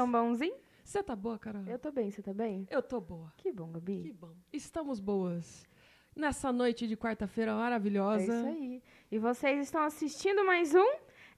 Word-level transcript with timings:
estão 0.00 0.10
bonzinhos? 0.10 0.56
Você 0.84 1.02
tá 1.02 1.14
boa, 1.14 1.38
Carol? 1.38 1.62
Eu 1.66 1.78
tô 1.78 1.92
bem, 1.92 2.10
você 2.10 2.22
tá 2.22 2.32
bem? 2.32 2.66
Eu 2.70 2.82
tô 2.82 3.00
boa. 3.00 3.32
Que 3.36 3.52
bom, 3.52 3.70
Gabi. 3.70 4.02
Que 4.02 4.12
bom. 4.12 4.32
Estamos 4.52 4.98
boas. 4.98 5.66
Nessa 6.16 6.50
noite 6.52 6.88
de 6.88 6.96
quarta-feira 6.96 7.52
É 7.52 7.54
maravilhosa. 7.54 8.22
isso 8.24 8.46
aí. 8.46 8.82
E 9.12 9.18
vocês 9.18 9.60
estão 9.60 9.82
assistindo 9.82 10.44
mais 10.44 10.74
um 10.74 10.92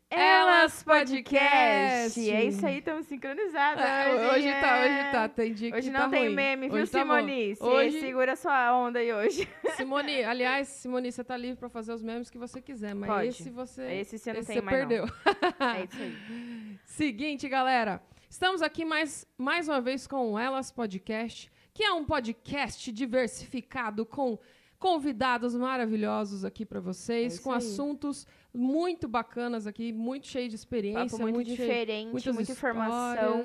Elas 0.09 0.83
Podcast. 0.83 2.31
É 2.31 2.45
isso 2.45 2.65
aí, 2.65 2.79
estamos 2.79 3.07
sincronizados. 3.07 3.83
É, 3.85 4.31
hoje 4.33 4.49
é. 4.49 4.61
tá, 4.61 4.81
hoje 4.81 5.13
tá. 5.13 5.29
Tem 5.29 5.53
dia 5.53 5.75
Hoje 5.75 5.89
que 5.89 5.93
não 5.93 6.01
tá 6.01 6.09
tem 6.09 6.25
ruim. 6.27 6.35
meme, 6.35 6.69
viu, 6.69 6.79
Hoje 6.81 6.91
tá. 6.91 7.01
Simone? 7.01 7.55
Você 7.57 7.65
Hoje- 7.65 8.01
segura 8.01 8.37
sua 8.37 8.75
onda 8.79 9.01
aí 9.01 9.13
hoje. 9.13 9.47
Simone, 9.77 10.25
aliás, 10.25 10.69
Simone, 10.69 11.11
você 11.13 11.23
tá 11.25 11.37
livre 11.37 11.57
pra 11.59 11.69
fazer 11.69 11.93
os 11.93 12.03
memes 12.03 12.31
que 12.31 12.39
você 12.39 12.61
quiser, 12.63 12.95
mas 12.95 13.11
Pode. 13.11 13.29
esse 13.29 13.51
você, 13.51 13.83
Esse 14.01 14.19
você 14.19 14.33
não 14.33 14.41
esse 14.41 14.47
tem 14.49 14.57
você 14.57 14.63
mais, 14.63 14.77
perdeu. 14.79 15.07
não. 15.07 15.67
É 15.69 15.85
isso 15.85 16.03
aí. 16.03 16.79
Seguinte, 16.87 17.49
galera. 17.49 18.01
Estamos 18.33 18.63
aqui 18.63 18.83
mais, 18.83 19.27
mais 19.37 19.69
uma 19.69 19.79
vez 19.79 20.07
com 20.07 20.33
o 20.33 20.39
Elas 20.39 20.71
Podcast, 20.71 21.53
que 21.75 21.85
é 21.85 21.93
um 21.93 22.03
podcast 22.03 22.91
diversificado 22.91 24.07
com 24.07 24.39
convidados 24.79 25.55
maravilhosos 25.55 26.43
aqui 26.43 26.65
para 26.65 26.81
vocês, 26.81 27.39
É 27.39 27.43
com 27.43 27.51
aí. 27.53 27.59
assuntos 27.59 28.27
muito 28.53 29.07
bacanas 29.07 29.67
aqui, 29.67 29.93
muito 29.93 30.29
cheio 30.29 30.49
de 30.49 30.55
experiência, 30.55 31.19
Papo 31.19 31.31
muito, 31.31 31.45
cheio- 31.45 31.57
diferente, 31.59 32.11
muitas 32.11 32.35
muita 32.35 32.53
informação. 32.53 33.45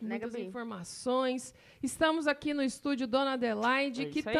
Né, 0.00 0.08
muitas 0.18 0.32
Gabi? 0.32 0.44
informações. 0.46 1.54
Estamos 1.80 2.26
aqui 2.26 2.52
no 2.52 2.64
estúdio 2.64 3.06
Dona 3.06 3.34
Adelaide, 3.34 4.02
É 4.02 4.10
que 4.10 4.18
aí. 4.18 4.34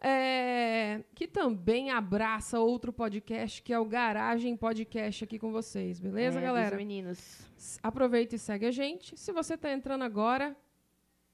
É, 0.00 1.02
que 1.14 1.26
também 1.26 1.90
abraça 1.90 2.60
outro 2.60 2.92
podcast, 2.92 3.62
que 3.62 3.72
é 3.72 3.78
o 3.78 3.84
Garagem 3.84 4.56
Podcast 4.56 5.24
aqui 5.24 5.38
com 5.38 5.50
vocês, 5.50 5.98
beleza, 5.98 6.38
É, 6.38 6.42
galera? 6.42 6.76
Meninos. 6.76 7.40
Aproveita 7.82 8.34
e 8.34 8.38
segue 8.38 8.66
a 8.66 8.70
gente. 8.70 9.16
Se 9.18 9.32
você 9.32 9.54
está 9.54 9.72
entrando 9.72 10.04
agora, 10.04 10.56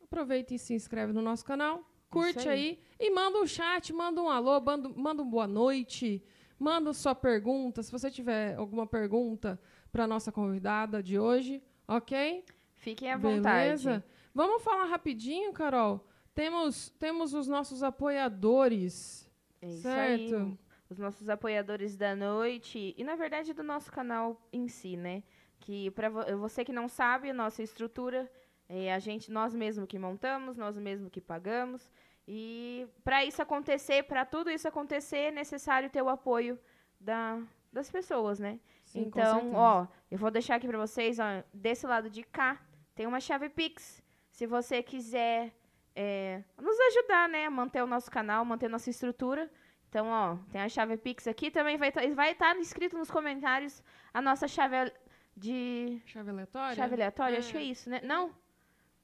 aproveita 0.02 0.54
e 0.54 0.58
se 0.58 0.74
inscreve 0.74 1.12
no 1.12 1.20
nosso 1.22 1.44
canal. 1.44 1.84
Curte 2.08 2.48
aí. 2.48 2.78
aí. 3.00 3.06
e 3.08 3.10
manda 3.10 3.38
um 3.38 3.46
chat, 3.46 3.92
manda 3.92 4.20
um 4.20 4.28
alô, 4.28 4.60
manda, 4.60 4.88
manda 4.90 5.22
um 5.22 5.28
boa 5.28 5.46
noite, 5.46 6.22
manda 6.58 6.92
sua 6.92 7.14
pergunta. 7.14 7.82
Se 7.82 7.90
você 7.90 8.10
tiver 8.10 8.54
alguma 8.56 8.86
pergunta 8.86 9.58
para 9.90 10.06
nossa 10.06 10.30
convidada 10.30 11.02
de 11.02 11.18
hoje, 11.18 11.62
ok? 11.88 12.44
Fiquem 12.74 13.10
à 13.10 13.16
Beleza? 13.18 13.90
vontade. 13.90 14.04
Vamos 14.34 14.62
falar 14.62 14.84
rapidinho, 14.86 15.52
Carol. 15.52 16.06
Temos, 16.34 16.90
temos 16.98 17.34
os 17.34 17.46
nossos 17.46 17.82
apoiadores. 17.82 19.30
É 19.60 19.66
isso 19.68 19.82
certo? 19.82 20.36
aí. 20.36 20.58
Os 20.88 20.98
nossos 20.98 21.28
apoiadores 21.28 21.96
da 21.96 22.14
noite 22.14 22.94
e, 22.96 23.04
na 23.04 23.16
verdade, 23.16 23.54
do 23.54 23.62
nosso 23.62 23.90
canal 23.90 24.40
em 24.52 24.68
si, 24.68 24.96
né? 24.96 25.22
Que 25.58 25.90
para 25.92 26.10
você 26.36 26.64
que 26.64 26.72
não 26.72 26.88
sabe, 26.88 27.30
a 27.30 27.34
nossa 27.34 27.62
estrutura 27.62 28.30
é 28.68 28.92
a 28.92 28.98
gente, 28.98 29.30
nós 29.30 29.54
mesmos 29.54 29.86
que 29.86 29.98
montamos, 29.98 30.56
nós 30.56 30.76
mesmos 30.76 31.10
que 31.10 31.20
pagamos. 31.20 31.90
E 32.26 32.86
para 33.02 33.24
isso 33.24 33.40
acontecer, 33.40 34.04
para 34.04 34.24
tudo 34.24 34.50
isso 34.50 34.68
acontecer, 34.68 35.16
é 35.16 35.30
necessário 35.30 35.90
ter 35.90 36.02
o 36.02 36.08
apoio 36.08 36.58
da, 37.00 37.40
das 37.72 37.90
pessoas, 37.90 38.38
né? 38.38 38.60
Sim, 38.84 39.00
então, 39.00 39.52
ó, 39.54 39.86
eu 40.10 40.18
vou 40.18 40.30
deixar 40.30 40.56
aqui 40.56 40.66
para 40.66 40.78
vocês, 40.78 41.18
ó, 41.18 41.42
desse 41.52 41.86
lado 41.86 42.10
de 42.10 42.22
cá, 42.22 42.60
tem 42.94 43.06
uma 43.06 43.20
chave 43.20 43.48
Pix. 43.48 44.02
Se 44.30 44.46
você 44.46 44.82
quiser 44.82 45.52
é, 45.94 46.42
nos 46.60 46.78
ajudar, 46.80 47.28
né, 47.28 47.46
a 47.46 47.50
manter 47.50 47.82
o 47.82 47.86
nosso 47.86 48.10
canal, 48.10 48.44
manter 48.44 48.68
nossa 48.68 48.90
estrutura. 48.90 49.50
Então, 49.88 50.06
ó, 50.08 50.36
tem 50.50 50.60
a 50.60 50.68
chave 50.68 50.96
Pix 50.96 51.26
aqui, 51.26 51.50
também 51.50 51.76
vai 51.76 51.90
estar 51.90 52.06
vai 52.14 52.34
tá 52.34 52.56
escrito 52.56 52.96
nos 52.96 53.10
comentários 53.10 53.82
a 54.12 54.22
nossa 54.22 54.48
chave 54.48 54.90
de 55.36 56.00
Chave 56.06 56.30
aleatória? 56.30 56.74
chave 56.76 56.94
aleatória, 56.94 57.36
É. 57.36 57.38
acho 57.38 57.52
que 57.52 57.58
é 57.58 57.62
isso, 57.62 57.90
né? 57.90 58.00
Não? 58.02 58.34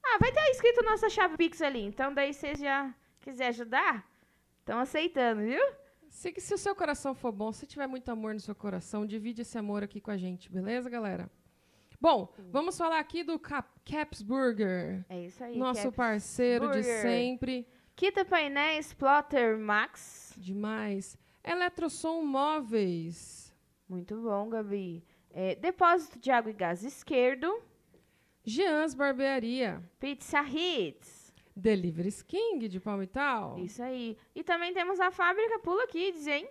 Ah, 0.02 0.18
vai 0.18 0.30
estar 0.30 0.48
escrito 0.50 0.82
nossa 0.82 1.10
chave 1.10 1.36
Pix 1.36 1.60
ali. 1.60 1.82
Então, 1.84 2.14
daí 2.14 2.32
vocês 2.32 2.58
já 2.58 2.94
quiser 3.20 3.48
ajudar, 3.48 4.08
estão 4.60 4.78
aceitando, 4.78 5.42
viu? 5.42 5.62
Se, 6.08 6.32
se 6.38 6.54
o 6.54 6.58
seu 6.58 6.74
coração 6.74 7.14
for 7.14 7.32
bom, 7.32 7.52
se 7.52 7.66
tiver 7.66 7.86
muito 7.86 8.08
amor 8.10 8.32
no 8.32 8.40
seu 8.40 8.54
coração, 8.54 9.06
divide 9.06 9.42
esse 9.42 9.58
amor 9.58 9.82
aqui 9.82 10.00
com 10.00 10.10
a 10.10 10.16
gente, 10.16 10.50
beleza, 10.50 10.88
galera? 10.88 11.30
Bom, 12.00 12.32
vamos 12.50 12.78
falar 12.78 12.98
aqui 13.00 13.24
do 13.24 13.38
Cap, 13.38 13.68
Caps 13.84 14.22
Burger, 14.22 15.04
É 15.08 15.20
isso 15.26 15.42
aí. 15.42 15.56
nosso 15.58 15.82
Caps 15.84 15.96
parceiro 15.96 16.70
de 16.70 16.82
sempre. 16.82 17.66
Kita 17.96 18.24
Painéis 18.24 18.94
Plotter 18.94 19.58
Max. 19.58 20.32
Demais. 20.36 21.18
Eletrosom 21.42 22.22
Móveis. 22.24 23.52
Muito 23.88 24.16
bom, 24.20 24.48
Gabi. 24.48 25.04
É, 25.30 25.54
depósito 25.56 26.18
de 26.18 26.30
água 26.30 26.50
e 26.50 26.54
gás 26.54 26.84
esquerdo. 26.84 27.60
Jeans 28.44 28.94
Barbearia. 28.94 29.82
Pizza 29.98 30.42
Hits. 30.42 31.34
Deliveries 31.56 32.22
King 32.22 32.68
de 32.68 32.78
Palmital. 32.78 33.58
Isso 33.58 33.82
aí. 33.82 34.16
E 34.34 34.44
também 34.44 34.72
temos 34.72 35.00
a 35.00 35.10
fábrica 35.10 35.58
Pula 35.58 35.86
Kids, 35.88 36.26
hein? 36.28 36.48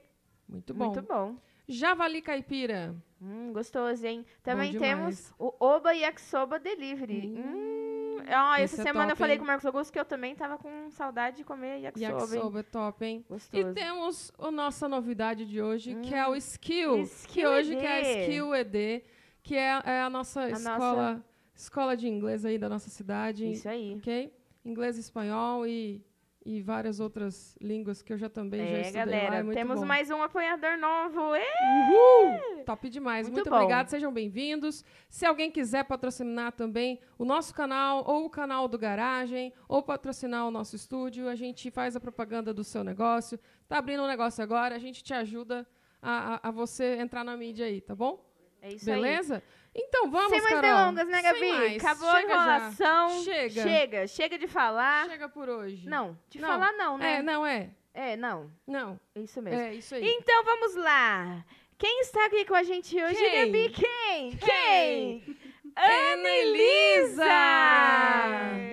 Muito 0.48 0.74
bom. 0.74 0.86
Muito 0.86 1.02
bom. 1.02 1.38
Javali 1.68 2.22
Caipira. 2.22 2.96
Hum, 3.22 3.52
gostoso, 3.52 4.06
hein? 4.06 4.26
Também 4.44 4.78
temos 4.78 5.34
o 5.40 5.54
Oba 5.60 5.92
Yakisoba 5.94 6.60
Delivery. 6.60 7.36
Hum. 7.38 8.18
Ah, 8.30 8.60
essa 8.60 8.82
é 8.82 8.84
semana 8.84 9.06
eu 9.06 9.16
top, 9.16 9.20
falei 9.20 9.34
hein? 9.36 9.40
com 9.40 9.44
o 9.46 9.48
Marcos 9.48 9.66
Augusto 9.66 9.92
que 9.94 9.98
eu 10.00 10.04
também 10.04 10.36
tava 10.36 10.58
com 10.58 10.90
saudade 10.92 11.38
de 11.38 11.44
comer 11.46 11.80
yakisoba, 11.80 12.14
hein? 12.14 12.20
Yakisoba 12.20 12.60
é 12.60 12.64
top, 12.64 13.06
hein? 13.06 13.26
E 13.26 13.34
Gostoso. 13.34 13.74
temos 13.74 14.32
a 14.38 14.52
nossa 14.52 14.88
novidade 14.90 15.46
de 15.46 15.62
hoje, 15.62 15.96
que 15.96 16.14
é 16.14 16.28
Hum. 16.28 16.32
o 16.32 16.36
Skill. 16.36 16.94
que 16.96 17.02
Skill 17.04 17.50
hoje 17.50 17.74
ED. 17.74 17.80
que 17.80 17.86
é 17.86 17.94
a 17.96 18.22
Skill 18.24 18.56
ED, 18.56 19.04
que 19.44 19.56
é, 19.56 19.82
é 19.86 20.02
a 20.02 20.10
nossa 20.10 20.50
escola, 20.50 21.24
escola 21.56 21.96
de 21.96 22.08
inglês 22.10 22.44
aí 22.44 22.58
da 22.58 22.68
nossa 22.68 22.90
cidade. 22.90 23.50
Isso 23.50 23.70
aí. 23.70 23.96
Ok? 23.96 24.34
Inglês, 24.66 24.98
espanhol 24.98 25.66
e, 25.66 26.04
e 26.50 26.62
várias 26.62 27.00
outras 27.02 27.58
línguas 27.60 28.02
que 28.02 28.14
eu 28.14 28.18
já 28.18 28.30
também 28.30 28.62
já 28.62 28.78
É, 28.78 28.82
estudei 28.82 29.00
lá. 29.06 29.06
galera, 29.12 29.36
É 29.36 29.44
muito 29.44 29.58
temos 29.58 29.80
bom. 29.82 29.86
mais 29.86 30.10
um 30.10 30.22
apoiador 30.22 30.78
novo. 30.78 31.20
Uhul! 31.22 32.64
Top 32.66 32.90
demais. 32.90 33.28
Muito 33.28 33.36
Muito, 33.38 33.50
bom. 33.50 33.56
obrigada, 33.58 33.90
sejam 33.90 34.12
bem-vindos. 34.14 34.84
Se 35.10 35.26
alguém 35.26 35.52
quiser 35.52 35.84
patrocinar 35.84 36.54
também 36.54 37.00
o 37.18 37.26
nosso 37.26 37.54
canal, 37.54 38.04
ou 38.08 38.26
o 38.26 38.30
canal 38.30 38.68
do 38.70 38.78
Garagem, 38.78 39.52
ou 39.68 39.84
patrocinar 39.84 40.48
o 40.48 40.52
nosso 40.52 40.76
estúdio, 40.76 41.28
a 41.28 41.36
gente 41.36 41.70
faz 41.70 41.96
a 41.96 42.00
propaganda 42.00 42.54
do 42.54 42.64
seu 42.64 42.84
negócio. 42.84 43.38
Tá 43.68 43.78
abrindo 43.80 44.04
um 44.04 44.08
negócio 44.08 44.42
agora, 44.44 44.76
a 44.76 44.80
gente 44.80 45.04
te 45.04 45.14
ajuda 45.14 45.68
a, 46.02 46.36
a- 46.36 46.40
a 46.50 46.52
você 46.52 46.96
entrar 46.96 47.24
na 47.26 47.36
mídia 47.36 47.66
aí, 47.66 47.82
tá 47.82 47.94
bom? 47.96 48.26
É 48.62 48.72
isso 48.74 48.90
aí. 48.90 48.96
Beleza? 48.96 49.44
Então 49.80 50.10
vamos, 50.10 50.30
Sem 50.32 50.42
mais 50.42 50.56
Carol. 50.56 50.78
delongas, 50.78 51.08
né, 51.08 51.22
Gabi? 51.22 51.40
Sem 51.40 51.54
mais. 51.54 51.86
Acabou 51.86 52.10
a 52.10 52.16
Chega 52.22 52.28
já. 52.28 52.36
enrolação. 52.36 53.24
Chega. 53.24 53.62
Chega, 53.64 54.08
chega 54.08 54.38
de 54.40 54.48
falar. 54.48 55.08
Chega 55.08 55.30
por 55.30 55.48
hoje. 55.50 55.88
Não, 55.88 56.18
de 56.30 56.40
Não. 56.42 56.48
falar 56.50 56.72
não, 56.74 56.98
né? 56.98 57.14
É, 57.20 57.22
não 57.22 57.46
é. 57.46 57.70
É, 57.94 58.16
não. 58.18 58.52
Não. 58.66 59.00
Isso 59.16 59.42
mesmo. 59.42 59.60
É 59.60 59.74
isso 59.76 59.94
aí. 59.96 60.04
Então 60.04 60.44
vamos 60.44 60.76
lá. 60.76 61.46
Quem 61.78 62.02
está 62.02 62.26
aqui 62.26 62.44
com 62.46 62.56
a 62.56 62.64
gente 62.64 62.96
hoje, 63.02 63.16
Quem? 63.16 63.46
Gabi? 63.46 63.70
Quem? 63.70 64.32
Quem? 64.38 65.20
Quem? 65.20 65.38
Ana 65.76 66.30
Elisa! 66.30 67.26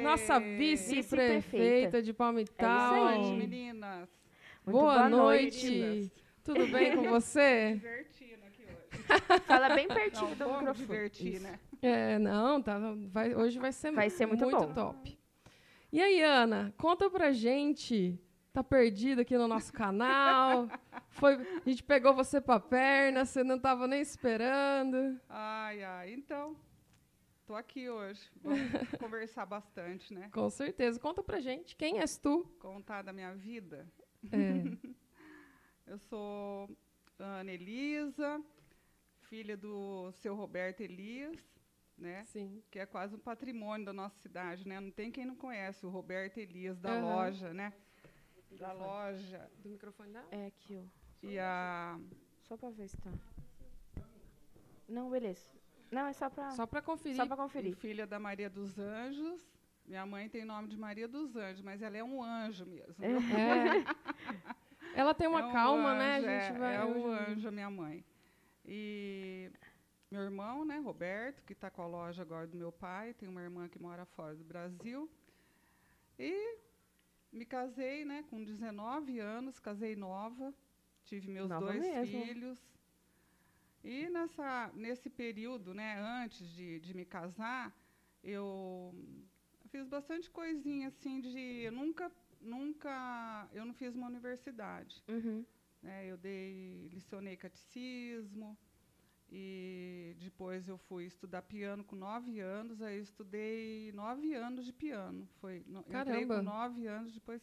Nossa 0.03 0.41
vice-prefeita 0.41 2.03
de 2.03 2.13
Palmital. 2.15 2.97
É 2.97 2.99
isso 2.99 2.99
Boa 2.99 3.11
aí. 3.11 3.19
noite, 3.19 3.37
meninas. 3.37 4.09
Muito 4.65 4.79
boa, 4.81 4.95
boa 4.95 5.09
noite. 5.11 5.71
noite. 5.81 6.13
Tudo 6.43 6.67
bem 6.69 6.97
com 6.97 7.03
você? 7.11 7.81
Fala 9.47 9.75
bem 9.75 9.87
pertinho 9.89 10.31
Não, 10.31 10.37
do 10.37 10.45
vamos 10.45 10.59
microfone. 10.61 10.87
divertir, 10.87 11.41
né? 11.41 11.59
É, 11.83 12.19
não, 12.19 12.61
tá, 12.63 12.79
vai, 13.11 13.35
hoje 13.35 13.59
vai 13.59 13.73
ser, 13.73 13.93
Vai 13.93 14.09
ser 14.11 14.27
muito 14.27 14.49
bom. 14.49 14.73
top. 14.73 15.19
E 15.93 16.01
aí, 16.01 16.23
Ana, 16.23 16.73
conta 16.79 17.09
pra 17.11 17.33
gente. 17.33 18.19
Tá 18.53 18.63
perdida 18.63 19.23
aqui 19.23 19.37
no 19.37 19.49
nosso 19.49 19.73
canal? 19.73 20.69
Foi, 21.11 21.35
a 21.35 21.69
gente 21.69 21.83
pegou 21.83 22.15
você 22.15 22.41
pra 22.41 22.61
perna, 22.61 23.25
você 23.25 23.43
não 23.43 23.59
tava 23.59 23.87
nem 23.89 24.01
esperando. 24.01 25.21
Ai, 25.29 25.83
ai. 25.83 26.13
Então, 26.15 26.57
tô 27.47 27.55
aqui 27.57 27.89
hoje. 27.91 28.31
Vamos 28.43 28.61
conversar 29.01 29.45
bastante, 29.45 30.15
né? 30.15 30.31
Com 30.33 30.49
certeza. 30.51 31.01
Conta 31.01 31.21
pra 31.23 31.41
gente. 31.41 31.75
Quem 31.77 31.99
és 31.99 32.17
tu? 32.17 32.45
Contar 32.61 33.03
da 33.03 33.13
minha 33.13 33.35
vida. 33.35 33.87
É, 34.33 34.93
Eu 35.87 35.99
sou 35.99 36.71
Ana 37.19 37.53
Elisa, 37.53 38.41
filha 39.35 39.57
do 39.57 40.13
seu 40.13 40.33
Roberto 40.37 40.81
Elias, 40.81 41.37
né? 41.99 42.25
sim. 42.27 42.63
Que 42.71 42.79
é 42.79 42.87
quase 42.87 43.17
um 43.17 43.19
patrimônio 43.19 43.85
da 43.85 43.93
nossa 43.93 44.17
cidade, 44.21 44.67
né? 44.67 44.79
Não 44.79 44.93
tem 44.93 45.11
quem 45.11 45.25
não 45.27 45.35
conhece 45.35 45.85
o 45.85 45.89
Roberto 45.89 46.39
Elias 46.39 46.79
da 46.79 46.93
Aham. 46.93 47.01
loja, 47.17 47.53
né? 47.53 47.73
Da 48.53 48.73
loja. 48.73 49.51
Do 49.59 49.69
microfone 49.71 50.13
dela? 50.13 50.29
É 50.31 50.47
aqui, 50.47 50.79
ó. 50.81 51.27
E 51.27 51.37
a 51.37 51.99
Só 52.43 52.57
pra 52.57 52.71
ver 52.71 52.87
se 52.87 52.97
tá. 52.99 53.11
Não, 54.89 55.11
beleza. 55.11 55.43
Não, 55.91 56.07
é 56.07 56.13
só 56.13 56.31
pra, 56.31 56.51
Só 56.53 56.65
pra 56.65 56.81
conferir. 56.81 57.17
só 57.17 57.27
pra 57.27 57.35
E 57.35 57.39
conferir. 57.39 57.75
filha 57.77 58.07
da 58.07 58.21
Maria 58.21 58.49
dos 58.49 58.79
Anjos. 58.79 59.43
Minha 59.85 60.07
mãe 60.07 60.29
tem 60.29 60.45
nome 60.45 60.69
de 60.69 60.79
Maria 60.79 61.09
dos 61.09 61.35
Anjos, 61.35 61.61
mas 61.63 61.83
ela 61.83 61.97
é 61.97 62.05
um 62.05 62.23
anjo 62.23 62.65
mesmo. 62.67 63.05
É. 63.05 63.05
Ela 64.95 65.13
tem 65.13 65.27
uma 65.27 65.41
É 65.41 65.45
um 65.47 65.53
calma, 65.53 65.93
né? 65.97 66.13
A 66.13 66.17
anjo, 66.19 66.27
gente 66.29 66.53
é, 66.55 66.59
vai. 66.59 66.77
é 66.77 66.85
o 66.85 67.09
anjo, 67.09 67.49
a 67.49 67.51
minha 67.51 67.69
mãe. 67.69 68.05
E 68.67 69.51
meu 70.11 70.23
irmão, 70.23 70.65
né, 70.65 70.79
Roberto, 70.79 71.43
que 71.45 71.53
está 71.53 71.71
com 71.71 71.83
a 71.83 71.87
loja 71.87 72.23
agora 72.23 72.47
do 72.47 72.57
meu 72.57 72.73
pai, 72.73 73.15
tem 73.15 73.29
uma 73.29 73.43
irmã 73.43 73.69
que 73.69 73.79
mora 73.79 74.05
fora 74.05 74.35
do 74.35 74.45
Brasil. 74.45 75.11
E 76.19 76.59
me 77.33 77.45
casei, 77.45 78.05
né, 78.05 78.25
com 78.31 78.43
19 78.43 79.19
anos, 79.19 79.59
casei 79.59 79.97
nova, 79.97 80.55
tive 81.05 81.29
meus 81.31 81.49
Nova 81.49 81.67
dois 81.67 81.81
mesmo. 81.83 82.07
filhos. 82.25 82.59
E 83.83 84.09
nessa, 84.09 84.71
nesse 84.75 85.11
período, 85.11 85.75
né, 85.75 85.99
antes 85.99 86.49
de, 86.49 86.81
de 86.81 86.95
me 86.95 87.05
casar, 87.05 87.77
eu 88.23 88.95
fiz 89.69 89.87
bastante 89.89 90.31
coisinha 90.31 90.89
assim 90.89 91.21
de 91.21 91.63
eu 91.65 91.73
nunca 91.73 92.11
nunca 92.41 93.49
eu 93.53 93.65
não 93.65 93.75
fiz 93.75 93.95
uma 93.95 94.07
universidade 94.07 95.03
Uhum. 95.09 95.45
Né? 95.85 96.11
Eu 96.11 96.17
dei, 96.17 96.89
licionei 96.93 97.37
catecismo 97.37 98.57
e 99.31 100.17
depois 100.19 100.69
eu 100.69 100.79
fui 100.79 101.05
estudar 101.05 101.43
piano 101.43 101.85
com 101.85 101.95
nove 101.95 102.41
anos. 102.41 102.81
Aí 102.81 103.01
estudei 103.01 103.93
nove 103.93 104.35
anos 104.35 104.65
de 104.65 104.73
piano. 104.73 105.29
Foi, 105.41 105.63
no, 105.67 105.81
entrei 105.81 106.27
com 106.27 106.43
nove 106.43 106.87
anos, 106.87 107.13
depois 107.13 107.43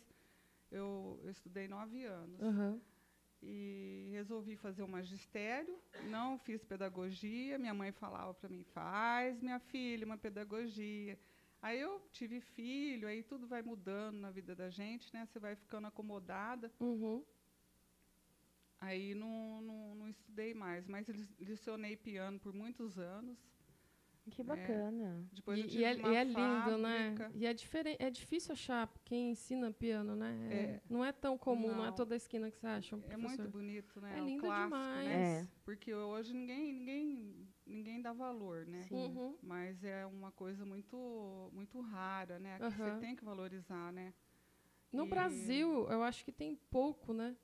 eu, 0.72 1.20
eu 1.24 1.30
estudei 1.30 1.68
nove 1.68 2.04
anos. 2.04 2.42
Aham. 2.42 2.82
E 3.44 4.10
resolvi 4.12 4.56
fazer 4.56 4.84
o 4.84 4.88
magistério, 4.88 5.76
não 6.10 6.38
fiz 6.38 6.64
pedagogia. 6.64 7.58
Minha 7.58 7.74
mãe 7.74 7.92
falava 7.92 8.34
para 8.36 8.50
mim: 8.50 8.64
faz, 8.64 9.42
minha 9.42 9.60
filha, 9.60 10.06
uma 10.06 10.18
pedagogia. 10.18 11.18
Aí 11.60 11.80
eu 11.80 12.00
tive 12.12 12.40
filho, 12.40 13.08
aí 13.08 13.24
tudo 13.24 13.48
vai 13.48 13.62
mudando 13.62 14.18
na 14.18 14.32
vida 14.32 14.56
da 14.56 14.70
gente, 14.70 15.12
né? 15.14 15.26
Você 15.26 15.40
vai 15.40 15.56
ficando 15.56 15.88
acomodada. 15.88 16.72
Uhum. 16.80 17.24
Aí 18.82 19.14
não, 19.14 19.62
não, 19.62 19.96
não 19.96 20.10
estudei 20.10 20.54
mais, 20.56 20.88
mas 20.88 21.08
licionei 21.40 21.96
piano 21.96 22.40
por 22.40 22.52
muitos 22.54 22.98
anos. 22.98 23.38
Que 24.30 24.44
bacana. 24.44 25.26
Depois 25.34 25.60
eu 25.60 25.66
E, 25.66 25.68
tive 25.68 25.82
e 25.82 25.86
é, 25.86 25.96
e 25.96 26.16
é 26.16 26.24
lindo, 26.24 26.78
né? 26.78 27.16
fábrica. 27.16 27.32
E 27.36 27.46
é 27.46 27.54
diferente, 27.54 27.98
é 28.02 28.10
difícil 28.10 28.54
achar 28.54 28.88
quem 29.04 29.32
ensina 29.32 29.72
piano, 29.72 30.16
né? 30.16 30.38
É- 30.50 30.56
É. 30.56 30.82
Não 30.90 31.04
é 31.04 31.12
tão 31.12 31.38
comum, 31.38 31.70
não. 31.76 31.84
é 31.86 31.88
Não. 31.88 31.96
toda 31.96 32.16
esquina 32.16 32.50
que 32.50 32.58
você 32.58 32.68
acha 32.68 32.96
um 32.96 33.04
É 33.10 33.18
muito 33.18 33.48
bonito, 33.50 34.00
né? 34.00 34.18
É 34.18 34.22
o 34.22 34.26
lindo 34.26 34.42
clássico, 34.42 34.70
demais. 34.78 35.06
né? 35.08 35.42
É. 35.42 35.48
Porque 35.66 35.94
hoje 35.94 36.34
ninguém, 36.34 36.72
ninguém, 36.74 37.48
ninguém 37.66 38.02
dá 38.02 38.14
valor, 38.14 38.66
né? 38.68 38.84
Sim. 38.84 38.96
Uhum. 39.16 39.38
Mas 39.42 39.84
é 39.84 40.06
uma 40.06 40.32
coisa 40.32 40.64
muito, 40.66 41.50
muito 41.52 41.82
rara, 41.82 42.40
né? 42.40 42.58
Que 42.58 42.64
Aham. 42.66 42.94
você 42.96 43.00
tem 43.00 43.16
que 43.16 43.26
valorizar, 43.26 43.92
né? 43.92 44.14
No 44.92 45.06
E- 45.06 45.10
Brasil, 45.10 45.88
eu 45.90 46.04
acho 46.04 46.24
que 46.24 46.32
tem 46.32 46.56
pouco, 46.70 47.12
né? 47.12 47.36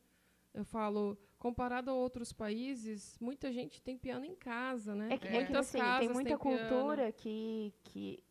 Eu 0.57 0.65
falo, 0.65 1.15
comparado 1.37 1.91
a 1.91 1.93
outros 1.93 2.33
países, 2.33 3.15
muita 3.21 3.51
gente 3.51 3.79
tem 3.79 3.95
piano 3.95 4.25
em 4.25 4.33
casa, 4.35 4.95
né? 4.95 5.09
É 5.11 5.17
que, 5.19 5.27
é 5.27 5.29
que 5.29 5.35
Muitas 5.35 5.67
assim, 5.67 5.79
tem 5.99 6.09
muita 6.09 6.29
têm 6.31 6.37
piano. 6.39 6.67
cultura 6.67 7.11
que, 7.11 7.71
que 7.83 8.23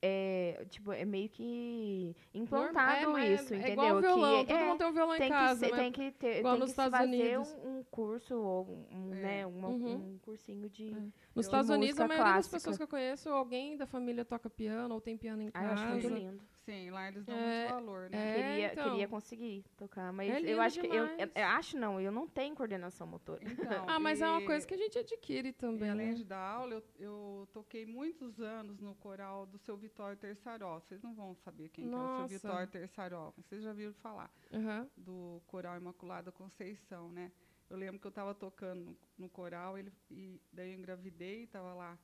é, 0.00 0.64
tipo, 0.70 0.90
é 0.92 1.04
meio 1.04 1.28
que 1.28 2.16
implantado 2.32 3.02
é, 3.02 3.06
mas 3.06 3.40
isso, 3.42 3.52
é, 3.52 3.58
entendeu? 3.58 3.72
igual 3.84 4.00
violão, 4.00 4.40
que 4.40 4.46
todo 4.50 4.56
é, 4.58 4.66
mundo 4.66 4.78
tem 4.78 4.86
um 4.86 4.92
violão 4.92 5.14
em 5.14 5.18
que, 5.20 5.28
casa, 5.28 5.60
ser- 5.60 5.70
mas 5.72 5.80
tem 5.80 5.92
que 5.92 6.10
ter, 6.12 6.38
igual 6.38 6.54
tem 6.56 6.64
que 6.64 6.70
Estados 6.70 6.98
fazer 6.98 7.38
um, 7.38 7.78
um 7.78 7.84
curso 7.84 8.34
ou 8.34 8.66
um, 8.90 9.12
É. 9.12 9.16
né, 9.20 9.46
uma- 9.46 9.68
Uhum. 9.68 9.94
um 10.14 10.18
cursinho 10.22 10.70
de... 10.70 10.88
É. 10.88 10.94
nos 10.94 11.12
Eu- 11.36 11.40
Estados 11.42 11.68
Unidos, 11.70 12.00
a 12.00 12.08
maioria 12.08 12.32
das 12.32 12.48
pessoas 12.48 12.78
que 12.78 12.82
eu 12.82 12.88
conheço, 12.88 13.28
alguém 13.28 13.76
da 13.76 13.86
família 13.86 14.24
toca 14.24 14.48
piano 14.48 14.94
ou 14.94 15.02
tem 15.02 15.18
piano 15.18 15.42
em 15.42 15.50
Ah, 15.52 15.64
eu 15.66 15.70
acho 15.72 15.82
casa. 15.84 15.92
muito 15.92 16.08
lindo. 16.08 16.42
Sim, 16.64 16.90
lá 16.90 17.08
eles 17.08 17.24
dão 17.24 17.36
É, 17.36 17.64
muito 17.64 17.74
valor, 17.74 18.08
né? 18.08 18.18
é. 18.18 18.34
queria, 18.34 18.72
então. 18.72 18.90
queria 18.90 19.08
conseguir 19.08 19.64
tocar, 19.76 20.12
mas 20.12 20.30
É 20.30 20.40
eu 20.52 20.60
acho 20.60 20.80
que 20.80 20.86
eu, 20.86 20.94
eu, 20.94 21.06
demais. 21.08 21.30
eu 21.34 21.44
acho 21.46 21.76
não, 21.76 22.00
eu 22.00 22.12
não 22.12 22.28
tenho 22.28 22.54
coordenação 22.54 23.04
motora. 23.06 23.40
Então, 23.44 23.86
Ah, 23.88 23.98
mas 23.98 24.20
é 24.20 24.28
uma 24.28 24.42
coisa 24.42 24.64
que 24.66 24.74
a 24.74 24.76
gente 24.76 24.96
adquire 24.98 25.48
E 25.48 25.52
também, 25.52 25.90
além 25.90 26.08
né? 26.10 26.14
de 26.14 26.24
dar 26.24 26.38
aula, 26.38 26.74
eu, 26.74 26.82
eu 26.98 27.48
toquei 27.52 27.84
muitos 27.84 28.40
anos 28.40 28.80
no 28.80 28.94
coral 28.94 29.44
do 29.44 29.58
seu 29.58 29.76
Vitório 29.76 30.16
Terçaró. 30.16 30.78
Vocês 30.78 31.02
não 31.02 31.14
vão 31.14 31.34
saber 31.34 31.68
quem 31.68 31.88
que 31.88 31.94
é 31.94 31.98
o 31.98 32.16
seu 32.16 32.28
Vitório 32.28 32.68
Terçaró, 32.68 33.32
vocês 33.36 33.60
já 33.62 33.72
viram 33.72 33.92
falar 33.94 34.30
Aham. 34.52 34.88
do 34.96 35.42
coral 35.48 35.76
Imaculada 35.76 36.30
Conceição, 36.30 37.10
né? 37.10 37.32
Eu 37.68 37.76
lembro 37.76 37.98
que 37.98 38.06
eu 38.06 38.10
estava 38.10 38.34
tocando 38.34 38.84
no, 38.84 38.96
no 39.18 39.28
coral 39.28 39.76
ele, 39.78 39.92
e 40.10 40.40
daí 40.52 40.72
eu 40.72 40.78
engravidei, 40.78 41.44
estava 41.44 41.72
lá 41.74 41.98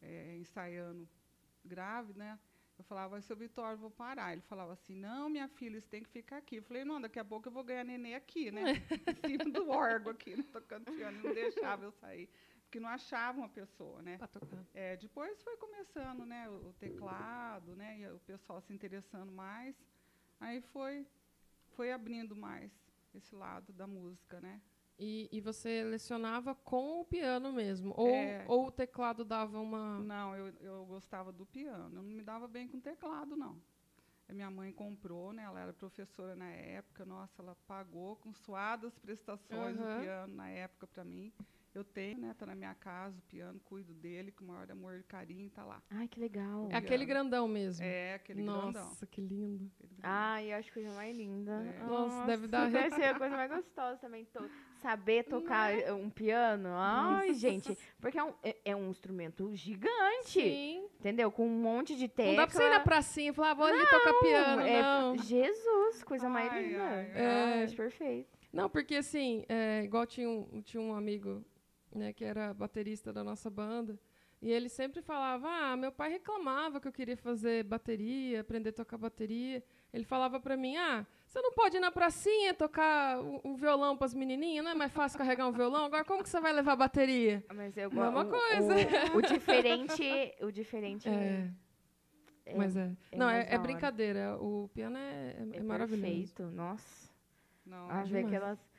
eh, 0.00 0.36
ensaiando 0.38 1.06
grávida, 1.64 2.18
né? 2.18 2.38
Eu 2.80 2.84
falava, 2.84 3.20
seu 3.20 3.36
Vitório, 3.36 3.78
vou 3.78 3.90
parar. 3.90 4.32
Ele 4.32 4.40
falava 4.40 4.72
assim, 4.72 4.94
não, 4.94 5.28
minha 5.28 5.46
filha, 5.48 5.78
você 5.78 5.86
tem 5.86 6.02
que 6.02 6.08
ficar 6.08 6.38
aqui. 6.38 6.56
Eu 6.56 6.62
falei, 6.62 6.82
não, 6.82 6.98
daqui 6.98 7.18
a 7.18 7.24
pouco 7.24 7.46
eu 7.46 7.52
vou 7.52 7.62
ganhar 7.62 7.84
neném 7.84 8.14
aqui, 8.14 8.50
né? 8.50 8.62
em 9.06 9.28
cima 9.28 9.44
do 9.52 9.68
órgão 9.68 10.12
aqui, 10.12 10.34
né? 10.34 10.42
tocando 10.50 10.90
piano. 10.90 11.22
Não 11.22 11.34
deixava 11.34 11.84
eu 11.84 11.92
sair, 11.92 12.26
porque 12.62 12.80
não 12.80 12.88
achava 12.88 13.36
uma 13.36 13.50
pessoa, 13.50 14.00
né? 14.00 14.16
Pra 14.16 14.26
tocar. 14.26 14.64
É, 14.72 14.96
depois 14.96 15.42
foi 15.42 15.58
começando, 15.58 16.24
né, 16.24 16.48
o, 16.48 16.68
o 16.68 16.72
teclado, 16.72 17.76
né, 17.76 17.98
e 17.98 18.08
o 18.08 18.18
pessoal 18.20 18.62
se 18.62 18.72
interessando 18.72 19.30
mais. 19.30 19.76
Aí 20.40 20.62
foi, 20.62 21.06
foi 21.76 21.92
abrindo 21.92 22.34
mais 22.34 22.72
esse 23.14 23.34
lado 23.34 23.74
da 23.74 23.86
música, 23.86 24.40
né? 24.40 24.62
E, 25.02 25.30
e 25.32 25.40
você 25.40 25.82
lecionava 25.82 26.54
com 26.54 27.00
o 27.00 27.04
piano 27.06 27.50
mesmo? 27.54 27.94
Ou, 27.96 28.08
É. 28.08 28.44
ou 28.46 28.66
o 28.66 28.70
teclado 28.70 29.24
dava 29.24 29.58
uma. 29.58 29.98
Não, 30.00 30.36
eu, 30.36 30.52
eu 30.60 30.84
gostava 30.84 31.32
do 31.32 31.46
piano. 31.46 31.96
Eu 31.96 32.02
não 32.02 32.10
me 32.10 32.22
dava 32.22 32.46
bem 32.46 32.68
com 32.68 32.78
teclado, 32.78 33.34
não. 33.34 33.58
A 34.28 34.32
minha 34.34 34.50
mãe 34.50 34.70
comprou, 34.70 35.32
né? 35.32 35.42
Ela 35.44 35.58
era 35.60 35.72
professora 35.72 36.36
na 36.36 36.50
época. 36.50 37.06
Nossa, 37.06 37.40
ela 37.40 37.56
pagou 37.66 38.16
com 38.16 38.34
suadas 38.34 38.98
prestações 38.98 39.78
Aham. 39.78 39.96
o 39.96 40.00
piano 40.02 40.34
na 40.36 40.50
época 40.50 40.86
para 40.86 41.02
mim. 41.02 41.32
Eu 41.72 41.84
tenho, 41.84 42.18
né? 42.18 42.34
Tá 42.36 42.44
na 42.46 42.54
minha 42.56 42.74
casa 42.74 43.16
o 43.16 43.22
piano, 43.22 43.60
cuido 43.64 43.94
dele 43.94 44.32
com 44.32 44.42
o 44.44 44.48
maior 44.48 44.68
amor 44.72 44.96
e 44.98 45.02
carinho, 45.04 45.48
tá 45.50 45.64
lá. 45.64 45.80
Ai, 45.88 46.08
que 46.08 46.18
legal. 46.18 46.68
É 46.72 46.76
aquele 46.76 47.04
grandão 47.06 47.46
mesmo. 47.46 47.84
É, 47.84 48.14
aquele 48.14 48.42
Nossa, 48.42 48.72
grandão. 48.72 48.96
que 49.08 49.20
lindo. 49.20 49.70
Ai, 50.02 50.52
eu 50.52 50.56
acho 50.58 50.72
coisa 50.72 50.90
mais 50.94 51.16
linda. 51.16 51.52
É. 51.78 51.84
Nossa, 51.84 52.26
deve 52.26 52.48
dar- 52.48 52.68
Deve 52.90 52.90
ser 52.96 53.04
a 53.04 53.14
coisa 53.18 53.36
mais 53.36 53.50
gostosa 53.52 53.96
também. 53.98 54.24
to- 54.24 54.50
saber 54.82 55.24
tocar 55.24 55.72
eh, 55.78 55.92
um 55.92 56.10
piano. 56.10 56.70
Ai, 56.72 57.34
gente. 57.34 57.76
Porque 58.00 58.18
é 58.18 58.24
um, 58.24 58.32
é, 58.42 58.56
é 58.64 58.74
um 58.74 58.90
instrumento 58.90 59.54
gigante. 59.54 60.30
Sim. 60.40 60.88
Entendeu? 60.98 61.30
Com 61.30 61.46
um 61.46 61.50
monte 61.62 61.94
de 61.94 62.08
tecla. 62.08 62.32
Não 62.32 62.36
dá 62.36 62.46
pra 62.48 62.56
você 62.56 62.66
ir 62.66 62.70
na 62.70 62.80
pracinha 62.80 63.30
e 63.30 63.32
falar, 63.34 63.50
ah, 63.50 63.54
vou 63.54 63.66
ali 63.66 63.78
tocar 63.86 64.14
piano. 64.20 64.62
é- 64.62 64.82
Não. 64.82 65.16
Jesus, 65.18 66.02
coisa 66.02 66.28
mais 66.28 66.50
Ai, 66.50 66.62
linda. 66.66 66.82
ai, 66.82 67.12
ai. 67.14 67.52
Ai, 67.52 67.62
acho 67.62 67.76
perfeito. 67.76 68.40
Não, 68.52 68.68
porque 68.68 68.96
assim, 68.96 69.44
é, 69.48 69.84
igual 69.84 70.04
tinha 70.06 70.28
um, 70.28 70.60
tinha 70.62 70.80
um 70.82 70.92
amigo, 70.94 71.44
né, 71.94 72.12
que 72.12 72.24
era 72.24 72.52
baterista 72.54 73.12
da 73.12 73.22
nossa 73.24 73.50
banda, 73.50 73.98
e 74.42 74.50
ele 74.50 74.70
sempre 74.70 75.02
falava, 75.02 75.48
ah, 75.48 75.76
meu 75.76 75.92
pai 75.92 76.10
reclamava 76.12 76.80
que 76.80 76.88
eu 76.88 76.92
queria 76.92 77.16
fazer 77.16 77.62
bateria, 77.62 78.40
aprender 78.40 78.70
a 78.70 78.72
tocar 78.72 78.96
bateria. 78.96 79.62
Ele 79.92 80.02
falava 80.04 80.40
pra 80.40 80.56
mim, 80.56 80.78
ah, 80.78 81.06
você 81.26 81.42
não 81.42 81.52
pode 81.52 81.76
ir 81.76 81.80
na 81.80 81.90
pracinha 81.92 82.54
tocar 82.54 83.20
um, 83.20 83.54
violão 83.54 83.98
pras 83.98 84.14
menininhas, 84.14 84.64
não 84.64 84.70
é 84.70 84.74
mais 84.74 84.92
fácil 84.92 85.18
carregar 85.18 85.46
um 85.46 85.52
violão? 85.52 85.84
Agora 85.84 86.06
como 86.06 86.22
que 86.22 86.28
você 86.30 86.40
vai 86.40 86.54
levar 86.54 86.74
bateria? 86.74 87.44
Mas 87.54 87.76
eu 87.76 87.90
Mesma 87.90 88.24
gosto. 88.24 88.30
coisa. 88.30 88.74
O, 89.14 89.18
o 89.18 89.22
diferente. 89.22 90.02
O 90.40 90.50
diferente 90.50 91.06
É, 91.06 91.50
é, 92.46 92.54
mas 92.56 92.74
é. 92.76 92.90
é 93.12 93.16
não, 93.18 93.28
é, 93.28 93.46
é 93.54 93.58
brincadeira. 93.58 94.38
O 94.40 94.70
piano 94.72 94.96
é, 94.96 95.36
é, 95.38 95.48
é 95.52 95.56
é 95.58 95.62
maravilhoso. 95.62 96.02
perfeito. 96.02 96.42
Nossa. 96.44 97.10
Não, 97.66 97.90
Ah, 97.90 98.02
ver 98.04 98.24
demais. 98.24 98.26
aquelas. 98.26 98.69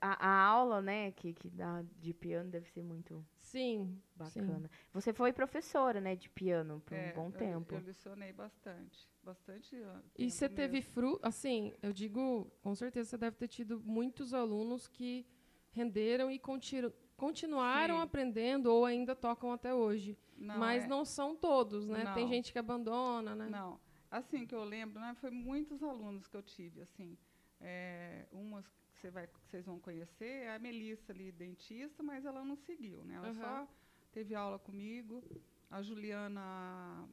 A, 0.00 0.28
a 0.28 0.44
aula, 0.46 0.80
né, 0.80 1.10
que, 1.12 1.32
que 1.34 1.48
dá 1.50 1.82
de 1.98 2.14
piano 2.14 2.50
deve 2.50 2.68
ser 2.70 2.82
muito 2.82 3.24
Sim, 3.40 4.00
sim. 4.30 4.40
bacana. 4.40 4.70
Você 4.92 5.12
foi 5.12 5.32
professora, 5.32 6.00
né, 6.00 6.14
de 6.14 6.28
piano 6.30 6.80
por 6.86 6.94
é, 6.96 7.10
um 7.10 7.14
bom 7.14 7.26
eu- 7.26 7.32
tempo. 7.32 7.74
Eu, 7.74 7.80
licionei 7.80 8.32
bastante. 8.32 9.08
Bastante. 9.24 9.76
E 10.18 10.30
você 10.30 10.48
teve 10.48 10.82
fruto, 10.82 11.20
assim, 11.24 11.72
eu 11.82 11.92
digo, 11.92 12.50
com 12.62 12.74
certeza 12.74 13.10
você 13.10 13.18
deve 13.18 13.36
ter 13.36 13.48
tido 13.48 13.80
muitos 13.80 14.32
alunos 14.34 14.88
que 14.88 15.26
renderam 15.70 16.30
e 16.30 16.38
continu- 16.38 16.92
continuaram 17.16 17.96
Sim. 17.96 18.02
aprendendo 18.02 18.66
ou 18.66 18.84
ainda 18.84 19.14
tocam 19.14 19.52
até 19.52 19.72
hoje. 19.74 20.16
Não, 20.36 20.58
Mas 20.58 20.84
é- 20.84 20.86
não 20.88 21.04
são 21.04 21.36
todos, 21.36 21.88
né? 21.88 22.12
Tem 22.14 22.24
Não. 22.24 22.32
gente 22.32 22.52
que 22.52 22.58
abandona, 22.58 23.34
né? 23.34 23.48
Não. 23.48 23.80
Assim 24.10 24.44
que 24.46 24.54
eu 24.54 24.64
lembro, 24.64 25.00
né, 25.00 25.14
foi 25.20 25.30
muitos 25.30 25.82
alunos 25.82 26.26
que 26.28 26.36
eu 26.36 26.42
tive, 26.42 26.82
assim. 26.82 27.16
É, 27.60 28.26
umas 28.32 28.66
você 29.02 29.10
vai, 29.10 29.28
vocês 29.50 29.66
vão 29.66 29.80
conhecer, 29.80 30.44
é 30.44 30.54
a 30.54 30.58
Melissa 30.60 31.10
ali, 31.12 31.32
dentista, 31.32 32.04
mas 32.04 32.24
ela 32.24 32.44
não 32.44 32.54
seguiu, 32.56 33.04
né? 33.04 33.14
Ela 33.16 33.30
Aham. 33.30 33.66
só 33.66 33.68
teve 34.12 34.32
aula 34.32 34.60
comigo. 34.60 35.24
A 35.68 35.82
Juliana, 35.82 37.08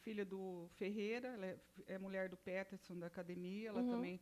filha 0.00 0.24
do 0.24 0.68
Ferreira, 0.76 1.28
ela 1.28 1.44
é, 1.46 1.58
é 1.86 1.98
mulher 1.98 2.30
do 2.30 2.36
Peterson 2.38 2.98
da 2.98 3.08
academia, 3.08 3.68
ela 3.68 3.82
Uhum. 3.82 3.90
também 3.90 4.20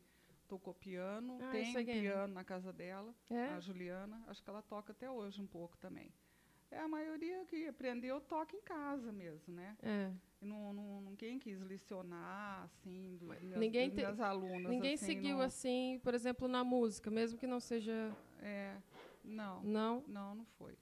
tocou 0.48 0.74
piano, 0.74 1.38
Ah, 1.42 1.52
tem 1.52 1.62
isso 1.62 1.78
um 1.78 1.82
é. 1.82 1.84
piano 1.84 2.34
na 2.34 2.42
casa 2.42 2.72
dela, 2.72 3.14
É? 3.30 3.50
a 3.50 3.60
Juliana, 3.60 4.20
acho 4.26 4.42
que 4.42 4.50
ela 4.50 4.62
toca 4.62 4.90
até 4.92 5.08
hoje 5.08 5.40
um 5.40 5.46
pouco 5.46 5.76
também. 5.76 6.12
É 6.72 6.80
a 6.80 6.88
maioria 6.88 7.44
que 7.46 7.68
aprendeu 7.68 8.20
toca 8.20 8.56
em 8.56 8.62
casa 8.62 9.12
mesmo, 9.12 9.54
né? 9.54 9.76
É. 9.80 10.12
Não, 10.40 10.72
não, 10.72 11.01
ninguém 11.01 11.38
quis 11.38 11.61
licionar, 11.61 12.62
assim, 12.64 13.16
do, 13.16 13.27
minhas, 13.27 13.59
ninguém 13.59 13.90
te- 13.90 13.96
minhas 13.96 14.20
alunas. 14.20 14.70
Ninguém 14.70 14.94
assim, 14.94 15.07
seguiu 15.07 15.38
não, 15.38 15.44
assim, 15.44 16.01
por 16.03 16.14
exemplo, 16.14 16.46
na 16.46 16.62
música, 16.62 17.11
mesmo 17.11 17.37
que 17.38 17.46
não 17.46 17.59
seja. 17.59 18.16
É, 18.40 18.77
não, 19.24 19.62
Não? 19.64 20.05
não, 20.07 20.35
não 20.37 20.44
foi. 20.57 20.77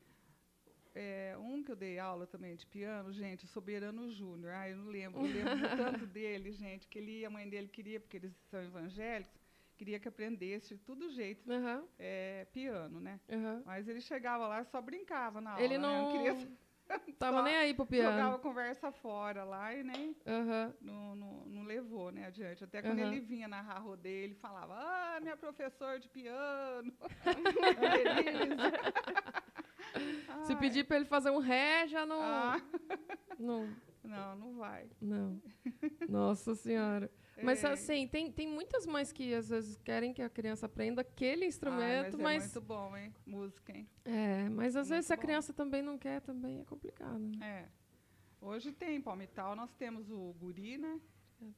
é, 0.94 1.36
um 1.38 1.62
que 1.62 1.70
eu 1.72 1.76
dei 1.76 1.98
aula 1.98 2.26
também 2.26 2.54
de 2.56 2.66
piano, 2.66 3.12
gente, 3.12 3.44
o 3.44 3.48
Soberano 3.48 4.10
Júnior. 4.10 4.52
Ah, 4.54 4.68
eu 4.68 4.76
não 4.76 4.86
lembro, 4.86 5.20
eu 5.22 5.26
lembro 5.30 5.68
tanto 5.76 6.06
dele, 6.06 6.52
gente, 6.52 6.86
que 6.88 6.98
ele, 6.98 7.24
a 7.24 7.30
mãe 7.30 7.48
dele 7.48 7.68
queria, 7.68 8.00
porque 8.00 8.16
eles 8.16 8.34
são 8.50 8.62
evangélicos, 8.62 9.34
queria 9.76 9.98
que 10.00 10.08
aprendesse 10.08 10.74
de 10.74 10.80
todo 10.82 11.10
jeito 11.10 11.50
Aham, 11.50 11.84
é, 11.98 12.46
piano, 12.52 12.98
né? 13.00 13.20
aham. 13.30 13.62
Mas 13.64 13.88
ele 13.88 14.00
chegava 14.00 14.46
lá 14.48 14.60
e 14.62 14.64
só 14.66 14.80
brincava 14.80 15.40
na 15.40 15.52
aula. 15.52 15.64
Ele 15.64 15.78
né? 15.78 15.82
não 15.86 16.06
queria 16.06 16.34
tava 17.18 17.42
nem 17.42 17.56
aí 17.56 17.74
pro 17.74 17.84
jogava 17.84 18.14
piano. 18.14 18.38
conversa 18.38 18.90
fora 18.92 19.42
lá 19.44 19.74
e 19.74 19.82
nem 19.82 20.16
Aham. 20.26 20.72
não, 20.80 21.16
não, 21.16 21.44
não 21.46 21.62
levou, 21.64 22.10
né, 22.12 22.26
adiante. 22.26 22.62
Até 22.64 22.80
quando 22.82 22.98
Aham. 23.00 23.10
ele 23.12 23.20
vinha 23.20 23.48
narrar 23.48 23.78
rodeio, 23.80 24.24
ele 24.24 24.34
falava, 24.34 24.74
ah, 24.76 25.18
minha 25.20 25.36
professora 25.36 25.98
de 25.98 26.08
piano. 26.08 26.92
Se 30.46 30.54
pedir 30.56 30.84
pra 30.84 30.96
ele 30.96 31.06
fazer 31.06 31.30
um 31.30 31.38
ré, 31.38 31.86
já 31.88 32.04
não. 32.06 32.20
ah, 32.22 32.60
Não, 33.38 33.68
não, 34.04 34.36
não 34.36 34.54
vai. 34.56 34.88
não. 35.00 35.40
Nossa 36.08 36.54
Senhora. 36.54 37.10
Mas 37.42 37.62
É. 37.64 37.68
assim, 37.72 38.08
tem, 38.08 38.30
tem 38.32 38.46
muitas 38.48 38.86
mães 38.86 39.12
que 39.12 39.34
às 39.34 39.48
vezes 39.48 39.76
querem 39.84 40.12
que 40.14 40.22
a 40.22 40.28
criança 40.28 40.66
aprenda 40.66 41.02
aquele 41.02 41.44
instrumento, 41.46 42.16
mas, 42.18 42.22
mas. 42.22 42.36
é 42.42 42.46
muito 42.46 42.60
bom, 42.60 42.96
hein? 42.96 43.14
Música, 43.26 43.76
hein? 43.76 43.86
É, 44.04 44.48
mas 44.48 44.74
às 44.74 44.86
Muito 44.88 44.94
vezes 44.94 45.06
se 45.06 45.12
a 45.12 45.16
criança 45.16 45.52
também 45.52 45.82
não 45.82 45.98
quer, 45.98 46.20
também 46.22 46.60
é 46.60 46.64
complicado. 46.64 47.18
né? 47.18 47.46
É. 47.46 47.68
Hoje 48.40 48.72
tem 48.72 48.96
em 48.96 49.00
Palmital, 49.00 49.54
nós 49.56 49.72
temos 49.74 50.10
o 50.10 50.32
guri, 50.38 50.78
né? 50.78 51.00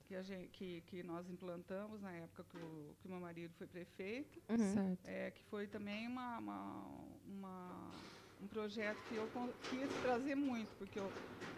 Que, 0.07 0.17
a 0.17 0.23
gente, 0.23 0.49
que, 0.49 0.81
que 0.83 1.03
nós 1.05 1.31
implantamos 1.31 2.01
na 2.01 2.11
época 2.13 2.43
que 2.51 2.57
o, 2.57 2.97
que 2.99 3.07
o 3.07 3.11
meu 3.11 3.21
marido 3.21 3.55
foi 3.55 3.67
prefeito. 3.69 4.43
Uhum. 4.49 4.75
Certo. 4.75 5.07
É, 5.07 5.31
que 5.31 5.43
foi 5.45 5.69
também 5.69 6.09
uma, 6.09 6.39
uma, 6.39 6.85
uma- 7.25 7.91
um 8.41 8.47
projeto 8.47 8.99
que 9.09 9.17
eu 9.17 9.29
quis 9.71 9.93
trazer 10.03 10.35
muito, 10.35 10.69
porque 10.79 10.99
eu, 10.99 11.11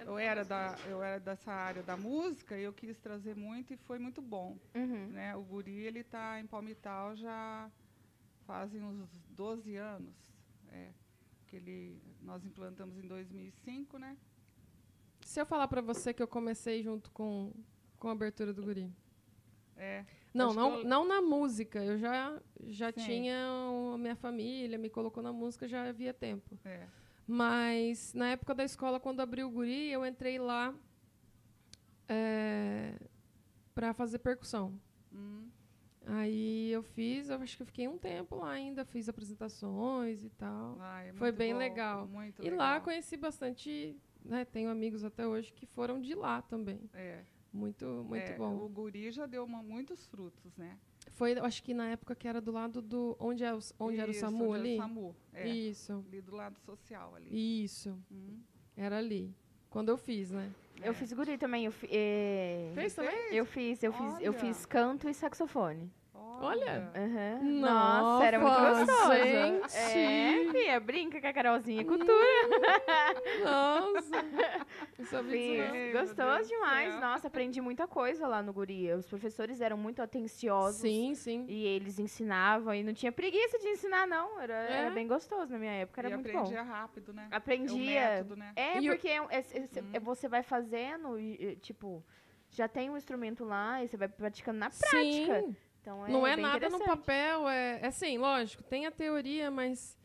eu, 0.06 0.18
era 0.18 0.44
da, 0.44 0.78
eu 0.88 1.02
era 1.02 1.18
dessa 1.18 1.52
área 1.52 1.82
da 1.82 1.96
música 1.96 2.56
e 2.56 2.62
eu 2.62 2.72
quis 2.72 2.98
trazer 2.98 3.36
muito 3.36 3.72
e 3.72 3.76
foi 3.76 3.98
muito 3.98 4.22
bom. 4.22 4.58
Uhum. 4.74 5.08
Né? 5.08 5.36
O 5.36 5.42
Guri 5.42 5.86
ele 5.86 6.00
está 6.00 6.40
em 6.40 6.46
Palmital 6.46 7.16
já 7.16 7.70
fazem 8.46 8.82
uns 8.82 9.08
12 9.30 9.76
anos. 9.76 10.14
É, 10.72 10.90
que 11.50 11.56
ele, 11.56 12.00
nós 12.22 12.44
implantamos 12.44 12.96
em 12.96 13.06
2005, 13.06 13.98
né? 13.98 14.16
Se 15.20 15.40
eu 15.40 15.44
falar 15.44 15.66
pra 15.66 15.80
você 15.80 16.14
que 16.14 16.22
eu 16.22 16.28
comecei 16.28 16.82
junto 16.82 17.10
com, 17.10 17.52
com 17.98 18.08
a 18.08 18.12
abertura 18.12 18.54
do 18.54 18.62
guri. 18.62 18.90
É, 19.80 20.04
Não, 20.34 20.48
Acho 20.50 20.56
não, 20.56 20.78
eu- 20.78 20.84
não 20.84 21.04
na 21.08 21.20
música. 21.20 21.82
Eu 21.82 21.98
já, 21.98 22.40
já 22.66 22.92
Sim. 22.92 23.00
tinha 23.04 23.36
a 23.94 23.98
minha 23.98 24.14
família, 24.14 24.78
me 24.78 24.88
colocou 24.90 25.22
na 25.22 25.32
música, 25.32 25.66
já 25.66 25.88
havia 25.88 26.12
tempo. 26.14 26.56
é. 26.64 26.86
Mas 27.26 28.12
na 28.14 28.30
época 28.32 28.54
da 28.54 28.64
escola, 28.64 28.98
quando 29.00 29.20
abriu 29.20 29.46
o 29.46 29.50
guri, 29.50 29.90
eu 29.90 30.04
entrei 30.04 30.38
lá 30.38 30.74
é, 32.08 32.94
para 33.74 33.92
fazer 33.94 34.18
percussão. 34.18 34.78
Hum, 35.12 35.48
Aí 36.06 36.70
eu 36.72 36.82
fiz, 36.82 37.28
eu 37.28 37.36
acho 37.40 37.56
que 37.56 37.62
eu 37.62 37.66
fiquei 37.66 37.86
um 37.86 37.98
tempo 37.98 38.34
lá 38.36 38.50
ainda, 38.50 38.84
fiz 38.84 39.08
apresentações 39.08 40.24
e 40.24 40.30
tal. 40.30 40.76
ai, 40.80 41.10
é 41.10 41.12
Foi 41.12 41.30
bem 41.30 41.52
bom, 41.52 41.58
legal. 41.58 42.06
Muito 42.08 42.40
E 42.40 42.44
legal. 42.50 42.58
lá 42.58 42.80
conheci 42.80 43.16
bastante, 43.16 43.96
né, 44.24 44.44
tenho 44.44 44.70
amigos 44.70 45.04
até 45.04 45.26
hoje 45.26 45.52
que 45.52 45.66
foram 45.66 46.00
de 46.00 46.14
lá 46.14 46.40
também. 46.42 46.80
É, 46.94 47.22
Muito, 47.52 47.84
muito 48.08 48.30
é, 48.30 48.36
bom. 48.36 48.56
O 48.64 48.68
Guri 48.68 49.10
já 49.10 49.26
deu 49.26 49.44
uma- 49.44 49.62
muitos 49.62 50.06
frutos, 50.06 50.56
né? 50.56 50.78
Foi, 51.12 51.32
eu 51.36 51.44
acho 51.44 51.62
que 51.62 51.74
na 51.74 51.88
época 51.88 52.14
que 52.14 52.28
era 52.28 52.40
do 52.40 52.52
lado 52.52 52.80
do. 52.80 53.16
Onde, 53.18 53.42
é 53.42 53.52
o, 53.52 53.58
onde 53.78 53.98
era 53.98 54.08
o 54.08 54.10
Isso, 54.12 54.20
SAMU 54.20 54.44
onde 54.44 54.54
era 54.54 54.60
ali? 54.62 54.74
O 54.74 54.78
SAMU, 54.82 55.16
é. 55.32 55.48
Isso, 55.48 56.04
Ali 56.08 56.20
do 56.20 56.36
lado 56.36 56.58
social 56.60 57.14
ali. 57.16 57.62
isso. 57.64 57.98
Hum. 58.10 58.38
Era 58.76 58.98
ali. 58.98 59.34
Quando 59.68 59.88
eu 59.88 59.96
fiz, 59.96 60.30
né? 60.30 60.50
Eu 60.82 60.92
É. 60.92 60.94
fiz 60.94 61.12
guri 61.12 61.36
também. 61.36 61.64
Eu, 61.64 61.72
fi- 61.72 61.88
eh, 61.90 62.70
Fez 62.74 62.94
também? 62.94 63.34
eu 63.34 63.44
fiz, 63.44 63.82
eu 63.82 63.92
fiz, 63.92 64.20
eu 64.20 64.32
fiz 64.32 64.64
canto 64.66 65.08
e 65.08 65.14
saxofone. 65.14 65.90
Olha. 66.40 66.90
Aham. 66.94 67.38
Nossa, 67.42 68.02
Nossa, 68.02 68.24
era 68.24 68.38
muito 68.38 68.86
gostoso. 68.86 69.12
gente. 69.24 69.76
É, 69.76 70.50
Fia, 70.52 70.80
brinca 70.80 71.20
com 71.20 71.26
a 71.26 71.32
Carolzinha, 71.32 71.84
cultura. 71.84 72.26
Nossa! 73.44 74.10
Eu. 75.12 75.20
Ai, 75.20 75.70
meu 75.72 75.92
Gostoso 76.00 76.48
demais. 76.48 76.92
céu. 76.92 77.00
Nossa, 77.00 77.26
aprendi 77.28 77.60
muita 77.60 77.86
coisa 77.86 78.26
lá 78.26 78.42
no 78.42 78.52
guri. 78.52 78.92
Os 78.92 79.06
professores 79.06 79.60
eram 79.60 79.76
muito 79.76 80.00
atenciosos. 80.02 80.80
Sim, 80.80 81.14
sim. 81.14 81.44
E 81.48 81.66
eles 81.66 81.98
ensinavam 81.98 82.74
e 82.74 82.82
não 82.82 82.92
tinha 82.92 83.10
preguiça 83.10 83.58
de 83.58 83.68
ensinar, 83.68 84.06
não. 84.06 84.40
Era, 84.40 84.54
É? 84.54 84.72
era 84.80 84.90
bem 84.90 85.06
gostoso 85.06 85.52
na 85.52 85.58
minha 85.58 85.72
época, 85.72 86.00
era 86.00 86.10
e 86.10 86.14
muito 86.14 86.30
bom. 86.32 86.38
aprendia 86.38 86.62
rápido, 86.62 87.12
né? 87.12 87.28
É 87.30 87.36
Aprendia. 87.36 88.00
método, 88.00 88.36
né? 88.36 88.52
É, 88.56 88.78
E 88.80 88.88
o- 88.88 88.92
porque 88.92 89.08
é, 89.08 89.16
é- 89.16 89.38
é- 89.38 89.82
Hum. 89.82 89.90
é- 89.94 90.00
você 90.00 90.28
vai 90.28 90.42
fazendo, 90.42 91.16
tipo, 91.60 92.04
já 92.50 92.68
tem 92.68 92.90
um 92.90 92.96
instrumento 92.96 93.44
lá 93.44 93.82
e 93.82 93.88
você 93.88 93.96
vai 93.96 94.08
praticando 94.08 94.58
na 94.58 94.70
prática. 94.70 95.40
Sim. 95.42 95.56
Então 95.80 96.06
é 96.06 96.10
Não 96.10 96.26
é 96.26 96.36
nada 96.36 96.68
no 96.68 96.78
papel, 96.78 97.48
é, 97.48 97.80
é 97.82 97.86
assim, 97.86 98.18
lógico, 98.18 98.62
tem 98.62 98.86
a 98.86 98.90
teoria, 98.90 99.50
mas 99.50 99.96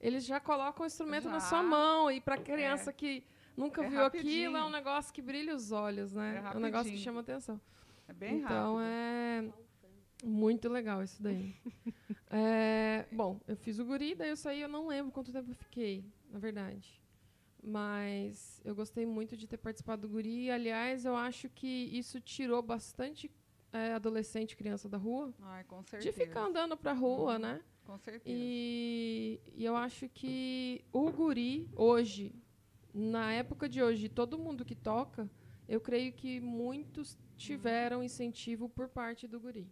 eles 0.00 0.24
já 0.24 0.38
colocam 0.38 0.84
o 0.84 0.86
instrumento 0.86 1.26
na 1.28 1.40
Já. 1.40 1.40
sua 1.40 1.62
mão. 1.62 2.10
E 2.10 2.20
para 2.20 2.36
criança 2.38 2.92
que 2.92 3.24
nunca 3.56 3.84
É 3.84 3.88
viu 3.88 4.04
aquilo, 4.04 4.22
é 4.22 4.22
rapidinho. 4.22 4.66
um 4.66 4.70
negócio 4.70 5.12
que 5.12 5.22
brilha 5.22 5.54
os 5.54 5.72
olhos, 5.72 6.12
né? 6.12 6.42
É 6.44 6.54
É, 6.54 6.56
um 6.56 6.60
negócio 6.60 6.60
que 6.62 6.74
rapidinho. 6.90 6.98
chama 6.98 7.20
atenção. 7.20 7.60
É 8.06 8.12
bem 8.12 8.36
então 8.38 8.76
rápido. 8.76 8.80
é 10.24 10.26
muito 10.26 10.68
legal 10.68 11.02
isso 11.02 11.22
daí. 11.22 11.54
É, 12.36 13.06
bom, 13.12 13.40
eu 13.46 13.56
fiz 13.56 13.78
o 13.78 13.84
guri, 13.84 14.14
daí 14.16 14.28
eu 14.30 14.36
saí, 14.36 14.60
eu 14.60 14.68
não 14.68 14.88
lembro 14.88 15.12
quanto 15.12 15.30
tempo 15.32 15.50
eu 15.50 15.54
fiquei, 15.54 16.04
na 16.28 16.38
verdade. 16.40 17.00
Mas 17.62 18.60
eu 18.64 18.74
gostei 18.74 19.06
muito 19.06 19.36
de 19.36 19.46
ter 19.46 19.56
participado 19.56 20.02
do 20.02 20.08
guri. 20.08 20.50
Aliás, 20.50 21.04
eu 21.04 21.16
acho 21.16 21.48
que 21.48 21.66
isso 21.66 22.20
tirou 22.20 22.60
bastante 22.60 23.30
é, 23.74 23.92
adolescente 23.92 24.56
criança 24.56 24.88
da 24.88 24.96
rua. 24.96 25.34
Ai, 25.42 25.64
com 25.64 25.82
certeza. 25.82 26.12
De 26.12 26.24
ficar 26.24 26.42
andando 26.46 26.76
pra 26.76 26.92
rua, 26.92 27.32
Uhum. 27.34 27.38
né? 27.40 27.60
Com 27.84 27.98
certeza. 27.98 28.24
E, 28.34 29.40
e 29.54 29.64
eu 29.64 29.76
acho 29.76 30.08
que 30.08 30.84
o 30.92 31.10
guri, 31.10 31.68
hoje, 31.76 32.32
na 32.94 33.32
época 33.32 33.68
de 33.68 33.82
hoje, 33.82 34.08
todo 34.08 34.38
mundo 34.38 34.64
que 34.64 34.74
toca, 34.74 35.28
eu 35.68 35.80
creio 35.80 36.12
que 36.12 36.40
muitos 36.40 37.18
tiveram 37.36 38.02
incentivo 38.02 38.68
por 38.68 38.88
parte 38.88 39.26
do 39.26 39.38
guri. 39.40 39.68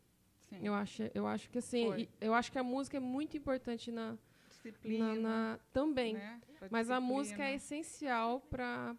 Sim. 0.49 0.59
Eu 0.63 0.75
acho, 0.75 1.05
eu 1.15 1.27
acho 1.27 1.49
que 1.49 1.59
assim, 1.59 1.95
e- 1.97 2.09
eu 2.21 2.35
acho 2.35 2.51
que 2.53 2.59
a 2.59 2.63
música 2.63 2.97
é 2.99 3.01
muito 3.01 3.37
importante 3.37 3.91
na, 3.91 4.19
Disciplina. 4.51 5.15
na, 5.15 5.21
na- 5.21 5.59
também. 5.73 6.15
né? 6.15 6.41
Mas 6.71 6.91
a 6.91 7.01
música 7.01 7.43
é 7.43 7.55
essencial 7.55 8.41
para 8.41 8.95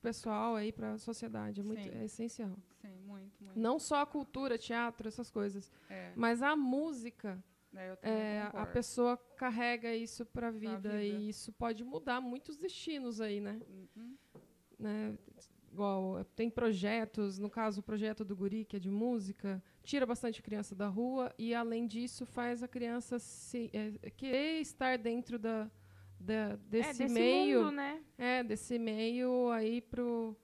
pessoal 0.00 0.56
aí, 0.56 0.72
para 0.72 0.92
a 0.92 0.98
sociedade. 0.98 1.60
É, 1.60 1.64
muito, 1.64 1.82
Sim. 1.82 1.90
é 1.90 2.04
essencial. 2.04 2.56
Sim, 2.80 2.96
muito, 3.06 3.44
muito. 3.44 3.58
Não 3.58 3.78
só 3.78 4.02
a 4.02 4.06
cultura, 4.06 4.58
teatro, 4.58 5.08
essas 5.08 5.30
coisas, 5.30 5.70
É, 5.88 6.12
mas 6.16 6.42
a 6.42 6.56
música. 6.56 7.42
também 7.72 7.86
É, 8.02 8.50
a 8.52 8.66
pessoa 8.66 9.16
carrega 9.36 9.94
isso 9.94 10.26
para 10.26 10.48
a 10.48 10.50
vida, 10.50 11.02
e 11.02 11.28
isso 11.28 11.52
pode 11.52 11.84
mudar 11.84 12.20
muitos 12.20 12.56
destinos 12.56 13.20
aí, 13.20 13.40
né? 13.40 13.60
Uhum. 13.96 14.16
né? 14.78 15.18
Igual 15.72 16.18
eh, 16.18 16.24
tem 16.34 16.50
projetos, 16.50 17.38
no 17.38 17.48
caso 17.48 17.78
o 17.80 17.82
projeto 17.82 18.24
do 18.24 18.34
Guri, 18.34 18.64
que 18.64 18.74
é 18.76 18.78
de 18.80 18.90
música, 18.90 19.62
tira 19.84 20.04
bastante 20.04 20.42
criança 20.42 20.74
da 20.74 20.88
rua 20.88 21.32
e 21.38 21.54
além 21.54 21.86
disso 21.86 22.26
faz 22.26 22.60
a 22.60 22.66
criança 22.66 23.20
se, 23.20 23.70
eh, 23.72 24.10
querer 24.16 24.60
estar 24.60 24.98
dentro 24.98 25.38
da, 25.38 25.70
da- 26.20 26.56
desse, 26.56 26.90
é, 27.02 27.06
desse 27.06 27.14
meio, 27.14 27.60
mundo, 27.64 27.72
né? 27.72 28.04
é 28.18 28.42
desse 28.44 28.78
meio 28.78 29.50
aí 29.50 29.80
pro 29.80 30.36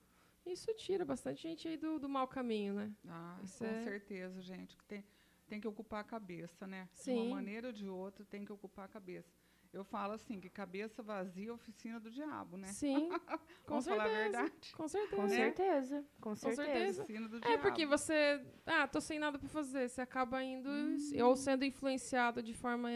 isso 0.44 0.72
tira 0.74 1.04
bastante 1.04 1.42
gente 1.42 1.66
aí 1.66 1.76
do, 1.76 1.98
do 1.98 2.08
mau 2.08 2.26
caminho, 2.28 2.74
né? 2.74 2.92
Ah, 3.08 3.38
Isso 3.42 3.58
com 3.58 3.66
é- 3.66 3.82
certeza, 3.82 4.40
gente. 4.40 4.76
que 4.76 4.84
Tem, 4.84 5.04
tem 5.48 5.60
que 5.60 5.66
ocupar 5.66 6.00
a 6.00 6.04
cabeça, 6.04 6.66
né? 6.68 6.88
De 6.94 7.00
Sim. 7.00 7.16
uma 7.26 7.34
maneira 7.36 7.66
ou 7.66 7.72
de 7.72 7.88
outra, 7.88 8.24
tem 8.24 8.44
que 8.44 8.52
ocupar 8.52 8.84
a 8.84 8.88
cabeça. 8.88 9.28
Eu 9.72 9.84
falo 9.84 10.12
assim, 10.14 10.40
que 10.40 10.48
cabeça 10.48 11.02
vazia 11.02 11.50
é 11.50 11.52
oficina 11.52 11.98
do 11.98 12.10
diabo, 12.12 12.56
né? 12.56 12.68
Sim, 12.68 13.08
com 13.66 13.80
Vamos 13.80 13.84
falar 13.86 14.04
a 14.04 14.08
certeza. 14.08 14.22
verdade? 14.42 14.72
Com 14.76 14.88
certeza. 14.88 15.16
Com 15.16 15.22
né? 15.22 15.34
certeza. 15.34 16.04
Com 16.20 16.34
certeza. 16.36 16.64
certeza. 16.64 17.02
Oficina 17.02 17.28
do 17.28 17.36
É 17.38 17.40
diabo. 17.40 17.62
porque 17.62 17.84
você, 17.84 18.46
ah, 18.64 18.86
tô 18.86 19.00
sem 19.00 19.18
nada 19.18 19.38
para 19.40 19.48
fazer, 19.48 19.88
você 19.90 20.00
acaba 20.00 20.42
indo 20.44 20.70
Hum. 20.70 20.96
ou 21.24 21.34
sendo 21.36 21.64
influenciado 21.64 22.40
de 22.40 22.54
forma 22.54 22.88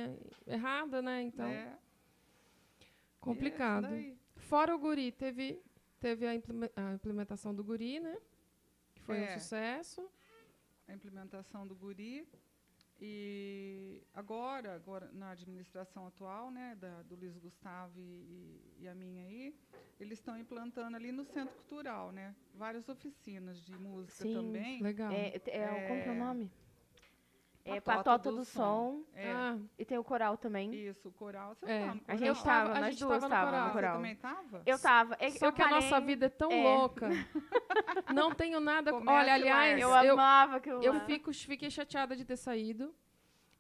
errada, 0.47 1.03
né? 1.03 1.21
Então, 1.23 1.47
É, 1.49 1.77
complicado. 3.21 3.87
é. 3.87 4.15
Fora 4.37 4.75
o 4.75 4.79
guri, 4.79 5.13
teve, 5.13 5.61
teve 6.01 6.27
a, 6.27 6.35
impleme- 6.35 6.71
a 6.75 6.93
implementação 6.95 7.55
do 7.55 7.63
guri, 7.63 8.01
né? 8.01 8.17
Que 8.95 9.03
foi 9.03 9.21
um 9.21 9.25
É. 9.25 9.39
sucesso. 9.39 10.09
a 10.89 10.93
implementação 10.95 11.67
do 11.67 11.75
guri. 11.77 12.27
E 13.03 14.03
agora, 14.13 14.75
agora 14.75 15.09
na 15.13 15.31
administração 15.31 16.07
atual, 16.07 16.51
né, 16.51 16.77
da, 16.79 17.01
do 17.03 17.15
Luiz 17.17 17.37
Gustavo 17.39 17.99
e, 17.99 18.61
e 18.81 18.89
a 18.89 18.95
minha 18.95 19.25
aí, 19.25 19.55
eles 19.99 20.19
estão 20.19 20.37
implantando 20.37 20.97
ali 20.97 21.11
no 21.11 21.25
Centro 21.25 21.55
Cultural, 21.57 22.13
né, 22.13 22.35
várias 22.55 22.89
oficinas 22.91 23.63
de 23.63 23.75
música 23.79 24.23
Sim, 24.25 24.35
também. 24.35 24.83
Legal. 24.83 25.13
É, 25.13 25.29
é, 25.47 25.89
Como 25.89 26.03
que 26.03 26.09
é 26.09 26.13
o 26.13 26.15
É. 26.15 26.19
nome? 26.19 26.51
É 27.63 27.79
Patota 27.81 28.05
Patota 28.11 28.31
do 28.31 28.37
do, 28.39 28.45
Som. 28.45 29.03
É, 29.15 29.31
Ah, 29.31 29.59
E 29.79 29.85
tem 29.85 29.99
o 29.99 30.03
coral 30.05 30.37
também. 30.39 30.73
isso, 30.75 31.09
o 31.09 31.13
coral. 31.13 31.55
Você 31.55 31.71
É, 31.71 31.81
tá 31.81 31.87
no 31.87 31.93
A 31.93 31.95
coral? 32.01 32.19
gente 32.19 32.29
Eu 32.29 32.35
tava, 32.35 32.45
tava- 32.45 32.71
a 32.71 32.81
nós 32.81 32.91
gente 32.95 33.01
duas 33.05 33.21
tava 33.21 33.45
no 33.45 33.51
coral. 33.51 33.67
no 33.67 33.73
Você 33.73 33.93
também 33.93 34.17
tava? 34.17 34.63
Eu 34.67 34.79
tava. 34.81 35.17
É, 35.21 35.31
Só 35.31 35.47
eu 35.47 35.53
que 35.53 35.63
a 35.63 35.69
nossa 35.69 35.91
parei- 35.91 36.07
vida 36.07 36.27
é 36.27 36.29
tão 36.31 36.51
é. 36.51 36.63
louca. 36.63 37.09
Não 38.15 38.35
tenho 38.35 38.61
nada. 38.61 38.93
Comece 38.93 39.09
Olha, 39.19 39.35
aliás, 39.35 39.81
Eu, 39.81 39.89
eu, 39.91 40.13
amava 40.15 40.57
aquilo 40.57 40.83
eu 40.83 40.93
lá. 40.95 41.01
fico, 41.01 41.33
fiquei 41.33 41.71
chateada 41.71 42.17
de 42.17 42.25
ter 42.25 42.37
saído. 42.37 42.95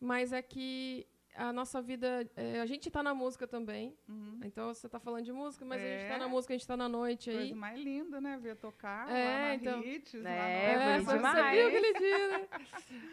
Mas 0.01 0.33
é 0.33 0.41
que 0.41 1.07
a 1.49 1.53
nossa 1.53 1.81
vida. 1.81 2.29
é, 2.37 2.61
a 2.61 2.67
gente 2.67 2.91
tá 2.91 3.03
na 3.03 3.15
música 3.15 3.47
também. 3.47 3.97
Uhum. 4.09 4.41
Então 4.45 4.73
você 4.73 4.89
tá 4.89 4.99
falando 5.01 5.25
de 5.25 5.33
música, 5.33 5.65
mas 5.65 5.81
a 5.83 5.85
gente 5.87 6.09
tá 6.09 6.15
É. 6.15 6.19
na 6.19 6.29
música, 6.29 6.55
a 6.55 6.57
gente 6.57 6.67
tá 6.67 6.77
na 6.77 6.89
noite 6.89 7.31
aí. 7.31 7.37
Coisa 7.37 7.55
mais 7.57 7.79
linda, 7.81 8.21
né? 8.21 8.39
Ver 8.41 8.57
tocar 8.57 9.11
É, 9.11 9.25
lá 9.25 9.39
na 9.49 9.55
então. 9.55 9.83
Hits, 9.85 10.15
É, 10.15 10.19
lá 10.23 10.31
É, 10.49 10.99
no... 10.99 11.05
bonito 11.05 11.21
você, 11.21 11.51
viu 11.51 11.69
aquele 11.69 11.93
dia, 11.99 12.29
né? 12.39 12.49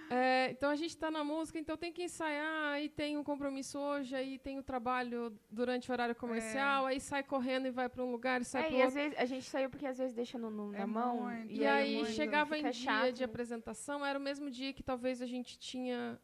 É, 0.09 0.51
então 0.51 0.69
a 0.69 0.75
gente 0.75 0.97
tá 0.97 1.11
na 1.11 1.23
música, 1.23 1.59
então 1.59 1.75
tem 1.77 1.91
que 1.91 2.03
ensaiar, 2.03 2.73
aí 2.73 2.89
tem 2.89 3.17
um 3.17 3.23
compromisso 3.23 3.77
hoje, 3.79 4.15
aí 4.15 4.37
tem 4.39 4.57
o 4.57 4.63
trabalho 4.63 5.37
durante 5.49 5.89
o 5.89 5.93
horário 5.93 6.15
comercial, 6.15 6.85
aí 6.85 6.99
sai 6.99 7.23
correndo 7.23 7.67
e 7.67 7.71
vai 7.71 7.89
para 7.89 8.03
um 8.03 8.11
lugar 8.11 8.41
e 8.41 8.45
sai 8.45 8.63
É, 8.63 8.65
pro 8.67 8.75
e 8.77 8.81
às 8.81 8.85
outro. 8.95 9.01
vezes 9.01 9.17
a 9.19 9.25
gente 9.25 9.45
saiu 9.45 9.69
porque 9.69 9.85
às 9.85 9.97
vezes 9.97 10.13
deixa 10.13 10.37
no, 10.37 10.49
no- 10.49 10.71
na 10.71 10.79
É 10.79 10.85
mão. 10.85 11.21
muito, 11.23 11.51
E 11.51 11.63
é 11.63 11.69
aí 11.69 11.95
muito, 11.97 12.11
chegava 12.11 12.57
em 12.57 12.63
dia 12.63 12.73
chato, 12.73 13.11
de 13.13 13.23
apresentação, 13.23 14.05
era 14.05 14.17
o 14.17 14.21
mesmo 14.21 14.49
dia 14.49 14.73
que 14.73 14.83
talvez 14.83 15.21
a 15.21 15.25
gente 15.25 15.57
tinha 15.59 16.19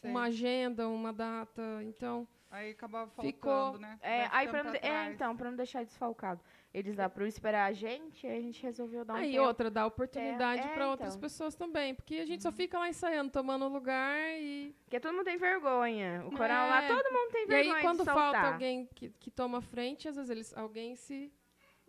Sei. 0.00 0.10
uma 0.10 0.22
agenda, 0.24 0.88
uma 0.88 1.12
data, 1.12 1.62
então... 1.82 2.26
Aí 2.50 2.70
acabava 2.70 3.10
Ficou- 3.20 3.52
faltando, 3.52 3.78
né? 3.82 3.98
É, 4.00 4.26
Vai 4.26 4.28
aí 4.32 4.48
pra 4.48 4.64
não, 4.64 4.72
é, 4.72 5.10
então, 5.12 5.36
pra 5.36 5.50
não 5.50 5.56
deixar 5.58 5.84
desfalcado. 5.84 6.40
Eles 6.72 6.96
lá 6.96 7.06
pra 7.06 7.28
esperar 7.28 7.66
a 7.66 7.72
gente, 7.74 8.26
aí 8.26 8.38
a 8.38 8.40
gente 8.40 8.62
resolveu 8.62 9.04
dar 9.04 9.14
um 9.14 9.16
Aí 9.16 9.32
tempo. 9.32 9.44
outra, 9.44 9.70
dá 9.70 9.84
oportunidade 9.84 10.62
É, 10.66 10.68
para 10.72 10.88
outras 10.88 11.10
então. 11.10 11.20
pessoas 11.20 11.54
também, 11.54 11.94
porque 11.94 12.14
a 12.14 12.24
gente 12.24 12.38
Uhum. 12.46 12.50
só 12.50 12.52
fica 12.52 12.78
lá 12.78 12.88
ensaiando, 12.88 13.30
tomando 13.30 13.68
lugar 13.68 14.18
e... 14.40 14.74
Porque 14.84 14.98
todo 14.98 15.12
mundo 15.14 15.24
tem 15.26 15.36
vergonha. 15.36 16.24
O 16.26 16.30
coral 16.34 16.68
É. 16.68 16.70
lá, 16.70 16.88
todo 16.88 17.12
mundo 17.12 17.30
tem 17.32 17.42
E 17.44 17.46
vergonha 17.48 17.76
aí, 17.76 17.82
quando 17.82 18.02
falta 18.06 18.40
alguém 18.40 18.86
que, 18.94 19.10
que 19.10 19.30
toma 19.30 19.60
frente, 19.60 20.08
às 20.08 20.16
vezes 20.16 20.30
eles, 20.30 20.56
alguém 20.56 20.96
se. 20.96 21.30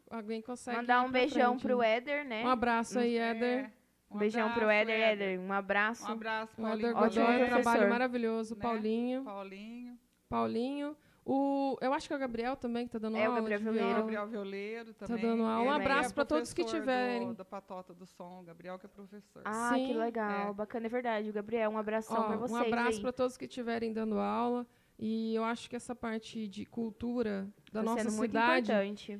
Alguém 0.10 0.42
consegue. 0.42 0.76
Mandar 0.76 1.04
um 1.04 1.12
beijão 1.12 1.52
frente, 1.52 1.62
pro 1.62 1.78
né? 1.78 1.96
Éder, 1.96 2.26
né? 2.26 2.44
Um 2.44 2.50
abraço 2.50 3.00
aí, 3.00 3.16
É, 3.18 3.30
Éder. 3.30 3.72
Um 4.12 4.18
beijão 4.18 4.50
pro 4.52 4.64
abraço, 4.64 4.80
Éder, 4.90 5.00
Éder. 5.10 5.40
Um 5.40 5.52
abraço. 5.54 6.08
Um 6.08 6.12
abraço, 6.14 6.54
O 6.58 6.62
Paulinho. 6.64 6.88
Éder 6.88 6.98
Ótimo 6.98 7.26
Godoy, 7.26 7.36
um 7.36 7.38
professor. 7.48 7.62
trabalho 7.64 7.90
maravilhoso. 7.90 8.56
Né? 8.56 8.62
Paulinho. 8.62 9.24
Paulinho. 9.24 10.00
Paulinho. 10.30 10.98
O, 11.26 11.78
eu 11.80 11.94
acho 11.94 12.08
que 12.08 12.14
é 12.14 12.16
o 12.16 12.20
Gabriel 12.20 12.56
também 12.56 12.88
que 12.88 12.92
tá 12.92 12.98
dando 12.98 13.16
É, 13.18 13.22
o 13.22 13.26
aula. 13.26 13.36
Gabriel 13.36 13.60
de 13.60 13.64
Violeiro. 13.66 13.88
viola. 13.88 14.02
Gabriel 14.02 14.28
Violeiro 14.28 14.94
também. 14.96 15.22
dando 15.22 15.44
aula. 15.44 15.64
Um 15.68 15.72
abraço 15.72 16.10
é 16.10 16.14
pra 16.14 16.26
todos 16.26 16.54
que 16.54 16.62
professor 16.64 16.80
tiverem. 16.80 17.28
Do, 17.28 17.34
da 17.36 17.46
Patota 17.46 17.94
do 17.94 18.06
Som, 18.08 18.44
Gabriel 18.44 18.80
que 18.80 18.88
é 18.88 18.90
professor. 18.90 19.44
Ah, 19.46 19.72
que 19.76 19.88
Sim. 19.88 19.94
legal. 19.94 20.50
É. 20.50 20.54
Bacana, 20.54 20.88
é 20.88 20.90
verdade. 20.90 21.30
O 21.30 21.34
Gabriel, 21.34 21.70
um 21.70 21.78
abração 21.78 22.18
Ó, 22.20 22.24
pra 22.24 22.36
um 22.36 22.40
vocês 22.40 22.62
abraço 22.66 23.02
para 23.02 23.12
todos 23.12 23.38
que 23.38 23.46
estiverem 23.46 23.94
dando 23.94 24.18
aula. 24.18 24.66
E 24.98 25.36
eu 25.36 25.44
acho 25.44 25.70
que 25.70 25.76
essa 25.76 25.94
parte 25.94 26.48
de 26.48 26.66
cultura 26.66 27.48
da 27.72 27.82
Tá 27.82 27.86
nossa 27.86 28.04
sendo 28.06 28.18
muito 28.18 28.32
cidade, 28.32 28.72
importante. 28.72 29.20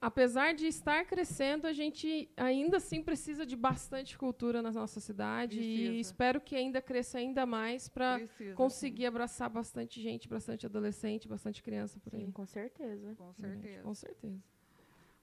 Apesar 0.00 0.54
de 0.54 0.66
estar 0.66 1.04
crescendo, 1.04 1.66
a 1.66 1.72
gente 1.72 2.30
ainda 2.36 2.78
assim 2.78 3.02
precisa 3.02 3.44
de 3.44 3.54
bastante 3.54 4.16
cultura 4.16 4.62
na 4.62 4.70
nossa 4.72 4.98
cidade 5.00 5.60
e 5.60 5.64
Precisa. 5.64 6.00
espero 6.00 6.40
que 6.40 6.56
ainda 6.56 6.80
cresça 6.80 7.18
ainda 7.18 7.44
mais 7.44 7.88
para 7.88 8.18
conseguir 8.54 9.06
abraçar 9.06 9.50
bastante 9.50 10.00
gente, 10.00 10.26
bastante 10.28 10.64
adolescente, 10.64 11.28
bastante 11.28 11.62
criança 11.62 12.00
por 12.00 12.14
aí. 12.14 12.24
Sim, 12.24 12.30
com 12.32 12.46
certeza. 12.46 13.10
sim, 13.10 13.14
com 13.16 13.32
certeza. 13.34 13.82
Com 13.82 13.94
certeza. 13.94 14.42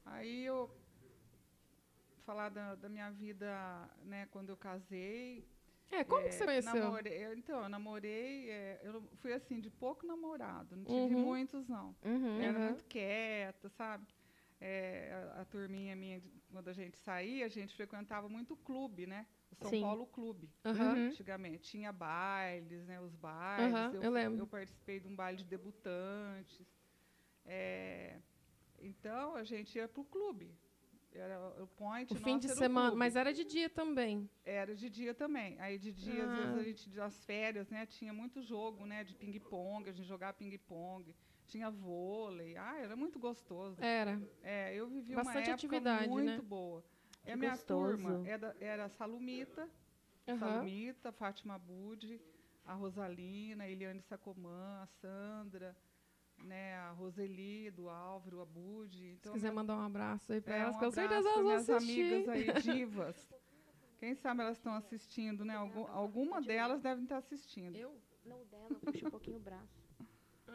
Aí 0.05 0.45
eu 0.45 0.69
falar 2.25 2.49
da, 2.49 2.75
da 2.75 2.89
minha 2.89 3.09
vida, 3.11 3.89
né, 4.05 4.27
quando 4.31 4.49
eu 4.49 4.57
casei. 4.57 5.45
É, 5.89 6.03
como 6.03 6.19
é, 6.21 6.27
que 6.27 6.33
você 6.35 6.43
conheceu? 6.45 6.75
namorei- 6.75 7.25
eu- 7.25 7.33
então, 7.33 7.63
eu 7.63 7.69
namorei, 7.69 8.49
é, 8.49 8.81
eu 8.83 9.01
fui 9.21 9.31
assim, 9.31 9.59
de 9.61 9.69
pouco 9.69 10.05
namorado, 10.05 10.75
não 10.75 10.83
tive 10.83 11.15
Uhum. 11.15 11.21
muitos, 11.21 11.65
não. 11.69 11.95
Uhum. 12.03 12.41
Era 12.41 12.59
Uhum. 12.59 12.65
muito 12.65 12.83
quieta, 12.85 13.69
sabe? 13.69 14.05
É, 14.60 15.12
a, 15.36 15.41
a 15.41 15.46
turminha 15.46 15.96
minha, 15.96 16.22
quando 16.52 16.67
a 16.70 16.74
gente 16.74 16.98
saía, 16.98 17.46
a 17.46 17.50
gente 17.50 17.76
frequentava 17.76 18.28
muito 18.28 18.54
o 18.56 18.58
clube, 18.58 19.06
né? 19.06 19.28
O 19.52 19.56
São 19.56 19.70
Sim. 19.70 19.82
Paulo 19.82 20.06
Clube. 20.08 20.50
Uhum. 20.65 21.08
Antigamente 21.10 21.63
tinha 21.70 21.91
bailes, 21.93 22.86
né? 22.86 23.00
Os 23.00 23.13
bailes. 23.15 23.74
Aham, 23.74 23.91
eu 23.93 24.02
fui- 24.02 24.10
lembro. 24.10 24.39
Eu 24.39 24.48
participei 24.48 25.00
de 25.00 25.08
um 25.08 25.15
baile 25.15 25.38
de 25.38 25.46
debutantes. 25.46 26.65
É, 27.46 28.20
então 28.80 29.36
a 29.36 29.43
gente 29.43 29.78
ia 29.78 29.88
pro 29.88 30.04
clube. 30.04 30.52
Era 31.13 31.39
o 31.63 31.67
point. 31.67 32.12
O 32.13 32.15
fim 32.17 32.38
de 32.38 32.48
o 32.48 32.56
semana, 32.56 32.88
clube. 32.89 33.00
mas 33.00 33.15
era 33.15 33.34
de 33.34 33.43
dia 33.43 33.70
também. 33.70 34.30
Era 34.46 34.76
de 34.76 34.89
dia 34.89 35.13
também. 35.13 35.60
Aí 35.60 35.78
de 35.80 35.91
dia, 35.91 36.24
às 36.26 36.30
Ah. 36.30 36.36
vezes, 36.36 36.58
a 36.60 36.63
gente, 36.63 36.89
das 36.89 37.26
férias, 37.26 37.70
né, 37.70 37.86
tinha 37.86 38.13
muito 38.13 38.41
jogo, 38.41 38.86
né, 38.86 39.04
de 39.04 39.15
ping-pong, 39.15 39.89
a 39.89 39.93
gente 39.93 40.08
jogava 40.08 40.34
ping-pong, 40.34 41.15
tinha 41.47 41.69
vôlei. 41.71 42.55
Ah, 42.57 42.77
era 42.79 42.95
muito 42.95 43.17
gostoso. 43.19 43.81
Era. 43.81 44.21
É, 44.43 44.73
eu 44.75 44.88
vivi 44.88 45.15
Bastante 45.15 45.36
uma 45.36 45.41
época 45.41 45.53
atividade, 45.53 46.07
muito 46.10 46.25
né? 46.25 46.41
boa. 46.41 46.83
Que 47.23 47.29
E 47.29 47.33
a 47.33 47.38
minha 47.38 47.51
gostoso. 47.51 47.83
turma 47.97 48.27
era, 48.27 48.55
era 48.60 48.86
a 48.86 48.89
Salumita, 48.89 49.69
Aham. 50.27 50.38
Salumita, 50.39 51.12
Fátima 51.12 51.57
Budi, 51.57 52.21
a 52.65 52.73
Rosalina, 52.73 53.63
a 53.63 53.69
Eliane 53.69 54.01
Sacomã, 54.01 54.81
a 54.83 54.88
Sandra, 54.88 55.75
né, 56.38 56.75
a 56.75 56.91
Roseli, 56.91 57.71
do 57.71 57.89
Álvaro, 57.89 58.41
a 58.41 58.45
Budi. 58.45 59.17
Se 59.23 59.29
quiser 59.31 59.51
mandar 59.51 59.75
um 59.77 59.81
abraço 59.81 60.31
aí 60.33 60.41
pra 60.41 60.55
é, 60.55 60.60
elas, 60.60 60.75
um 60.75 60.79
com 60.79 60.91
certeza 60.91 61.15
elas 61.29 61.33
para 61.33 61.41
vão 61.41 61.43
minhas 61.51 61.69
assistir. 61.69 62.13
amigas 62.13 62.29
aí, 62.29 62.53
divas. 62.62 63.29
Quem 63.97 64.13
sabe 64.13 64.41
elas 64.41 64.57
estão 64.57 64.73
assistindo, 64.75 65.43
né? 65.43 65.55
Algum, 65.55 65.88
alguma 65.88 66.39
delas 66.41 66.81
devem 66.81 67.03
estar 67.05 67.17
assistindo. 67.17 67.75
Eu? 67.75 67.99
Não, 68.23 68.45
dela, 68.45 68.69
puxa 68.86 69.07
um 69.07 69.10
pouquinho 69.10 69.38
o 69.38 69.39
braço. 69.39 69.87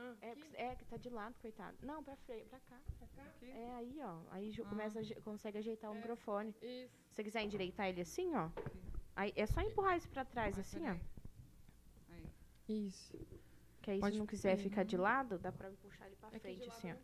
Ah, 0.04 0.16
É, 0.20 0.34
que- 0.34 0.56
é 0.56 0.74
que 0.74 0.84
tá 0.84 0.96
de 0.96 1.08
lado, 1.08 1.34
coitado. 1.40 1.76
Não, 1.82 2.02
pra 2.02 2.16
frente, 2.16 2.46
pra 2.48 2.58
cá. 2.60 2.80
Aqui? 3.28 3.50
É 3.50 3.70
aí, 3.74 3.96
ó. 4.02 4.18
Aí 4.30 4.52
Ah. 4.60 4.64
começa, 4.68 5.00
a 5.00 5.20
consegue 5.22 5.58
ajeitar 5.58 5.90
o 5.90 5.94
microfone. 5.94 6.54
Isso. 6.60 6.92
Se 7.10 7.14
você 7.16 7.24
quiser 7.24 7.42
endireitar 7.42 7.88
ele 7.88 8.00
assim, 8.00 8.34
ó. 8.34 8.50
Aí 9.14 9.32
é 9.36 9.46
só 9.46 9.60
empurrar 9.60 9.96
isso 9.96 10.08
pra 10.08 10.24
trás, 10.24 10.56
Ah, 10.58 10.60
assim, 10.62 10.80
peraí. 10.80 10.98
ó. 12.08 12.12
Aí. 12.14 12.26
Isso. 12.68 13.18
Que 13.80 13.90
aí 13.92 14.00
Pode 14.00 14.14
se 14.14 14.18
não 14.18 14.26
quiser 14.26 14.56
ficar 14.56 14.84
de 14.84 14.96
lado, 14.96 15.38
dá 15.38 15.50
pra 15.52 15.70
puxar 15.70 16.06
ele 16.06 16.16
pra 16.16 16.28
É 16.32 16.38
frente, 16.38 16.68
assim, 16.68 16.92
ó. 16.92 16.96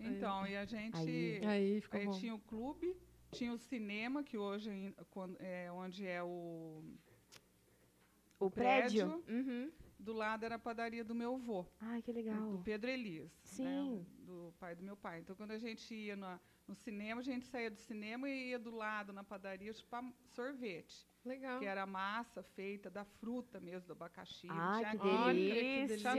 Então, 0.00 0.46
e 0.46 0.56
a 0.56 0.64
gente. 0.64 0.96
Aí. 0.96 1.40
Aí 1.46 1.80
ficou 1.80 2.00
Aí 2.00 2.06
bom. 2.06 2.12
tinha 2.12 2.34
o 2.34 2.38
clube, 2.40 2.96
tinha 3.30 3.52
o 3.52 3.58
cinema, 3.58 4.22
que 4.24 4.36
hoje 4.36 4.94
é 5.38 5.70
onde 5.72 6.06
é 6.06 6.22
o. 6.22 6.82
O 8.40 8.50
prédio? 8.50 9.22
Uhum. 9.28 9.70
Do 10.02 10.12
lado 10.12 10.44
era 10.44 10.56
a 10.56 10.58
padaria 10.58 11.04
do 11.04 11.14
meu 11.14 11.34
avô, 11.36 11.64
Ai, 11.80 12.02
que 12.02 12.12
do 12.12 12.16
legal. 12.16 12.60
Pedro 12.64 12.90
Elias. 12.90 13.30
né, 13.30 13.40
Sim. 13.44 14.06
do 14.20 14.52
pai 14.58 14.74
do 14.74 14.82
meu 14.82 14.96
pai. 14.96 15.20
Então, 15.20 15.36
quando 15.36 15.52
a 15.52 15.58
gente 15.58 15.94
ia 15.94 16.16
na- 16.16 16.40
no 16.66 16.74
cinema, 16.74 17.20
a 17.20 17.24
gente 17.24 17.46
saía 17.46 17.70
do 17.70 17.76
cinema 17.78 18.28
e 18.28 18.50
ia 18.50 18.58
do 18.58 18.70
lado 18.74 19.12
na 19.12 19.22
padaria 19.22 19.72
chupar 19.72 20.02
sorvete. 20.34 21.06
Legal. 21.24 21.60
Que 21.60 21.66
era 21.66 21.86
massa 21.86 22.42
feita 22.42 22.90
da 22.90 23.04
fruta 23.04 23.60
mesmo, 23.60 23.86
do 23.86 23.92
abacaxi. 23.92 24.48
Ai, 24.50 24.84
que 24.90 24.98
que 24.98 25.04
delícia. 25.32 26.12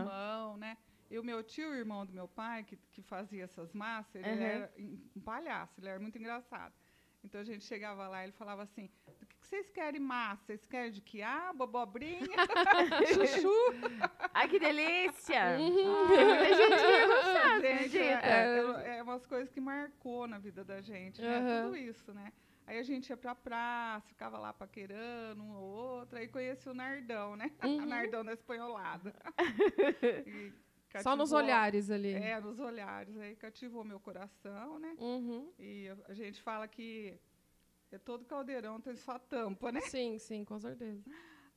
limão, 0.00 0.56
né? 0.58 0.76
E 1.10 1.18
o 1.18 1.24
meu 1.24 1.42
tio, 1.42 1.70
o 1.70 1.74
irmão 1.74 2.04
do 2.04 2.12
meu 2.12 2.28
pai, 2.28 2.62
que, 2.64 2.76
que 2.92 3.00
fazia 3.02 3.44
essas 3.44 3.72
massas, 3.72 4.16
ele 4.16 4.28
Uhum. 4.30 4.42
era 4.42 4.72
um 5.16 5.20
palhaço, 5.20 5.80
ele 5.80 5.88
era 5.88 5.98
muito 6.00 6.18
engraçado. 6.18 6.74
Então 7.22 7.40
a 7.40 7.44
gente 7.44 7.64
chegava 7.64 8.06
lá 8.08 8.20
e 8.20 8.24
ele 8.26 8.32
falava 8.32 8.62
assim: 8.64 8.90
do 9.06 9.12
vocês 9.48 9.70
querem 9.70 10.00
massa? 10.00 10.42
Vocês 10.46 10.66
querem 10.66 10.90
de 10.90 11.00
quiabo, 11.00 11.64
abobrinha, 11.64 12.20
chuchu? 13.12 13.52
Ai, 14.32 14.48
que 14.48 14.58
delícia. 14.58 15.56
Uhum. 15.58 16.08
Tem 16.08 16.24
muita 16.26 16.54
gente 16.56 16.76
que 16.76 16.90
ia 16.90 17.06
gostar, 17.06 17.60
Gente, 17.60 17.98
acredita? 17.98 18.26
é, 18.26 18.94
é, 18.94 18.98
é 18.98 19.02
umas 19.02 19.24
coisas 19.26 19.50
que 19.50 19.60
marcou 19.60 20.26
na 20.26 20.38
vida 20.38 20.64
da 20.64 20.80
gente, 20.80 21.20
né? 21.22 21.38
Aham. 21.38 21.64
Tudo 21.64 21.76
isso, 21.76 22.12
né? 22.12 22.32
Aí 22.66 22.78
a 22.78 22.82
gente 22.82 23.10
ia 23.10 23.16
pra 23.16 23.34
praça, 23.34 24.06
ficava 24.08 24.38
lá 24.38 24.50
paquerando 24.52 25.42
um 25.42 25.54
ou 25.54 25.64
outro, 25.64 26.18
aí 26.18 26.26
conheci 26.26 26.66
o 26.68 26.74
Nardão, 26.74 27.36
né? 27.36 27.50
Uhum. 27.62 27.80
A 27.82 27.86
Nardão 27.86 28.24
da 28.24 28.32
espanholada. 28.32 29.14
E 30.96 31.02
Só 31.02 31.16
nos 31.16 31.30
cativou- 31.30 31.38
olhares 31.44 31.90
ali. 31.90 32.12
É, 32.14 32.40
nos 32.40 32.60
olhares. 32.60 33.16
Aí 33.18 33.34
cativou 33.34 33.82
meu 33.84 33.98
coração, 33.98 34.78
né? 34.78 34.94
Uhum. 34.98 35.52
E 35.58 35.88
a 36.08 36.14
gente 36.14 36.40
fala 36.40 36.68
que 36.68 37.18
é 37.94 37.98
todo 37.98 38.24
caldeirão 38.24 38.80
tem 38.80 38.96
sua 38.96 39.18
tampa, 39.18 39.70
né? 39.70 39.80
Sim, 39.82 40.18
sim, 40.18 40.44
com 40.44 40.58
certeza. 40.58 41.04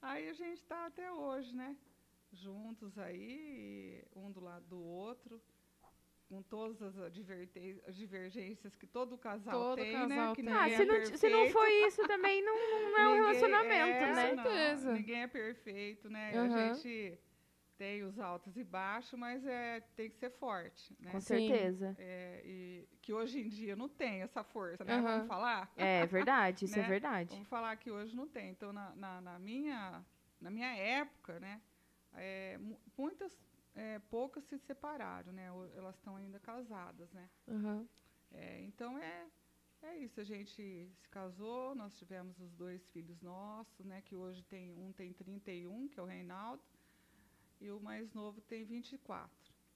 Aí 0.02 0.30
a 0.30 0.34
gente 0.34 0.64
tá 0.66 0.86
até 0.86 1.12
hoje, 1.12 1.56
né? 1.56 1.76
Juntos 2.32 2.98
aí, 3.00 4.04
um 4.16 4.32
do 4.32 4.40
lado 4.40 4.66
do 4.68 4.80
outro, 4.80 5.42
com 6.30 6.44
todas 6.44 6.82
as 6.82 7.14
divergências 7.96 8.76
que 8.76 8.86
todo 8.86 9.18
casal 9.18 9.54
Todo 9.54 9.82
tem, 9.82 9.94
casal 9.94 10.08
né? 10.10 10.36
Que 10.36 10.44
tem. 10.44 10.54
Ah, 10.54 10.70
se 10.70 10.82
é 10.82 10.86
não, 10.86 11.06
se 11.06 11.30
não 11.30 11.50
foi 11.50 11.88
isso 11.88 12.06
também, 12.06 12.44
não, 12.44 12.54
não 12.54 12.98
é 13.00 13.08
um 13.10 13.16
relacionamento, 13.26 14.04
é, 14.04 14.14
né? 14.14 14.36
não, 14.36 14.44
certeza. 14.44 14.94
ninguém 14.94 15.22
é 15.24 15.28
perfeito, 15.28 16.10
né? 16.10 16.34
Aham. 16.36 16.54
A 16.54 16.74
gente 16.74 17.20
tem 17.78 18.04
os 18.04 18.20
altos 18.20 18.58
e 18.58 18.64
baixos, 18.64 19.18
mas 19.20 19.46
é, 19.46 19.80
tem 19.96 20.10
que 20.10 20.18
ser 20.18 20.30
forte, 20.32 20.96
né? 21.00 21.12
Com 21.12 21.20
certeza. 21.22 21.96
É, 22.00 22.42
e 22.46 22.88
que 23.02 23.14
hoje 23.14 23.40
em 23.40 23.48
dia 23.48 23.76
não 23.76 23.88
tem 23.88 24.22
essa 24.22 24.44
força, 24.44 24.84
né? 24.84 24.94
Aham. 24.96 25.04
Vamos 25.18 25.28
falar? 25.28 25.72
É 25.78 26.06
verdade, 26.06 26.66
isso 26.66 26.78
é 26.78 26.82
Né? 26.84 26.88
verdade. 26.88 27.30
Vamos 27.32 27.48
falar 27.48 27.76
que 27.78 27.92
hoje 27.92 28.16
não 28.16 28.28
tem. 28.28 28.50
Então, 28.50 28.74
na, 28.74 28.96
na, 28.96 29.22
na 29.22 29.40
minha 29.40 30.04
na 30.40 30.50
minha 30.52 30.76
época, 30.76 31.40
né, 31.40 31.60
é, 32.14 32.58
mu- 32.60 32.80
muitas, 32.96 33.36
é, 33.76 33.98
poucas 34.10 34.44
se 34.46 34.58
separaram, 34.60 35.32
né? 35.34 35.48
Elas 35.76 35.96
estão 35.96 36.16
ainda 36.16 36.40
casadas, 36.40 37.12
né? 37.12 37.28
É, 38.32 38.62
então 38.62 38.98
é, 39.00 39.26
é 39.82 39.98
isso, 39.98 40.20
a 40.20 40.24
gente 40.24 40.52
se 40.52 41.08
casou, 41.10 41.74
nós 41.74 41.98
tivemos 41.98 42.40
os 42.40 42.52
dois 42.54 42.86
filhos 42.90 43.20
nossos, 43.22 43.86
né? 43.86 44.02
Que 44.06 44.16
hoje 44.16 44.44
tem 44.44 44.72
um 44.74 44.92
tem 44.92 45.12
31, 45.14 45.88
que 45.88 46.00
é 46.00 46.04
o 46.04 46.06
Reinaldo, 46.06 46.62
e 47.60 47.70
o 47.72 47.80
mais 47.80 48.12
novo 48.14 48.42
tem 48.42 48.64
24. 48.66 49.30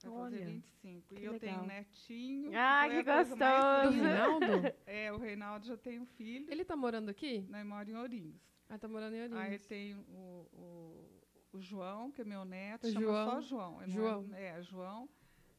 Vai 0.04 0.10
fazer 0.12 0.36
Olha, 0.36 0.46
25. 0.46 1.14
que 1.14 1.20
E 1.20 1.24
eu 1.24 1.38
tenho 1.38 1.60
um 1.60 1.66
netinho. 1.66 2.50
Ah, 2.54 2.86
que 2.88 3.04
coisa 3.04 3.04
mais 3.04 3.28
gostoso. 3.28 3.96
Do. 3.98 4.02
Reinaldo? 4.04 4.74
É, 4.86 5.12
o 5.12 5.16
Reinaldo 5.18 5.66
já 5.66 5.76
tem 5.76 6.00
um 6.00 6.06
filho, 6.06 6.46
Ele 6.50 6.64
tá 6.64 6.74
morando 6.76 7.08
aqui? 7.08 7.40
né, 7.48 7.62
mora 7.62 7.88
em 7.88 7.94
Ourinhos. 7.96 8.34
Ah, 8.68 8.78
tá 8.78 8.88
morando 8.88 9.14
em 9.14 9.22
Ourinhos. 9.22 9.40
Aí 9.44 9.58
tem 9.60 9.94
o, 9.94 10.48
o, 10.52 11.20
o 11.52 11.60
João, 11.60 12.10
que 12.10 12.20
é 12.22 12.24
meu 12.24 12.44
neto, 12.44 12.86
O 12.88 12.90
chama 12.92 13.06
João. 13.06 13.30
só 13.30 13.40
João. 13.40 13.82
ele 13.82 13.92
não 13.94 14.02
João. 14.02 14.30
É, 14.34 14.46
é, 14.58 14.62
João. 14.62 15.08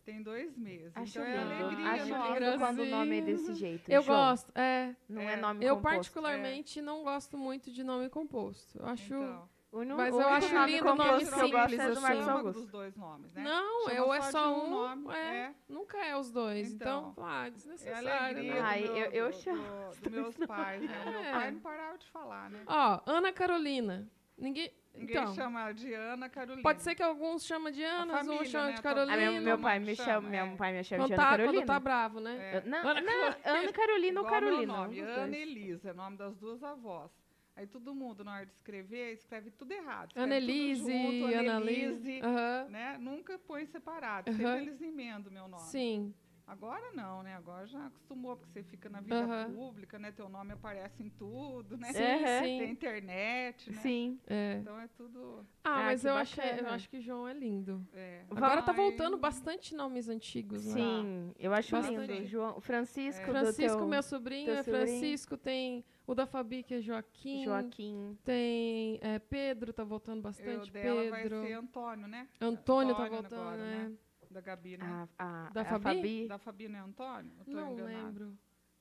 Tem 0.03 0.21
dois 0.21 0.57
meses. 0.57 0.91
Acho 0.97 1.19
então 1.19 1.23
é 1.23 1.38
lindo. 1.38 1.63
alegria, 1.63 1.89
Acho 1.91 2.07
nossa. 2.09 2.39
lindo 2.39 2.57
quando 2.57 2.79
o 2.79 2.86
nome 2.86 3.17
é 3.19 3.21
desse 3.21 3.53
jeito. 3.53 3.89
Eu 3.89 4.01
João. 4.01 4.17
gosto, 4.31 4.51
é. 4.57 4.93
Não 5.07 5.21
é, 5.21 5.33
É. 5.33 5.38
nome 5.38 5.63
Eu 5.63 5.75
composto. 5.77 5.95
particularmente 5.95 6.81
não 6.81 7.03
gosto 7.05 7.38
muito 7.38 7.71
de 7.71 7.81
nome 7.86 8.09
composto. 8.09 8.77
Eu 8.77 8.86
acho... 8.88 9.05
Então, 9.13 9.49
O 9.73 9.79
unu- 9.79 9.97
Mas 9.97 10.13
eu 10.13 10.27
acho 10.29 10.53
nome 10.53 10.71
lindo 10.71 10.83
o 10.83 10.86
nome 10.95 11.03
composto 11.03 11.33
que 11.33 11.39
eu 11.41 11.49
gosto 11.49 11.69
simples, 11.69 11.79
é 11.79 11.86
do 11.88 11.91
assim. 11.93 12.01
Marcos 12.01 12.27
Augusto. 12.27 12.59
dos 12.62 12.69
dois 12.69 12.95
nomes, 12.95 13.33
né? 13.33 13.43
Não, 13.43 13.83
Chama 13.86 13.95
eu 13.97 14.13
é 14.13 14.21
só 14.21 14.53
um 14.53 14.65
um, 14.65 14.69
nome, 14.69 15.15
é, 15.15 15.17
é. 15.17 15.53
nunca 15.67 15.97
é 16.05 16.15
os 16.15 16.31
dois. 16.31 16.71
Então, 16.71 17.09
Então, 17.12 17.25
ah, 17.25 17.43
É 17.43 17.47
a 17.47 17.49
desnecessário, 17.49 18.09
alegria 18.12 18.53
né? 18.53 18.62
Ai, 18.62 18.83
do, 18.83 18.95
eu- 18.95 19.12
eu 19.12 19.29
do- 19.31 19.36
chamo 19.36 19.63
do- 19.63 19.89
os 19.89 19.97
dos 19.99 20.13
meus 20.13 20.38
pais, 20.38 20.81
né? 20.83 21.05
Meu 21.09 21.19
É. 21.21 21.31
pai 21.31 21.51
não 21.51 21.59
parava 21.59 21.97
de 21.97 22.07
falar, 22.12 22.49
né? 22.51 22.62
Ó, 22.67 22.99
Ana 23.07 23.33
Carolina. 23.33 24.07
Ninguém... 24.38 24.71
Ninguém 24.95 25.15
então, 25.17 25.33
chama 25.33 25.59
ela 25.62 25.71
de 25.73 25.91
Ana 25.91 26.29
Carolina. 26.29 26.62
pode 26.62 26.83
ser 26.83 26.93
que 26.93 27.01
alguns 27.01 27.43
chamam 27.43 27.71
de 27.71 27.83
Ana, 27.83 28.13
família, 28.15 28.41
uns 28.43 28.47
chamam 28.47 28.67
né? 28.67 28.73
de 28.73 28.79
A 28.79 28.81
tua- 28.83 28.91
Ah, 28.91 28.93
Carolina. 29.07 29.31
meu, 29.31 29.41
meu 29.41 29.57
pai 29.57 29.79
me 29.79 29.95
chama, 29.95 30.07
chama, 30.21 30.36
é. 30.36 30.45
meu 30.45 30.55
pai 30.55 30.71
me 30.73 30.83
chama 30.83 31.01
quando, 31.01 31.07
de 31.07 31.13
Ana 31.15 31.23
tá, 31.23 31.29
Carolina. 31.31 31.53
quando 31.62 31.65
tá 31.67 31.79
bravo, 31.79 32.19
né? 32.19 32.38
É. 32.38 32.57
Eu- 32.57 32.69
Não, 32.69 32.77
Ana 32.89 33.01
não, 33.01 33.36
Ana 33.43 33.73
Carolina 33.73 34.21
ou 34.21 34.27
Carolina. 34.27 34.73
nome, 34.77 34.99
Ana. 34.99 35.36
Elisa, 35.36 35.89
é 35.89 35.93
o 35.93 35.95
nome 35.95 36.15
das 36.17 36.38
duas 36.38 36.63
avós. 36.63 37.12
Aí 37.55 37.67
todo 37.67 37.93
mundo, 37.93 38.23
na 38.23 38.33
hora 38.35 38.45
de 38.47 38.53
escrever, 38.53 39.13
escreve 39.13 39.51
tudo 39.51 39.71
errado. 39.71 40.09
escreve 40.09 40.25
Ana 40.25 40.39
tudo 40.41 40.51
Elise, 40.51 42.19
junto, 42.19 42.69
né? 42.69 42.97
Nunca 42.99 43.37
põe 43.37 43.65
separado, 43.65 44.29
Aham. 44.29 44.37
sempre 44.37 44.61
eles 44.61 44.81
emendam 44.81 45.29
o 45.29 45.33
meu 45.33 45.47
nome. 45.47 45.63
Sim. 45.67 46.13
Agora 46.45 46.91
não, 46.93 47.23
né? 47.23 47.35
Agora 47.35 47.65
já 47.65 47.85
acostumou, 47.85 48.35
porque 48.35 48.51
você 48.51 48.63
fica 48.63 48.89
na 48.89 48.99
vida 48.99 49.45
pública, 49.45 49.97
né? 49.97 50.11
Teu 50.11 50.27
nome 50.27 50.51
aparece 50.51 51.01
em 51.01 51.09
tudo, 51.09 51.77
né? 51.77 51.93
Sim, 51.93 52.01
Aham. 52.01 52.43
sim. 52.43 52.57
Tem 52.59 52.71
internet, 52.71 53.71
né? 53.71 53.81
Sim. 53.81 54.19
É. 54.27 54.57
Então 54.59 54.77
é 54.79 54.87
tudo. 54.89 55.47
Ah, 55.63 55.79
Ah, 55.79 55.83
mas 55.85 56.03
eu 56.03 56.13
acho, 56.15 56.41
eu 56.41 56.67
acho 56.67 56.89
que 56.89 56.99
João 56.99 57.25
é 57.27 57.33
lindo. 57.33 57.87
É. 57.93 58.25
Agora 58.29 58.61
tá 58.61 58.71
Ai, 58.71 58.77
voltando 58.77 59.15
bastante 59.15 59.73
nomes 59.73 60.09
antigos, 60.09 60.65
né? 60.65 60.73
Sim, 60.73 61.33
eu 61.39 61.53
acho 61.53 61.71
Bastante. 61.71 62.11
lindo. 62.11 62.27
João, 62.27 62.59
Francisco, 62.59 63.21
É. 63.21 63.25
do 63.25 63.31
Francisco, 63.31 63.77
teu 63.77 63.87
meu 63.87 64.03
sobrinho, 64.03 64.45
teu 64.47 64.55
é 64.55 64.63
sobrinho. 64.63 64.87
Francisco, 64.87 65.37
tem 65.37 65.85
o 66.05 66.13
da 66.15 66.25
Fabi, 66.25 66.63
que 66.63 66.75
é 66.75 66.81
Joaquim. 66.81 67.43
Joaquim. 67.45 68.17
Tem 68.23 68.99
é, 69.01 69.19
Pedro, 69.19 69.71
tá 69.73 69.83
voltando 69.83 70.21
bastante. 70.21 70.71
dela 70.71 71.09
vai 71.09 71.23
Pedro. 71.23 71.41
ser 71.41 71.53
Antônio, 71.53 72.07
né? 72.07 72.27
Antônio 72.41 72.95
tá 72.95 73.03
Antônio 73.03 73.21
voltando, 73.21 73.41
agora, 73.41 73.57
né? 73.57 73.89
né? 73.89 73.95
Da 74.31 74.41
Gabi, 74.41 74.77
né? 74.77 75.07
A, 75.17 75.45
a, 75.45 75.49
Da 75.51 75.61
a 75.61 75.79
Fabi? 75.79 76.27
Da 76.27 76.37
Fabi, 76.37 76.67
não 76.67 76.79
é 76.79 76.81
Antônio? 76.81 77.31
Eu 77.39 77.45
tô 77.45 77.51
Não 77.51 77.73
enganada. 77.73 78.03
lembro. 78.05 78.37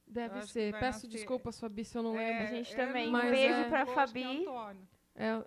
Deve 0.07 0.43
ser. 0.47 0.73
vai 0.73 0.81
Peço 0.81 0.99
nascer- 1.07 1.11
desculpas, 1.11 1.61
Fabi, 1.61 1.85
se 1.85 1.97
eu 1.97 2.03
não 2.03 2.19
É, 2.19 2.27
lembro. 2.27 2.43
A 2.43 2.47
gente 2.47 2.73
é, 2.73 2.77
também. 2.87 3.09
Um 3.09 3.13
mas 3.13 3.31
beijo 3.31 3.55
é, 3.55 3.69
pra 3.69 3.81
é 3.81 3.87
Fabi. 3.87 4.47
É, 5.15 5.45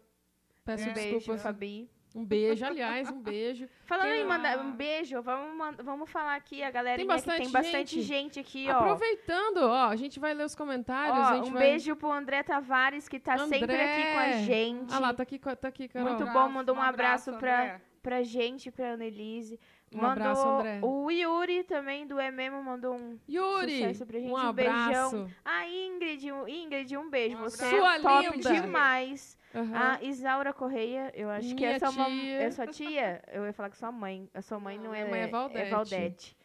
peço 0.63 0.89
É, 0.89 0.93
Beijo, 0.93 1.15
desculpas. 1.17 1.41
Fabi. 1.43 1.89
Um 2.15 2.23
beijo, 2.23 2.65
aliás, 2.65 3.09
um 3.11 3.19
beijo. 3.21 3.67
Falando 3.85 4.05
Quem- 4.07 4.21
em 4.21 4.25
mandar 4.25 4.57
um 4.59 4.71
beijo, 4.71 5.21
vamos, 5.21 5.75
vamos 5.83 6.09
falar 6.09 6.35
aqui, 6.35 6.63
a 6.63 6.71
galera 6.71 6.95
Tem 6.97 7.05
tem 7.05 7.15
bastante 7.15 7.49
bastante 7.49 8.01
gente. 8.01 8.01
gente 8.01 8.39
aqui, 8.39 8.67
ó. 8.69 8.77
Aproveitando, 8.79 9.57
ó, 9.57 9.87
a 9.89 9.95
gente 9.97 10.17
vai 10.19 10.33
ler 10.33 10.45
os 10.45 10.55
comentários. 10.55 11.17
a 11.17 11.31
Ó, 11.31 11.35
gente 11.35 11.49
um 11.49 11.53
vai... 11.53 11.61
beijo 11.63 11.93
pro 11.97 12.09
André 12.11 12.41
Tavares, 12.41 13.09
que 13.09 13.19
tá 13.19 13.37
sempre 13.39 13.63
André. 13.63 13.83
aqui 13.83 14.13
com 14.13 14.19
a 14.19 14.31
gente. 14.43 14.93
Ah 14.93 14.99
lá, 14.99 15.13
tá 15.13 15.23
aqui, 15.23 15.37
tá 15.37 15.67
aqui, 15.67 15.87
Carol. 15.89 16.07
Muito 16.09 16.23
abraço, 16.23 16.39
bom, 16.47 16.49
mandou 16.53 16.75
um 16.75 16.81
abraço 16.81 17.33
pra- 17.33 17.59
André. 17.61 17.81
Pra 18.01 18.21
gente, 18.23 18.69
pra 18.71 18.93
Annelise. 18.93 19.59
Um 19.93 19.97
mandou 19.97 20.11
abraço, 20.11 20.47
André. 20.47 20.79
O 20.83 21.09
Yuri 21.09 21.63
também, 21.63 22.05
do 22.05 22.19
EMEMO, 22.19 22.61
mandou 22.63 22.93
um 22.95 23.17
Yuri, 23.27 23.79
sucesso 23.79 24.05
pra 24.05 24.19
gente. 24.19 24.29
um 24.31 24.33
Um 24.33 24.37
abraço. 24.37 25.11
beijão. 25.15 25.31
A 25.43 25.67
Ingrid, 25.67 26.31
um- 26.31 26.47
Ingrid, 26.47 26.95
um 26.97 27.09
beijo. 27.09 27.35
Um 27.37 27.41
Você 27.41 27.65
abraço. 27.65 27.81
Sua 27.81 27.95
é 27.95 27.99
top 27.99 28.37
linda. 28.37 28.53
demais. 28.61 29.37
Aham. 29.55 29.73
A 29.73 30.03
Isaura 30.03 30.51
Correia, 30.51 31.11
eu 31.15 31.29
acho 31.29 31.47
que 31.47 31.55
Minha 31.55 31.71
é 31.71 31.79
sua, 31.79 32.05
tia. 32.05 32.41
é 32.41 32.51
sua 32.51 32.67
tia. 32.67 33.23
Eu 33.31 33.45
ia 33.45 33.53
falar 33.53 33.69
que 33.69 33.77
sua 33.77 33.91
mãe. 33.91 34.29
A 34.33 34.41
sua 34.41 34.59
mãe 34.59 34.75
Não, 34.75 34.85
não, 34.85 34.91
minha 34.91 35.05
é, 35.05 35.09
mãe 35.09 35.21
é 35.21 35.27
Valdete. 35.27 35.69
Valdete. 35.71 36.37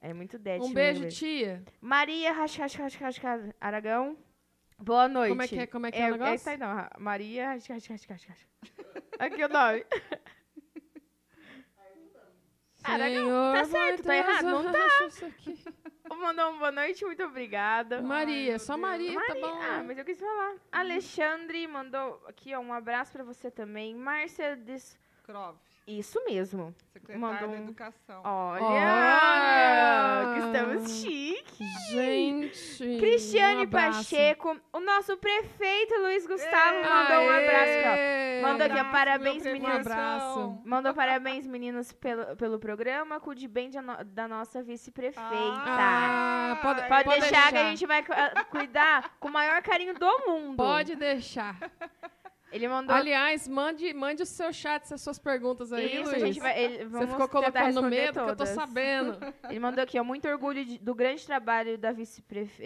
É 0.00 0.14
muito 0.14 0.38
Dete. 0.38 0.64
um 0.64 0.72
beijo, 0.72 1.08
tia. 1.08 1.62
Maria 1.80 2.32
Rascas 2.32 2.72
Aragão. 3.60 4.16
Boa 4.78 5.08
noite. 5.08 5.30
Como 5.30 5.42
é 5.42 5.48
que 5.48 5.58
é, 5.58 5.66
como 5.66 5.86
é, 5.86 5.90
que 5.90 5.98
é, 5.98 6.08
o 6.08 6.12
negócio? 6.12 6.34
Essa 6.34 6.50
aí 6.52 6.56
não. 6.56 6.88
Maria 6.98 7.50
Rascas 7.50 7.86
Aqui 9.18 9.44
o 9.44 9.48
nome. 9.48 9.84
Tá 12.86 13.64
Senhor, 13.64 13.66
certo, 13.66 14.02
tá 14.04 14.16
errado, 14.16 14.44
não 14.44 14.62
aqui. 15.26 15.58
Mandou 16.08 16.50
uma 16.50 16.58
boa 16.58 16.72
noite, 16.72 17.04
muito 17.04 17.22
obrigada. 17.24 18.00
Maria, 18.00 18.50
meu 18.50 18.58
só 18.58 18.74
Deus. 18.74 18.80
Maria, 18.88 19.12
tá 19.14 19.20
Maria- 19.28 19.42
bom. 19.42 19.60
Ah, 19.62 19.82
mas 19.86 19.98
eu 19.98 20.04
quis 20.04 20.18
falar. 20.20 20.54
Alexandre 20.72 21.66
mandou 21.66 22.22
aqui, 22.26 22.54
ó, 22.54 22.60
um 22.60 22.72
abraço 22.72 23.12
pra 23.12 23.24
você 23.24 23.50
também. 23.50 23.94
Márcia 23.94 24.56
Des... 24.56 24.98
Isso 25.86 26.20
mesmo. 26.24 26.74
secretária 26.92 27.20
Mandou 27.20 27.48
da 27.48 27.54
um- 27.54 27.62
Educação. 27.62 28.20
Olha! 28.24 28.64
Olha! 28.64 30.34
Que 30.34 30.40
estamos 30.46 30.90
chiques. 31.00 31.66
Gente. 31.90 32.98
Cristiane 32.98 33.66
um. 33.66 33.70
Pacheco, 33.70 34.60
o 34.72 34.80
nosso 34.80 35.16
prefeito 35.16 35.94
Luiz 36.00 36.26
Gustavo 36.26 36.78
mandou 36.82 37.18
um 37.22 37.30
abraço. 37.30 38.42
Mandou 38.42 38.66
aqui, 38.66 38.90
parabéns, 38.90 39.42
meninas. 39.44 39.82
prefeitão. 39.82 40.02
abraço. 40.02 40.62
Mandou 40.64 40.94
parabéns, 40.94 41.46
meninos, 41.46 41.92
pelo, 41.92 42.36
pelo 42.36 42.58
programa. 42.58 43.20
Cuide 43.20 43.46
bem 43.46 43.70
de 43.70 43.80
no- 43.80 44.04
da 44.04 44.26
nossa 44.26 44.62
vice-prefeita. 44.64 45.22
Ah, 45.64 46.58
pode, 46.62 46.80
Ai, 46.80 46.88
Pode, 46.88 47.04
pode 47.04 47.20
deixar, 47.20 47.52
que 47.52 47.58
a 47.58 47.68
gente 47.70 47.86
vai 47.86 48.02
cu- 48.02 48.12
ah, 48.12 48.44
cuidar 48.50 49.16
com 49.20 49.28
o 49.28 49.32
maior 49.32 49.62
carinho 49.62 49.94
do 49.94 50.18
mundo. 50.26 50.56
Pode 50.56 50.96
deixar. 50.96 51.56
Ele 52.52 52.68
mandou. 52.68 52.94
Aliás, 52.94 53.48
mande, 53.48 53.92
mande 53.92 54.22
o 54.22 54.26
seu 54.26 54.52
chat, 54.52 54.92
as 54.94 55.00
suas 55.00 55.18
perguntas 55.18 55.72
aí, 55.72 55.96
Isso, 56.00 56.10
Luiz. 56.10 56.22
a 56.22 56.26
gente 56.26 56.40
vai. 56.40 56.58
Ele, 56.62 56.84
Você 56.86 57.06
ficou 57.08 57.28
colocando 57.28 57.82
medo, 57.82 58.12
que 58.12 58.18
eu 58.20 58.26
tô 58.28 58.36
todas. 58.36 58.48
sabendo. 58.50 59.18
Ele 59.50 59.58
mandou 59.58 59.82
aqui, 59.82 59.98
ó, 59.98 60.04
muito 60.04 60.28
orgulho 60.28 60.64
de- 60.64 60.78
do 60.78 60.94
grande 60.94 61.26
trabalho 61.26 61.76
da 61.76 61.90
vice, 61.92 62.22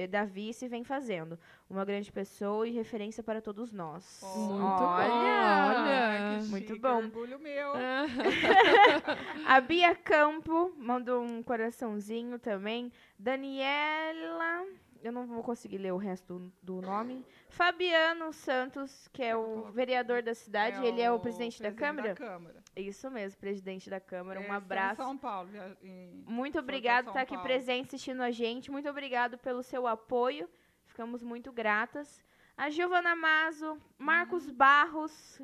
da 0.08 0.24
vice 0.24 0.68
vem 0.68 0.84
fazendo. 0.84 1.38
Uma 1.68 1.84
grande 1.84 2.12
pessoa 2.12 2.68
e 2.68 2.72
referência 2.72 3.22
para 3.22 3.40
todos 3.40 3.72
nós. 3.72 4.20
Muito 4.36 4.62
olha, 4.62 5.08
bom, 5.08 5.80
olha. 5.80 6.38
Que 6.40 6.44
Muito 6.48 6.66
chique, 6.68 6.78
bom. 6.80 6.96
Orgulho 6.96 7.38
meu. 7.38 7.72
Ah, 7.74 8.06
A 9.46 9.60
Bia 9.60 9.94
Campo 9.94 10.72
mandou 10.76 11.22
um 11.22 11.42
coraçãozinho 11.42 12.38
também. 12.38 12.92
Daniela, 13.18 14.66
eu 15.02 15.12
não 15.12 15.26
vou 15.26 15.42
conseguir 15.42 15.78
ler 15.78 15.92
o 15.92 15.96
resto 15.96 16.38
do, 16.38 16.52
do 16.80 16.86
nome. 16.86 17.24
Fabiano 17.48 18.32
Santos, 18.32 19.08
que 19.08 19.22
é 19.22 19.36
o 19.36 19.70
vereador 19.72 20.22
da 20.22 20.34
cidade, 20.34 20.84
ele 20.84 21.00
é 21.00 21.10
o 21.10 21.18
presidente, 21.18 21.62
da 21.62 21.72
Câmara. 21.72 22.14
Câmara. 22.14 22.62
Isso 22.76 23.10
mesmo, 23.10 23.38
presidente 23.40 23.88
da 23.90 24.00
Câmara. 24.00 24.40
Eles 24.40 24.50
Um 24.50 24.54
abraço. 24.54 25.02
São 25.02 25.16
Paulo. 25.18 25.50
em- 25.82 26.24
Muito 26.26 26.58
obrigado 26.58 27.04
por 27.06 27.10
estar 27.10 27.22
aqui 27.22 27.38
presente 27.38 27.86
assistindo 27.88 28.22
a 28.22 28.30
gente. 28.30 28.70
Muito 28.70 28.88
obrigado 28.88 29.38
pelo 29.38 29.62
seu 29.62 29.86
apoio. 29.86 30.48
Ficamos 30.86 31.22
muito 31.22 31.52
gratas. 31.52 32.22
A 32.56 32.68
Giovana 32.68 33.14
Mazo, 33.16 33.78
Marcos 33.98 34.46
Uhum. 34.46 34.54
Barros, 34.54 35.40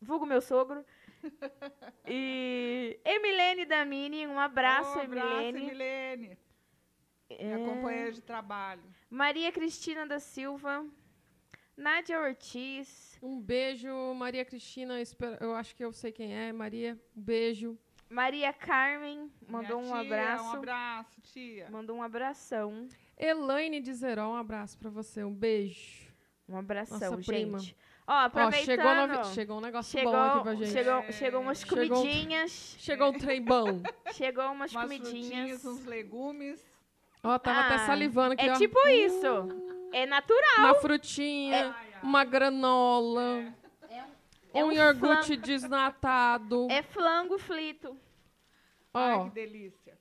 vulgo 0.00 0.24
meu 0.26 0.40
sogro. 0.40 0.84
E 2.06 3.00
Emilene 3.04 3.64
Damini, 3.64 4.26
um 4.26 4.38
abraço, 4.38 4.96
Oh, 4.96 5.02
abraço, 5.02 5.28
Emilene. 5.28 5.66
Emilene. 5.70 6.38
Minha 7.28 7.56
É, 7.56 7.64
companheira 7.64 8.12
de 8.12 8.20
trabalho. 8.22 8.82
Maria 9.10 9.50
Cristina 9.50 10.06
da 10.06 10.20
Silva, 10.20 10.86
Nádia 11.76 12.20
Ortiz, 12.20 13.18
um 13.22 13.40
beijo, 13.40 13.88
Maria 14.14 14.44
Cristina. 14.44 14.94
eu 14.94 15.02
espero- 15.02 15.36
Eu 15.40 15.54
acho 15.54 15.74
que 15.74 15.84
eu 15.84 15.92
sei 15.92 16.12
quem 16.12 16.34
é. 16.34 16.52
Maria, 16.52 16.98
um 17.16 17.20
beijo. 17.20 17.76
Maria 18.08 18.52
Carmen, 18.52 19.30
mandou 19.48 19.80
Minha 19.80 19.94
um 19.96 20.00
tia, 20.04 20.14
abraço. 20.14 20.44
Um 20.44 20.52
abraço, 20.52 21.20
tia. 21.22 21.68
Mandou 21.70 21.96
um 21.96 22.02
abração. 22.02 22.86
Elaine 23.18 23.80
de 23.80 23.92
Zeró, 23.92 24.30
um 24.30 24.36
abraço 24.36 24.78
pra 24.78 24.88
você. 24.88 25.24
Um 25.24 25.34
beijo. 25.34 26.06
Um 26.48 26.56
abração, 26.56 27.10
Nossa 27.10 27.16
prima. 27.32 27.58
gente. 27.58 27.76
Ó, 28.06 28.12
Ó, 28.12 28.16
aproveitando. 28.26 28.64
chegou, 28.64 28.94
novi- 28.94 29.34
chegou 29.34 29.58
um 29.58 29.60
negócio 29.60 29.98
Chegou, 29.98 30.12
bom 30.12 30.22
aqui 30.22 30.42
pra 30.44 30.54
gente. 30.54 30.70
Chegou, 30.70 31.00
chegou, 31.00 31.12
chegou 31.12 31.40
umas 31.40 31.58
Chegou- 31.58 31.88
comidinhas. 32.04 32.78
um 33.00 33.12
trem 33.18 33.42
bom. 33.42 33.82
Chegou 34.16 34.44
umas, 34.52 34.70
Umas 34.72 34.84
comidinhas. 34.84 35.64
uns 35.64 35.84
legumes. 35.84 36.64
Ó, 37.28 37.38
tava 37.38 37.60
até 37.60 37.74
Ah, 37.74 37.86
salivando 37.86 38.34
aqui, 38.34 38.46
É 38.46 38.52
ó. 38.52 38.56
tipo 38.56 38.78
isso. 38.88 39.26
É 39.92 40.06
natural. 40.06 40.58
Uma 40.58 40.74
frutinha, 40.76 41.74
ai. 41.76 41.94
uma 42.02 42.24
granola. 42.24 43.52
É 44.54 44.64
um 44.64 44.68
um 44.68 44.72
iogurte 44.72 45.36
desnatado. 45.36 46.66
É 46.70 46.82
flango 46.82 47.38
frito. 47.38 47.96
Ai, 48.94 49.14
Ó, 49.14 49.24
que 49.24 49.30
delícia. 49.34 49.98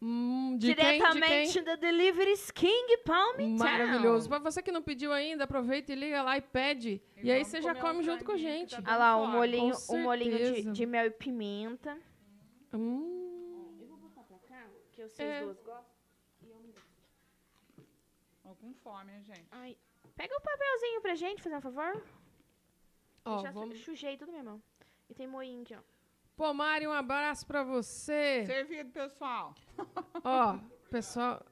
hum, 0.00 0.56
de 0.58 0.74
quem? 0.74 0.84
De 0.84 0.92
Diretamente 0.98 1.52
quem? 1.52 1.62
da 1.64 1.74
Deliveries 1.76 2.50
King 2.50 2.96
Palm 3.04 3.36
Maravilhoso. 3.58 4.28
Pra 4.28 4.38
você 4.38 4.62
que 4.62 4.72
não 4.72 4.80
pediu 4.82 5.12
ainda, 5.12 5.44
aproveita 5.44 5.92
e 5.92 5.94
liga 5.94 6.22
lá 6.22 6.38
e 6.38 6.40
pede. 6.40 7.02
E, 7.22 7.30
aí 7.30 7.38
vamos 7.40 7.48
você 7.48 7.60
já 7.60 7.72
um 7.72 7.80
come 7.80 8.02
junto 8.02 8.24
com 8.24 8.32
a 8.32 8.36
gente. 8.38 8.74
tá 8.80 8.82
Olha 8.92 8.96
lá, 8.96 9.14
dando 9.16 9.24
um 9.24 9.32
molinho, 9.32 9.74
Com 9.86 9.96
um 9.96 10.02
molinho 10.04 10.38
de, 10.54 10.62
de 10.72 10.86
mel 10.86 11.06
e 11.06 11.10
pimenta. 11.10 11.98
Hum, 12.72 13.76
Eu 13.80 13.86
vou 13.88 13.98
botar 13.98 14.22
pra 14.22 14.38
cá, 14.48 14.64
que 14.92 15.02
vocês 15.02 15.20
É. 15.28 15.42
duas 15.42 15.56
gostam. 15.58 15.71
Tô 15.71 15.71
com 18.62 18.72
fome, 18.74 19.12
hein, 19.12 19.22
gente. 19.24 19.46
Ai, 19.50 19.76
pega 20.14 20.34
o 20.36 20.40
papelzinho 20.40 21.00
pra 21.00 21.14
gente, 21.16 21.42
fazer 21.42 21.56
um 21.56 21.60
favor. 21.60 22.02
ó, 23.24 23.38
Eu 23.38 23.42
já 23.42 23.50
vamos... 23.50 23.78
sujei 23.80 24.16
tudo, 24.16 24.30
minha 24.30 24.44
mão. 24.44 24.62
E 25.10 25.14
tem 25.14 25.26
moinho 25.26 25.62
aqui, 25.62 25.74
ó. 25.74 25.80
Pô, 26.36 26.54
Mari, 26.54 26.86
um 26.86 26.92
abraço 26.92 27.44
pra 27.46 27.62
você. 27.64 28.44
Servido, 28.46 28.90
pessoal. 28.90 29.54
Ó, 30.24 30.58
pessoal... 30.90 31.44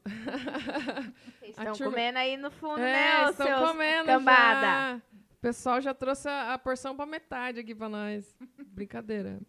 Vocês 1.38 1.50
estão 1.58 1.72
turma- 1.74 1.90
comendo 1.92 2.18
aí 2.18 2.36
no 2.38 2.50
fundo, 2.50 2.80
É, 2.80 2.92
né, 3.24 3.30
estão 3.30 3.46
seus 3.46 3.68
comendo 3.70 4.06
cambada. 4.06 4.60
já. 4.62 5.02
O 5.32 5.36
pessoal 5.40 5.80
já 5.82 5.92
trouxe 5.92 6.28
a, 6.28 6.54
a 6.54 6.58
porção 6.58 6.96
pra 6.96 7.04
metade 7.04 7.60
aqui 7.60 7.74
pra 7.74 7.88
nós. 7.90 8.34
Brincadeira. 8.68 9.40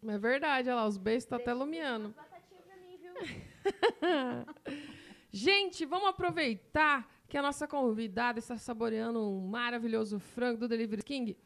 Mas 0.00 0.14
é 0.16 0.18
verdade, 0.18 0.68
olha 0.70 0.76
lá, 0.76 0.86
os 0.86 0.96
beijos 0.96 1.24
estão 1.24 1.38
até 1.38 1.52
lumiando. 1.52 2.08
Batatinha 2.10 2.62
pra 2.62 2.76
mim, 2.76 2.96
viu? 2.96 3.12
Gente, 5.32 5.86
vamos 5.86 6.10
aproveitar 6.10 7.10
que 7.26 7.38
a 7.38 7.42
nossa 7.42 7.66
convidada 7.66 8.38
está 8.38 8.58
saboreando 8.58 9.18
um 9.18 9.46
maravilhoso 9.48 10.18
frango 10.18 10.58
do 10.58 10.68
Delivery 10.68 11.02
King. 11.02 11.38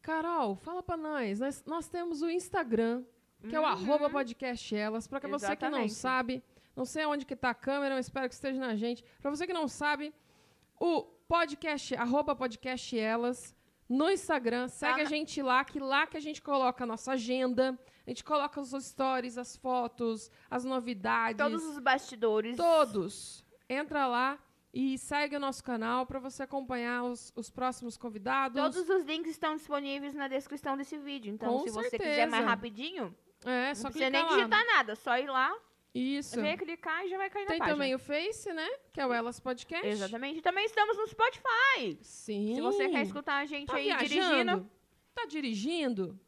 Carol, 0.00 0.54
fala 0.54 0.84
pra 0.84 0.96
nós. 0.96 1.40
Nós, 1.40 1.64
nós 1.66 1.88
temos 1.88 2.22
o 2.22 2.30
Instagram, 2.30 3.02
que 3.48 3.56
é 3.56 3.60
o 3.60 3.64
arroba 3.64 4.08
podcast 4.08 4.74
elas. 4.76 5.08
Que 5.08 5.26
você 5.26 5.56
que 5.56 5.68
não 5.68 5.82
Uhum. 5.82 5.88
Sabe, 5.88 6.44
não 6.76 6.84
sei 6.84 7.04
onde 7.04 7.26
que 7.26 7.34
tá 7.34 7.50
a 7.50 7.54
câmera, 7.54 7.96
mas 7.96 8.06
espero 8.06 8.28
que 8.28 8.34
esteja 8.34 8.60
na 8.60 8.76
gente. 8.76 9.04
Pra 9.20 9.30
você 9.30 9.48
que 9.48 9.52
não 9.52 9.66
sabe, 9.66 10.14
o 10.78 11.02
podcast, 11.02 11.96
arroba 11.96 12.36
podcast 12.36 12.96
elas, 12.96 13.52
no 13.92 14.10
Instagram, 14.10 14.68
segue 14.68 14.96
Tá 14.96 15.02
a 15.02 15.04
gente 15.04 15.42
lá, 15.42 15.64
que 15.64 15.78
lá 15.78 16.06
que 16.06 16.16
a 16.16 16.20
gente 16.20 16.40
coloca 16.40 16.84
a 16.84 16.86
nossa 16.86 17.12
agenda, 17.12 17.78
a 18.06 18.10
gente 18.10 18.24
coloca 18.24 18.60
os 18.60 18.70
stories, 18.70 19.36
as 19.38 19.56
fotos, 19.56 20.30
as 20.50 20.64
novidades. 20.64 21.36
Todos 21.36 21.64
os 21.64 21.78
bastidores. 21.78 22.56
Todos. 22.56 23.44
Entra 23.68 24.06
lá 24.06 24.38
e 24.74 24.96
segue 24.98 25.36
o 25.36 25.40
nosso 25.40 25.62
canal 25.62 26.06
para 26.06 26.18
você 26.18 26.42
acompanhar 26.44 27.04
os, 27.04 27.32
os 27.36 27.50
próximos 27.50 27.96
convidados. 27.96 28.60
Todos 28.60 28.88
os 28.88 29.04
links 29.04 29.30
estão 29.32 29.54
disponíveis 29.56 30.14
na 30.14 30.28
descrição 30.28 30.76
desse 30.76 30.96
vídeo. 30.96 31.32
Então, 31.32 31.52
Com 31.58 31.64
se 31.64 31.70
você 31.70 31.90
certeza. 31.90 32.10
quiser 32.10 32.26
mais 32.28 32.44
rapidinho, 32.44 33.14
É, 33.44 33.68
não 33.68 33.74
só 33.74 33.88
precisa 33.90 34.10
nem 34.10 34.22
lá. 34.22 34.28
digitar 34.36 34.64
nada. 34.66 34.94
Só 34.96 35.18
ir 35.18 35.26
lá, 35.28 35.54
Isso. 35.94 36.40
ver, 36.40 36.56
clicar 36.56 37.04
e 37.04 37.08
já 37.10 37.18
vai 37.18 37.28
cair 37.28 37.46
Tem 37.46 37.58
na 37.58 37.64
página. 37.66 37.76
também 37.76 37.94
o 37.94 37.98
Face, 37.98 38.52
né? 38.52 38.66
Que 38.92 39.00
é 39.00 39.06
o 39.06 39.12
Elas 39.12 39.38
Podcast. 39.38 39.86
Exatamente. 39.86 40.38
E 40.38 40.42
também 40.42 40.64
estamos 40.64 40.96
no 40.96 41.06
Spotify. 41.06 41.98
Sim. 42.00 42.54
Se 42.54 42.60
você 42.62 42.88
quer 42.88 43.02
escutar 43.02 43.36
a 43.38 43.44
gente 43.46 43.66
tá 43.68 43.76
aí 43.76 43.84
viajando? 43.84 44.08
dirigindo, 44.08 44.70
Tá 45.14 45.26
dirigindo? 45.26 46.20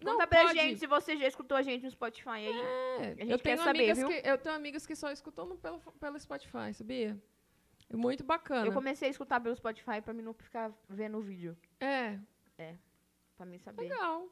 Não 0.00 0.12
conta 0.12 0.28
pra 0.28 0.42
pode. 0.42 0.54
gente 0.60 0.78
se 0.78 0.86
você 0.86 1.16
já 1.16 1.26
escutou 1.26 1.56
a 1.58 1.62
gente 1.62 1.82
no 1.84 1.90
Spotify 1.90 2.28
aí. 2.30 2.46
É, 3.00 3.14
gente 3.18 3.30
eu 3.32 3.38
tenho 3.40 3.58
saber, 3.58 3.92
viu? 3.96 4.06
que 4.08 4.22
eu 4.28 4.38
tenho 4.38 4.54
amigas 4.54 4.86
que 4.86 4.94
só 4.94 5.10
escutam 5.10 5.56
pelo, 5.56 5.80
pelo 5.80 6.20
Spotify, 6.20 6.72
sabia? 6.72 7.20
É 7.90 7.96
muito 7.96 8.22
bacana. 8.22 8.66
Eu 8.68 8.72
comecei 8.72 9.08
a 9.08 9.10
escutar 9.10 9.40
pelo 9.40 9.56
Spotify 9.56 10.00
pra 10.00 10.14
mim 10.14 10.22
não 10.22 10.32
ficar 10.34 10.72
vendo 10.88 11.18
o 11.18 11.20
vídeo. 11.20 11.56
É, 11.80 12.16
Pra 13.36 13.44
mim 13.46 13.58
saber. 13.58 13.82
legal. 13.82 14.28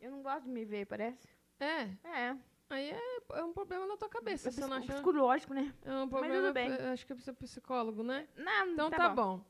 Eu 0.00 0.10
não 0.12 0.22
gosto 0.22 0.44
de 0.44 0.50
me 0.50 0.64
ver, 0.64 0.86
parece. 0.86 1.26
É, 1.58 1.88
É. 2.04 2.36
aí 2.74 2.90
é, 2.90 3.20
é 3.34 3.44
um 3.44 3.52
problema 3.52 3.86
na 3.86 3.96
tua 3.96 4.08
cabeça. 4.08 4.48
É 4.48 4.52
Você 4.52 4.60
não 4.62 4.68
psico- 4.68 4.84
acha? 4.84 4.92
psicológico, 4.94 5.54
né? 5.54 5.72
É 5.84 5.90
um 5.92 6.00
tudo 6.00 6.10
problema. 6.10 6.52
bem. 6.52 6.68
eu 6.70 6.88
Acho 6.92 7.06
que 7.06 7.14
precisa 7.14 7.32
de 7.32 7.38
psicólogo, 7.38 8.02
né? 8.02 8.26
Não, 8.36 8.68
Então 8.70 8.90
tá, 8.90 8.96
tá, 8.96 9.08
bom. 9.10 9.38
bom. 9.38 9.44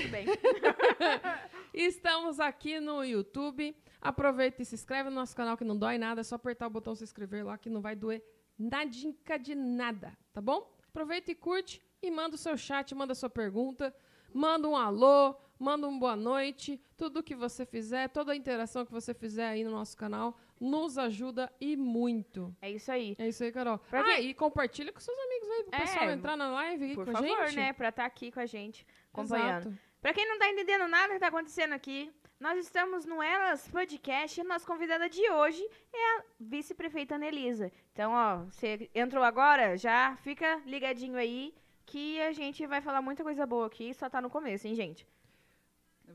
Tudo 0.00 0.08
bem. 0.10 0.26
Estamos 1.72 2.40
aqui 2.40 2.80
no 2.80 3.04
YouTube. 3.04 3.76
Aproveita 4.00 4.62
e 4.62 4.64
se 4.64 4.74
inscreve 4.74 5.08
no 5.10 5.16
nosso 5.16 5.34
canal 5.34 5.56
que 5.56 5.64
não 5.64 5.76
dói 5.76 5.98
nada. 5.98 6.20
É 6.20 6.24
só 6.24 6.34
apertar 6.36 6.66
o 6.66 6.70
botão 6.70 6.94
se 6.94 7.04
inscrever 7.04 7.44
lá 7.44 7.56
que 7.58 7.70
não 7.70 7.80
vai 7.80 7.94
doer 7.96 8.22
nadinca 8.58 9.38
de 9.38 9.54
nada, 9.54 10.16
tá 10.32 10.40
bom? 10.40 10.76
Aproveita 10.88 11.30
e 11.30 11.34
curte 11.34 11.80
e 12.02 12.10
manda 12.10 12.34
o 12.34 12.38
seu 12.38 12.56
chat, 12.56 12.92
manda 12.94 13.12
a 13.12 13.14
sua 13.16 13.30
pergunta, 13.30 13.94
manda 14.34 14.68
um 14.68 14.76
alô, 14.76 15.36
manda 15.58 15.86
um 15.86 15.96
boa 15.98 16.16
noite. 16.16 16.80
Tudo 16.96 17.22
que 17.22 17.34
você 17.36 17.64
fizer, 17.64 18.08
toda 18.08 18.32
a 18.32 18.36
interação 18.36 18.84
que 18.84 18.90
você 18.92 19.14
fizer 19.14 19.46
aí 19.48 19.62
no 19.64 19.70
nosso 19.70 19.96
canal 19.96 20.36
nos 20.60 20.98
ajuda 20.98 21.52
e 21.60 21.76
muito. 21.76 22.54
É 22.60 22.70
isso 22.70 22.90
aí. 22.90 23.14
É 23.18 23.28
isso 23.28 23.42
aí, 23.44 23.52
Carol. 23.52 23.78
Pra 23.78 24.00
ah, 24.00 24.04
quem- 24.16 24.30
e 24.30 24.34
compartilha 24.34 24.92
com 24.92 25.00
seus 25.00 25.18
amigos 25.18 25.48
aí, 25.50 25.64
pro 25.64 25.74
É, 25.76 25.80
pessoal 25.80 26.10
entrar 26.10 26.36
na 26.36 26.48
live 26.50 26.94
Por 26.94 27.06
com 27.06 27.12
favor, 27.12 27.38
a 27.40 27.46
gente. 27.46 27.56
né? 27.56 27.72
Pra 27.72 27.88
estar 27.90 28.04
aqui 28.04 28.30
com 28.32 28.40
a 28.40 28.46
gente, 28.46 28.86
acompanhando. 29.12 29.68
Exato. 29.68 29.78
Pra 30.00 30.12
quem 30.14 30.28
não 30.28 30.38
tá 30.38 30.48
entendendo 30.48 30.86
nada 30.88 31.14
que 31.14 31.20
tá 31.20 31.26
acontecendo 31.28 31.72
aqui, 31.72 32.12
nós 32.38 32.56
estamos 32.58 33.04
no 33.04 33.20
Elas 33.20 33.66
Podcast 33.68 34.38
e 34.38 34.42
a 34.42 34.44
nossa 34.44 34.64
convidada 34.64 35.08
de 35.08 35.28
hoje 35.30 35.66
é 35.92 36.18
a 36.18 36.22
vice-prefeita 36.38 37.16
Anelisa. 37.16 37.72
Então, 37.92 38.12
ó, 38.12 38.36
você 38.44 38.88
entrou 38.94 39.24
agora, 39.24 39.76
já 39.76 40.16
fica 40.22 40.62
ligadinho 40.64 41.16
aí 41.16 41.52
que 41.84 42.20
a 42.20 42.32
gente 42.32 42.64
vai 42.66 42.80
falar 42.80 43.02
muita 43.02 43.24
coisa 43.24 43.44
boa 43.46 43.66
aqui, 43.66 43.92
só 43.94 44.08
tá 44.08 44.20
no 44.20 44.30
começo, 44.30 44.68
hein, 44.68 44.74
gente? 44.76 45.04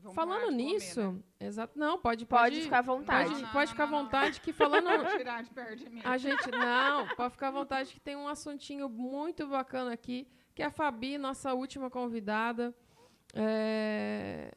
Vamos 0.00 0.14
Falando 0.14 0.44
comer, 0.46 0.56
nisso, 0.56 1.12
né? 1.12 1.22
exato. 1.40 1.78
Não, 1.78 1.98
pode, 1.98 2.26
Pode, 2.26 2.54
pode 2.56 2.62
ficar 2.62 2.78
à 2.78 2.82
vontade. 2.82 3.30
Pode, 3.30 3.42
Não, 3.42 3.52
pode 3.52 3.66
não, 3.66 3.72
ficar 3.72 3.84
à 3.84 3.86
não, 3.86 4.02
vontade 4.02 4.40
que 4.40 4.52
falando. 4.52 4.88
Tirar 5.16 5.42
de 5.42 5.50
perto 5.50 5.76
de 5.76 5.90
mim. 5.90 6.00
A 6.04 6.18
gente. 6.18 6.50
Não, 6.50 7.08
pode 7.14 7.32
ficar 7.32 7.48
à 7.48 7.50
vontade 7.50 7.92
que 7.92 8.00
tem 8.00 8.16
um 8.16 8.28
assuntinho 8.28 8.88
muito 8.88 9.46
bacana 9.46 9.92
aqui, 9.92 10.26
que 10.54 10.62
a 10.62 10.70
Fabi, 10.70 11.16
nossa 11.16 11.54
última 11.54 11.88
convidada, 11.88 12.74
é, 13.34 14.52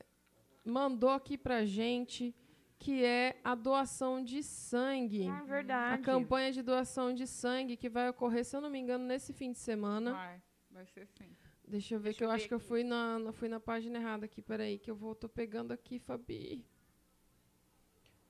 mandou 0.66 1.12
aqui 1.12 1.38
pra 1.38 1.66
gente, 1.66 2.36
que 2.80 3.04
é 3.04 3.40
a 3.44 3.56
doação 3.56 4.24
de 4.24 4.44
sangue. 4.44 5.28
Ah, 5.28 5.44
verdade. 5.44 5.96
A 5.96 5.98
campanha 6.04 6.52
de 6.52 6.62
doação 6.62 7.14
de 7.14 7.26
sangue 7.28 7.78
que 7.78 7.90
vai 7.90 8.10
ocorrer, 8.10 8.44
se 8.44 8.56
eu 8.56 8.62
não 8.62 8.70
me 8.70 8.80
engano, 8.80 9.06
nesse 9.06 9.34
fim 9.34 9.52
de 9.52 9.58
semana. 9.60 10.14
Vai, 10.14 10.42
vai 10.72 10.86
ser 10.86 11.08
sim. 11.08 11.36
Deixa 11.68 11.96
eu 11.96 12.00
ver 12.00 12.06
Deixa 12.06 12.18
que 12.20 12.24
eu 12.24 12.28
eu 12.30 12.32
acho 12.34 12.44
ver 12.44 12.48
que 12.48 12.54
eu 12.54 12.58
aqui. 12.60 12.68
fui 12.68 12.84
na, 12.84 13.20
na- 13.20 13.32
fui 13.34 13.50
na 13.50 13.60
página 13.60 14.00
errada 14.00 14.26
aqui. 14.26 14.42
Peraí, 14.42 14.80
que 14.80 14.90
eu 14.90 14.96
vou, 14.96 15.14
tô 15.14 15.28
pegando 15.28 15.74
aqui, 15.74 16.00
Fabi. 16.00 16.66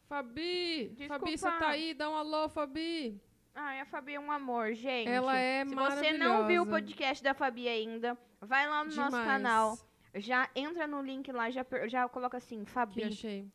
Fabi! 0.08 0.96
Fabi, 1.08 1.26
você 1.26 1.32
Desculpa. 1.32 1.60
tá 1.60 1.68
aí? 1.70 1.94
Dá 1.94 2.10
um 2.10 2.16
alô, 2.16 2.48
Fabi! 2.50 3.22
Ai, 3.54 3.80
a 3.82 3.86
Fabi 3.86 4.14
é 4.14 4.20
um 4.20 4.32
amor, 4.32 4.74
gente. 4.74 5.10
Ela 5.10 5.38
é 5.38 5.66
Se 5.66 5.76
você 5.76 6.14
não 6.14 6.48
viu 6.48 6.64
o 6.64 6.66
maravilhosa. 6.66 6.72
podcast 6.72 7.24
da 7.24 7.34
Fabi 7.34 7.68
ainda, 7.68 8.18
vai 8.40 8.68
lá 8.70 8.84
no 8.84 8.96
nosso 8.96 9.10
Demais. 9.10 9.26
canal. 9.28 9.78
Já 10.16 10.50
entra 10.56 10.88
no 10.88 11.02
link 11.02 11.32
lá, 11.32 11.50
já, 11.50 11.66
já 11.88 12.08
coloca 12.08 12.38
assim, 12.38 12.64
Que 12.64 12.72
Fabi, 12.72 13.04
achei. 13.04 13.48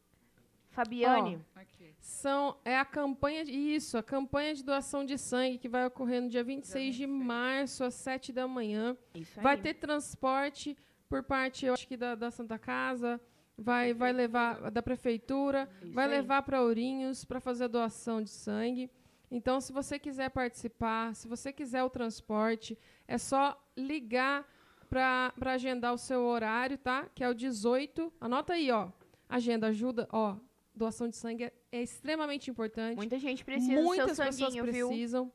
Fabiane. 0.72 1.40
Aqui. 1.54 1.94
São, 2.00 2.56
é 2.64 2.78
a 2.78 2.84
campanha, 2.84 3.44
de, 3.44 3.52
isso, 3.52 3.96
a 3.96 4.02
campanha 4.02 4.54
de 4.54 4.64
doação 4.64 5.04
de 5.04 5.16
sangue 5.16 5.58
que 5.58 5.68
vai 5.68 5.86
ocorrer 5.86 6.20
no 6.20 6.28
dia 6.28 6.42
26 6.42 6.94
de 6.94 7.06
26. 7.06 7.26
março, 7.26 7.84
às 7.84 7.94
7 7.94 8.32
da 8.32 8.48
manhã. 8.48 8.96
Isso 9.14 9.38
aí. 9.38 9.42
Vai 9.42 9.56
ter 9.56 9.74
transporte 9.74 10.76
por 11.08 11.22
parte, 11.22 11.66
eu 11.66 11.74
acho 11.74 11.86
que 11.86 11.96
da, 11.96 12.14
da 12.14 12.30
Santa 12.30 12.58
Casa, 12.58 13.20
vai, 13.56 13.92
vai 13.92 14.12
levar 14.12 14.70
da 14.70 14.82
prefeitura, 14.82 15.68
Isso 15.82 15.92
vai 15.92 16.06
aí. 16.06 16.10
levar 16.10 16.42
para 16.42 16.62
Ourinhos 16.62 17.24
para 17.24 17.38
fazer 17.38 17.64
a 17.64 17.68
doação 17.68 18.22
de 18.22 18.30
sangue. 18.30 18.90
Então, 19.30 19.60
se 19.60 19.72
você 19.72 19.98
quiser 19.98 20.30
participar, 20.30 21.14
se 21.14 21.28
você 21.28 21.52
quiser 21.52 21.82
o 21.84 21.90
transporte, 21.90 22.78
é 23.06 23.16
só 23.18 23.62
ligar 23.76 24.46
para 24.88 25.32
agendar 25.52 25.94
o 25.94 25.98
seu 25.98 26.22
horário, 26.22 26.76
tá? 26.76 27.08
Que 27.14 27.24
é 27.24 27.28
o 27.28 27.34
18. 27.34 28.12
Anota 28.20 28.54
aí, 28.54 28.70
ó. 28.70 28.88
Agenda 29.28 29.68
ajuda, 29.68 30.06
ó. 30.12 30.36
Doação 30.74 31.08
de 31.08 31.16
sangue 31.16 31.44
é, 31.44 31.52
é 31.70 31.82
extremamente 31.82 32.50
importante. 32.50 32.96
Muita 32.96 33.18
gente 33.18 33.44
precisa 33.44 33.82
Muitas 33.82 34.06
do 34.06 34.10
pessoas 34.10 34.36
sanguinho, 34.36 34.64
viu? 34.64 34.88
precisam, 34.88 35.30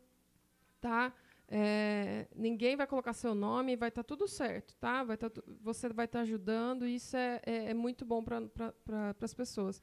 tá? 0.82 1.14
É, 1.50 2.28
ninguém 2.36 2.76
vai 2.76 2.86
colocar 2.86 3.14
seu 3.14 3.34
nome, 3.34 3.78
vai 3.78 3.88
estar 3.90 4.04
tudo 4.04 4.28
certo, 4.28 4.76
tá? 4.76 5.04
Vai 5.04 5.16
tá 5.16 5.32
você 5.62 5.88
vai 5.90 6.06
estar 6.06 6.20
ajudando, 6.22 6.86
e 6.86 6.96
isso 6.96 7.16
é, 7.16 7.40
é, 7.46 7.72
é 7.72 7.74
muito 7.74 8.06
bom 8.06 8.24
para 8.24 8.42
pra, 8.84 9.16
as 9.22 9.34
pessoas. 9.34 9.82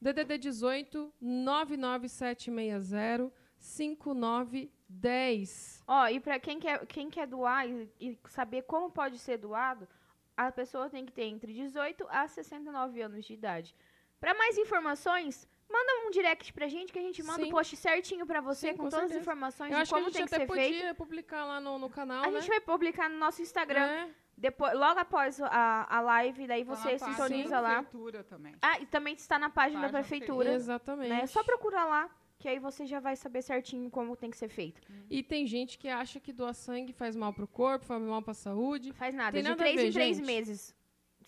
DDD 0.00 0.38
18 0.38 1.12
99760 1.20 3.32
5910. 3.58 5.82
Ó, 5.86 6.08
e 6.08 6.20
pra 6.20 6.38
quem 6.38 6.60
quer, 6.60 6.84
quem 6.86 7.08
quer 7.08 7.26
doar 7.26 7.66
e, 7.66 7.90
e 7.98 8.18
saber 8.28 8.64
como 8.64 8.90
pode 8.90 9.18
ser 9.18 9.38
doado, 9.38 9.88
a 10.36 10.52
pessoa 10.52 10.90
tem 10.90 11.06
que 11.06 11.12
ter 11.12 11.24
entre 11.24 11.54
18 11.54 12.06
a 12.10 12.28
69 12.28 13.00
anos 13.00 13.24
de 13.24 13.32
idade. 13.32 13.74
Pra 14.20 14.34
mais 14.34 14.56
informações, 14.58 15.46
manda 15.70 16.06
um 16.06 16.10
direct 16.10 16.52
pra 16.52 16.68
gente 16.68 16.92
que 16.92 16.98
a 16.98 17.02
gente 17.02 17.22
manda 17.22 17.44
o 17.44 17.50
post 17.50 17.76
certinho 17.76 18.26
pra 18.26 18.40
você 18.40 18.70
Sim, 18.70 18.76
com, 18.76 18.84
com 18.84 18.88
todas 18.88 19.10
as 19.10 19.16
informações 19.16 19.70
Eu 19.70 19.76
de 19.76 19.82
acho 19.82 19.90
que 19.92 19.94
a 19.94 19.98
como 19.98 20.10
gente 20.10 20.18
tem 20.18 20.26
que 20.28 20.34
até 20.34 20.46
ser 20.46 20.52
feito. 20.52 20.74
podia 20.78 20.94
publicar 20.94 21.44
lá 21.44 21.60
no, 21.60 21.78
no 21.78 21.90
canal, 21.90 22.24
A 22.24 22.30
né? 22.30 22.40
gente 22.40 22.48
vai 22.48 22.60
publicar 22.60 23.08
no 23.10 23.18
nosso 23.18 23.42
Instagram. 23.42 23.80
É, 23.86 24.08
Depois, 24.36 24.72
logo 24.74 24.98
após 25.00 25.40
a, 25.40 25.86
a 25.88 26.00
live, 26.00 26.46
daí 26.46 26.64
Tá 26.64 26.70
na 26.70 26.76
você 26.76 26.88
página 26.98 27.08
sintoniza 27.10 27.50
da 27.50 27.60
lá. 27.60 27.74
prefeitura 27.82 28.24
também. 28.24 28.54
Ah, 28.62 28.80
e 28.80 28.86
também 28.86 29.14
está 29.14 29.38
na 29.38 29.50
página 29.50 29.82
da 29.88 29.98
prefeitura. 30.00 30.52
Exatamente. 30.52 31.08
Né? 31.10 31.20
É 31.22 31.26
só 31.26 31.42
procurar 31.44 31.84
lá, 31.86 32.10
que 32.38 32.48
aí 32.48 32.58
você 32.58 32.84
já 32.86 33.00
vai 33.00 33.16
saber 33.16 33.42
certinho 33.42 33.90
como 33.90 34.14
tem 34.16 34.30
que 34.30 34.36
ser 34.36 34.48
feito. 34.48 34.80
E 35.10 35.22
tem 35.22 35.46
gente 35.46 35.78
que 35.78 35.88
acha 35.88 36.20
que 36.20 36.32
doar 36.32 36.54
sangue 36.54 36.92
faz 36.92 37.16
mal 37.16 37.32
pro 37.32 37.46
corpo, 37.46 37.84
faz 37.86 38.00
mal 38.02 38.20
pra 38.22 38.34
saúde. 38.34 38.92
Faz 38.92 39.14
nada. 39.14 39.32
Tem 39.32 39.42
de 39.42 39.48
nada 39.48 39.62
a 39.62 39.64
três 39.64 39.76
ver, 39.80 39.88
em 39.88 39.92
três 39.92 40.16
gente. 40.18 40.26
meses, 40.26 40.74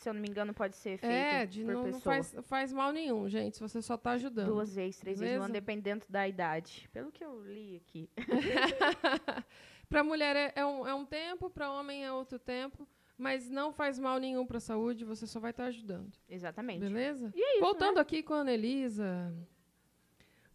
se 0.00 0.08
eu 0.08 0.14
não 0.14 0.20
me 0.20 0.28
engano, 0.28 0.54
pode 0.54 0.76
ser 0.76 0.96
feito 0.98 1.12
É, 1.12 1.44
de 1.46 1.64
por 1.64 1.72
não, 1.72 1.82
não 1.82 1.92
pessoa. 1.92 2.02
faz, 2.02 2.34
faz 2.42 2.72
mal 2.72 2.92
nenhum, 2.92 3.28
gente. 3.28 3.56
se 3.56 3.60
Você 3.60 3.82
só 3.82 3.96
tá 3.96 4.12
ajudando. 4.12 4.46
Duas 4.48 4.74
vezes, 4.74 4.98
três 5.00 5.18
vezes 5.18 5.36
no 5.36 5.42
ano, 5.44 5.52
Beleza? 5.52 5.60
dependendo 5.60 6.04
da 6.08 6.26
idade. 6.28 6.88
Pelo 6.92 7.10
que 7.10 7.24
eu 7.24 7.40
li 7.44 7.76
aqui. 7.76 8.08
Pra 9.88 10.04
mulher 10.04 10.36
é, 10.36 10.52
é 10.54 10.66
um, 10.66 10.86
é 10.86 10.94
um 10.94 11.04
tempo, 11.06 11.48
pra 11.48 11.70
homem 11.72 12.04
é 12.04 12.12
outro 12.12 12.38
tempo. 12.38 12.86
Mas 13.16 13.48
não 13.50 13.72
faz 13.72 13.98
mal 13.98 14.18
nenhum 14.20 14.46
pra 14.46 14.60
saúde, 14.60 15.04
você 15.04 15.26
só 15.26 15.40
vai 15.40 15.50
estar 15.50 15.64
ajudando. 15.64 16.12
Exatamente. 16.28 16.80
Beleza? 16.80 17.32
E 17.34 17.42
é 17.42 17.52
isso, 17.54 17.60
Voltando 17.60 17.96
né? 17.96 18.00
aqui 18.02 18.22
com 18.22 18.34
a 18.34 18.40
Anelisa. 18.40 19.34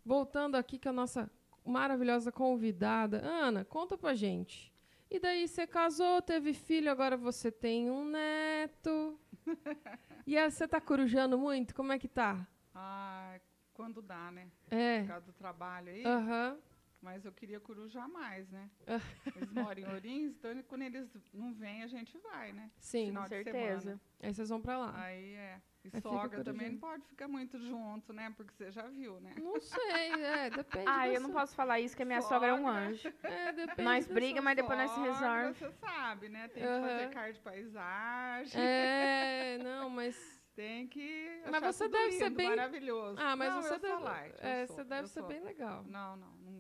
Voltando 0.06 0.56
aqui 0.56 0.78
com 0.80 0.89
a 0.89 0.94
nossa 0.94 1.30
maravilhosa 1.66 2.32
convidada. 2.32 3.22
Ana, 3.26 3.66
conta 3.66 3.98
pra 3.98 4.14
gente. 4.14 4.72
E 5.10 5.20
daí, 5.20 5.48
você 5.48 5.68
casou, 5.68 6.22
teve 6.22 6.54
filho, 6.54 6.89
agora 6.91 7.18
você 7.18 7.52
tem 7.52 7.89
um 7.89 8.06
neto. 8.06 9.20
E 10.26 10.50
você 10.50 10.68
tá 10.68 10.80
corujando 10.80 11.38
muito? 11.38 11.76
Como 11.76 11.91
é 11.91 12.00
que 12.00 12.08
tá? 12.08 12.48
Ah, 12.74 13.38
quando 13.74 14.02
dá, 14.02 14.32
né? 14.32 14.50
É. 14.72 15.02
Por 15.02 15.08
causa 15.08 15.26
do 15.26 15.34
trabalho 15.34 15.91
aí. 15.91 16.06
Aham. 16.06 16.58
Mas 17.02 17.26
eu 17.26 17.34
queria 17.34 17.60
corujar 17.60 18.08
mais, 18.08 18.50
né? 18.50 18.70
Eles 19.36 19.52
moram 19.52 19.82
em 19.82 19.86
Ourinhos, 19.94 20.34
então 20.36 20.64
quando 20.64 20.84
eles 20.84 21.10
não 21.34 21.54
vêm, 21.54 21.84
a 21.84 21.88
gente 21.88 22.18
vai, 22.20 22.54
né? 22.54 22.72
Sim. 22.78 23.08
Final 23.08 23.24
Com 23.24 23.30
de 23.30 23.36
certeza. 23.44 23.80
semana. 23.82 24.02
Aí 24.22 24.34
vocês 24.34 24.48
vão 24.50 24.62
pra 24.62 24.78
lá. 24.78 24.94
Aí 25.02 25.34
é. 25.34 25.62
E 25.86 25.99
sogra 26.01 26.43
também 26.43 26.71
não 26.71 26.79
pode 26.79 27.05
ficar 27.07 27.27
muito 27.27 27.59
junto, 27.59 28.13
né? 28.13 28.34
Porque 28.38 28.53
você 28.53 28.71
já 28.71 28.88
viu, 28.88 29.19
né? 29.19 29.34
Não 29.38 29.59
sei, 29.59 30.11
é, 30.23 30.49
depende. 30.49 30.86
Ah, 30.88 31.09
eu 31.09 31.19
não 31.19 31.29
sua- 31.29 31.41
posso 31.41 31.55
falar 31.55 31.79
isso, 31.81 31.93
que 31.95 32.03
a 32.03 32.05
minha 32.05 32.21
sogra 32.21 32.49
é 32.49 32.53
um 32.53 32.63
Sogra. 32.63 32.71
anjo. 32.79 33.13
É, 33.23 33.51
depende. 33.51 33.81
Nós 33.84 34.07
da 34.07 34.13
briga, 34.13 34.36
sua- 34.36 34.41
mas 34.43 34.55
depois 34.55 34.77
nós 34.79 34.89
se 34.91 34.95
Sogra, 34.95 35.11
resolve. 35.11 35.53
Você 35.59 35.71
sabe, 35.71 36.29
né? 36.29 36.47
Tem 36.47 36.63
que 36.63 36.69
fazer 36.69 37.09
card 37.09 37.34
de 37.34 37.39
paisagem. 37.41 38.61
É, 38.61 39.57
não, 39.61 39.89
mas. 39.89 40.15
Tem 40.55 40.88
que. 40.88 41.41
Mas 41.49 41.63
você 41.63 41.86
tudo 41.86 41.93
deve 41.93 42.11
ser 42.11 42.25
lindo, 42.25 42.36
bem- 42.38 42.49
Maravilhoso. 42.49 43.19
Ah, 43.19 43.36
mas 43.36 43.55
Não, 43.55 43.61
você 43.63 43.73
eu 43.73 43.79
deve. 43.79 43.93
Sou 43.95 44.03
light, 44.03 44.36
eu 44.39 44.47
é, 44.47 44.67
sou, 44.67 44.75
você 44.75 44.84
deve 44.84 45.01
eu 45.01 45.07
ser 45.07 45.19
sou. 45.21 45.27
bem 45.27 45.39
legal. 45.43 45.84
Não, 45.88 46.15
não, 46.15 46.27
não, 46.38 46.51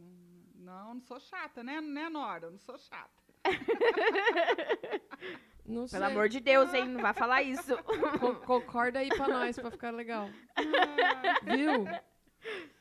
não, 0.55 0.93
não 0.95 1.01
sou 1.01 1.19
chata, 1.19 1.63
né? 1.63 1.79
Né, 1.79 2.09
Nora? 2.09 2.49
Não 2.49 2.57
sou 2.57 2.75
chata. 2.79 3.21
Não 5.65 5.87
sei. 5.87 5.99
Pelo 5.99 6.11
amor 6.11 6.29
de 6.29 6.39
Deus, 6.39 6.73
hein? 6.73 6.87
Não 6.89 7.01
vai 7.01 7.13
falar 7.13 7.41
isso. 7.41 7.73
Co- 8.19 8.35
concorda 8.45 8.99
aí 8.99 9.09
pra 9.09 9.27
nós, 9.27 9.57
pra 9.57 9.71
ficar 9.71 9.91
legal. 9.91 10.27
Viu? 11.43 11.85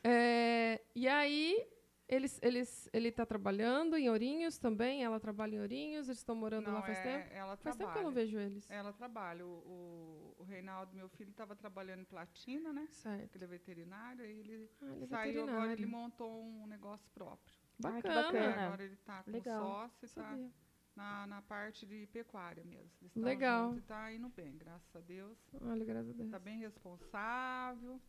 É, 0.03 0.81
e 0.93 1.07
aí, 1.07 1.65
eles, 2.09 2.37
eles, 2.43 2.89
ele 2.91 3.11
tá 3.11 3.25
trabalhando 3.25 3.95
em 3.95 4.09
Ourinhos 4.09 4.57
também, 4.57 5.03
ela 5.03 5.19
trabalha 5.19 5.55
em 5.55 5.61
Ourinhos, 5.61 6.07
eles 6.09 6.17
estão 6.19 6.35
morando 6.35 6.67
Não, 6.67 6.73
lá 6.73 6.81
faz 6.81 6.97
é, 6.99 7.01
tempo? 7.03 7.33
Ela 7.33 7.55
Faz 7.55 7.75
trabalha. 7.75 7.77
tempo 7.77 7.91
que 7.93 7.99
eu 7.99 8.03
não 8.03 8.11
vejo 8.11 8.37
eles. 8.37 8.69
Ela 8.69 8.91
trabalha. 8.91 9.45
O, 9.45 9.49
o, 9.49 10.35
o 10.39 10.43
Reinaldo, 10.43 10.93
meu 10.93 11.07
filho, 11.07 11.29
estava 11.31 11.55
trabalhando 11.55 12.01
em 12.01 12.05
Platina, 12.05 12.73
né? 12.73 12.85
Certo. 12.89 13.35
Ele 13.35 13.43
é 13.45 13.47
veterinário, 13.47 14.25
aí 14.25 14.39
ele 14.39 14.69
Ah, 14.81 14.85
ele 14.95 15.03
é 15.03 15.07
saiu 15.07 15.43
agora, 15.47 15.71
ele 15.71 15.85
montou 15.85 16.43
um 16.43 16.67
negócio 16.67 17.09
próprio. 17.13 17.55
Ah, 17.85 18.01
que 18.01 18.07
Bacana. 18.07 18.21
bacana. 18.23 18.65
Agora 18.67 18.83
ele 18.83 18.93
está 18.93 19.23
com 19.23 19.31
Legal. 19.31 19.61
sócio 19.61 20.05
e 20.05 20.09
tá 20.09 20.21
Sabia. 20.23 20.51
Na, 20.95 21.25
na 21.27 21.41
parte 21.41 21.85
de 21.85 22.07
pecuária 22.07 22.63
mesmo. 22.63 22.91
Eles 23.01 23.15
Legal. 23.15 23.69
juntos 23.69 23.83
E 23.83 23.87
tá 23.87 24.11
indo 24.13 24.29
bem, 24.29 24.57
graças 24.57 24.95
a 24.95 24.99
Deus. 24.99 25.37
Olha, 25.61 25.85
graças 25.85 26.09
a 26.09 26.13
Deus. 26.13 26.29
Tá 26.31 26.39
bem 26.39 26.59
responsável, 26.59 27.99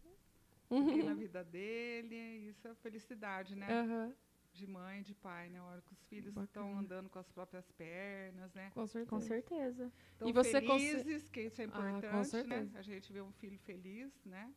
Uhum. 0.71 1.05
na 1.05 1.15
vida 1.15 1.45
dele. 1.45 2.15
Isso 2.49 2.67
é 2.67 2.75
felicidade, 2.77 3.55
né? 3.55 3.69
Aham, 3.71 4.15
De 4.53 4.67
mãe, 4.67 5.03
de 5.03 5.15
pai, 5.15 5.49
né? 5.51 5.59
A 5.59 5.65
hora 5.65 5.83
que 5.83 5.93
os 5.93 6.05
filhos 6.07 6.33
Bacana. 6.33 6.45
estão 6.47 6.79
andando 6.79 7.11
com 7.11 7.19
as 7.19 7.29
próprias 7.31 7.69
pernas, 7.73 8.53
né? 8.55 8.71
com 8.73 8.87
certeza. 8.87 9.11
Com 9.11 9.21
certeza. 9.21 9.93
Estão 10.13 10.29
E 10.29 10.33
você 10.33 10.61
felizes, 10.61 11.29
que 11.29 11.41
isso 11.43 11.61
é 11.61 11.65
Ah, 11.65 11.69
com 11.69 11.79
importante, 11.89 12.15
né? 12.17 12.25
certeza. 12.25 12.79
A 12.79 12.83
gente 12.83 13.13
vê 13.13 13.21
um 13.21 13.33
filho 13.33 13.59
feliz, 13.59 14.13
né? 14.25 14.53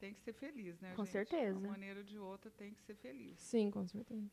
Tem 0.00 0.14
que 0.14 0.20
ser 0.20 0.32
feliz, 0.32 0.78
né, 0.80 0.94
Com 0.94 1.04
gente? 1.04 1.12
certeza. 1.12 1.58
De 1.58 1.64
uma 1.64 1.70
maneira 1.72 2.00
ou 2.00 2.04
de 2.04 2.18
outra 2.18 2.50
tem 2.52 2.72
que 2.74 2.80
ser 2.82 2.94
feliz. 2.96 3.38
Sim, 3.40 3.70
com 3.70 3.84
certeza. 3.86 4.28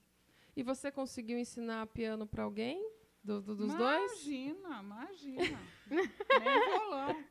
E 0.55 0.63
você 0.63 0.91
conseguiu 0.91 1.37
ensinar 1.37 1.85
piano 1.87 2.25
pra 2.25 2.43
alguém? 2.43 2.91
Do, 3.23 3.41
do- 3.41 3.55
dos 3.55 3.73
dois? 3.73 4.11
Imagina, 4.27 4.79
imagina. 4.81 5.59
Nem 5.89 6.69
violão. 6.69 7.23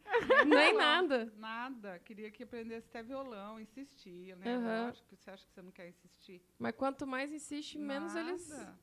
Nem 0.47 0.70
violão, 0.70 0.77
nada. 0.79 1.33
Nada. 1.37 1.99
Queria 2.01 2.31
que 2.33 2.43
aprendesse 2.43 2.89
até 2.89 3.03
violão, 3.03 3.61
insistia, 3.61 4.35
né? 4.37 4.57
Aham. 4.57 4.87
Lógico, 4.87 5.16
você 5.16 5.31
acha 5.31 5.47
que 5.47 5.53
você 5.53 5.62
não 5.62 5.70
quer 5.70 5.89
insistir? 5.89 6.43
Mas 6.59 6.75
quanto 6.75 7.07
mais 7.07 7.33
insiste, 7.33 7.79
menos 7.79 8.14
eles. 8.16 8.49
Nada. 8.49 8.79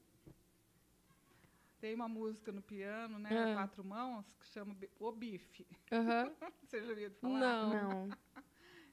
Tem 1.82 1.94
uma 1.96 2.08
música 2.08 2.52
no 2.52 2.62
piano, 2.62 3.18
né? 3.20 3.52
A 3.52 3.56
Quatro 3.56 3.84
mãos, 3.84 4.26
que 4.40 4.46
chama 4.48 4.76
O 5.00 5.12
Bife. 5.12 5.68
Aham. 5.92 6.32
Você 6.64 6.82
já 6.82 6.90
ouviu 6.90 7.12
falar? 7.20 7.40
Não. 7.40 7.70
Não. 8.08 8.10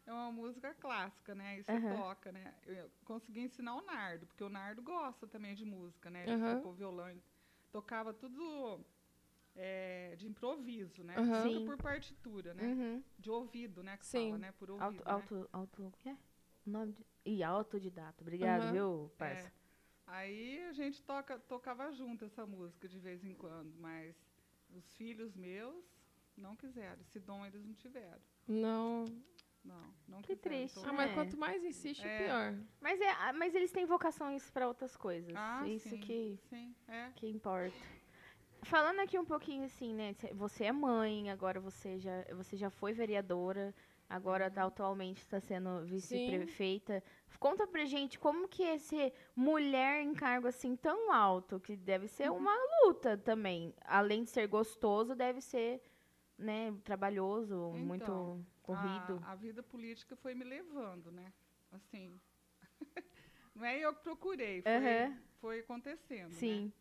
É 0.08 0.12
uma 0.12 0.32
música 0.32 0.72
clássica, 0.72 1.34
né? 1.34 1.62
Você 1.62 1.70
Aham. 1.70 1.96
toca, 1.96 2.32
né? 2.32 2.54
Eu 2.64 2.90
consegui 3.04 3.40
ensinar 3.40 3.74
o 3.76 3.82
Nardo, 3.82 4.26
porque 4.26 4.42
o 4.42 4.48
Nardo 4.48 4.80
gosta 4.80 5.26
também 5.26 5.54
de 5.54 5.66
música, 5.66 6.08
né? 6.08 6.22
Ele 6.22 6.32
Aham. 6.32 6.56
tocou 6.56 6.72
violão, 6.72 7.10
ele 7.10 7.22
tocava 7.70 8.14
tudo 8.14 8.82
é, 9.54 10.16
de 10.16 10.26
improviso, 10.26 11.04
né? 11.04 11.14
Nunca 11.14 11.42
Sim. 11.50 11.66
por 11.66 11.76
partitura, 11.76 12.54
né? 12.54 12.64
Uhum. 12.64 13.04
De 13.18 13.30
ouvido, 13.30 13.82
né? 13.82 13.98
Que 13.98 14.06
Sim. 14.06 14.28
fala, 14.28 14.38
né? 14.38 14.52
Por 14.52 14.70
ouvido, 14.70 15.02
Auto, 15.04 15.34
né? 15.34 15.44
auto, 15.52 15.82
auto, 15.82 16.08
é? 16.08 16.16
O 16.66 16.70
nome 16.70 16.92
de... 16.94 17.06
Ih, 17.26 17.42
autodidata. 17.42 18.22
Obrigado, 18.22 18.72
viu, 18.72 19.12
parça? 19.18 19.46
É. 19.48 19.52
Aí 20.06 20.64
a 20.70 20.72
gente 20.72 21.02
toca, 21.02 21.38
tocava 21.38 21.92
junto 21.92 22.24
essa 22.24 22.46
música 22.46 22.88
de 22.88 22.98
vez 22.98 23.22
em 23.22 23.34
quando, 23.34 23.74
mas 23.78 24.16
os 24.70 24.90
filhos 24.92 25.36
meus 25.36 25.84
não 26.34 26.56
quiseram. 26.56 27.02
Esse 27.02 27.20
dom 27.20 27.44
eles 27.44 27.62
não 27.62 27.74
tiveram. 27.74 28.22
Não. 28.46 29.04
Não, 29.68 29.94
não 30.08 30.22
Que 30.22 30.34
triste, 30.34 30.80
Ah, 30.84 30.92
mas 30.92 31.10
É. 31.10 31.14
quanto 31.14 31.36
mais 31.36 31.62
insiste, 31.64 32.06
É. 32.06 32.24
pior. 32.24 32.58
Mas, 32.80 33.00
é, 33.00 33.10
ah, 33.10 33.32
mas 33.32 33.54
eles 33.54 33.70
têm 33.70 33.84
vocações 33.86 34.50
para 34.50 34.66
outras 34.66 34.96
coisas. 34.96 35.32
Ah, 35.36 35.66
Isso 35.68 35.90
sim, 35.90 36.00
que, 36.00 36.38
Sim, 36.48 36.74
é. 36.88 37.10
que 37.14 37.28
importa. 37.28 37.76
Falando 38.62 39.00
aqui 39.00 39.16
um 39.18 39.24
pouquinho 39.24 39.64
assim, 39.64 39.94
né? 39.94 40.12
cê- 40.14 40.32
Você 40.34 40.64
é 40.64 40.72
mãe, 40.72 41.30
agora 41.30 41.60
você 41.60 41.98
já, 41.98 42.24
você 42.34 42.56
já 42.56 42.68
foi 42.70 42.92
vereadora, 42.92 43.72
agora 44.08 44.50
tá, 44.50 44.64
atualmente 44.64 45.18
está 45.18 45.38
sendo 45.38 45.84
vice-prefeita. 45.84 47.02
Conta 47.38 47.68
pra 47.68 47.84
gente 47.84 48.18
como 48.18 48.48
que 48.48 48.64
é 48.64 48.76
ser 48.78 49.12
mulher 49.36 50.02
em 50.02 50.12
cargo 50.12 50.48
assim 50.48 50.74
tão 50.74 51.12
alto, 51.12 51.60
que 51.60 51.76
deve 51.76 52.08
ser 52.08 52.32
uma 52.32 52.52
luta 52.84 53.16
também. 53.16 53.72
Além 53.84 54.24
de 54.24 54.30
ser 54.30 54.48
gostoso, 54.48 55.14
deve 55.14 55.40
ser, 55.40 55.80
né, 56.36 56.74
trabalhoso, 56.82 57.54
Então, 57.76 57.78
muito 57.86 58.44
corrido. 58.68 59.20
A, 59.24 59.32
a 59.32 59.34
vida 59.34 59.62
política 59.62 60.14
foi 60.16 60.34
me 60.34 60.44
levando, 60.44 61.10
né? 61.10 61.32
Assim. 61.72 62.20
não 63.54 63.64
é 63.64 63.78
eu 63.78 63.94
que 63.94 64.02
procurei, 64.02 64.62
foi, 64.62 64.72
Aham. 64.72 65.20
foi 65.40 65.60
acontecendo. 65.60 66.32
Né? 66.32 66.38
Sim. 66.38 66.72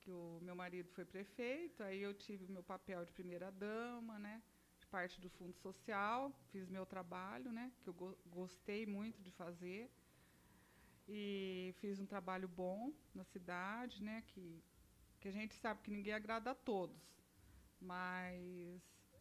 Que 0.00 0.10
o 0.10 0.38
meu 0.42 0.54
marido 0.54 0.88
foi 0.96 1.04
prefeito, 1.04 1.82
aí 1.82 2.00
eu 2.00 2.14
tive 2.14 2.46
meu 2.50 2.62
papel 2.62 3.04
de 3.04 3.12
primeira 3.12 3.50
dama, 3.50 4.18
né? 4.18 4.42
De 4.80 4.86
parte 4.86 5.20
do 5.20 5.28
fundo 5.28 5.56
social, 5.56 6.32
fiz 6.52 6.68
meu 6.68 6.86
trabalho, 6.86 7.50
né? 7.52 7.72
Que 7.82 7.88
eu 7.88 7.94
go- 7.94 8.18
gostei 8.26 8.86
muito 8.86 9.20
de 9.22 9.30
fazer. 9.32 9.90
E 11.08 11.74
fiz 11.80 11.98
um 12.00 12.06
trabalho 12.06 12.48
bom 12.48 12.92
na 13.14 13.24
cidade, 13.24 14.02
né? 14.02 14.22
Que, 14.28 14.62
que 15.20 15.28
a 15.28 15.32
gente 15.32 15.54
sabe 15.54 15.82
que 15.82 15.90
ninguém 15.90 16.12
agrada 16.12 16.50
a 16.50 16.54
todos. 16.54 17.00
Mas 17.80 18.80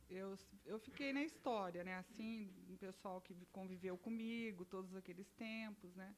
eu, 0.09 0.37
eu 0.65 0.79
fiquei 0.79 1.11
na 1.13 1.23
história, 1.23 1.83
né? 1.83 1.95
Assim, 1.95 2.53
um 2.69 2.77
pessoal 2.77 3.21
que 3.21 3.33
vi- 3.33 3.45
conviveu 3.47 3.97
comigo 3.97 4.63
todos 4.65 4.95
aqueles 4.95 5.29
tempos, 5.31 5.95
né? 5.95 6.15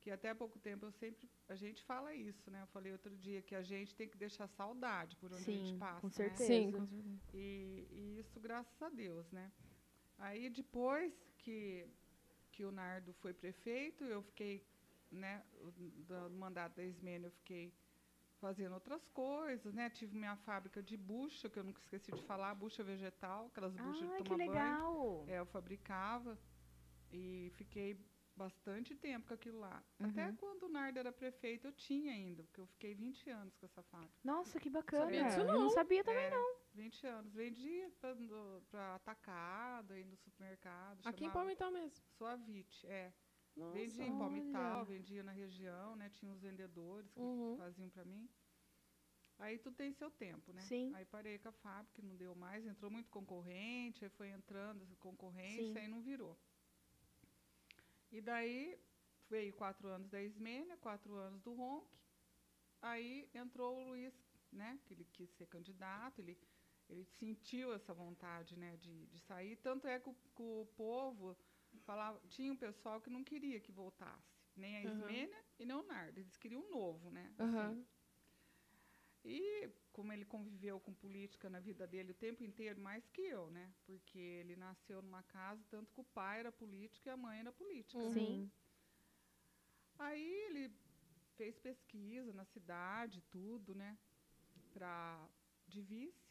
Que 0.00 0.10
até 0.10 0.30
há 0.30 0.34
pouco 0.34 0.58
tempo 0.58 0.86
eu 0.86 0.92
sempre. 0.92 1.28
A 1.48 1.54
gente 1.56 1.82
fala 1.82 2.14
isso, 2.14 2.50
né? 2.50 2.62
Eu 2.62 2.66
falei 2.68 2.92
outro 2.92 3.16
dia 3.16 3.42
que 3.42 3.54
a 3.54 3.62
gente 3.62 3.94
tem 3.94 4.08
que 4.08 4.16
deixar 4.16 4.46
saudade 4.48 5.16
por 5.16 5.32
onde 5.32 5.42
a 5.50 5.54
gente 5.54 5.70
Sim, 5.72 5.78
passa. 5.78 6.00
com 6.00 6.06
né? 6.08 6.12
certeza. 6.12 6.46
Sim, 6.46 6.72
com 6.72 6.86
certeza. 6.86 7.20
E, 7.34 7.86
e 7.90 8.18
isso 8.20 8.38
graças 8.40 8.80
a 8.82 8.88
Deus, 8.88 9.30
né? 9.32 9.50
Aí 10.18 10.48
depois 10.48 11.12
que, 11.38 11.86
que 12.52 12.64
o 12.64 12.70
Nardo 12.70 13.12
foi 13.14 13.34
prefeito, 13.34 14.04
eu 14.04 14.22
fiquei, 14.22 14.64
né, 15.10 15.44
o- 15.60 15.70
do 15.70 16.30
mandato 16.30 16.76
da 16.76 16.84
Ismênia, 16.84 17.26
eu 17.26 17.32
fiquei 17.32 17.72
fazendo 18.40 18.74
outras 18.74 19.06
coisas, 19.08 19.72
né? 19.74 19.88
Tive 19.90 20.16
minha 20.16 20.36
fábrica 20.36 20.82
de 20.82 20.96
bucha, 20.96 21.48
que 21.48 21.58
eu 21.58 21.64
nunca 21.64 21.80
esqueci 21.80 22.12
de 22.12 22.22
falar, 22.22 22.54
bucha 22.54 22.82
vegetal, 22.82 23.46
aquelas 23.46 23.74
buchas 23.74 24.02
Ah, 24.10 24.16
de 24.16 24.22
que 24.22 24.24
tomar 24.24 24.36
banho. 24.38 24.50
legal. 24.52 25.24
É, 25.28 25.38
eu 25.38 25.46
fabricava 25.46 26.38
e 27.10 27.50
fiquei 27.54 27.98
bastante 28.36 28.94
tempo 28.94 29.28
com 29.28 29.34
aquilo 29.34 29.58
lá. 29.60 29.82
Até 29.98 30.26
Uhum. 30.28 30.36
quando 30.36 30.62
o 30.64 30.68
Nardo 30.68 30.98
era 30.98 31.10
prefeito, 31.10 31.66
eu 31.68 31.72
tinha 31.72 32.12
ainda, 32.12 32.44
porque 32.44 32.60
eu 32.60 32.66
fiquei 32.66 32.94
20 32.94 33.30
anos 33.30 33.56
com 33.56 33.64
essa 33.64 33.82
fábrica. 33.84 34.12
Nossa, 34.22 34.60
que 34.60 34.68
bacana. 34.68 35.04
Sabia 35.04 35.24
disso 35.24 35.40
Eu 35.40 35.44
não 35.46 35.60
não. 35.60 35.70
sabia 35.70 36.04
também, 36.04 36.24
É, 36.26 36.30
não. 36.30 36.56
20 36.74 37.06
anos. 37.06 37.32
Vendia 37.32 37.90
para 38.70 38.94
atacado, 38.96 39.94
aí 39.94 40.04
no 40.04 40.16
supermercado. 40.18 41.00
Aqui 41.06 41.24
em 41.24 41.30
Palmital 41.30 41.70
mesmo. 41.70 42.04
Suavite, 42.18 42.86
é. 42.86 43.10
Nossa. 43.56 43.72
vendia 43.72 44.04
em 44.04 44.10
olha. 44.10 44.18
Palmital, 44.18 44.84
vendia 44.84 45.22
na 45.22 45.32
região, 45.32 45.96
né? 45.96 46.10
Tinha 46.10 46.32
os 46.32 46.40
vendedores 46.40 47.10
que 47.12 47.20
Uhum. 47.20 47.56
faziam 47.56 47.88
para 47.90 48.04
mim. 48.04 48.28
Aí 49.38 49.58
tudo 49.58 49.76
tem 49.76 49.92
seu 49.92 50.10
tempo, 50.10 50.52
né? 50.52 50.62
Sim. 50.62 50.92
Aí 50.94 51.04
parei 51.04 51.38
com 51.38 51.48
a 51.48 51.52
fábrica, 51.52 52.00
não 52.02 52.16
deu 52.16 52.34
mais, 52.34 52.64
entrou 52.66 52.90
muito 52.90 53.10
concorrente, 53.10 54.04
aí 54.04 54.10
foi 54.10 54.28
entrando 54.30 54.82
essa 54.82 54.96
concorrência, 54.96 55.72
Sim. 55.74 55.78
aí 55.78 55.88
não 55.88 56.00
virou. 56.02 56.38
E 58.10 58.20
daí 58.20 58.78
veio 59.28 59.52
quatro 59.54 59.88
anos 59.88 60.08
da 60.08 60.22
Ismênia, 60.22 60.76
quatro 60.78 61.14
anos 61.16 61.42
do 61.42 61.52
Ronk, 61.52 61.86
aí 62.80 63.28
entrou 63.34 63.76
o 63.76 63.88
Luiz, 63.88 64.14
né? 64.52 64.78
Que 64.86 64.94
ele 64.94 65.04
quis 65.04 65.30
ser 65.32 65.46
candidato, 65.46 66.20
ele, 66.20 66.38
ele 66.88 67.04
sentiu 67.04 67.74
essa 67.74 67.92
vontade, 67.92 68.56
né, 68.56 68.76
de, 68.78 69.06
de 69.06 69.20
sair. 69.20 69.56
Tanto 69.56 69.86
é 69.86 69.98
que 70.00 70.08
o, 70.08 70.14
que 70.14 70.42
o 70.42 70.66
povo 70.76 71.36
falava, 71.86 72.20
tinha 72.28 72.52
um 72.52 72.56
pessoal 72.56 73.00
que 73.00 73.08
não 73.08 73.22
queria 73.24 73.60
que 73.60 73.72
voltasse, 73.72 74.36
nem 74.54 74.76
a. 74.76 74.82
Ismênia 74.82 75.44
e 75.58 75.64
nem 75.64 75.76
o 75.76 75.82
Nardo, 75.84 76.18
eles 76.18 76.36
queriam 76.36 76.62
um 76.62 76.70
novo, 76.70 77.10
né? 77.10 77.32
Assim. 77.38 77.86
E 79.24 79.68
como 79.92 80.12
ele 80.12 80.24
conviveu 80.24 80.78
com 80.78 80.92
política 80.92 81.48
na 81.48 81.58
vida 81.58 81.86
dele 81.86 82.12
o 82.12 82.14
tempo 82.14 82.44
inteiro, 82.44 82.80
mais 82.80 83.08
que 83.08 83.22
eu, 83.22 83.50
né? 83.50 83.72
Porque 83.84 84.18
ele 84.18 84.54
nasceu 84.54 85.00
numa 85.02 85.22
casa, 85.22 85.64
tanto 85.70 85.92
que 85.92 86.00
o 86.00 86.04
pai 86.04 86.40
era 86.40 86.52
político 86.52 87.08
e 87.08 87.10
a 87.10 87.16
mãe 87.16 87.40
era 87.40 87.52
política. 87.52 87.98
Uhum. 87.98 88.12
Sim. 88.12 88.50
Aí 89.98 90.30
ele 90.46 90.70
fez 91.36 91.58
pesquisa 91.58 92.32
na 92.32 92.44
cidade, 92.44 93.22
tudo, 93.30 93.74
né? 93.74 93.98
Pra, 94.72 95.28
de 95.66 95.82
vice. 95.82 96.26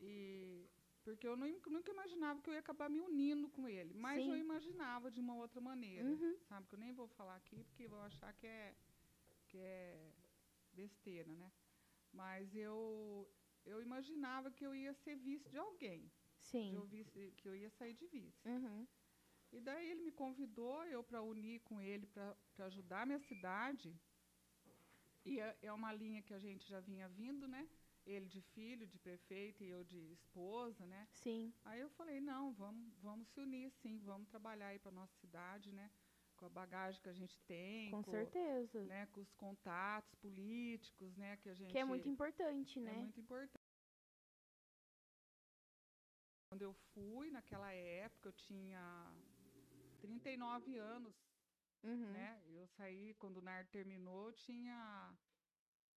E, 0.00 0.68
porque 1.04 1.28
eu 1.28 1.36
nu- 1.36 1.60
nunca 1.66 1.90
imaginava 1.92 2.40
que 2.40 2.48
eu 2.48 2.54
ia 2.54 2.60
acabar 2.60 2.88
me 2.88 3.00
unindo 3.00 3.48
com 3.50 3.68
ele. 3.68 3.92
Mas 3.94 4.22
Sim. 4.22 4.30
eu 4.30 4.36
imaginava 4.36 5.10
de 5.10 5.20
uma 5.20 5.34
outra 5.34 5.60
maneira. 5.60 6.08
Uhum. 6.08 6.36
Sabe? 6.48 6.66
Que 6.66 6.74
eu 6.74 6.78
nem 6.78 6.92
vou 6.92 7.06
falar 7.08 7.36
aqui, 7.36 7.62
porque 7.64 7.86
vou 7.86 8.00
achar 8.00 8.32
que 8.32 8.46
é, 8.46 8.74
que 9.48 9.58
é 9.58 10.10
besteira, 10.72 11.30
né? 11.32 11.52
Mas 12.12 12.54
eu, 12.54 13.28
eu 13.66 13.82
imaginava 13.82 14.50
que 14.50 14.64
eu 14.64 14.74
ia 14.74 14.94
ser 14.94 15.16
vice 15.16 15.48
de 15.48 15.58
alguém. 15.58 16.10
Sim. 16.40 16.74
eu 16.74 16.84
vice, 16.84 17.32
que 17.38 17.48
eu 17.48 17.54
ia 17.56 17.70
sair 17.70 17.94
de 17.94 18.06
vice. 18.06 18.46
Uhum. 18.48 18.86
E 19.52 19.60
daí 19.60 19.90
ele 19.90 20.02
me 20.02 20.12
convidou, 20.12 20.84
eu 20.84 21.02
para 21.02 21.22
unir 21.22 21.60
com 21.60 21.80
ele, 21.80 22.06
para 22.06 22.66
ajudar 22.66 23.02
a 23.02 23.06
minha 23.06 23.18
cidade. 23.20 23.94
E 25.24 25.40
é, 25.40 25.56
é 25.62 25.72
uma 25.72 25.92
linha 25.92 26.22
que 26.22 26.34
a 26.34 26.38
gente 26.38 26.68
já 26.68 26.80
vinha 26.80 27.08
vindo, 27.08 27.46
né? 27.48 27.66
Ele 28.06 28.28
de 28.28 28.42
filho, 28.42 28.86
de 28.86 28.98
prefeito 28.98 29.62
e 29.64 29.68
eu 29.70 29.82
de 29.82 29.98
esposa, 30.12 30.84
né? 30.86 31.08
Sim. 31.12 31.52
Aí 31.64 31.80
eu 31.80 31.88
falei, 31.90 32.20
não, 32.20 32.52
vamos, 32.52 32.92
vamos 33.00 33.28
se 33.28 33.40
unir, 33.40 33.70
sim, 33.70 33.98
vamos 33.98 34.28
trabalhar 34.28 34.68
aí 34.68 34.78
para 34.78 34.92
nossa 34.92 35.14
cidade, 35.20 35.72
né? 35.72 35.90
Com 36.36 36.44
a 36.46 36.48
bagagem 36.50 37.00
que 37.00 37.08
a 37.08 37.12
gente 37.14 37.38
tem, 37.46 37.90
Com 37.90 38.02
certeza. 38.02 38.84
né? 38.84 39.06
Com 39.06 39.20
os 39.20 39.32
contatos 39.34 40.14
políticos, 40.16 41.16
né? 41.16 41.36
Que 41.38 41.48
a 41.48 41.54
gente 41.54 41.70
Que 41.72 41.78
é 41.78 41.84
muito 41.84 42.08
importante, 42.08 42.78
é 42.78 42.82
né? 42.82 42.92
muito 42.92 43.20
importante. 43.20 43.64
Quando 46.50 46.62
eu 46.62 46.74
fui, 46.92 47.30
naquela 47.30 47.72
época, 47.72 48.28
eu 48.28 48.32
tinha 48.32 49.12
39 50.00 50.76
anos, 50.76 51.14
Uhum. 51.82 52.12
né? 52.12 52.42
Eu 52.48 52.66
saí, 52.66 53.14
quando 53.14 53.38
o 53.38 53.42
NAR 53.42 53.66
terminou, 53.66 54.26
eu 54.28 54.32
tinha 54.32 55.12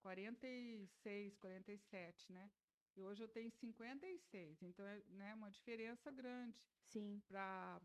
46, 0.06 1.36
47, 1.38 2.32
né? 2.32 2.48
E 2.96 3.02
hoje 3.02 3.24
eu 3.24 3.28
tenho 3.28 3.50
56, 3.50 4.62
então 4.62 4.86
é 4.86 5.02
né, 5.08 5.34
uma 5.34 5.50
diferença 5.50 6.12
grande 6.12 6.64
Sim. 6.84 7.20
para 7.28 7.80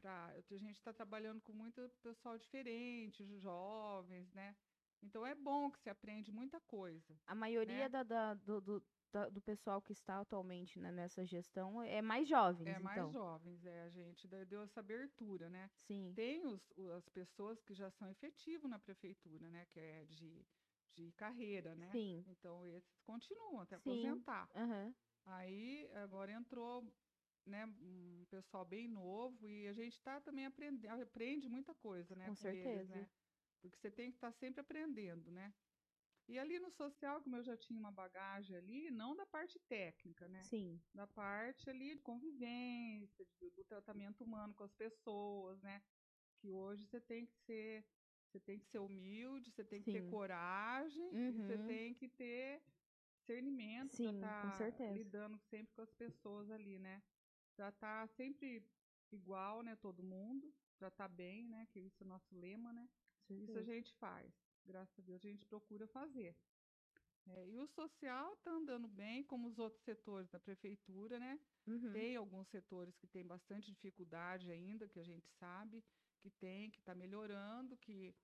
para 0.00 0.26
a 0.50 0.56
gente 0.56 0.76
está 0.76 0.92
trabalhando 0.92 1.40
com 1.40 1.52
muito 1.52 1.90
pessoal 2.00 2.38
diferente, 2.38 3.24
jovens, 3.40 4.32
né? 4.34 4.54
Então 5.02 5.26
é 5.26 5.34
bom 5.34 5.68
que 5.70 5.80
se 5.80 5.90
aprende 5.90 6.30
muita 6.30 6.60
coisa. 6.60 7.18
A 7.26 7.34
maioria 7.34 7.84
né? 7.84 7.88
da, 7.88 8.02
da- 8.04 8.34
do, 8.34 8.60
do, 8.60 8.86
da- 9.10 9.28
do 9.28 9.40
pessoal 9.40 9.82
que 9.82 9.92
está 9.92 10.20
atualmente 10.20 10.78
né, 10.78 10.92
nessa 10.92 11.24
gestão 11.26 11.82
é 11.82 12.00
mais 12.00 12.28
jovens, 12.28 12.68
É 12.68 12.78
mais 12.78 12.98
então. 12.98 13.10
jovens, 13.10 13.64
é, 13.64 13.82
a 13.82 13.90
gente 13.90 14.28
deu 14.46 14.62
essa 14.62 14.78
abertura, 14.78 15.50
né? 15.50 15.68
Sim. 15.88 16.12
Tem 16.14 16.46
os, 16.46 16.62
as 16.96 17.08
pessoas 17.08 17.60
que 17.62 17.74
já 17.74 17.90
são 17.90 18.08
efetivos 18.08 18.70
na 18.70 18.78
prefeitura, 18.78 19.50
né? 19.50 19.66
Que 19.72 19.80
é 19.80 20.04
de, 20.04 20.46
de 20.96 21.12
carreira, 21.12 21.74
né? 21.74 21.90
Sim. 21.92 22.24
Então 22.28 22.64
esses 22.66 23.00
continuam 23.04 23.60
até 23.60 23.76
Sim. 23.78 23.90
aposentar. 23.90 24.48
Aham. 24.54 24.94
Aí 25.26 25.86
agora 25.94 26.32
entrou 26.32 26.82
né, 27.46 27.66
um 27.66 28.24
pessoal 28.30 28.64
bem 28.64 28.88
novo 28.88 29.46
e 29.48 29.68
a 29.68 29.72
gente 29.72 29.92
está 29.94 30.20
também 30.20 30.46
aprendendo, 30.46 31.02
aprende 31.02 31.48
muita 31.48 31.74
coisa, 31.74 32.14
né? 32.16 32.26
Com 32.28 32.34
com 32.34 32.48
eles, 32.48 32.88
certeza. 32.88 32.94
né? 32.96 33.06
Porque 33.60 33.76
você 33.76 33.90
tem 33.90 34.10
que 34.10 34.16
estar 34.16 34.32
sempre 34.32 34.60
aprendendo, 34.60 35.30
né? 35.30 35.52
E 36.28 36.38
ali 36.38 36.58
no 36.58 36.70
social, 36.70 37.22
como 37.22 37.36
eu 37.36 37.42
já 37.44 37.56
tinha 37.56 37.78
uma 37.78 37.92
bagagem 37.92 38.56
ali, 38.56 38.90
não 38.90 39.14
da 39.14 39.24
parte 39.26 39.58
técnica, 39.68 40.28
né? 40.28 40.42
Sim. 40.42 40.80
da 40.94 41.06
parte 41.06 41.68
ali 41.70 41.94
de 41.94 42.02
convivência, 42.02 43.24
de- 43.40 43.50
do 43.56 43.64
tratamento 43.64 44.24
humano 44.24 44.54
com 44.54 44.64
as 44.64 44.74
pessoas, 44.74 45.60
né? 45.62 45.80
Que 46.40 46.50
hoje 46.50 46.84
você 46.86 47.00
tem 47.00 47.26
que 47.26 47.34
ser, 47.44 47.84
você 48.26 48.40
tem 48.40 48.58
que 48.58 48.66
ser 48.66 48.78
humilde, 48.80 49.50
você 49.50 49.64
tem 49.64 49.82
que 49.82 49.92
ter 49.92 50.02
Sim. 50.02 50.10
coragem, 50.10 51.08
e 51.10 51.32
você 51.32 51.56
Uhum. 51.56 51.66
tem 51.66 51.94
que 51.94 52.08
ter 52.08 52.62
discernimento 53.14 53.94
Sim, 53.96 54.20
certeza. 54.56 54.94
lidando 54.94 55.38
sempre 55.38 55.74
com 55.74 55.82
as 55.82 55.92
pessoas 55.92 56.50
ali, 56.50 56.78
né? 56.78 57.02
Tratar 57.56 58.06
sempre 58.08 58.62
igual, 59.12 59.62
né, 59.62 59.76
todo 59.76 60.02
mundo, 60.02 60.52
tratar 60.78 61.08
bem, 61.08 61.48
né, 61.48 61.66
que 61.72 61.80
isso 61.80 62.02
é 62.02 62.06
o 62.06 62.08
nosso 62.08 62.34
lema, 62.36 62.72
né? 62.72 62.88
Isso 63.30 63.58
a 63.58 63.62
gente 63.62 63.92
faz, 63.94 64.32
graças 64.64 64.98
a 64.98 65.02
Deus 65.02 65.24
a 65.24 65.28
gente 65.28 65.44
procura 65.46 65.86
fazer. 65.86 66.34
É, 67.28 67.48
e 67.48 67.58
o 67.58 67.66
social 67.66 68.34
está 68.34 68.52
andando 68.52 68.86
bem, 68.86 69.24
como 69.24 69.48
os 69.48 69.58
outros 69.58 69.82
setores 69.82 70.30
da 70.30 70.38
prefeitura, 70.38 71.18
né? 71.18 71.40
Uhum. 71.66 71.92
Tem 71.92 72.14
alguns 72.16 72.46
setores 72.48 72.96
que 72.96 73.06
têm 73.06 73.24
bastante 73.26 73.72
dificuldade 73.72 74.50
ainda, 74.50 74.88
que 74.88 75.00
a 75.00 75.04
gente 75.04 75.26
sabe 75.26 75.82
que 76.16 76.30
tem, 76.30 76.70
que 76.70 76.78
está 76.78 76.94
melhorando, 76.94 77.76
que, 77.78 78.14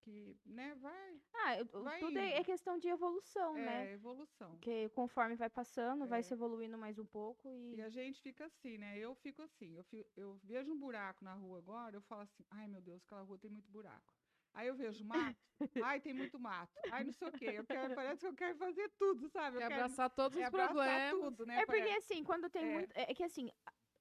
que 0.00 0.36
né, 0.44 0.74
vai. 0.76 1.20
Ah, 1.34 1.58
eu- 1.58 1.82
vai 1.82 2.00
tudo 2.00 2.18
é, 2.18 2.32
é 2.32 2.36
indo. 2.38 2.44
questão 2.44 2.78
de 2.78 2.88
evolução, 2.88 3.56
É 3.56 3.64
né? 3.64 3.92
evolução. 3.92 4.50
Porque 4.52 4.88
conforme 4.90 5.36
vai 5.36 5.48
passando, 5.50 6.06
vai 6.06 6.20
É. 6.20 6.22
se 6.22 6.34
evoluindo 6.34 6.76
mais 6.76 6.98
um 6.98 7.06
pouco 7.06 7.54
e. 7.54 7.76
E 7.76 7.82
a 7.82 7.88
gente 7.88 8.20
fica 8.20 8.46
assim, 8.46 8.78
né? 8.78 8.98
Eu 8.98 9.14
fico 9.14 9.42
assim, 9.42 9.76
eu, 9.76 9.84
fi- 9.84 10.06
eu 10.16 10.38
vejo 10.42 10.72
um 10.72 10.78
buraco 10.78 11.24
na 11.24 11.34
rua 11.34 11.58
agora, 11.58 11.96
eu 11.96 12.02
falo 12.02 12.22
assim, 12.22 12.44
ai 12.50 12.66
meu 12.66 12.80
Deus, 12.80 13.02
aquela 13.04 13.22
rua 13.22 13.38
tem 13.38 13.50
muito 13.50 13.70
buraco. 13.70 14.12
Aí 14.54 14.68
eu 14.68 14.74
vejo 14.74 15.02
mato, 15.06 15.40
ai 15.82 15.98
tem 15.98 16.12
muito 16.12 16.38
mato, 16.38 16.78
ai 16.90 17.04
não 17.04 17.12
sei 17.12 17.26
o 17.28 17.32
quê, 17.32 17.46
eu 17.54 17.64
quero, 17.64 17.94
parece 17.94 18.20
que 18.20 18.26
eu 18.26 18.34
quero 18.34 18.54
fazer 18.58 18.86
tudo, 18.98 19.26
sabe? 19.30 19.56
Eu 19.56 19.60
Quer 19.60 19.68
quero 19.68 19.84
abraçar 19.84 20.10
todos 20.10 20.36
é 20.36 20.42
os 20.42 20.46
abraçar 20.48 20.74
problemas. 20.74 21.10
tudo, 21.10 21.46
né? 21.46 21.54
É 21.60 21.64
porque 21.64 21.78
Parece- 21.80 21.96
assim, 22.12 22.22
quando 22.24 22.50
tem 22.50 22.64
É. 22.64 22.72
muito. 22.74 22.92
É 22.94 23.10
é 23.12 23.14
que 23.14 23.22
assim, 23.22 23.50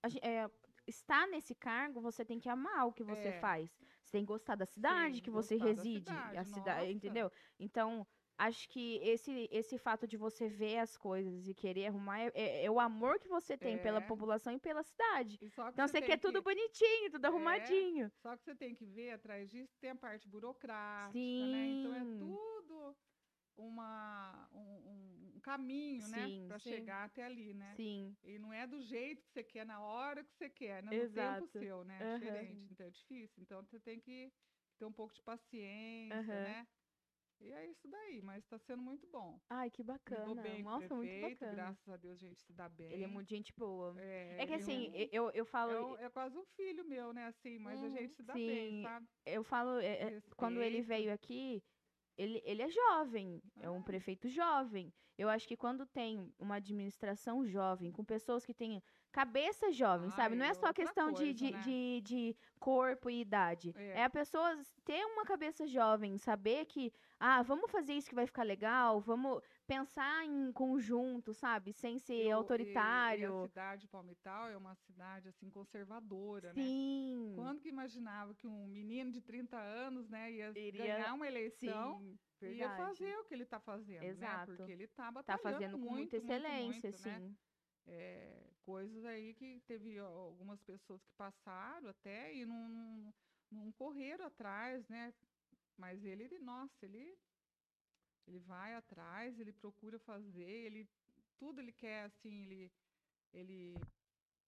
a 0.03 0.09
é, 0.27 0.51
estar 0.91 1.27
nesse 1.27 1.53
cargo, 1.55 1.99
você 1.99 2.23
tem 2.23 2.39
que 2.39 2.47
amar 2.49 2.87
o 2.87 2.93
que 2.93 3.03
você 3.03 3.29
É. 3.29 3.39
faz. 3.39 3.69
Você 4.03 4.11
tem 4.17 4.21
que 4.25 4.27
gostar 4.35 4.55
da 4.55 4.65
cidade 4.65 5.15
Sim, 5.15 5.21
que 5.23 5.31
você 5.31 5.55
reside. 5.57 6.09
cidade, 6.11 6.37
a 6.37 6.43
cidade, 6.43 6.91
entendeu? 6.91 7.31
Então, 7.59 8.05
acho 8.37 8.67
que 8.69 8.97
esse, 9.03 9.47
esse 9.51 9.77
fato 9.77 10.07
de 10.07 10.17
você 10.17 10.49
ver 10.49 10.77
as 10.79 10.97
coisas 10.97 11.47
e 11.47 11.53
querer 11.53 11.87
arrumar 11.87 12.19
é, 12.19 12.31
é- 12.33 12.65
é 12.65 12.71
o 12.71 12.79
amor 12.79 13.19
que 13.19 13.27
você 13.27 13.57
tem 13.57 13.77
pela 13.77 13.99
É. 13.99 14.07
população 14.11 14.51
e 14.53 14.59
pela 14.59 14.83
cidade. 14.83 15.35
E 15.35 15.49
que 15.49 15.61
Então 15.73 15.87
você 15.87 15.99
tem 15.99 16.09
quer 16.09 16.17
tudo 16.17 16.33
que- 16.41 16.49
É. 16.49 16.53
bonitinho, 16.55 17.11
tudo 17.11 17.25
arrumadinho. 17.25 18.11
Só 18.23 18.35
que 18.35 18.43
você 18.43 18.55
tem 18.55 18.73
que 18.75 18.85
ver 18.85 19.11
atrás 19.11 19.49
disso, 19.49 19.73
tem 19.79 19.91
a 19.91 19.95
parte 19.95 20.27
burocrática, 20.27 21.19
né? 21.19 21.67
Então 21.67 21.95
é 21.95 21.99
Sim. 22.03 22.17
tudo 22.19 22.95
uma, 23.57 24.49
um, 24.51 24.59
um- 24.59 25.30
um 25.41 25.43
caminho, 25.43 26.07
né? 26.07 26.29
Sim, 26.29 26.47
Para 26.47 26.59
sim. 26.59 26.71
chegar 26.75 27.05
até 27.05 27.23
ali, 27.23 27.53
né? 27.53 27.73
Sim. 27.75 28.15
E 28.23 28.37
não 28.37 28.53
é 28.53 28.67
do 28.67 28.79
jeito 28.79 29.23
que 29.23 29.29
você 29.31 29.43
quer, 29.43 29.65
na 29.65 29.81
hora 29.81 30.23
que 30.23 30.31
você 30.33 30.49
quer, 30.49 30.83
né? 30.83 30.91
No 30.93 30.97
Exato. 30.97 31.43
tempo 31.45 31.57
seu, 31.59 31.83
né? 31.83 32.01
É 32.01 32.05
Aham. 32.05 32.13
diferente, 32.13 32.67
então 32.71 32.85
é 32.85 32.91
difícil. 32.91 33.43
Então 33.43 33.61
você 33.63 33.79
tem 33.79 33.99
que 33.99 34.31
ter 34.77 34.85
um 34.85 34.93
pouco 34.93 35.13
de 35.13 35.21
paciência, 35.23 36.39
Aham. 36.39 36.43
né? 36.43 36.67
E 37.39 37.51
é 37.51 37.65
isso 37.65 37.87
daí, 37.89 38.21
mas 38.21 38.43
está 38.43 38.57
sendo 38.59 38.83
muito 38.83 39.07
bom. 39.11 39.39
Ai, 39.49 39.69
que 39.69 39.83
bacana. 39.83 40.41
bem 40.43 40.63
Nossa, 40.63 40.95
muito 40.95 41.11
prefeito, 41.11 41.39
bacana. 41.39 41.55
graças 41.55 41.89
a 41.89 41.97
Deus 41.97 42.17
a 42.23 42.27
gente 42.27 42.41
se 42.41 42.53
dá 42.53 42.69
bem. 42.69 42.91
Ele 42.93 43.03
é 43.03 43.07
muito 43.07 43.29
gente 43.29 43.51
boa. 43.57 43.99
É, 43.99 44.43
É 44.43 44.45
que 44.45 44.53
ele 44.53 44.63
assim, 44.63 44.89
é, 44.93 45.09
eu, 45.11 45.31
eu 45.33 45.45
falo. 45.45 45.71
é, 45.71 45.81
um- 45.81 45.97
é 45.97 46.09
quase 46.09 46.37
um 46.37 46.45
filho 46.45 46.85
meu, 46.85 47.13
né? 47.13 47.25
Assim, 47.25 47.57
mas 47.59 47.81
a 47.83 47.89
Hum, 47.89 47.97
gente 47.97 48.13
se 48.15 48.23
dá 48.23 48.37
bem, 48.37 48.69
sim. 48.69 48.81
sabe? 48.81 49.07
Eu 49.25 49.43
falo, 49.43 49.79
é, 49.79 50.17
é, 50.17 50.21
quando 50.35 50.61
ele 50.61 50.81
veio 50.81 51.13
aqui, 51.13 51.61
ele, 52.17 52.41
ele 52.43 52.61
é 52.63 52.69
jovem, 52.69 53.39
é 53.59 53.69
um 53.69 53.81
Ah. 53.81 53.83
prefeito 53.83 54.27
jovem. 54.29 54.91
Eu 55.21 55.29
acho 55.29 55.47
que 55.47 55.55
quando 55.55 55.85
tem 55.85 56.33
uma 56.39 56.55
administração 56.55 57.45
jovem, 57.45 57.91
com 57.91 58.03
pessoas 58.03 58.43
que 58.43 58.55
têm 58.55 58.81
cabeça 59.11 59.71
jovem, 59.71 60.09
sabe? 60.09 60.33
Ah, 60.33 60.37
Não 60.39 60.45
é 60.45 60.53
só 60.55 60.73
questão 60.73 61.11
de, 61.11 61.25
coisa, 61.25 61.33
de, 61.33 61.51
né? 61.51 61.59
de, 61.59 62.01
de 62.01 62.37
corpo 62.59 63.07
e 63.07 63.21
idade. 63.21 63.71
É. 63.77 63.99
É. 63.99 64.03
a 64.03 64.09
pessoa 64.09 64.59
ter 64.83 65.05
uma 65.05 65.23
cabeça 65.23 65.67
jovem, 65.67 66.17
saber 66.17 66.65
que, 66.65 66.91
ah, 67.19 67.43
vamos 67.43 67.69
fazer 67.69 67.93
isso 67.93 68.09
que 68.09 68.15
vai 68.15 68.25
ficar 68.25 68.43
legal, 68.43 68.99
vamos 68.99 69.41
pensar 69.71 70.25
em 70.25 70.51
conjunto, 70.51 71.33
sabe? 71.33 71.71
Sem 71.71 71.97
ser 71.97 72.15
E 72.15 72.17
o- 72.17 72.25
e- 72.25 72.29
E, 72.29 72.31
autoritário. 72.33 73.37
a 73.43 73.47
cidade 73.47 73.81
de 73.83 73.87
Palmital 73.87 74.49
é 74.49 74.57
uma 74.57 74.75
cidade 74.75 75.29
assim 75.29 75.49
conservadora, 75.49 76.51
né? 76.53 76.61
Sim. 76.61 77.33
Quando 77.37 77.61
que 77.61 77.69
imaginava 77.69 78.35
que 78.35 78.45
um 78.45 78.67
menino 78.67 79.11
de 79.11 79.21
30 79.21 79.57
anos, 79.57 80.09
né, 80.09 80.29
ia 80.29 80.49
Iria- 80.57 80.85
ganhar 80.85 81.13
uma 81.13 81.25
eleição 81.25 81.99
Sim, 81.99 82.19
e 82.41 82.45
ia 82.47 82.67
verdade. 82.67 82.83
fazer 82.83 83.17
o 83.19 83.23
que 83.23 83.33
ele 83.33 83.43
está 83.43 83.59
fazendo, 83.61 84.03
Exato. 84.03 84.51
né? 84.51 84.57
Porque 84.57 84.71
ele 84.73 84.83
está 84.83 85.05
Tá 85.05 85.11
batalhando 85.11 85.41
fazendo 85.43 85.71
com 85.71 85.77
muito, 85.77 85.93
muita 85.93 86.17
muito, 86.17 86.23
excelência, 86.25 86.89
muito, 86.91 87.03
né? 87.07 87.19
sim. 87.19 87.37
É, 87.87 88.43
coisas 88.65 89.05
aí 89.05 89.33
que 89.33 89.61
teve 89.61 89.99
ó, 90.01 90.07
algumas 90.07 90.61
pessoas 90.61 91.01
que 91.01 91.11
passaram 91.17 91.89
até 91.89 92.35
e 92.35 92.45
não, 92.45 92.69
não, 92.69 93.13
não 93.49 93.71
correram 93.71 94.25
atrás, 94.25 94.87
né? 94.89 95.13
Mas 95.77 96.03
ele, 96.05 96.23
ele, 96.23 96.39
nossa, 96.39 96.85
ele, 96.85 97.17
ele 98.27 98.39
vai 98.39 98.75
atrás, 98.75 99.39
ele 99.39 99.51
procura 99.51 99.99
fazer, 99.99 100.41
ele 100.67 100.87
tudo 101.37 101.59
ele 101.59 101.71
quer 101.71 102.03
assim, 102.05 102.43
ele, 102.43 102.71
ele 103.33 103.75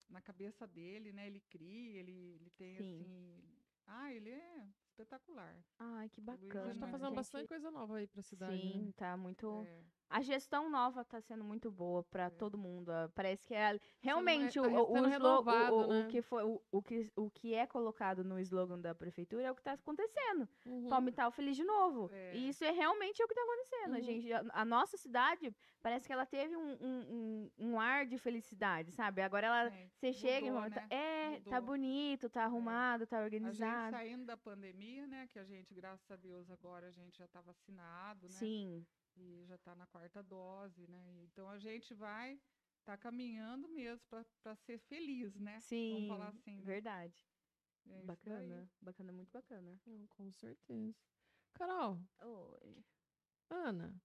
na 0.09 0.21
cabeça 0.21 0.67
dele, 0.67 1.11
né? 1.11 1.28
Ele 1.28 1.39
cria, 1.41 1.99
ele, 1.99 2.36
ele 2.39 2.49
tem 2.51 2.78
Sim. 2.78 3.01
assim, 3.01 3.43
ah, 3.88 4.13
ele 4.13 4.30
é 4.30 4.67
espetacular. 4.86 5.65
Ai, 5.80 6.09
que 6.09 6.21
bacana. 6.21 6.69
A 6.69 6.74
gente 6.74 6.80
tá 6.80 6.86
Né? 6.86 6.91
fazendo 6.91 7.07
gente. 7.09 7.15
bastante 7.15 7.47
coisa 7.47 7.71
nova 7.71 7.97
aí 7.97 8.07
pra 8.07 8.21
cidade. 8.21 8.61
Sim, 8.61 8.86
né? 8.86 8.93
tá 8.95 9.17
muito. 9.17 9.63
É, 9.65 9.84
A 10.16 10.22
gestão 10.22 10.70
nova 10.70 11.03
tá 11.03 11.20
sendo 11.22 11.43
muito 11.43 11.72
boa 11.72 12.03
para 12.03 12.26
É. 12.26 12.30
todo 12.30 12.55
mundo. 12.55 12.91
ah, 12.91 13.09
Parece 13.16 13.47
que 13.47 13.55
é 13.55 13.80
realmente 13.99 14.61
tá 14.61 14.61
o, 14.61 14.66
o, 14.66 14.68
o 14.68 14.80
slogan, 14.97 15.07
renovado, 15.09 15.76
o, 15.76 15.88
o 15.89 15.93
né? 16.01 16.07
que 16.07 16.22
foi 16.22 16.43
o, 16.43 16.61
o 16.72 16.82
que 16.84 17.11
o 17.16 17.30
que 17.32 17.55
é 17.55 17.66
colocado 17.66 18.24
no 18.24 18.39
slogan 18.39 18.80
da 18.80 18.93
prefeitura 18.93 19.43
é 19.47 19.51
o 19.51 19.55
que 19.55 19.64
tá 19.64 19.74
acontecendo. 19.74 20.47
Uhum. 20.68 20.88
Palmital 20.88 21.32
feliz 21.32 21.55
de 21.55 21.64
novo. 21.64 22.09
É. 22.14 22.36
E 22.36 22.49
isso 22.49 22.64
é 22.64 22.70
realmente 22.72 23.24
o 23.24 23.28
que 23.28 23.34
tá 23.34 23.41
acontecendo. 23.41 23.93
A 23.95 23.97
Uhum. 23.97 24.03
gente, 24.03 24.32
a, 24.34 24.43
a 24.53 24.66
nossa 24.66 24.97
cidade 24.97 25.51
parece 25.82 26.05
que 26.05 26.14
ela 26.14 26.26
teve 26.28 26.55
um, 26.55 26.72
um, 26.80 27.49
um, 27.59 27.70
um 27.72 27.80
ar 27.80 28.05
de 28.05 28.18
felicidade, 28.20 28.91
sabe? 28.91 29.22
Agora 29.22 29.47
ela 29.47 29.68
é. 29.74 29.88
você 29.95 30.14
chega 30.14 30.45
e 30.45 30.51
Mudou, 30.51 30.70
fala, 30.70 30.82
né? 30.82 30.88
é, 30.91 31.39
tá 31.41 31.55
Mudou. 31.59 31.61
bonito, 31.74 32.30
tá 32.30 32.43
arrumado, 32.43 33.07
tá 33.07 33.18
A 33.18 33.22
gente 33.24 33.34
organizado. 33.34 33.91
saindo 33.97 34.26
da 34.26 34.38
pandemia, 34.38 35.07
né? 35.07 35.28
Que 35.32 35.39
a 35.39 35.43
gente, 35.43 35.74
graças 35.74 36.09
a 36.11 36.16
Deus, 36.16 36.51
agora 36.51 36.88
a 36.88 36.91
gente 36.91 37.18
já 37.18 37.26
está 37.26 37.41
vacinado, 37.41 38.28
né? 38.28 38.34
Sim, 38.34 38.86
E 39.16 39.45
já 39.45 39.55
está 39.55 39.76
na 39.76 39.86
quarta 39.88 40.24
dose, 40.24 40.88
né? 40.88 41.24
Então 41.24 41.49
a 41.49 41.57
gente 41.59 41.93
vai 41.93 42.39
tá 42.84 42.97
caminhando 42.97 43.70
mesmo 43.70 44.01
para 44.41 44.55
ser 44.55 44.78
feliz, 44.78 45.39
né? 45.39 45.59
sim, 45.61 45.93
Vamos 45.93 46.07
falar 46.09 46.28
assim, 46.30 46.57
né? 46.57 46.64
verdade. 46.66 47.26
É. 47.86 48.01
Bacana, 48.03 48.70
bacana, 48.82 49.11
muito 49.14 49.32
bacana. 49.32 49.80
Não, 49.86 50.07
com 50.07 50.32
certeza. 50.32 50.95
Carol, 51.53 51.99
Oi. 52.22 52.84
Ana, 53.49 53.95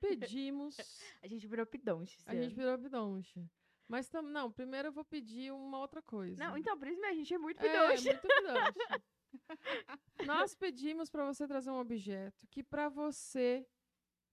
pedimos. 0.00 0.76
A 1.22 1.26
gente 1.28 1.46
virou 1.46 1.66
pidonche. 1.66 2.18
a 2.26 2.34
gente 2.34 2.46
ano. 2.46 2.54
virou 2.54 2.78
bidonche. 2.78 3.44
Mas 3.86 4.08
tam, 4.08 4.22
não, 4.22 4.50
primeiro 4.50 4.88
eu 4.88 4.92
vou 4.92 5.04
pedir 5.04 5.52
uma 5.52 5.78
outra 5.78 6.00
coisa. 6.00 6.42
Não, 6.42 6.56
então, 6.56 6.78
por 6.78 6.86
isso 6.88 7.04
a 7.04 7.12
gente 7.12 7.34
é 7.34 7.38
muito 7.38 7.60
É, 7.60 7.68
pidonche. 7.68 8.08
muito 8.08 8.22
bidonche. 8.22 9.04
Nós 10.26 10.54
pedimos 10.54 11.10
para 11.10 11.24
você 11.26 11.46
trazer 11.46 11.70
um 11.70 11.78
objeto 11.78 12.46
que 12.48 12.62
para 12.62 12.88
você 12.88 13.66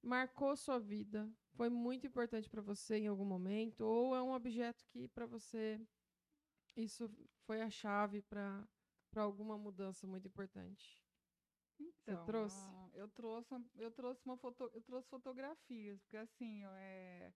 marcou 0.07 0.55
sua 0.55 0.79
vida, 0.79 1.29
foi 1.55 1.69
muito 1.69 2.07
importante 2.07 2.49
para 2.49 2.61
você 2.61 2.97
em 2.97 3.07
algum 3.07 3.25
momento, 3.25 3.81
ou 3.81 4.15
é 4.15 4.21
um 4.21 4.31
objeto 4.33 4.85
que 4.87 5.07
para 5.07 5.25
você 5.25 5.81
isso 6.75 7.09
foi 7.45 7.61
a 7.61 7.69
chave 7.69 8.21
para 8.21 8.67
para 9.11 9.23
alguma 9.23 9.57
mudança 9.57 10.05
muito 10.07 10.27
importante. 10.27 11.03
Então, 11.79 12.25
trouxe? 12.25 12.69
ah, 12.75 12.89
eu 12.93 13.07
trouxe, 13.09 13.55
eu 13.75 13.91
trouxe 13.91 14.21
uma 14.25 14.37
foto, 14.37 14.69
eu 14.73 14.81
trouxe 14.81 15.09
fotografias, 15.09 15.99
porque 16.01 16.17
assim, 16.17 16.65
ó, 16.65 16.71
é, 16.75 17.33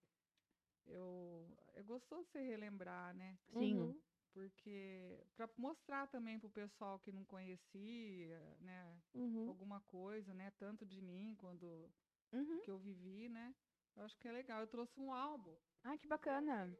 eu, 0.85 1.47
é 1.73 1.83
gostoso 1.83 2.27
você 2.29 2.41
relembrar, 2.41 3.13
né? 3.15 3.37
Sim. 3.57 3.75
Uhum. 3.75 4.01
Porque 4.33 5.23
para 5.35 5.49
mostrar 5.57 6.07
também 6.07 6.39
para 6.39 6.47
o 6.47 6.51
pessoal 6.51 6.99
que 6.99 7.11
não 7.11 7.25
conhecia, 7.25 8.39
né, 8.61 9.01
Uhum. 9.13 9.47
alguma 9.47 9.81
coisa, 9.81 10.33
né, 10.33 10.51
tanto 10.51 10.85
de 10.85 11.01
mim 11.01 11.35
quando 11.37 11.91
Uhum. 12.31 12.61
que 12.61 12.71
eu 12.71 12.77
vivi, 12.77 13.27
né? 13.29 13.53
Eu 13.95 14.03
acho 14.03 14.17
que 14.17 14.27
é 14.27 14.31
legal. 14.31 14.61
Eu 14.61 14.67
trouxe 14.67 14.99
um 14.99 15.11
álbum, 15.13 15.55
Ai, 15.83 15.97
que 15.97 16.07
bacana. 16.07 16.75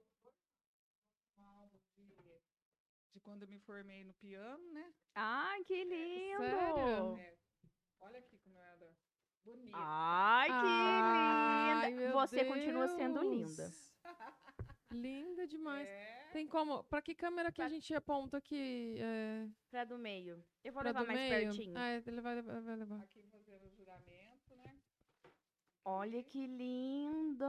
um 1.38 1.44
álbum 1.44 1.78
de, 1.98 2.16
de 3.14 3.20
quando 3.20 3.44
eu 3.44 3.48
me 3.50 3.60
formei 3.60 4.04
no 4.04 4.14
piano, 4.14 4.72
né? 4.72 4.94
Ai, 5.16 5.64
que 5.66 5.84
lindo. 5.84 6.40
Sério? 6.42 7.18
É, 7.18 7.38
olha 8.00 8.20
aqui 8.20 8.38
como 8.40 8.58
eu 8.58 8.62
era 8.64 8.96
bonita. 9.44 9.78
Ai, 9.78 10.48
que 10.48 10.54
Ai, 10.56 11.92
linda. 11.92 12.02
meu 12.02 12.12
Você 12.14 12.46
continua 12.46 12.88
sendo 12.88 13.22
linda. 13.22 13.64
Deus. 13.68 13.92
Linda 14.92 15.48
demais. 15.48 15.88
É, 15.88 16.30
Tem 16.34 16.46
como? 16.48 16.84
Pra 16.86 17.02
que 17.02 17.16
câmera 17.16 17.50
que 17.52 17.62
a 17.62 17.66
Pra- 17.66 17.70
gente 17.74 17.94
aponta 17.94 18.38
aqui? 18.38 18.98
É, 19.00 19.48
Pra 19.70 19.84
do 19.86 19.98
meio. 19.98 20.44
Eu 20.64 20.74
vou 20.74 20.82
pra 20.82 20.92
levar 20.92 21.06
mais 21.06 21.18
meio? 21.20 21.32
pertinho. 21.46 21.78
Ah, 21.78 21.88
é, 21.92 22.04
ele 22.06 22.20
vai 22.22 22.36
levar. 22.36 22.62
Vai 22.62 22.76
levar. 22.76 23.00
aqui 23.02 23.22
fazendo 23.24 23.66
o 23.68 23.70
juramento, 23.72 24.54
né? 24.56 24.78
Olha 25.84 26.24
que 26.24 26.46
lindo. 26.46 27.46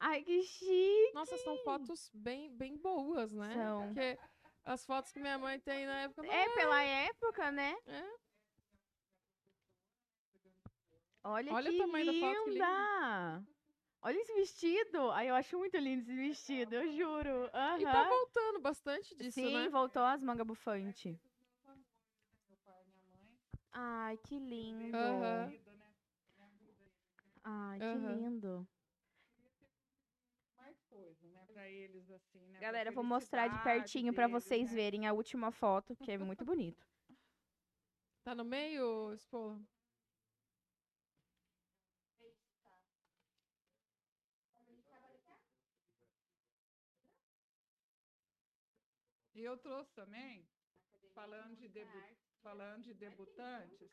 Ai, 0.00 0.22
que 0.22 0.42
chique. 0.42 1.12
Nossa, 1.12 1.36
são 1.38 1.56
fotos 1.58 2.10
bem, 2.14 2.50
bem 2.56 2.76
boas, 2.76 3.32
né? 3.32 3.52
São. 3.54 3.86
Porque 3.86 4.18
as 4.64 4.86
fotos 4.86 5.10
que 5.12 5.20
minha 5.20 5.38
mãe 5.38 5.58
tem 5.58 5.86
na 5.86 6.02
época. 6.02 6.26
É 6.26 6.54
pela 6.54 6.82
época, 6.82 7.50
né? 7.50 7.76
É. 7.86 8.04
Olha, 11.24 11.52
Olha 11.52 11.70
o 11.70 11.72
que 11.72 11.78
tamanho 11.78 12.06
da 12.06 12.12
foto, 12.12 12.44
que 12.44 12.50
linda. 12.50 13.44
Olha 14.00 14.16
esse 14.16 14.32
vestido. 14.34 15.10
Ai, 15.10 15.28
eu 15.28 15.34
acho 15.34 15.58
muito 15.58 15.76
lindo 15.76 16.02
esse 16.02 16.14
vestido, 16.14 16.74
eu 16.76 16.92
juro. 16.92 17.50
E 17.78 17.84
tá 17.84 18.08
voltando 18.08 18.60
bastante 18.60 19.14
disso, 19.16 19.40
Sim, 19.40 19.52
né? 19.52 19.68
voltou 19.68 20.02
as 20.02 20.22
mangas 20.22 20.46
bufantes. 20.46 21.18
Meu 22.46 22.56
pai 22.64 22.82
e 22.84 22.88
minha 22.88 23.02
mãe. 23.08 23.36
Ai, 23.80 24.16
que 24.16 24.36
lindo. 24.40 24.98
Ai, 27.44 27.78
que 27.78 27.98
lindo. 27.98 28.66
Mais 30.56 30.82
coisa, 30.90 31.28
né? 31.28 31.46
Pra 31.46 31.68
eles, 31.68 32.10
assim, 32.10 32.44
né? 32.48 32.58
Galera, 32.58 32.88
eu 32.88 32.92
vou 32.92 33.04
mostrar 33.04 33.46
de 33.46 33.62
pertinho 33.62 34.12
pra 34.12 34.26
deles, 34.26 34.42
vocês 34.42 34.70
né? 34.70 34.74
verem 34.74 35.06
a 35.06 35.12
última 35.12 35.52
foto, 35.52 35.94
que 35.94 36.10
é 36.10 36.18
muito 36.18 36.44
bonito. 36.44 36.84
Tá 38.24 38.34
no 38.34 38.44
meio, 38.44 39.14
Spola? 39.14 39.60
E 49.36 49.44
eu 49.44 49.56
trouxe 49.56 49.94
também, 49.94 50.44
falando 51.14 51.54
de, 51.54 51.68
debu 51.68 52.17
falando 52.48 52.82
de 52.82 52.94
debutantes, 52.94 53.90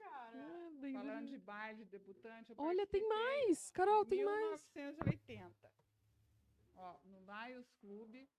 bem 0.80 0.94
falando 0.94 1.28
de 1.28 1.38
baile 1.38 1.84
de 1.84 1.92
debutante. 1.92 2.54
Olha, 2.58 2.88
tem 2.88 3.06
mais! 3.08 3.70
Carol, 3.72 4.04
em 4.04 4.08
tem 4.08 4.24
mais! 4.24 4.66
1980. 4.76 5.72
Ó, 6.78 6.98
no 7.04 7.20
Lions 7.20 7.70
Clube, 7.82 8.30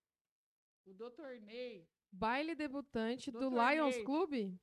o 0.86 0.94
Dr. 0.94 1.40
Ney, 1.42 1.86
Baile 2.10 2.54
debutante 2.54 3.30
do 3.30 3.50
Lions 3.50 3.96
Ney. 3.96 4.04
Clube? 4.04 4.58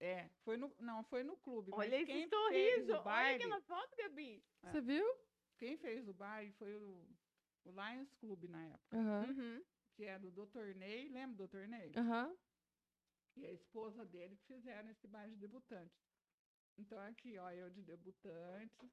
é, 0.00 0.28
foi 0.44 0.56
no, 0.56 0.72
não, 0.80 1.04
foi 1.04 1.22
no 1.22 1.36
clube, 1.36 1.70
Olha 1.72 2.00
esse 2.00 2.28
sorriso. 2.28 2.92
o 2.92 2.94
Olha 2.94 3.02
baile, 3.02 3.44
aquela 3.44 3.60
foto, 3.60 3.96
Gabi. 3.96 4.42
É. 4.62 4.70
Você 4.70 4.80
viu? 4.80 5.06
quem 5.56 5.76
fez 5.76 6.08
o 6.08 6.14
baile 6.14 6.52
foi 6.52 6.74
o, 6.74 7.06
o 7.64 7.70
Lions 7.70 8.12
Clube 8.14 8.48
na 8.48 8.64
época. 8.64 8.96
Uhum. 8.96 9.62
que 9.94 10.04
era 10.04 10.26
o 10.26 10.30
Dr. 10.32 10.74
Ney, 10.74 11.08
lembra 11.10 11.36
do 11.36 11.46
Dr. 11.46 11.68
Ney? 11.68 11.92
Aham. 11.96 12.34
E 13.36 13.46
a 13.46 13.52
esposa 13.52 14.04
dele 14.04 14.36
que 14.36 14.44
fizeram 14.46 14.88
esse 14.90 15.06
baile 15.06 15.34
de 15.34 15.40
debutante. 15.40 15.94
Então 16.78 16.98
aqui, 17.00 17.38
ó, 17.38 17.50
eu 17.50 17.70
de 17.70 17.82
debutante. 17.82 18.90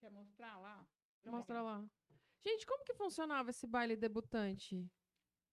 Quer 0.00 0.10
mostrar 0.10 0.58
lá? 0.58 0.86
Mostra 1.24 1.60
lá. 1.62 1.84
Gente, 2.44 2.66
como 2.66 2.84
que 2.84 2.94
funcionava 2.94 3.50
esse 3.50 3.66
baile 3.66 3.96
debutante? 3.96 4.88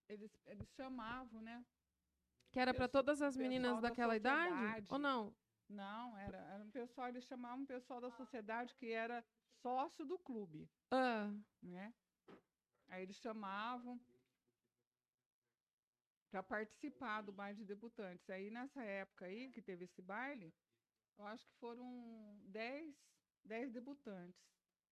Eles, 0.07 0.31
eles 0.45 0.69
chamavam, 0.73 1.41
né? 1.41 1.65
Que 2.51 2.59
era 2.59 2.73
pra 2.73 2.88
Pessoal- 2.88 3.03
todas 3.03 3.21
as 3.21 3.36
meninas 3.36 3.71
pessoal 3.71 3.81
da 3.81 3.89
daquela 3.89 4.15
idade? 4.15 4.88
Ou 4.91 4.99
não? 4.99 5.36
Não, 5.67 6.15
era, 6.17 6.38
era 6.38 6.63
um 6.63 6.69
pessoal, 6.69 7.07
eles 7.09 7.25
chamavam 7.25 7.63
um 7.63 7.65
pessoal 7.65 7.99
da 7.99 8.11
sociedade 8.11 8.75
que 8.75 8.91
era 8.91 9.25
sócio 9.61 10.05
do 10.05 10.19
clube, 10.19 10.69
Ah, 10.91 11.33
né? 11.61 11.91
Aí 12.88 13.01
eles 13.01 13.17
chamavam 13.17 13.99
para 16.36 16.43
participar 16.43 17.21
do 17.21 17.31
baile 17.31 17.59
de 17.59 17.65
debutantes. 17.65 18.29
Aí 18.29 18.49
nessa 18.49 18.83
época 18.83 19.25
aí 19.25 19.49
que 19.51 19.61
teve 19.61 19.86
esse 19.86 20.01
baile, 20.01 20.53
eu 21.17 21.25
acho 21.25 21.47
que 21.47 21.53
foram 21.59 22.41
10, 22.47 22.93
10 23.45 23.71
debutantes, 23.71 24.43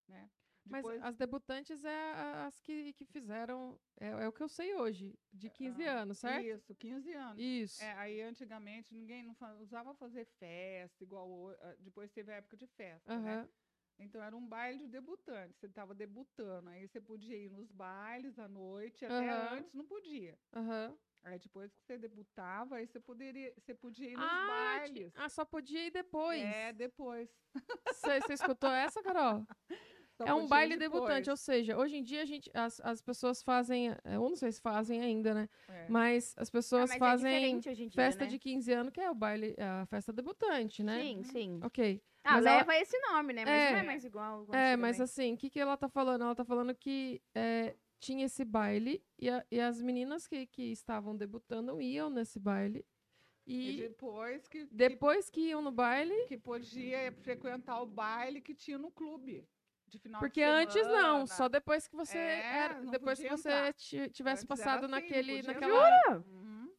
né? 0.07 0.29
Mas 0.65 0.85
Depois- 0.85 1.03
as 1.03 1.17
debutantes 1.17 1.83
é 1.83 2.11
as 2.45 2.57
que, 2.61 2.93
que 2.93 3.03
fizeram. 3.03 3.77
É, 3.99 4.07
é 4.07 4.27
o 4.29 4.31
que 4.31 4.41
eu 4.41 4.47
sei 4.47 4.73
hoje, 4.75 5.13
de 5.33 5.49
15 5.49 5.83
anos, 5.83 6.19
certo? 6.19 6.45
Isso, 6.45 6.73
15 6.75 7.11
anos. 7.11 7.43
Isso. 7.43 7.83
É, 7.83 7.91
aí 7.95 8.21
antigamente 8.21 8.93
ninguém 8.93 9.23
não 9.23 9.35
usava 9.59 9.93
fazer 9.95 10.23
festa 10.39 11.03
igual 11.03 11.49
ah, 11.49 11.75
depois 11.79 12.09
teve 12.13 12.31
a 12.31 12.35
época 12.35 12.55
de 12.55 12.67
festa, 12.67 13.19
né? 13.19 13.33
Aham. 13.41 13.49
Então 13.99 14.23
era 14.23 14.35
um 14.35 14.47
baile 14.47 14.79
de 14.79 14.87
debutantes. 14.87 15.57
Você 15.59 15.65
estava 15.65 15.93
debutando, 15.93 16.69
aí 16.69 16.87
você 16.87 17.01
podia 17.01 17.35
ir 17.35 17.49
nos 17.49 17.69
bailes 17.69 18.39
à 18.39 18.47
noite, 18.47 19.03
até 19.03 19.29
Aham. 19.29 19.57
antes 19.57 19.73
não 19.73 19.85
podia. 19.85 20.39
Aham. 20.53 20.97
Aí 21.23 21.39
depois 21.39 21.73
que 21.73 21.81
você 21.81 21.97
debutava, 21.97 22.75
aí 22.75 22.85
você 22.85 22.99
poderia, 22.99 23.53
você 23.57 23.73
podia 23.73 24.09
ir 24.09 24.17
nos 24.17 24.25
Ah, 24.25 24.45
bailes. 24.47 25.13
ah, 25.15 25.29
só 25.29 25.45
podia 25.45 25.87
ir 25.87 25.91
depois. 25.91 26.41
É, 26.41 26.73
depois. 26.73 27.29
Você 27.87 28.19
você 28.21 28.33
escutou 28.33 28.69
essa, 28.71 29.01
Carol? 29.01 29.45
Só 30.17 30.25
é 30.25 30.33
um 30.33 30.47
baile 30.47 30.75
debutante, 30.77 31.29
ou 31.29 31.37
seja, 31.37 31.77
hoje 31.77 31.97
em 31.97 32.03
dia 32.03 32.21
a 32.21 32.25
gente, 32.25 32.49
as, 32.53 32.79
as 32.81 33.01
pessoas 33.01 33.41
fazem, 33.41 33.91
é, 33.91 34.15
eu 34.15 34.21
não 34.29 34.35
sei 34.35 34.51
se 34.51 34.59
fazem 34.61 35.01
ainda, 35.01 35.33
né? 35.33 35.49
É. 35.69 35.85
Mas 35.89 36.33
as 36.37 36.49
Ah, 36.49 36.51
pessoas 36.51 36.89
mas 36.89 36.97
é 36.97 36.99
fazem 36.99 37.55
em 37.55 37.59
dia, 37.59 37.75
festa 37.91 38.25
né? 38.25 38.29
de 38.31 38.39
15 38.39 38.71
anos, 38.73 38.91
que 38.93 38.99
é 39.01 39.09
o 39.09 39.15
baile, 39.15 39.55
a 39.59 39.85
festa 39.85 40.11
debutante, 40.11 40.83
né? 40.83 41.01
Sim, 41.01 41.23
sim. 41.23 41.59
Ok. 41.63 42.01
Ah, 42.23 42.33
Mas 42.35 42.45
ela- 42.45 42.57
leva 42.57 42.75
esse 42.77 42.97
nome, 42.99 43.33
né? 43.33 43.45
Mas 43.45 43.53
É. 43.53 43.71
não 43.71 43.79
é 43.79 43.83
mais 43.83 44.05
igual. 44.05 44.47
É, 44.53 44.77
mas 44.77 45.01
assim, 45.01 45.33
o 45.33 45.37
que, 45.37 45.49
que 45.49 45.59
ela 45.59 45.75
tá 45.77 45.89
falando? 45.89 46.23
Ela 46.23 46.35
tá 46.35 46.45
falando 46.45 46.73
que 46.75 47.21
é, 47.35 47.75
tinha 48.03 48.25
esse 48.25 48.43
baile 48.43 48.93
e, 49.17 49.29
a- 49.29 49.45
e 49.49 49.59
as 49.59 49.81
meninas 49.81 50.27
que, 50.27 50.45
que 50.47 50.63
estavam 50.71 51.15
debutando 51.15 51.81
iam 51.81 52.09
nesse 52.09 52.39
baile. 52.39 52.85
E 53.45 53.71
E 53.71 53.77
depois 53.77 54.47
que, 54.47 54.65
que, 54.67 54.73
depois 54.75 55.29
que 55.29 55.41
iam 55.49 55.61
no 55.61 55.71
baile, 55.71 56.15
que 56.27 56.37
podia 56.37 57.11
frequentar 57.11 57.81
o 57.81 57.85
baile 57.85 58.41
que 58.41 58.53
tinha 58.53 58.77
no 58.77 58.91
clube. 58.91 59.47
De 59.87 59.99
final 59.99 60.19
de 60.21 60.25
porque 60.25 60.41
antes 60.41 60.75
não, 60.87 60.91
semana. 60.93 61.27
só 61.27 61.47
depois 61.49 61.87
que 61.87 61.95
você 61.95 62.17
É, 62.17 62.39
era, 62.65 62.81
depois 62.89 63.19
que 63.19 63.29
você 63.29 63.73
tivesse 64.09 64.43
Antes 64.43 64.45
passado 64.45 64.85
assim, 64.85 64.91
naquele, 64.95 65.41
naquela, 65.43 66.17
Uhum. 66.25 66.71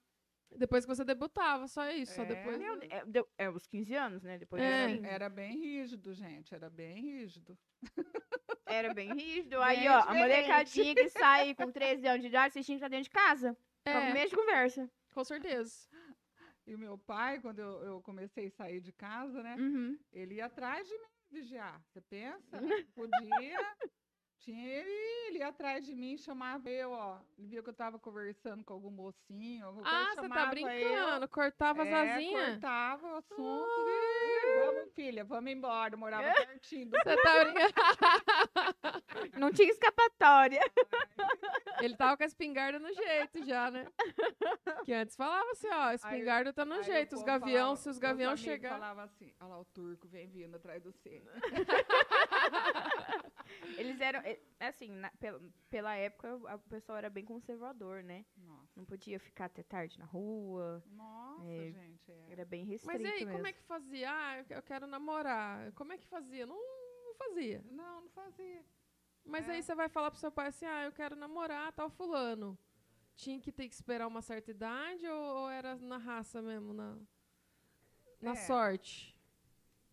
depois 0.57 0.85
que 0.85 0.95
você 0.95 1.05
debutava, 1.05 1.69
só 1.69 1.89
isso, 1.91 2.15
só 2.15 2.23
É. 2.23 2.27
depois. 2.27 2.59
Meu, 2.59 2.75
é, 2.83 3.45
é 3.45 3.51
os 3.51 3.67
15 3.67 3.95
anos, 3.95 4.23
né? 4.23 4.39
Depois 4.39 4.61
É. 4.63 4.99
Era 5.05 5.29
bem 5.29 5.57
rígido, 5.59 6.13
gente. 6.13 6.55
Era 6.55 6.69
bem 6.71 7.01
rígido. 7.03 7.57
era 8.75 8.95
bem 8.95 9.13
rígido. 9.15 9.61
Aí, 9.63 9.81
Bem 9.81 9.89
ó, 9.91 9.95
a 9.97 10.01
diferente. 10.01 10.19
molecadinha 10.21 10.95
que 10.95 11.09
sai 11.11 11.55
com 11.55 11.71
13 11.71 12.07
anos 12.07 12.21
de 12.23 12.29
idade, 12.29 12.53
vocês 12.55 12.67
tinham 12.67 12.79
que 12.79 12.85
estar 12.85 12.89
dentro 12.89 13.05
de 13.05 13.11
casa. 13.11 13.57
É. 13.85 13.91
É, 13.91 14.13
mesmo 14.13 14.31
de 14.31 14.37
conversa. 14.37 14.91
com 15.13 15.25
certeza. 15.25 15.89
E 16.67 16.75
o 16.75 16.79
meu 16.79 16.97
pai, 16.97 17.41
quando 17.41 17.59
eu, 17.59 17.83
eu 17.85 18.03
comecei 18.03 18.47
a 18.47 18.51
sair 18.51 18.81
de 18.81 18.91
casa, 18.93 19.43
né? 19.43 19.55
Uhum. 19.59 19.99
Ele 20.13 20.37
ia 20.37 20.47
atrás 20.47 20.89
de 20.89 20.95
mim 20.99 21.09
vigiar. 21.31 21.81
Você 21.93 22.01
pensa? 22.01 22.57
Podia. 22.95 23.59
Tinha 24.39 24.67
ele, 24.67 24.91
ele 25.29 25.39
ia 25.39 25.49
atrás 25.49 25.85
de 25.87 25.95
mim, 25.95 26.17
chamava 26.19 26.69
eu, 26.71 26.91
ó. 26.91 27.19
Ele 27.39 27.49
viu 27.49 27.63
que 27.63 27.71
eu 27.71 27.75
tava 27.75 27.99
conversando 27.99 28.63
com 28.65 28.73
algum 28.75 28.91
mocinho, 28.91 29.67
alguma 29.67 29.85
coisa, 29.85 29.99
Ah, 29.99 30.09
você 30.11 30.17
tá 30.17 30.23
chamava 30.23 30.51
brincando, 30.51 31.29
cortava 31.29 31.83
as 31.83 31.89
Eu, 31.89 31.95
é, 31.97 32.13
asinhas? 32.13 32.51
cortava 32.53 33.07
o 33.07 33.17
assunto. 33.17 33.87
e, 33.89 34.34
vamos, 34.55 34.93
filha, 34.95 35.25
vamos 35.25 35.51
embora. 35.53 35.95
Eu 35.95 35.99
morava 35.99 36.33
pertinho 36.35 36.91
do 36.91 36.97
Você 36.99 37.17
tá 37.23 37.45
brincando? 37.45 37.75
Não 39.39 39.53
tinha 39.53 39.71
escapatória. 39.71 40.61
Ele 41.81 41.97
tava 41.97 42.17
com 42.17 42.23
a 42.23 42.27
espingarda 42.27 42.79
no 42.79 42.93
jeito 42.93 43.45
já, 43.45 43.71
né? 43.71 43.87
Que 44.85 44.93
antes 44.93 45.17
falava 45.17 45.51
assim, 45.53 45.69
ó, 45.69 45.83
a 45.89 45.95
espingarda 45.95 46.53
tá 46.53 46.65
no 46.65 46.75
Aí 46.75 46.83
jeito. 46.85 47.15
Os 47.17 47.23
gavião, 47.23 47.59
falava- 47.59 47.77
se 47.77 47.89
os 47.89 47.99
gavião 47.99 48.37
chegar. 48.37 48.71
falava 48.71 49.03
assim, 49.03 49.33
olha 49.41 49.49
lá 49.51 49.61
o 49.61 49.65
turco 49.67 50.07
vem 50.09 50.29
vindo 50.29 50.57
atrás 50.57 50.83
do 50.83 50.93
você. 50.93 51.23
Eles 53.79 54.01
eram, 54.01 54.21
é, 54.21 54.39
assim, 54.61 54.89
na- 54.91 55.11
pela, 55.13 55.41
pela 55.71 55.95
época, 55.97 56.37
o- 56.37 56.59
pessoal 56.69 56.99
era 56.99 57.11
bem 57.11 57.25
conservador, 57.25 58.03
né? 58.03 58.25
Nossa, 58.37 58.73
Não 58.77 58.85
podia 58.85 59.19
ficar 59.19 59.47
até 59.47 59.63
tarde 59.63 59.99
na 59.99 60.05
rua. 60.05 60.83
nossa 60.87 61.45
É, 61.51 61.71
gente. 61.73 62.11
É. 62.11 62.33
Era 62.33 62.45
bem 62.45 62.65
restrito 62.65 62.93
Mas 62.93 63.03
e 63.03 63.07
aí, 63.07 63.25
mesmo. 63.25 63.33
como 63.33 63.47
é 63.47 63.53
que 63.53 63.63
fazia? 63.63 64.11
Ah, 64.11 64.45
eu 64.49 64.63
quero 64.63 64.87
namorar. 64.87 65.73
Como 65.73 65.93
é 65.93 65.99
que 65.99 66.07
fazia? 66.07 66.47
Não, 66.47 66.57
não 66.57 67.15
fazia. 67.15 67.65
Não, 67.71 68.03
não 68.03 68.09
fazia. 68.11 68.65
Mas 69.25 69.49
É. 69.49 69.53
aí 69.53 69.63
você 69.63 69.75
vai 69.75 69.89
falar 69.89 70.11
pro 70.11 70.21
seu 70.21 70.31
pai 70.31 70.49
assim, 70.49 70.67
ah, 70.67 70.85
eu 70.85 70.93
quero 70.93 71.17
namorar 71.17 71.73
tal 71.73 71.89
fulano. 71.91 72.59
Tinha 73.17 73.41
que 73.41 73.53
ter 73.53 73.69
que 73.69 73.75
esperar 73.75 74.07
uma 74.09 74.21
certa 74.23 74.51
idade 74.51 75.07
ou, 75.07 75.37
ou 75.37 75.51
era 75.51 75.77
na 75.77 75.97
raça 75.99 76.43
mesmo, 76.43 76.75
na, 76.75 76.99
na 78.21 78.33
É. 78.33 78.37
sorte? 78.37 79.14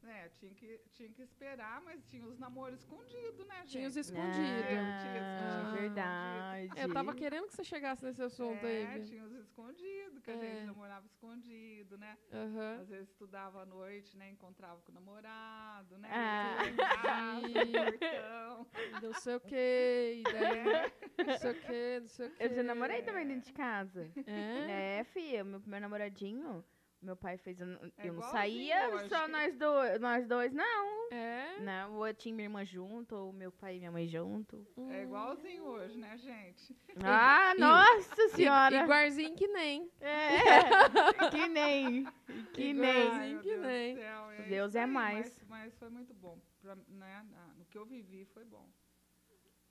É, 0.04 0.30
tinha 0.30 0.54
que, 0.54 0.80
tinha 0.94 1.10
que 1.10 1.22
esperar, 1.22 1.80
mas 1.82 2.04
tinha 2.06 2.26
os 2.26 2.38
namoros 2.40 2.80
escondidos, 2.80 3.46
né, 3.48 3.58
gente? 3.62 3.70
Tinha 3.70 3.88
os 3.88 3.96
escondidos. 3.96 4.40
Ah, 4.40 5.74
verdade. 5.78 6.70
Eu 6.76 6.92
tava 6.92 7.14
querendo 7.14 7.48
que 7.48 7.54
você 7.56 7.64
chegasse 7.64 8.04
nesse 8.04 8.22
assunto 8.22 8.66
é, 8.66 8.78
aí. 8.78 8.88
Bia. 8.88 9.06
tinha 9.06 9.24
os 9.24 9.32
escondidos, 9.34 10.20
que 10.24 10.32
a 10.32 10.34
É. 10.34 10.38
gente 10.40 10.66
namorava 10.66 11.06
escondido, 11.06 11.98
né? 11.98 12.18
Aham. 12.34 12.80
Às 12.82 12.90
vezes 12.90 13.10
estudava 13.10 13.62
à 13.62 13.66
noite, 13.66 14.18
né? 14.18 14.30
Encontrava 14.30 14.82
com 14.82 14.92
o 14.92 14.96
namorado, 14.96 15.98
né? 16.00 16.10
Ah. 16.12 16.58
Casa, 17.04 17.42
Não 19.04 19.14
sei 19.14 19.36
o 19.36 19.40
quê, 19.40 20.24
daí, 20.24 21.26
não 21.28 21.38
sei 21.38 21.52
o 21.52 21.62
quê, 21.62 22.00
não 22.02 22.08
sei 22.08 22.28
o 22.28 22.32
quê. 22.32 22.44
Eu 22.44 22.54
já 22.56 22.64
namorei 22.64 23.02
também 23.04 23.28
dentro 23.28 23.46
de 23.46 23.54
casa. 23.54 24.12
É? 24.26 25.00
É, 25.00 25.04
filha, 25.04 25.44
meu 25.44 25.60
primeiro 25.60 25.84
namoradinho, 25.84 26.64
meu 27.02 27.16
pai 27.16 27.38
fez. 27.38 27.60
Eu, 27.60 27.68
não- 27.68 27.80
É 27.98 28.08
eu 28.08 28.14
não 28.14 28.20
igualzinho 28.20 28.32
saía 28.32 28.90
hoje. 28.90 29.10
só 29.10 29.28
nós 29.28 29.56
dois, 29.58 30.00
nós 30.00 30.28
dois, 30.28 30.54
não. 30.54 31.12
É? 31.12 31.60
Não, 31.60 31.96
ou 31.96 32.08
eu 32.08 32.14
tinha 32.14 32.34
minha 32.34 32.46
irmã 32.46 32.64
junto, 32.64 33.16
ou 33.16 33.34
meu 33.34 33.52
pai 33.52 33.76
e 33.76 33.80
minha 33.80 33.92
mãe 33.92 34.08
junto. 34.08 34.66
É 34.92 35.04
igualzinho 35.04 35.64
hoje, 35.66 35.98
né, 35.98 36.18
gente? 36.18 36.76
Ah, 37.04 37.54
e- 37.56 37.60
nossa 37.60 38.30
senhora! 38.30 38.84
Iguarzinho 38.84 39.36
que 39.36 39.48
nem. 39.48 39.92
É, 40.00 40.30
que 41.36 41.48
nem. 41.48 42.06
Que 42.54 42.70
Igualzinho. 42.70 42.74
nem. 42.74 43.40
Que 43.42 43.58
nem. 43.58 43.96
céu, 43.98 44.32
é 44.32 44.42
Deus 44.44 44.76
é 44.76 44.86
mais. 44.86 45.26
Mas, 45.26 45.50
mas 45.50 45.78
foi 45.78 45.90
muito 45.90 46.14
bom. 46.14 46.40
Pra, 46.62 46.76
né, 46.88 47.26
no 47.58 47.66
que 47.66 47.78
eu 47.78 47.86
vivi 47.86 48.24
foi 48.26 48.46
bom. 48.46 48.70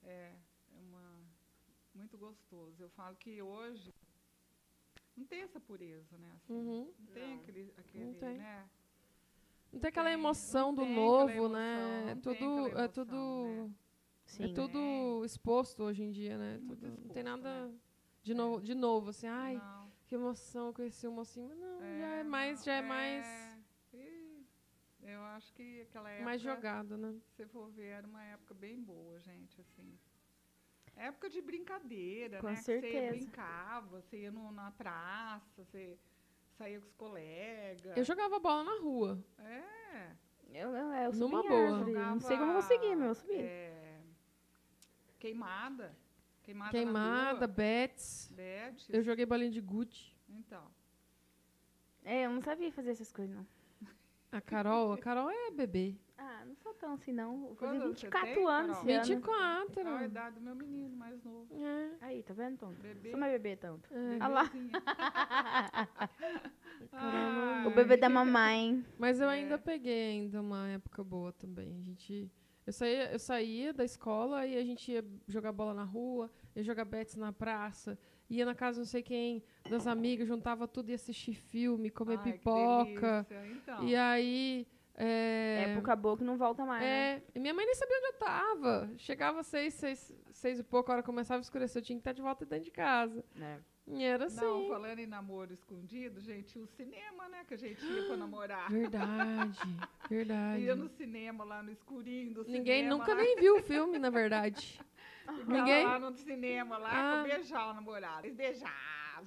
É, 0.03 0.33
é 0.77 0.79
uma, 0.81 1.21
muito 1.95 2.19
gostoso. 2.19 2.83
Eu 2.83 2.91
falo 2.91 3.17
que 3.17 3.41
hoje 3.41 3.95
não 5.21 5.27
tem 5.27 5.43
essa 5.43 5.61
pureza, 5.61 6.17
né? 6.19 6.33
assim. 6.37 6.53
Uhum. 6.53 6.93
Não 6.99 7.07
tem 7.15 7.35
aquele, 7.35 7.75
aquele 7.77 8.15
tem. 8.15 8.39
né? 8.39 8.69
Não 9.73 9.79
tem 9.81 9.89
aquela 9.89 10.11
emoção 10.11 10.73
não 10.73 10.75
do 10.75 10.85
novo, 10.87 11.49
né? 11.49 12.07
É 12.11 12.15
não 12.15 12.23
tudo, 12.23 12.67
aquela 12.67 12.85
é 12.85 12.89
tudo, 12.89 13.15
emoção, 13.15 13.69
né? 13.69 13.75
Sim. 14.25 14.45
é 14.45 14.55
tudo 14.55 15.25
exposto 15.25 15.83
hoje 15.83 16.03
em 16.03 16.11
dia, 16.11 16.39
né? 16.39 16.61
Tudo- 16.67 16.87
não 16.87 16.97
tem 16.97 17.23
exposto, 17.23 17.25
nada 17.25 17.69
né? 17.69 17.79
de 18.23 18.35
novo, 18.35 18.63
de 18.63 18.75
novo, 18.75 19.11
assim, 19.11 19.27
ai, 19.27 19.57
Não, 19.57 19.93
que 20.07 20.15
emoção, 20.15 20.69
eu 20.69 20.73
conheci 20.75 21.07
o 21.07 21.13
mocinho, 21.13 21.49
mas 21.49 21.59
não, 21.59 21.79
já 21.81 22.15
é 22.17 22.23
não, 22.23 22.31
mais, 22.31 22.65
já 22.65 22.75
é 22.75 22.83
mais, 22.83 23.27
Ih, 23.93 24.47
Eu 25.03 25.23
acho 25.23 25.53
que 25.55 25.83
aquela 25.83 26.11
época. 26.11 26.25
mais 26.25 26.41
jogado, 26.41 26.97
né? 26.97 27.13
Se 27.13 27.35
você 27.37 27.47
for 27.47 27.71
ver, 27.71 27.87
era 27.87 28.07
uma 28.07 28.23
época 28.25 28.55
bem 28.55 28.81
boa, 28.81 29.21
gente, 29.21 29.61
assim. 29.61 29.99
Época 31.09 31.31
de 31.31 31.41
brincadeira, 31.41 32.41
Com 32.41 32.49
né? 32.49 32.57
certeza. 32.57 33.13
Você 33.15 33.19
brincava, 33.19 34.01
você 34.03 34.19
ia 34.19 34.31
no- 34.31 34.53
na 34.53 34.71
praça, 34.71 35.65
você 35.65 35.99
saía 36.59 36.79
com 36.79 36.87
os 36.87 36.93
colegas. 36.95 37.97
Eu 37.97 38.05
jogava 38.05 38.39
bola 38.39 38.65
na 38.65 38.79
rua. 38.81 39.25
É. 39.39 40.13
Eu, 40.53 40.71
eu, 40.77 40.93
eu 40.93 41.13
subi 41.13 41.21
Numa 41.25 41.43
boa. 41.43 41.77
árvore. 41.79 41.93
Não 41.93 42.21
sei 42.21 42.37
como 42.37 42.53
jogava, 42.53 42.63
consegui, 42.69 42.97
mas 42.97 43.09
eu 43.09 43.15
subi. 43.15 43.35
é, 43.35 44.01
queimada. 45.19 45.97
Queimada, 46.43 46.71
Queimada, 46.71 47.33
na 47.33 47.39
rua. 47.39 47.47
bets. 47.47 48.33
Eu 48.89 49.03
joguei 49.03 49.25
bolinha 49.25 49.51
de 49.51 49.61
gude. 49.61 50.17
Então. 50.29 50.65
É, 52.05 52.27
eu 52.27 52.31
não 52.31 52.41
sabia 52.43 52.73
fazer 52.73 52.91
essas 52.91 53.13
coisas, 53.13 53.35
não. 53.37 53.47
A 54.33 54.41
Carol, 54.41 54.93
a 54.93 54.99
Carol 54.99 55.31
é 55.31 55.51
bebê. 55.51 55.97
Ah, 56.23 56.45
não 56.47 56.55
sou 56.57 56.75
tão 56.75 56.93
assim, 56.93 57.13
não. 57.13 57.41
Vou 57.41 57.55
fazer 57.55 57.79
Quando 57.79 57.97
você 57.97 58.07
24 58.07 58.35
tem, 58.35 58.47
anos 58.47 58.77
Carol? 58.79 58.91
esse 58.91 59.13
ano. 59.13 59.21
24. 59.21 59.73
Qual 59.83 59.97
a 59.97 60.05
idade 60.05 60.35
do 60.35 60.41
meu 60.43 60.55
menino 60.55 60.95
mais 60.97 61.25
novo? 61.25 61.47
É. 61.65 61.91
Aí, 62.03 62.23
tá 62.23 62.35
vendo, 62.35 62.59
Tom? 62.59 62.73
Bebê. 62.75 63.11
Sou 63.11 63.19
mais 63.19 63.33
bebê 63.33 63.57
tanto. 63.57 63.89
é. 63.93 64.17
Ah 64.21 64.29
lá. 64.29 64.45
Bebezinha. 64.45 64.71
Caramba. 66.91 67.69
O 67.69 67.75
bebê 67.75 67.97
da 67.97 68.09
mamãe. 68.09 68.85
Mas 68.99 69.21
eu 69.21 69.29
É. 69.29 69.35
ainda 69.35 69.59
peguei 69.59 70.11
ainda 70.11 70.41
uma 70.41 70.69
época 70.69 71.03
boa 71.03 71.33
também. 71.33 71.77
A 71.79 71.83
gente 71.83 72.31
eu 72.67 72.73
saía, 72.73 73.13
eu 73.13 73.19
saía 73.19 73.73
da 73.73 73.85
escola 73.85 74.47
e 74.47 74.57
a 74.57 74.65
gente 74.65 74.93
ia 74.93 75.05
jogar 75.27 75.53
bola 75.53 75.75
na 75.75 75.85
rua, 75.85 76.31
ia 76.55 76.63
jogar 76.63 76.85
bets 76.85 77.17
na 77.17 77.33
praça, 77.33 77.99
ia 78.29 78.45
na 78.45 78.55
casa 78.55 78.79
não 78.79 78.85
sei 78.87 79.03
quem, 79.03 79.43
das 79.69 79.87
amigas, 79.87 80.29
juntava 80.29 80.69
tudo 80.69 80.91
e 80.91 80.95
assistir 80.95 81.35
filme, 81.35 81.91
comer 81.91 82.19
Ai, 82.19 82.25
que 82.25 82.33
pipoca. 82.39 83.27
delícia. 83.29 83.57
Então. 83.57 83.89
E 83.89 83.97
aí 83.97 84.67
é, 85.03 85.73
Época 85.73 85.97
boa 85.97 86.17
que 86.17 86.25
não 86.25 86.37
volta 86.37 86.65
mais, 86.65 86.83
né? 86.83 87.15
é, 87.17 87.23
e 87.35 87.39
minha 87.41 87.55
mãe 87.55 87.65
nem 87.65 87.75
sabia 87.75 87.97
onde 87.97 88.07
eu 88.07 88.13
tava. 88.19 88.91
Chegava 88.99 89.43
seis, 89.43 89.75
seis, 89.75 90.13
seis 90.33 90.59
e 90.59 90.63
pouco, 90.63 90.91
a 90.91 90.95
hora 90.97 91.03
começava 91.03 91.41
a 91.41 91.43
escurecer, 91.43 91.81
eu 91.81 91.85
tinha 91.85 91.97
que 91.97 92.01
estar 92.01 92.13
de 92.13 92.21
volta 92.23 92.45
dentro 92.45 92.65
de 92.67 92.71
casa. 92.71 93.25
É. 93.41 93.59
E 93.93 94.05
era 94.05 94.27
assim. 94.27 94.41
Não, 94.41 94.69
falando 94.69 94.99
em 95.01 95.07
namoro 95.07 95.53
escondido, 95.53 96.21
gente, 96.21 96.59
o 96.59 96.67
cinema, 96.67 97.29
né? 97.29 97.45
Que 97.49 97.55
a 97.55 97.57
gente 97.59 97.85
ia 97.85 98.05
pra 98.07 98.17
namorar. 98.19 98.71
Verdade, 98.71 99.59
verdade. 100.09 100.63
Ia 100.63 100.77
no 100.77 100.89
cinema, 100.89 101.43
lá 101.45 101.63
no 101.63 101.73
escurinho 101.73 102.35
do 102.35 102.45
Ninguém 102.45 102.83
cinema. 102.85 102.99
nunca 102.99 103.15
lá, 103.15 103.21
nem 103.23 103.37
viu 103.37 103.57
o 103.57 103.63
filme, 103.63 103.99
na 103.99 104.11
verdade. 104.11 104.79
ficava 105.27 105.53
ninguém- 105.53 105.85
lá 105.87 105.99
no 105.99 106.13
cinema, 106.13 106.77
lá, 106.79 106.91
Ah. 106.93 107.25
pra 107.25 107.35
beijar 107.35 107.71
o 107.71 107.75
namorado. 107.75 108.27
Eles 108.27 108.37
beijavam. 108.37 108.71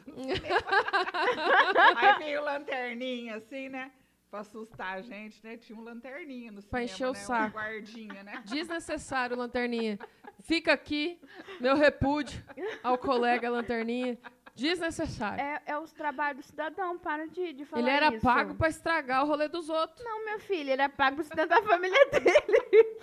Aí 1.98 2.18
veio 2.20 2.44
lanterninha, 2.44 3.36
assim, 3.38 3.70
né? 3.70 3.92
Pra 4.34 4.40
assustar 4.40 4.98
a 4.98 5.02
gente, 5.04 5.44
né? 5.44 5.58
Tinha 5.58 5.78
um 5.78 5.84
lanterninha 5.84 6.52
no 6.52 6.60
cinema, 6.60 6.72
Pra 6.72 6.84
encher 6.84 7.06
o 7.06 7.14
né? 7.14 7.20
saco. 7.20 7.56
Um 7.56 7.62
guardinha, 7.62 8.24
né? 8.24 8.42
Desnecessário, 8.50 9.38
Lanterninha. 9.38 10.00
Fica 10.40 10.74
aqui, 10.74 11.22
meu 11.62 11.76
repúdio 11.76 12.44
ao 12.82 12.98
colega 12.98 13.48
Lanterninha. 13.48 14.18
Desnecessário. 14.56 15.40
É, 15.40 15.62
é 15.68 15.78
os 15.78 15.94
trabalhos 15.94 16.44
do 16.44 16.50
cidadão, 16.50 16.98
para 16.98 17.28
de, 17.28 17.54
de 17.54 17.64
falar 17.64 17.84
Ele 17.84 17.92
era 17.92 18.08
isso. 18.16 18.26
pago 18.26 18.56
pra 18.56 18.70
estragar 18.70 19.24
o 19.24 19.28
rolê 19.28 19.48
dos 19.48 19.70
outros. 19.70 20.04
Não, 20.04 20.26
meu 20.26 20.40
filho, 20.40 20.72
ele 20.72 20.82
é 20.82 20.88
pago 20.90 21.18
pra 21.18 21.26
sustentar 21.26 21.60
a 21.60 21.62
família 21.62 22.06
dele. 22.10 23.00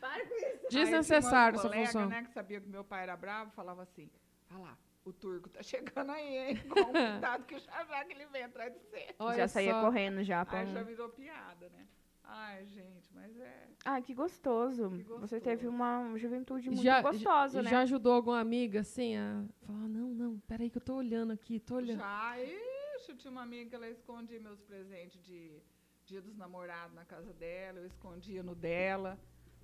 para 0.00 0.24
com 0.24 0.34
isso. 0.36 0.68
Desnecessário 0.70 1.58
Aí 1.58 1.66
essa 1.66 1.68
umas 1.68 1.86
função. 1.88 2.02
colega, 2.02 2.20
né, 2.20 2.22
que 2.28 2.32
sabia 2.32 2.60
que 2.60 2.68
meu 2.68 2.84
pai 2.84 3.02
era 3.02 3.16
bravo, 3.16 3.50
falava 3.50 3.82
assim, 3.82 4.08
olha 4.52 4.60
lá, 4.62 4.78
o 5.08 5.12
turco 5.12 5.48
tá 5.48 5.62
chegando 5.62 6.10
aí, 6.10 6.36
hein? 6.50 6.56
Com 6.68 6.84
cuidado 6.84 7.44
que 7.44 7.58
já 7.58 7.84
já 7.84 8.04
que 8.04 8.12
ele 8.12 8.26
vem 8.26 8.42
atrás 8.42 8.72
de 8.72 8.78
você. 8.78 9.14
Olha 9.18 9.36
já 9.36 9.48
saía 9.48 9.72
só. 9.72 9.80
correndo 9.82 10.22
já. 10.22 10.44
Pra... 10.44 10.60
Aí 10.60 10.72
já 10.72 10.82
virou 10.82 11.08
piada, 11.08 11.68
né? 11.70 11.86
Ai, 12.28 12.66
gente, 12.66 13.08
mas 13.14 13.38
é... 13.38 13.68
Ah, 13.84 14.02
que 14.02 14.12
gostoso. 14.12 14.90
Que 14.90 15.04
Você 15.04 15.12
gostoso. 15.20 15.40
teve 15.40 15.68
uma 15.68 16.12
juventude 16.18 16.68
muito 16.68 16.82
Já- 16.82 17.00
gostosa, 17.00 17.62
né? 17.62 17.70
Já 17.70 17.80
ajudou 17.82 18.12
alguma 18.14 18.40
amiga, 18.40 18.80
assim, 18.80 19.16
a 19.16 19.44
falar, 19.60 19.86
não, 19.88 20.08
não, 20.08 20.38
peraí 20.40 20.68
que 20.68 20.76
eu 20.76 20.82
tô 20.82 20.96
olhando 20.96 21.32
aqui, 21.32 21.60
tô 21.60 21.76
olhando. 21.76 22.00
Já, 22.00 22.34
ixi, 22.42 23.10
eu 23.12 23.16
tinha 23.16 23.30
uma 23.30 23.42
amiga 23.42 23.70
que 23.70 23.76
ela 23.76 23.88
escondia 23.88 24.40
meus 24.40 24.60
presentes 24.60 25.22
de 25.22 25.62
dia 26.04 26.20
dos 26.20 26.36
namorados 26.36 26.94
na 26.96 27.04
casa 27.04 27.32
dela, 27.32 27.78
eu 27.78 27.86
escondia 27.86 28.42
no 28.42 28.56
dela, 28.56 29.16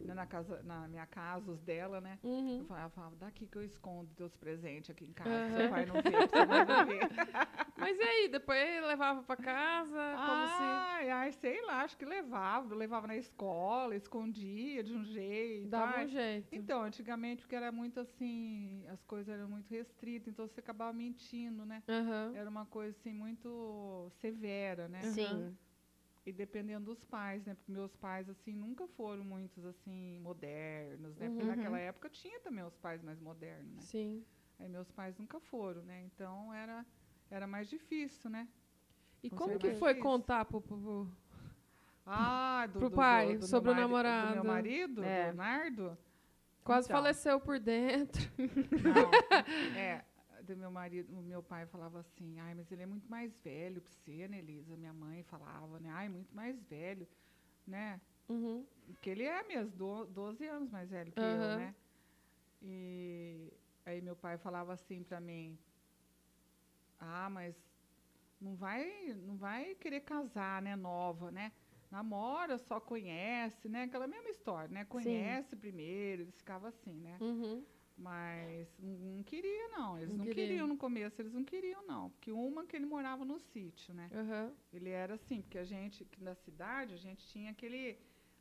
na, 0.04 0.26
casa, 0.26 0.62
na 0.62 0.88
minha 0.88 1.06
casa, 1.06 1.50
os 1.50 1.60
dela, 1.62 2.00
né? 2.00 2.18
Eu 2.22 2.30
Uhum. 2.30 2.64
falava, 2.66 2.90
falava, 2.90 3.16
daqui 3.16 3.46
que 3.46 3.56
eu 3.56 3.64
escondo 3.64 4.10
teus 4.14 4.34
presentes 4.36 4.90
aqui 4.90 5.04
em 5.04 5.12
casa, 5.12 5.30
Aham. 5.30 5.60
seu 5.60 5.68
pai 5.68 5.86
não 5.86 6.00
vê, 6.00 6.26
seu 6.28 6.46
mãe 6.46 6.64
não 6.64 6.84
vê. 6.86 7.00
Mas 7.76 7.98
e 7.98 8.02
aí, 8.02 8.28
depois 8.28 8.58
levava 8.86 9.22
pra 9.22 9.36
casa, 9.36 9.98
como 10.26 10.46
se... 10.46 10.62
Ai, 10.62 11.10
ai, 11.10 11.32
sei 11.32 11.60
lá, 11.66 11.82
acho 11.82 11.96
que 11.96 12.04
levava, 12.04 12.74
levava 12.74 13.06
na 13.06 13.16
escola, 13.16 13.96
escondia 13.96 14.82
de 14.82 14.94
um 14.94 15.04
jeito. 15.04 15.68
Dava 15.68 15.96
ai. 15.96 16.04
um 16.04 16.08
jeito. 16.08 16.48
Então, 16.52 16.82
antigamente, 16.82 17.42
porque 17.42 17.56
era 17.56 17.72
muito 17.72 17.98
assim, 18.00 18.86
as 18.88 19.02
coisas 19.04 19.28
eram 19.28 19.48
muito 19.48 19.68
restritas, 19.70 20.28
então 20.28 20.46
você 20.46 20.60
acabava 20.60 20.92
mentindo, 20.92 21.64
né? 21.64 21.82
Aham. 21.88 22.32
Era 22.34 22.48
uma 22.48 22.66
coisa 22.66 22.96
assim 22.98 23.12
muito 23.12 24.08
severa, 24.20 24.88
né? 24.88 25.02
Sim. 25.02 25.56
E 26.24 26.32
dependendo 26.32 26.86
dos 26.86 27.04
pais, 27.04 27.44
né? 27.44 27.54
Porque 27.54 27.72
meus 27.72 27.96
pais, 27.96 28.28
assim, 28.28 28.52
nunca 28.54 28.86
foram 28.86 29.24
muitos, 29.24 29.64
assim, 29.64 30.20
modernos, 30.20 31.16
né? 31.16 31.28
Porque 31.28 31.42
Uhum. 31.42 31.48
naquela 31.48 31.78
época 31.78 32.08
tinha 32.08 32.38
também 32.40 32.62
os 32.64 32.76
pais 32.76 33.02
mais 33.02 33.18
modernos, 33.20 33.74
né? 33.74 33.80
Sim. 33.82 34.24
Aí 34.58 34.68
meus 34.68 34.88
pais 34.92 35.16
nunca 35.18 35.40
foram, 35.40 35.82
né? 35.82 36.00
Então 36.04 36.54
era, 36.54 36.86
era 37.28 37.46
mais 37.46 37.68
difícil, 37.68 38.30
né? 38.30 38.46
E 39.22 39.30
Com 39.30 39.36
como 39.36 39.58
que 39.58 39.72
foi 39.72 39.94
contar 39.96 40.44
pro, 40.44 40.60
pro- 40.60 40.78
pro- 40.78 41.08
Ah, 42.06 42.66
do, 42.72 42.78
Pro 42.78 42.90
do- 42.90 42.96
pai, 42.96 43.36
do- 43.38 43.46
sobre 43.46 43.70
o 43.72 43.74
namorado. 43.74 44.28
Do 44.28 44.34
meu 44.34 44.44
marido, 44.44 45.02
É. 45.04 45.30
do 45.30 45.36
Nardo? 45.36 45.98
Quase 46.64 46.86
Então. 46.86 46.96
faleceu 46.96 47.40
por 47.40 47.58
dentro. 47.58 48.22
Não, 48.38 49.10
é, 49.76 50.04
do 50.42 50.56
meu 50.56 50.70
marido, 50.70 51.12
o 51.18 51.22
meu 51.22 51.42
pai 51.42 51.66
falava 51.66 52.00
assim, 52.00 52.38
ai, 52.38 52.54
mas 52.54 52.70
ele 52.70 52.82
é 52.82 52.86
muito 52.86 53.08
mais 53.08 53.34
velho 53.38 53.80
pra 53.80 53.92
você, 53.92 54.28
né, 54.28 54.38
Elisa? 54.38 54.76
Minha 54.76 54.92
mãe 54.92 55.22
falava, 55.24 55.78
né, 55.80 55.90
ai, 55.90 56.08
muito 56.08 56.34
mais 56.34 56.60
velho, 56.64 57.06
né? 57.66 58.00
Uhum. 58.28 58.66
Porque 58.86 59.10
ele 59.10 59.24
é 59.24 59.42
mesmo, 59.44 59.76
do, 59.76 60.06
12 60.06 60.46
anos 60.46 60.70
mais 60.70 60.90
velho 60.90 61.12
que 61.12 61.20
eu, 61.20 61.24
Aham. 61.24 61.56
né? 61.56 61.74
E 62.60 63.52
aí 63.84 64.00
meu 64.00 64.14
pai 64.14 64.38
falava 64.38 64.72
assim 64.72 65.02
pra 65.02 65.20
mim, 65.20 65.58
ah, 66.98 67.28
mas 67.30 67.56
não 68.40 68.54
vai, 68.54 69.14
não 69.14 69.36
vai 69.36 69.74
querer 69.76 70.00
casar, 70.00 70.62
né, 70.62 70.76
nova, 70.76 71.30
né? 71.30 71.52
Namora, 71.90 72.56
só 72.58 72.80
conhece, 72.80 73.68
né? 73.68 73.82
Aquela 73.84 74.06
mesma 74.06 74.30
história, 74.30 74.68
né? 74.68 74.84
Conhece 74.84 75.54
primeiro, 75.54 76.22
eles 76.22 76.36
ficavam 76.38 76.68
assim, 76.68 76.94
né? 77.00 77.18
Uhum. 77.20 77.64
Mas 77.96 78.68
não, 78.78 78.98
não 79.16 79.22
queria, 79.22 79.68
não. 79.68 79.96
Eles 79.98 80.08
Não 80.10 80.16
não, 80.18 80.24
queria. 80.24 80.46
queriam 80.46 80.66
no 80.66 80.76
começo, 80.76 81.20
eles 81.20 81.32
não 81.32 81.44
queriam, 81.44 81.86
não. 81.86 82.10
Porque 82.10 82.32
uma 82.32 82.64
que 82.66 82.74
ele 82.74 82.86
morava 82.86 83.24
no 83.24 83.38
sítio, 83.38 83.94
né? 83.94 84.10
Aham. 84.12 84.52
Ele 84.72 84.90
era 84.90 85.14
assim, 85.14 85.40
porque 85.42 85.58
a 85.58 85.64
gente, 85.64 86.04
que 86.04 86.22
na 86.22 86.34
cidade, 86.34 86.94
a 86.94 86.98
gente 86.98 87.24
tinha 87.28 87.50
aquele. 87.50 87.98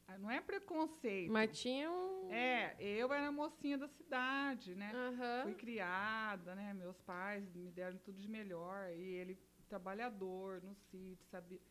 ah, 0.07 0.17
Não 0.17 0.31
é 0.31 0.39
preconceito. 0.41 1.31
Mas 1.31 1.59
tinha 1.59 1.91
um. 1.91 2.31
É, 2.31 2.75
eu 2.79 3.11
era 3.11 3.31
mocinha 3.31 3.77
da 3.77 3.87
cidade, 3.89 4.73
né? 4.73 4.91
Aham. 4.93 5.43
Fui 5.43 5.53
criada, 5.55 6.55
né? 6.55 6.73
Meus 6.73 6.99
pais 7.01 7.43
me 7.53 7.69
deram 7.71 7.97
tudo 7.99 8.19
de 8.19 8.29
melhor. 8.29 8.89
E 8.91 9.01
ele, 9.01 9.37
trabalhador 9.67 10.61
no 10.63 10.73
sítio, 10.75 11.27
sabe? 11.29 11.61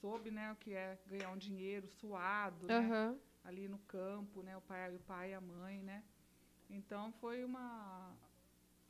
Soube, 0.00 0.30
né, 0.30 0.50
o 0.52 0.56
que 0.56 0.72
é 0.72 0.98
ganhar 1.06 1.30
um 1.30 1.36
dinheiro 1.36 1.86
suado, 1.86 2.66
né? 2.66 2.78
Aham. 2.78 3.18
ali 3.44 3.68
no 3.68 3.78
campo, 3.80 4.42
né? 4.42 4.56
O 4.56 4.60
pai, 4.62 4.94
o 4.96 5.00
pai 5.00 5.30
e 5.30 5.34
a 5.34 5.40
mãe, 5.40 5.82
né? 5.82 6.02
Então 6.70 7.12
foi 7.20 7.44
uma 7.44 8.14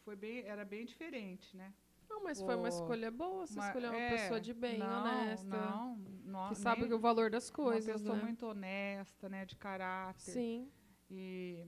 foi 0.05 0.17
bem, 0.17 0.41
era 0.45 0.65
bem 0.65 0.85
diferente, 0.85 1.57
né? 1.57 1.73
Não, 2.09 2.25
mas 2.25 2.41
foi 2.41 2.55
uma 2.57 2.65
O- 2.65 2.69
escolha 2.69 3.11
boa. 3.11 3.47
Você 3.47 3.59
Uma- 3.59 3.67
escolheu 3.69 3.91
uma 3.91 3.99
é, 4.01 4.11
pessoa 4.11 4.41
de 4.41 4.53
bem, 4.53 4.79
não, 4.79 5.01
honesta. 5.01 5.45
Não, 5.47 5.97
não, 6.25 6.49
que 6.49 6.55
sabe 6.57 6.83
nem- 6.83 6.93
o 6.93 6.99
valor 6.99 7.31
das 7.31 7.49
coisas, 7.51 7.87
uma 7.87 7.99
pessoa 7.99 8.17
né? 8.17 8.23
muito 8.25 8.47
honesta, 8.47 9.29
né? 9.29 9.45
De 9.45 9.57
caráter. 9.57 10.33
Sim. 10.33 10.69
E, 11.11 11.67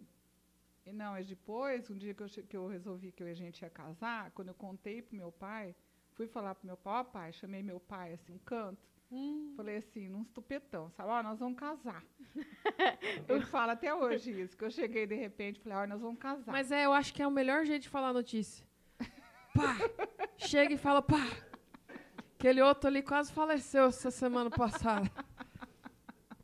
e 0.85 0.93
não, 0.93 1.13
mas 1.13 1.27
depois, 1.29 1.89
um 1.91 1.97
dia 1.97 2.13
que 2.15 2.23
eu, 2.23 2.29
que 2.29 2.57
eu 2.57 2.67
resolvi 2.67 3.13
que 3.13 3.23
a 3.23 3.35
gente 3.35 3.63
ia 3.63 3.71
casar, 3.71 4.31
quando 4.33 4.49
eu 4.49 4.55
contei 4.55 5.01
pro 5.01 5.17
meu 5.17 5.31
pai, 5.31 5.77
fui 6.13 6.27
falar 6.27 6.55
pro 6.57 6.67
meu 6.67 6.77
pai, 6.77 7.01
ó 7.01 7.05
pai, 7.05 7.33
chamei 7.33 7.63
meu 7.63 7.79
pai 7.79 8.15
assim, 8.15 8.33
um 8.33 8.39
canto. 8.39 8.92
Hum. 9.15 9.53
Falei 9.57 9.77
assim, 9.77 10.09
num 10.09 10.23
estupetão, 10.23 10.89
sabe? 10.91 11.11
Ó, 11.11 11.23
nós 11.23 11.39
vamos 11.39 11.59
casar. 11.59 12.03
Ele 13.29 13.45
fala 13.45 13.73
até 13.75 13.95
hoje 13.95 14.31
isso, 14.41 14.57
que 14.57 14.65
eu 14.65 14.71
cheguei 14.71 15.07
de 15.07 15.15
repente, 15.15 15.61
falei, 15.61 15.79
ó, 15.79 15.87
nós 15.87 16.01
vamos 16.01 16.19
casar. 16.19 16.51
Mas 16.51 16.73
é, 16.73 16.87
eu 16.87 16.93
acho 16.95 17.13
que 17.13 17.23
é 17.23 17.27
o 17.27 17.31
melhor 17.31 17.65
jeito 17.67 17.83
de 17.83 17.89
falar 17.91 18.09
a 18.09 18.13
notícia. 18.15 18.67
Pá! 19.55 19.77
Chega 20.39 20.73
e 20.73 20.79
fala, 20.79 21.03
pá! 21.03 21.21
Aquele 22.39 22.63
outro 22.63 22.89
ali 22.89 23.03
quase 23.03 23.31
faleceu 23.33 23.85
essa 23.85 24.11
semana 24.11 24.49
passada. 24.49 25.09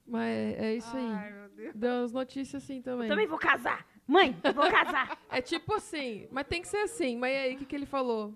Mas 0.07 0.29
é, 0.29 0.66
é 0.66 0.75
isso 0.77 0.95
aí. 0.97 1.07
Ai, 1.07 1.33
meu 1.33 1.49
Deus. 1.49 1.75
Deu 1.75 2.05
as 2.05 2.12
notícias 2.12 2.62
assim 2.62 2.83
também. 2.83 3.09
Também 3.09 3.27
vou 3.27 3.39
casar. 3.39 3.87
Mãe, 4.07 4.39
eu 4.45 4.53
vou 4.55 4.71
casar. 4.71 5.19
É 5.31 5.41
tipo 5.43 5.75
assim, 5.75 6.27
mas 6.31 6.47
tem 6.47 6.62
que 6.62 6.69
ser 6.69 6.79
assim. 6.79 7.16
Mas 7.16 7.33
e 7.33 7.37
aí, 7.37 7.55
o 7.55 7.59
que, 7.59 7.64
que 7.66 7.77
ele 7.77 7.87
falou? 7.87 8.35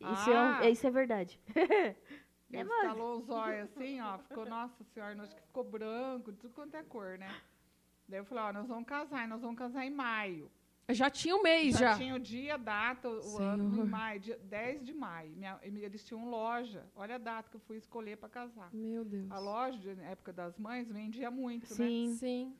Isso, 0.00 0.30
é, 0.30 0.36
Ah. 0.36 0.70
isso 0.70 0.86
é 0.86 0.90
verdade. 0.90 1.38
Moço? 2.58 2.74
estalou 2.76 3.18
os 3.18 3.28
olhos 3.28 3.70
assim, 3.70 4.00
ó, 4.00 4.18
ficou, 4.18 4.44
nossa 4.46 4.84
senhora, 4.84 5.22
acho 5.22 5.34
que 5.36 5.42
ficou 5.42 5.64
branco, 5.64 6.32
de 6.32 6.38
tudo 6.38 6.54
quanto 6.54 6.76
é 6.76 6.82
cor, 6.82 7.18
né? 7.18 7.34
Daí 8.08 8.20
eu 8.20 8.24
falei, 8.24 8.44
ó, 8.44 8.52
nós 8.52 8.68
vamos 8.68 8.84
casar, 8.86 9.24
e 9.24 9.28
nós 9.28 9.40
vamos 9.40 9.56
casar 9.58 9.84
em 9.86 9.90
maio. 9.90 10.50
Já 10.88 11.08
tinha 11.08 11.34
um 11.36 11.42
mês, 11.42 11.72
Já, 11.78 11.92
já. 11.92 11.96
tinha 11.96 12.14
o 12.14 12.18
dia, 12.18 12.54
a 12.54 12.56
data, 12.58 13.08
o 13.08 13.38
ano, 13.38 13.70
Senhor. 13.70 13.86
em 13.86 13.88
maio, 13.88 14.20
dia 14.20 14.36
10 14.42 14.84
de 14.84 14.92
maio. 14.92 15.30
Minha- 15.30 15.58
eles 15.62 16.04
tinham 16.04 16.28
loja, 16.28 16.84
olha 16.94 17.14
a 17.14 17.18
data 17.18 17.48
que 17.48 17.56
eu 17.56 17.60
fui 17.60 17.76
escolher 17.78 18.16
para 18.18 18.28
casar. 18.28 18.68
Meu 18.74 19.04
Deus. 19.04 19.30
A 19.30 19.38
loja, 19.38 19.94
na 19.94 20.02
época 20.10 20.32
das 20.32 20.58
mães, 20.58 20.90
vendia 20.90 21.30
muito, 21.30 21.62
né? 21.70 21.74
Sim. 21.88 22.14
Sim. 22.18 22.56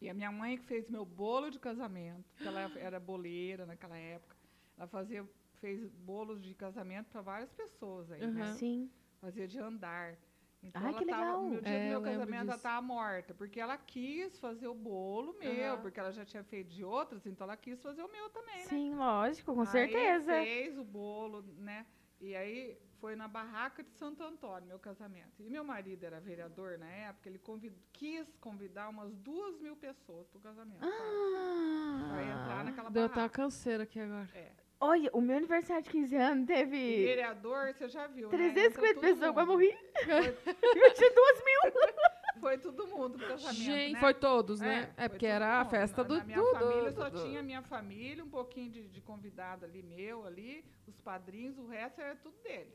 E 0.00 0.08
a 0.08 0.14
minha 0.14 0.30
mãe 0.30 0.56
que 0.56 0.64
fez 0.64 0.88
meu 0.88 1.04
bolo 1.04 1.50
de 1.50 1.58
casamento, 1.58 2.24
que 2.38 2.46
ela 2.46 2.60
era 2.78 3.00
boleira 3.00 3.66
naquela 3.66 3.98
época. 3.98 4.36
Ela 4.78 4.86
fazia, 4.86 5.28
fez 5.54 5.84
bolos 5.90 6.40
de 6.42 6.54
casamento 6.54 7.08
para 7.10 7.20
várias 7.20 7.52
pessoas 7.52 8.10
aí, 8.12 8.24
né? 8.26 8.42
Aham. 8.42 8.54
Sim. 8.54 8.90
Fazia 9.20 9.46
de 9.48 9.58
andar. 9.58 10.16
Então 10.62 10.82
Ai, 10.82 10.88
ela 10.90 10.98
que 10.98 11.06
tava, 11.06 11.22
legal. 11.24 11.42
no 11.44 11.60
dia 11.62 11.70
É, 11.76 11.84
do 11.84 11.88
meu 11.90 12.02
casamento 12.02 12.42
ela 12.48 12.56
estava 12.56 12.82
morta, 12.82 13.34
porque 13.34 13.60
ela 13.60 13.76
quis 13.76 14.38
fazer 14.38 14.66
o 14.66 14.74
bolo 14.74 15.34
meu, 15.38 15.74
Aham. 15.74 15.82
porque 15.82 16.00
ela 16.00 16.10
já 16.12 16.24
tinha 16.24 16.42
feito 16.42 16.68
de 16.70 16.82
outras, 16.84 17.24
então 17.26 17.44
ela 17.44 17.56
quis 17.56 17.80
fazer 17.82 18.02
o 18.02 18.10
meu 18.10 18.28
também, 18.30 18.56
né? 18.58 18.64
Sim, 18.64 18.94
lógico, 18.94 19.54
com 19.54 19.60
Aí 19.60 19.66
certeza. 19.66 20.32
fez 20.32 20.76
o 20.78 20.82
bolo, 20.84 21.42
né? 21.58 21.86
E 22.20 22.34
aí 22.34 22.76
foi 22.98 23.14
na 23.14 23.28
barraca 23.28 23.82
de 23.82 23.92
Santo 23.92 24.24
Antônio, 24.24 24.66
meu 24.66 24.78
casamento. 24.78 25.40
E 25.42 25.50
meu 25.50 25.62
marido 25.62 26.02
era 26.04 26.18
vereador 26.18 26.78
na 26.78 26.88
época, 26.88 27.28
ele 27.28 27.38
convid- 27.38 27.76
quis 27.92 28.26
convidar 28.40 28.88
umas 28.88 29.14
duas 29.16 29.60
mil 29.60 29.76
pessoas 29.76 30.26
pro 30.28 30.40
casamento. 30.40 30.80
sabe? 30.80 32.08
Pra 32.10 32.22
entrar 32.22 32.60
Ah, 32.60 32.64
naquela 32.64 32.90
Deu 32.90 33.04
até 33.04 33.12
uma 33.12 33.16
barraca. 33.16 33.42
canseira 33.42 33.82
aqui 33.84 34.00
agora. 34.00 34.28
É. 34.34 34.52
olha, 34.80 35.10
o 35.12 35.20
meu 35.20 35.36
aniversário 35.36 35.82
de 35.82 35.90
15 35.90 36.16
anos 36.16 36.46
teve 36.46 37.04
vereador, 37.04 37.72
você 37.74 37.88
já 37.88 38.06
viu, 38.06 38.28
né? 38.30 38.36
350 38.36 38.88
Entra 38.88 38.94
todo 38.94 39.00
pessoas, 39.02 39.34
mundo. 39.36 39.46
morri. 39.46 39.76
Eu 40.86 40.94
tinha 40.94 41.10
duas 41.12 41.44
mil. 41.44 42.40
foi 42.40 42.58
todo 42.58 42.86
mundo 42.88 43.18
pro 43.18 43.28
casamento, 43.28 43.54
Gente, 43.60 43.92
né? 43.94 44.00
foi 44.00 44.14
todos, 44.14 44.60
né? 44.60 44.92
É, 44.96 45.00
foi 45.00 45.08
porque 45.10 45.26
era 45.26 45.60
a 45.60 45.64
festa 45.64 46.02
na, 46.02 46.08
do. 46.08 46.18
Na 46.18 46.24
minha 46.24 46.38
do- 46.38 46.50
família 46.52 46.90
do- 46.90 46.94
só 46.94 47.08
do- 47.10 47.22
tinha 47.22 47.42
minha 47.42 47.62
família, 47.62 48.22
um 48.24 48.28
pouquinho 48.30 48.70
de, 48.70 48.88
de 48.88 49.00
convidado 49.00 49.64
ali 49.64 49.82
meu 49.82 50.24
ali, 50.26 50.64
os 50.86 51.00
padrinhos, 51.00 51.58
o 51.58 51.66
resto 51.66 52.00
era 52.00 52.14
tudo 52.16 52.36
dele. 52.42 52.72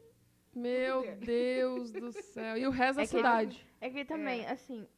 Meu 0.53 1.01
dele. 1.03 1.25
Deus 1.25 1.91
do 1.91 2.11
céu. 2.33 2.57
E 2.57 2.65
o 2.67 2.71
resto 2.71 2.95
da 2.97 3.01
É 3.03 3.05
que- 3.05 3.11
cidade. 3.11 3.67
É 3.79 3.89
que 3.89 4.03
também, 4.03 4.45
assim, 4.47 4.81
c- 4.83 4.89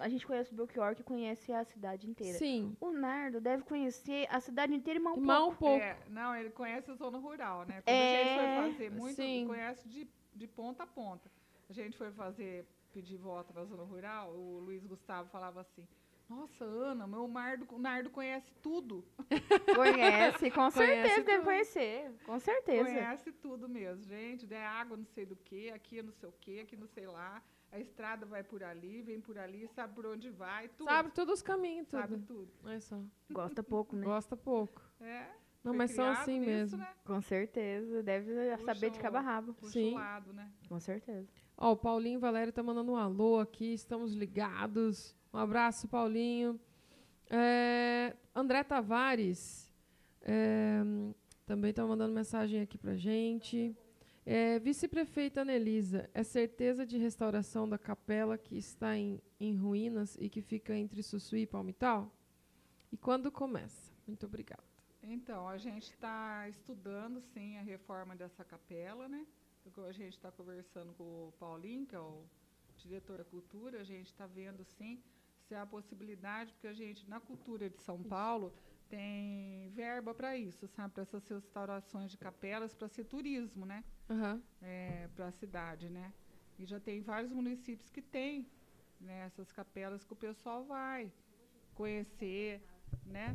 a 0.00 0.08
gente 0.08 0.26
conhece 0.26 0.52
o 0.52 0.56
Belchior, 0.56 0.94
que 0.94 1.02
conhece 1.02 1.52
a 1.52 1.64
cidade 1.64 2.08
inteira. 2.08 2.36
Sim. 2.38 2.76
O 2.80 2.90
Nardo 2.90 3.40
deve 3.40 3.62
conhecer 3.64 4.26
a 4.30 4.40
cidade 4.40 4.74
inteira 4.74 4.98
e 4.98 5.02
mal 5.02 5.16
um 5.16 5.20
mal 5.20 5.42
pouco. 5.46 5.52
um 5.54 5.56
pouco. 5.70 5.82
É, 5.84 5.96
não, 6.08 6.34
ele 6.36 6.50
conhece 6.50 6.90
a 6.90 6.94
zona 6.94 7.18
rural, 7.18 7.64
né? 7.64 7.80
Quando 7.82 7.88
É, 7.94 8.20
a 8.20 8.24
gente 8.24 8.38
foi 8.38 8.72
fazer 8.72 8.90
muito, 8.90 9.16
sim. 9.16 9.38
ele 9.38 9.46
conhece 9.46 9.88
de, 9.88 10.08
de 10.34 10.46
ponta 10.46 10.82
a 10.82 10.86
ponta. 10.86 11.30
A 11.70 11.72
gente 11.72 11.96
foi 11.96 12.10
fazer, 12.12 12.66
pedir 12.92 13.16
voto 13.16 13.54
na 13.54 13.64
zona 13.64 13.82
rural, 13.84 14.30
o 14.32 14.58
Luiz 14.60 14.84
Gustavo 14.86 15.28
falava 15.30 15.60
assim, 15.62 15.88
nossa, 16.28 16.64
Ana, 16.64 17.06
meu 17.06 17.26
Mardo, 17.28 17.66
o 17.70 17.78
Nardo 17.78 18.08
conhece 18.10 18.50
tudo. 18.62 19.04
Conhece, 19.74 20.50
com 20.50 20.70
certeza 20.70 21.02
Conhece 21.02 21.22
deve 21.22 21.36
tudo. 21.38 21.44
conhecer. 21.44 22.10
Com 22.24 22.38
certeza. 22.38 22.84
Conhece 22.84 23.32
tudo 23.32 23.68
mesmo, 23.68 24.02
gente. 24.04 24.52
É 24.52 24.64
água 24.66 24.96
não 24.96 25.04
sei 25.06 25.26
do 25.26 25.36
que, 25.36 25.70
aqui 25.70 25.98
é 25.98 26.02
não 26.02 26.12
sei 26.12 26.28
o 26.28 26.32
que, 26.40 26.60
aqui 26.60 26.76
não 26.76 26.86
sei 26.86 27.06
lá. 27.06 27.42
A 27.72 27.80
estrada 27.80 28.26
vai 28.26 28.42
por 28.44 28.62
ali, 28.62 29.00
vem 29.00 29.18
por 29.18 29.38
ali, 29.38 29.66
sabe 29.68 29.94
por 29.94 30.04
onde 30.04 30.28
vai, 30.28 30.68
tudo. 30.68 30.88
Sabe 30.88 31.10
todos 31.10 31.34
os 31.36 31.42
caminhos, 31.42 31.88
tudo. 31.88 32.00
Sabe 32.00 32.18
tudo. 32.18 32.52
Olha 32.62 32.80
só. 32.82 33.00
Gosta 33.30 33.62
pouco, 33.62 33.96
né? 33.96 34.04
Gosta 34.04 34.36
pouco. 34.36 34.82
É, 35.00 35.26
Não, 35.64 35.72
mas 35.72 35.92
são 35.92 36.04
assim 36.04 36.38
nisso, 36.38 36.50
mesmo. 36.50 36.78
Né? 36.78 36.88
Com 37.02 37.22
certeza. 37.22 38.02
Deve 38.02 38.34
saber 38.58 38.90
de 38.90 38.98
Puxa 38.98 39.00
cabo 39.00 39.16
a 39.16 39.20
rabo. 39.20 39.54
Puxa 39.54 39.72
Sim. 39.72 39.94
lado, 39.94 40.34
né? 40.34 40.52
Com 40.68 40.78
certeza. 40.78 41.26
Ó, 41.56 41.72
o 41.72 41.76
Paulinho 41.76 42.20
Valério 42.20 42.52
tá 42.52 42.62
mandando 42.62 42.92
um 42.92 42.96
alô 42.96 43.40
aqui, 43.40 43.72
estamos 43.72 44.12
ligados. 44.12 45.16
Um 45.32 45.38
abraço, 45.38 45.88
Paulinho. 45.88 46.60
É, 47.30 48.14
André 48.34 48.62
Tavares 48.64 49.72
é, 50.20 50.82
também 51.46 51.72
tá 51.72 51.86
mandando 51.86 52.12
mensagem 52.12 52.60
aqui 52.60 52.76
pra 52.76 52.96
gente. 52.96 53.74
É, 54.24 54.60
Vice-prefeita 54.60 55.40
Anelisa, 55.40 56.08
é 56.14 56.22
certeza 56.22 56.86
de 56.86 56.96
restauração 56.96 57.68
da 57.68 57.76
capela 57.76 58.38
que 58.38 58.56
está 58.56 58.96
em, 58.96 59.20
em 59.40 59.56
ruínas 59.56 60.16
e 60.20 60.28
que 60.28 60.40
fica 60.40 60.76
entre 60.76 61.02
Sussuí 61.02 61.42
e 61.42 61.46
Palmital? 61.46 62.08
E 62.92 62.96
quando 62.96 63.32
começa? 63.32 63.92
Muito 64.06 64.24
obrigada. 64.24 64.62
Então, 65.02 65.48
a 65.48 65.58
gente 65.58 65.90
está 65.90 66.48
estudando, 66.48 67.20
sim, 67.20 67.56
a 67.58 67.62
reforma 67.62 68.14
dessa 68.14 68.44
capela, 68.44 69.08
né? 69.08 69.26
A 69.88 69.92
gente 69.92 70.14
está 70.14 70.30
conversando 70.30 70.92
com 70.94 71.28
o 71.28 71.32
Paulinho, 71.40 71.86
que 71.86 71.96
é 71.96 71.98
o 71.98 72.22
diretor 72.76 73.18
da 73.18 73.24
cultura, 73.24 73.80
a 73.80 73.84
gente 73.84 74.06
está 74.06 74.26
vendo, 74.26 74.64
sim, 74.64 75.02
se 75.48 75.54
há 75.54 75.66
possibilidade, 75.66 76.52
porque 76.52 76.68
a 76.68 76.72
gente, 76.72 77.08
na 77.08 77.18
cultura 77.18 77.68
de 77.68 77.80
São 77.80 78.00
Paulo, 78.02 78.52
tem 78.92 79.70
verba 79.70 80.12
para 80.14 80.36
isso, 80.36 80.68
sabe? 80.68 80.92
Para 80.92 81.02
essas 81.02 81.26
restaurações 81.26 82.10
de 82.10 82.18
capelas, 82.18 82.74
para 82.74 82.88
ser 82.88 83.04
turismo, 83.04 83.64
né? 83.64 83.82
Aham. 84.10 84.42
para 85.16 85.28
a 85.28 85.32
cidade, 85.32 85.88
né? 85.88 86.12
E 86.58 86.66
já 86.66 86.78
tem 86.78 87.00
vários 87.00 87.32
municípios 87.32 87.88
que 87.88 88.02
têm 88.02 88.46
né, 89.00 89.20
essas 89.24 89.50
capelas 89.50 90.04
que 90.04 90.12
o 90.12 90.16
pessoal 90.16 90.62
vai 90.64 91.10
conhecer, 91.74 92.60
né? 93.06 93.34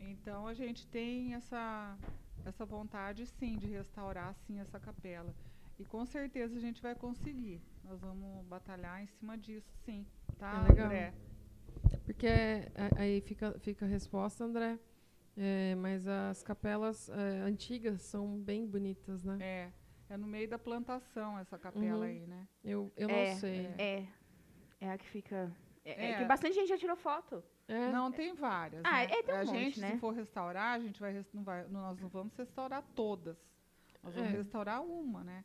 Então 0.00 0.48
a 0.48 0.54
gente 0.54 0.84
tem 0.88 1.34
essa 1.34 1.96
essa 2.44 2.64
vontade 2.66 3.24
sim 3.24 3.56
de 3.56 3.68
restaurar 3.68 4.34
sim 4.34 4.58
essa 4.58 4.80
capela. 4.80 5.32
E 5.78 5.84
com 5.84 6.04
certeza 6.04 6.56
a 6.56 6.60
gente 6.60 6.82
vai 6.82 6.96
conseguir. 6.96 7.62
Nós 7.84 8.00
vamos 8.00 8.44
batalhar 8.46 9.00
em 9.00 9.06
cima 9.06 9.38
disso, 9.38 9.72
sim. 9.84 10.04
Tá, 10.38 10.64
É 10.64 10.68
legal. 10.68 10.86
André? 10.86 11.14
Porque 12.12 12.26
é, 12.26 12.70
aí 12.96 13.20
fica, 13.22 13.58
fica 13.60 13.84
a 13.86 13.88
resposta, 13.88 14.44
André. 14.44 14.78
É, 15.36 15.74
mas 15.76 16.06
as 16.06 16.42
capelas 16.42 17.08
é, 17.08 17.40
antigas 17.40 18.02
são 18.02 18.38
bem 18.38 18.66
bonitas, 18.66 19.24
né? 19.24 19.38
É, 19.40 19.72
é 20.10 20.16
no 20.18 20.26
meio 20.26 20.46
da 20.46 20.58
plantação 20.58 21.38
essa 21.38 21.58
capela 21.58 21.96
Uhum. 21.98 22.02
aí, 22.02 22.26
né? 22.26 22.46
Eu, 22.62 22.92
eu 22.96 23.08
não 23.08 23.14
É, 23.14 23.34
sei. 23.36 23.66
É. 23.78 24.06
É 24.78 24.90
a 24.90 24.98
que 24.98 25.06
fica. 25.08 25.50
É, 25.84 25.90
é 26.06 26.10
É. 26.10 26.18
que 26.18 26.24
bastante 26.26 26.54
gente 26.54 26.68
já 26.68 26.76
tirou 26.76 26.96
foto. 26.96 27.42
É? 27.66 27.90
Não, 27.90 28.12
tem 28.12 28.34
várias. 28.34 28.82
Ah, 28.84 28.98
né? 28.98 29.04
é, 29.04 29.22
tem 29.22 29.34
um 29.34 29.38
a 29.38 29.44
monte, 29.44 29.56
gente, 29.58 29.80
né? 29.80 29.92
se 29.92 29.98
for 29.98 30.12
restaurar, 30.12 30.74
a 30.74 30.80
gente 30.80 31.00
vai, 31.00 31.24
não 31.32 31.42
vai, 31.42 31.66
nós 31.68 31.98
não 31.98 32.08
vamos 32.10 32.34
restaurar 32.36 32.82
todas. 32.94 33.36
Nós 34.02 34.14
vamos 34.14 34.32
restaurar 34.32 34.82
uma, 34.82 35.24
né? 35.24 35.44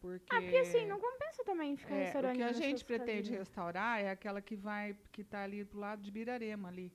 Porque, 0.00 0.34
Ah, 0.34 0.40
porque 0.40 0.56
assim, 0.58 0.86
não 0.86 1.00
compensa 1.00 1.42
também 1.44 1.76
ficar 1.76 1.94
é, 1.94 2.04
restaurando. 2.04 2.34
o 2.34 2.36
que 2.36 2.42
a 2.42 2.52
gente 2.52 2.84
pretende 2.84 3.30
restaurar 3.32 4.00
é 4.00 4.10
aquela 4.10 4.40
que 4.42 4.54
vai, 4.54 4.96
que 5.10 5.22
está 5.22 5.42
ali 5.42 5.64
pro 5.64 5.78
lado 5.78 6.02
de 6.02 6.10
Birarema 6.10 6.68
ali. 6.68 6.92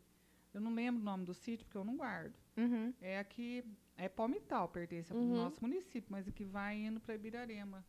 Eu 0.53 0.61
não 0.61 0.73
lembro 0.73 1.01
o 1.01 1.05
nome 1.05 1.25
do 1.25 1.33
sítio 1.33 1.65
porque 1.65 1.77
eu 1.77 1.83
não 1.83 1.97
guardo. 1.97 2.35
Uhum. 2.57 2.93
É 3.01 3.17
aqui, 3.19 3.63
é 3.97 4.07
Palmital, 4.07 4.67
pertence 4.69 5.11
ao 5.11 5.17
Uhum. 5.17 5.35
nosso 5.35 5.57
município, 5.61 6.07
mas 6.09 6.27
é 6.27 6.31
que 6.31 6.43
vai 6.45 6.75
indo 6.75 6.99
para 6.99 7.15
Ibirarema, 7.15 7.83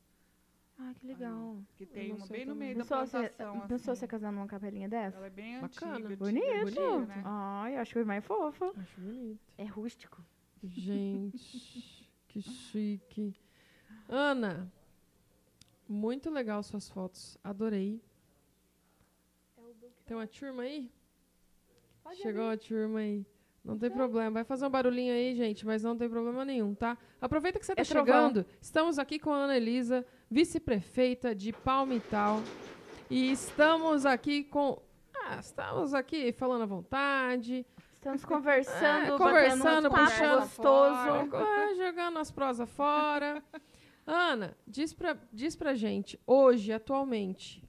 Ah, 0.79 0.93
que 0.95 1.07
legal. 1.07 1.63
que 1.77 1.85
tem 1.85 2.13
uma 2.13 2.27
bem 2.27 2.47
no 2.47 2.55
meio 2.55 2.75
da 2.77 2.81
Pensou 2.83 2.99
você, 3.07 3.11
plantação. 3.19 3.61
pensou 3.69 3.93
assim. 3.93 4.01
você 4.01 4.07
casar 4.09 4.33
numa 4.33 4.47
capelinha 4.47 4.89
dessa? 4.89 5.17
Ela 5.19 5.27
é 5.27 5.31
bem 5.31 5.61
Bacana. 5.61 5.97
antiga, 5.97 6.17
Bonito. 6.17 6.47
antiga, 6.67 7.07
né? 7.07 7.23
Ai, 7.25 7.77
eu 7.77 7.81
acho 7.81 7.91
que 7.91 7.95
foi 7.95 8.05
mais 8.05 8.25
fofa. 8.25 8.73
Acho 8.77 9.01
bonito. 9.01 9.41
É 9.59 9.65
rústico. 9.65 10.25
Gente, 10.65 12.09
que 12.29 12.41
chique. 12.41 13.35
Ana, 14.09 14.73
muito 15.93 16.31
legal 16.31 16.63
suas 16.63 16.89
fotos. 16.89 17.37
Adorei. 17.45 18.01
Tem 20.05 20.17
uma 20.17 20.27
turma 20.27 20.63
aí? 20.63 20.91
Chegou 22.15 22.49
a 22.51 22.57
turma 22.57 22.99
aí. 23.01 23.25
Não 23.65 23.79
tem 23.79 23.89
problema. 23.91 24.31
Vai 24.31 24.45
fazer 24.45 24.67
um 24.67 24.71
barulhinho 24.71 25.15
aí, 25.15 25.35
gente, 25.37 25.65
mas 25.65 25.83
não 25.85 25.97
tem 25.97 26.09
problema 26.09 26.45
nenhum, 26.45 26.75
tá? 26.75 26.99
Aproveita 27.21 27.59
que 27.61 27.65
você 27.65 27.73
está 27.73 27.83
É 27.83 27.85
trovão. 27.85 28.07
chegando. 28.29 28.47
Estamos 28.61 28.99
aqui 28.99 29.19
com 29.21 29.31
a 29.33 29.37
Ana 29.37 29.57
Elisa, 29.57 30.05
vice-prefeita 30.29 31.33
de 31.35 31.53
Palmital. 31.53 32.41
E 33.09 33.31
estamos 33.31 34.05
aqui 34.05 34.43
com. 34.45 34.83
Ah, 35.15 35.37
estamos 35.39 35.95
aqui 35.95 36.33
falando 36.33 36.63
à 36.63 36.67
vontade. 36.67 37.65
Estamos 37.95 38.25
conversando, 38.25 39.15
É, 39.15 39.17
conversando, 39.19 39.87
um 39.89 39.91
puxando 39.93 40.41
gostoso. 40.41 41.31
fora. 41.31 41.71
É, 41.71 41.75
jogando 41.77 42.19
as 42.19 42.31
prosas 42.33 42.69
fora. 42.71 43.41
Ana, 44.07 44.57
diz 44.67 44.93
pra, 44.93 45.15
diz 45.33 45.55
pra 45.55 45.75
gente, 45.75 46.19
hoje, 46.27 46.73
atualmente, 46.73 47.63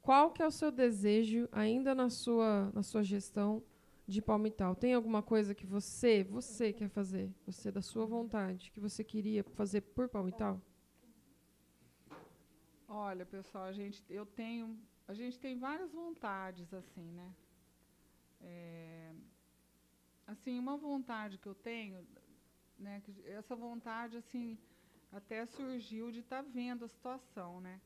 qual 0.00 0.30
que 0.30 0.42
é 0.42 0.46
o 0.46 0.50
seu 0.50 0.70
desejo 0.70 1.48
ainda 1.50 1.94
na 1.94 2.08
sua, 2.08 2.70
na 2.72 2.82
sua 2.82 3.02
gestão 3.02 3.62
de 4.06 4.22
Palmital? 4.22 4.76
Tem 4.76 4.94
alguma 4.94 5.22
coisa 5.22 5.54
que 5.54 5.66
você, 5.66 6.22
você 6.22 6.72
quer 6.72 6.88
fazer? 6.88 7.32
Você, 7.44 7.72
da 7.72 7.82
sua 7.82 8.06
vontade, 8.06 8.70
que 8.70 8.78
você 8.78 9.02
queria 9.02 9.42
fazer 9.42 9.80
por 9.80 10.08
Palmital? 10.08 10.60
Olha, 12.88 13.26
pessoal, 13.26 13.64
a 13.64 13.72
gente, 13.72 14.02
eu 14.08 14.24
tenho, 14.24 14.78
a 15.08 15.14
gente 15.14 15.38
tem 15.38 15.58
várias 15.58 15.92
vontades 15.92 16.72
assim, 16.72 17.10
né? 17.12 17.34
É, 18.40 19.12
assim, 20.26 20.58
uma 20.58 20.76
vontade 20.76 21.36
que 21.36 21.46
eu 21.46 21.54
tenho, 21.54 22.06
né? 22.78 23.02
essa 23.26 23.54
vontade 23.54 24.16
assim 24.16 24.56
até 25.12 25.44
surgiu 25.46 26.10
de 26.10 26.20
estar 26.20 26.42
vendo 26.42 26.84
a 26.84 26.88
situação, 26.88 27.60
né? 27.60 27.80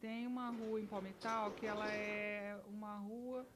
Tem 0.00 0.26
uma 0.26 0.50
rua 0.50 0.80
em 0.80 0.86
Palmital 0.86 1.52
que 1.52 1.66
ela 1.66 1.90
é 1.92 2.60
uma 2.66 2.96
rua 2.98 3.46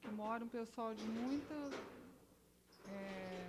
que 0.00 0.08
mora 0.10 0.44
um 0.44 0.48
pessoal 0.48 0.94
de 0.94 1.06
muita 1.08 1.54
é, 2.88 3.48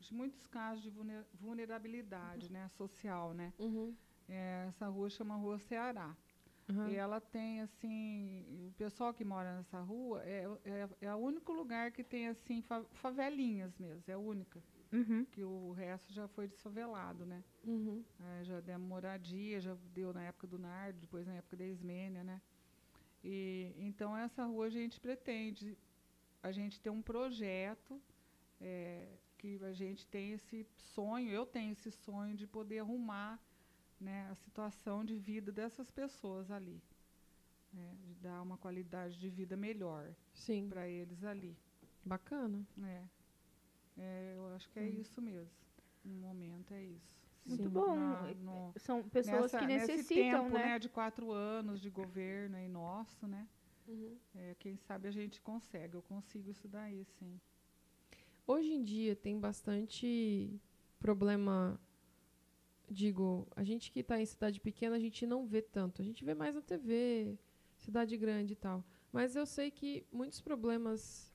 de 0.00 0.14
muitos 0.14 0.46
casos 0.46 0.82
de 0.82 0.90
vulner- 0.90 1.24
vulnerabilidade, 1.40 2.50
né, 2.52 2.68
social, 2.70 3.32
né? 3.32 3.52
Uhum. 3.58 3.94
É, 4.28 4.66
essa 4.68 4.88
rua 4.88 5.08
chama 5.08 5.36
Rua 5.36 5.58
Ceará. 5.58 6.16
Uhum. 6.68 6.88
E 6.88 6.94
ela 6.94 7.20
tem, 7.20 7.60
assim, 7.60 8.44
o 8.68 8.72
pessoal 8.78 9.12
que 9.12 9.24
mora 9.24 9.56
nessa 9.56 9.80
rua 9.80 10.22
é, 10.24 10.44
é, 10.64 11.06
é 11.06 11.14
o 11.14 11.18
único 11.18 11.52
lugar 11.52 11.90
que 11.92 12.02
tem, 12.02 12.28
assim, 12.28 12.62
fa- 12.62 12.84
favelinhas 12.94 13.76
mesmo, 13.78 14.02
é 14.06 14.12
a 14.14 14.18
única. 14.18 14.62
Uhum. 14.92 15.24
Que 15.24 15.42
o 15.42 15.72
resto 15.72 16.12
já 16.12 16.28
foi 16.28 16.46
desfavelado, 16.46 17.24
né? 17.26 17.42
Uhum. 17.64 18.04
É, 18.20 18.44
já 18.44 18.60
deu 18.60 18.78
moradia, 18.78 19.60
já 19.60 19.74
deu 19.94 20.12
na 20.12 20.22
época 20.24 20.46
do 20.46 20.58
Nardo, 20.58 21.00
depois 21.00 21.26
na 21.26 21.34
época 21.34 21.56
da 21.56 21.64
Ismênia, 21.66 22.22
né? 22.24 22.40
E, 23.24 23.72
então, 23.78 24.16
essa 24.16 24.44
rua 24.44 24.66
a 24.66 24.70
gente 24.70 25.00
pretende, 25.00 25.76
a 26.42 26.52
gente 26.52 26.80
tem 26.80 26.92
um 26.92 27.02
projeto 27.02 28.00
é, 28.60 29.08
que 29.38 29.62
a 29.64 29.72
gente 29.72 30.06
tem 30.08 30.32
esse 30.32 30.66
sonho, 30.94 31.30
eu 31.30 31.46
tenho 31.46 31.72
esse 31.72 31.90
sonho 31.90 32.36
de 32.36 32.46
poder 32.46 32.80
arrumar 32.80 33.40
né, 34.00 34.28
a 34.30 34.34
situação 34.36 35.04
de 35.04 35.16
vida 35.18 35.52
dessas 35.52 35.90
pessoas 35.90 36.50
ali. 36.50 36.82
né, 37.72 37.96
de 38.04 38.14
dar 38.14 38.42
uma 38.42 38.58
qualidade 38.58 39.18
de 39.18 39.30
vida 39.30 39.56
melhor 39.56 40.14
para 40.68 40.88
eles 40.88 41.24
ali. 41.24 41.56
bacana. 42.04 42.66
É. 42.84 43.21
É, 43.98 44.34
eu 44.36 44.46
acho 44.54 44.68
que 44.70 44.78
é 44.78 44.82
Hum. 44.82 45.00
isso 45.00 45.20
mesmo. 45.20 45.50
No 46.04 46.14
momento 46.14 46.72
é 46.74 46.82
isso. 46.84 47.20
Muito 47.44 47.62
Sim. 47.64 47.68
bom. 47.68 47.94
Na- 47.96 48.34
no- 48.34 48.72
São 48.76 49.02
pessoas 49.08 49.42
nessa- 49.52 49.58
que 49.58 49.66
nesse 49.66 49.92
necessitam, 49.92 50.44
tempo, 50.44 50.54
né? 50.58 50.78
de 50.78 50.88
quatro 50.88 51.30
anos 51.32 51.80
de 51.80 51.90
governo 51.90 52.56
aí 52.56 52.68
nosso, 52.68 53.26
né? 53.26 53.48
Uhum. 53.88 54.16
É, 54.36 54.54
quem 54.58 54.76
sabe 54.76 55.08
a 55.08 55.10
gente 55.10 55.40
consegue, 55.40 55.94
eu 55.96 56.02
consigo 56.02 56.48
isso 56.50 56.68
daí, 56.68 57.04
sim. 57.18 57.40
Hoje 58.46 58.72
em 58.72 58.82
dia 58.82 59.14
tem 59.16 59.38
bastante 59.38 60.60
problema. 60.98 61.80
Digo, 62.90 63.46
a 63.56 63.64
gente 63.64 63.90
que 63.90 64.00
está 64.00 64.20
em 64.20 64.26
cidade 64.26 64.60
pequena, 64.60 64.96
a 64.96 64.98
gente 64.98 65.26
não 65.26 65.46
vê 65.46 65.62
tanto. 65.62 66.02
A 66.02 66.04
gente 66.04 66.24
vê 66.24 66.34
mais 66.34 66.54
na 66.54 66.60
TV, 66.60 67.36
cidade 67.76 68.16
grande 68.16 68.52
e 68.52 68.56
tal. 68.56 68.84
Mas 69.12 69.34
eu 69.34 69.46
sei 69.46 69.70
que 69.70 70.06
muitos 70.12 70.40
problemas 70.40 71.31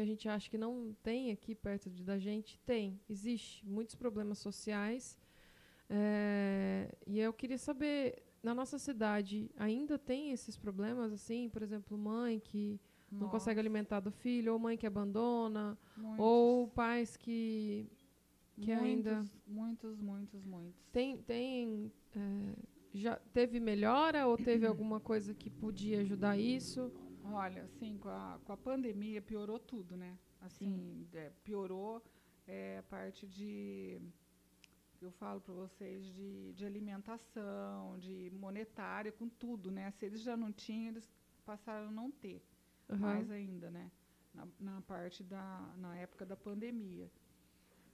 que 0.00 0.02
a 0.02 0.06
gente 0.06 0.28
acha 0.28 0.48
que 0.48 0.56
não 0.56 0.96
tem 1.02 1.30
aqui 1.30 1.54
perto 1.54 1.90
de, 1.90 2.02
da 2.02 2.18
gente, 2.18 2.58
tem. 2.60 2.98
Existe 3.08 3.66
muitos 3.66 3.94
problemas 3.94 4.38
sociais. 4.38 5.18
É, 5.90 6.94
e 7.06 7.20
eu 7.20 7.34
queria 7.34 7.58
saber, 7.58 8.22
na 8.42 8.54
nossa 8.54 8.78
cidade, 8.78 9.50
ainda 9.58 9.98
tem 9.98 10.30
esses 10.30 10.56
problemas, 10.56 11.12
assim, 11.12 11.50
por 11.50 11.62
exemplo, 11.62 11.98
mãe 11.98 12.40
que 12.40 12.80
nossa. 13.10 13.24
não 13.24 13.30
consegue 13.30 13.60
alimentar 13.60 14.00
do 14.00 14.10
filho, 14.10 14.54
ou 14.54 14.58
mãe 14.58 14.78
que 14.78 14.86
abandona, 14.86 15.76
muitos. 15.94 16.18
ou 16.18 16.68
pais 16.68 17.16
que, 17.18 17.86
que 18.58 18.74
muitos, 18.74 18.82
ainda... 18.82 19.24
Muitos, 19.46 20.00
muitos, 20.00 20.44
muitos. 20.46 20.80
Tem, 20.90 21.18
tem 21.18 21.92
é, 22.16 22.54
já 22.94 23.16
teve 23.34 23.60
melhora 23.60 24.26
ou 24.26 24.38
teve 24.38 24.64
alguma 24.66 24.98
coisa 24.98 25.34
que 25.34 25.50
podia 25.50 26.00
ajudar 26.00 26.38
isso? 26.38 26.90
Olha, 27.34 27.64
assim, 27.64 27.98
com 27.98 28.08
a, 28.08 28.38
com 28.44 28.52
a 28.52 28.56
pandemia 28.56 29.20
piorou 29.20 29.58
tudo, 29.58 29.96
né? 29.96 30.18
Assim, 30.40 31.06
é, 31.12 31.30
piorou 31.44 32.02
é, 32.46 32.78
a 32.78 32.82
parte 32.82 33.26
de 33.26 34.00
eu 35.00 35.10
falo 35.12 35.40
para 35.40 35.54
vocês 35.54 36.04
de, 36.14 36.52
de 36.52 36.66
alimentação, 36.66 37.98
de 37.98 38.30
monetária, 38.34 39.10
com 39.10 39.28
tudo, 39.28 39.70
né? 39.70 39.90
Se 39.92 40.04
eles 40.04 40.20
já 40.20 40.36
não 40.36 40.52
tinham, 40.52 40.90
eles 40.90 41.10
passaram 41.44 41.88
a 41.88 41.90
não 41.90 42.10
ter 42.10 42.42
uhum. 42.88 42.98
mais 42.98 43.30
ainda, 43.30 43.70
né? 43.70 43.90
Na, 44.34 44.46
na, 44.60 44.80
parte 44.82 45.24
da 45.24 45.74
na 45.76 45.96
época 45.96 46.24
da 46.24 46.36
pandemia 46.36 47.10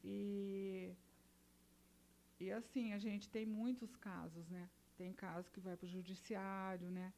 e 0.04 0.94
e 2.38 2.52
assim 2.52 2.92
a 2.92 2.98
gente 2.98 3.30
tem 3.30 3.46
muitos 3.46 3.96
casos, 3.96 4.46
né? 4.50 4.68
Tem 4.96 5.12
casos 5.12 5.48
que 5.48 5.60
vai 5.60 5.76
para 5.76 5.86
o 5.86 5.88
judiciário, 5.88 6.90
né? 6.90 7.12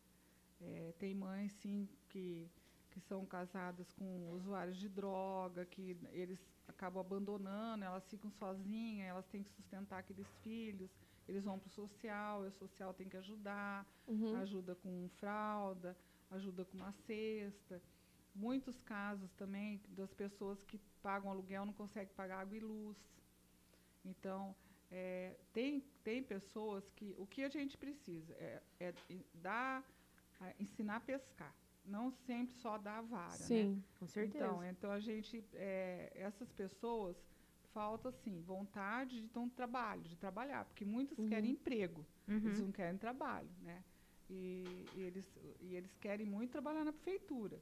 É, 0.60 0.92
tem 0.98 1.14
mães 1.14 1.52
sim 1.52 1.88
que 2.08 2.50
que 2.98 3.00
são 3.00 3.24
casadas 3.24 3.92
com 3.92 4.30
usuários 4.32 4.76
de 4.76 4.88
droga, 4.88 5.64
que 5.64 5.96
eles 6.10 6.40
acabam 6.66 7.00
abandonando, 7.00 7.84
elas 7.84 8.06
ficam 8.08 8.30
sozinhas, 8.32 9.08
elas 9.08 9.26
têm 9.26 9.42
que 9.42 9.50
sustentar 9.50 10.00
aqueles 10.00 10.26
filhos, 10.42 10.90
eles 11.28 11.44
vão 11.44 11.58
para 11.58 11.68
o 11.68 11.70
social, 11.70 12.44
e 12.44 12.48
o 12.48 12.52
social 12.52 12.92
tem 12.92 13.08
que 13.08 13.16
ajudar, 13.16 13.86
uhum. 14.06 14.36
ajuda 14.36 14.74
com 14.74 15.08
fralda, 15.20 15.96
ajuda 16.30 16.64
com 16.64 16.76
uma 16.76 16.92
cesta. 17.06 17.80
Muitos 18.34 18.80
casos 18.82 19.32
também 19.34 19.80
das 19.88 20.12
pessoas 20.14 20.62
que 20.64 20.78
pagam 21.02 21.30
aluguel 21.30 21.66
não 21.66 21.72
conseguem 21.72 22.14
pagar 22.14 22.40
água 22.40 22.56
e 22.56 22.60
luz. 22.60 22.96
Então, 24.04 24.54
é, 24.90 25.36
tem, 25.52 25.80
tem 26.02 26.22
pessoas 26.22 26.88
que 26.90 27.14
o 27.18 27.26
que 27.26 27.44
a 27.44 27.48
gente 27.48 27.76
precisa 27.76 28.32
é, 28.34 28.62
é 28.80 28.94
dar, 29.34 29.84
é 30.40 30.54
ensinar 30.58 30.96
a 30.96 31.00
pescar 31.00 31.54
não 31.88 32.10
sempre 32.10 32.54
só 32.56 32.78
dar 32.78 32.98
a 32.98 33.02
vara, 33.02 33.30
né? 33.30 33.36
Sim, 33.36 33.74
né? 33.74 33.82
com 33.98 34.06
certeza. 34.06 34.44
Então, 34.44 34.64
então 34.64 34.90
a 34.90 35.00
gente, 35.00 35.44
é, 35.54 36.12
essas 36.14 36.50
pessoas 36.52 37.16
falta 37.72 38.08
assim 38.08 38.40
vontade 38.42 39.20
de 39.20 39.28
ter 39.28 39.38
um 39.38 39.48
trabalho, 39.48 40.02
de 40.02 40.16
trabalhar, 40.16 40.64
porque 40.64 40.84
muitos 40.84 41.18
uhum. 41.18 41.28
querem 41.28 41.52
emprego, 41.52 42.04
uhum. 42.26 42.36
eles 42.36 42.60
não 42.60 42.72
querem 42.72 42.98
trabalho, 42.98 43.50
né? 43.62 43.82
E, 44.30 44.86
e, 44.94 45.02
eles, 45.02 45.38
e 45.60 45.74
eles 45.74 45.96
querem 45.96 46.26
muito 46.26 46.50
trabalhar 46.50 46.84
na 46.84 46.92
prefeitura. 46.92 47.60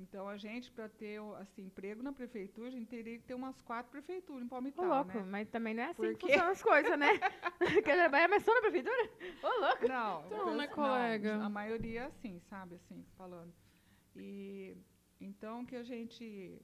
Então, 0.00 0.28
a 0.28 0.36
gente, 0.36 0.70
para 0.70 0.88
ter 0.88 1.20
assim, 1.40 1.64
emprego 1.64 2.02
na 2.02 2.12
prefeitura, 2.12 2.68
a 2.68 2.70
gente 2.70 2.86
teria 2.86 3.18
que 3.18 3.24
ter 3.24 3.34
umas 3.34 3.60
quatro 3.62 3.90
prefeituras 3.90 4.44
em 4.44 4.48
Palmital, 4.48 4.84
Ô, 4.84 4.88
louco, 4.88 5.18
né? 5.18 5.24
mas 5.24 5.48
também 5.48 5.74
não 5.74 5.82
é 5.82 5.86
assim 5.86 5.94
Porque... 5.96 6.14
que 6.14 6.26
funcionam 6.26 6.52
as 6.52 6.62
coisas, 6.62 6.98
né? 6.98 7.08
Quer 7.84 7.96
trabalhar, 7.96 8.28
mas 8.28 8.44
só 8.44 8.54
na 8.54 8.60
prefeitura? 8.60 9.10
Ô, 9.42 9.60
louco! 9.60 9.88
Não, 9.88 10.26
então, 10.26 10.56
né, 10.56 10.66
colega? 10.68 11.36
Não, 11.36 11.46
a 11.46 11.48
maioria 11.48 12.02
é 12.02 12.04
assim, 12.04 12.38
sabe, 12.48 12.76
assim, 12.76 13.04
falando. 13.16 13.52
E, 14.14 14.76
então, 15.20 15.66
que 15.66 15.74
a 15.74 15.82
gente, 15.82 16.62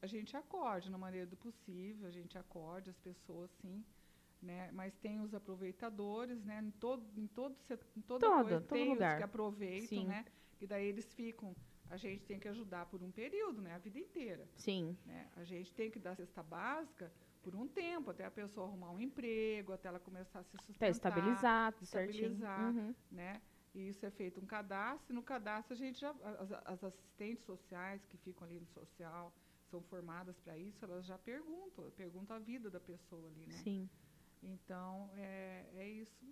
a 0.00 0.06
gente 0.06 0.34
acorde 0.34 0.90
na 0.90 0.96
maneira 0.96 1.26
do 1.26 1.36
possível, 1.36 2.08
a 2.08 2.10
gente 2.10 2.38
acorde 2.38 2.88
as 2.88 2.98
pessoas, 2.98 3.50
sim, 3.60 3.84
né? 4.40 4.70
Mas 4.72 4.96
tem 4.96 5.20
os 5.20 5.34
aproveitadores, 5.34 6.42
né? 6.42 6.62
Em 6.62 6.70
todo, 6.70 7.04
em 7.14 7.26
todo, 7.26 7.54
em 7.94 8.00
toda 8.00 8.26
todo, 8.26 8.40
coisa, 8.40 8.60
todo 8.62 8.68
tem 8.68 8.88
lugar. 8.88 9.12
os 9.12 9.18
que 9.18 9.24
aproveitam, 9.24 9.88
sim. 9.88 10.06
né? 10.06 10.24
E 10.62 10.66
daí 10.66 10.86
eles 10.86 11.12
ficam 11.12 11.54
a 11.90 11.96
gente 11.96 12.24
tem 12.24 12.38
que 12.38 12.48
ajudar 12.48 12.86
por 12.86 13.02
um 13.02 13.10
período, 13.10 13.60
né? 13.60 13.74
A 13.74 13.78
vida 13.78 13.98
inteira. 13.98 14.48
Sim. 14.56 14.96
Né? 15.06 15.30
A 15.36 15.44
gente 15.44 15.72
tem 15.74 15.90
que 15.90 15.98
dar 15.98 16.16
cesta 16.16 16.42
básica 16.42 17.12
por 17.42 17.54
um 17.54 17.68
tempo, 17.68 18.10
até 18.10 18.24
a 18.24 18.30
pessoa 18.30 18.66
arrumar 18.66 18.90
um 18.90 18.98
emprego, 18.98 19.72
até 19.72 19.88
ela 19.88 20.00
começar 20.00 20.38
a 20.40 20.42
se 20.42 20.50
sustentar. 20.50 20.76
Até 20.76 20.88
estabilizar, 20.88 21.74
estabilizar, 21.82 22.74
uhum. 22.74 22.94
né? 23.12 23.40
E 23.74 23.88
isso 23.88 24.06
é 24.06 24.10
feito 24.10 24.40
um 24.40 24.46
cadastro, 24.46 25.12
e 25.12 25.14
no 25.14 25.22
cadastro 25.22 25.74
a 25.74 25.76
gente 25.76 26.00
já, 26.00 26.10
as, 26.10 26.52
as 26.64 26.84
assistentes 26.84 27.44
sociais 27.44 28.04
que 28.06 28.16
ficam 28.18 28.46
ali 28.46 28.58
no 28.60 28.66
social, 28.68 29.32
são 29.68 29.82
formadas 29.82 30.38
para 30.38 30.56
isso, 30.56 30.84
elas 30.84 31.04
já 31.04 31.18
perguntam, 31.18 31.90
perguntam 31.90 32.36
a 32.36 32.38
vida 32.38 32.70
da 32.70 32.78
pessoa 32.78 33.28
ali, 33.28 33.46
né? 33.46 33.54
Sim. 33.54 33.90
Então, 34.42 35.10
é, 35.16 35.66
é 35.74 35.88
isso. 35.88 36.24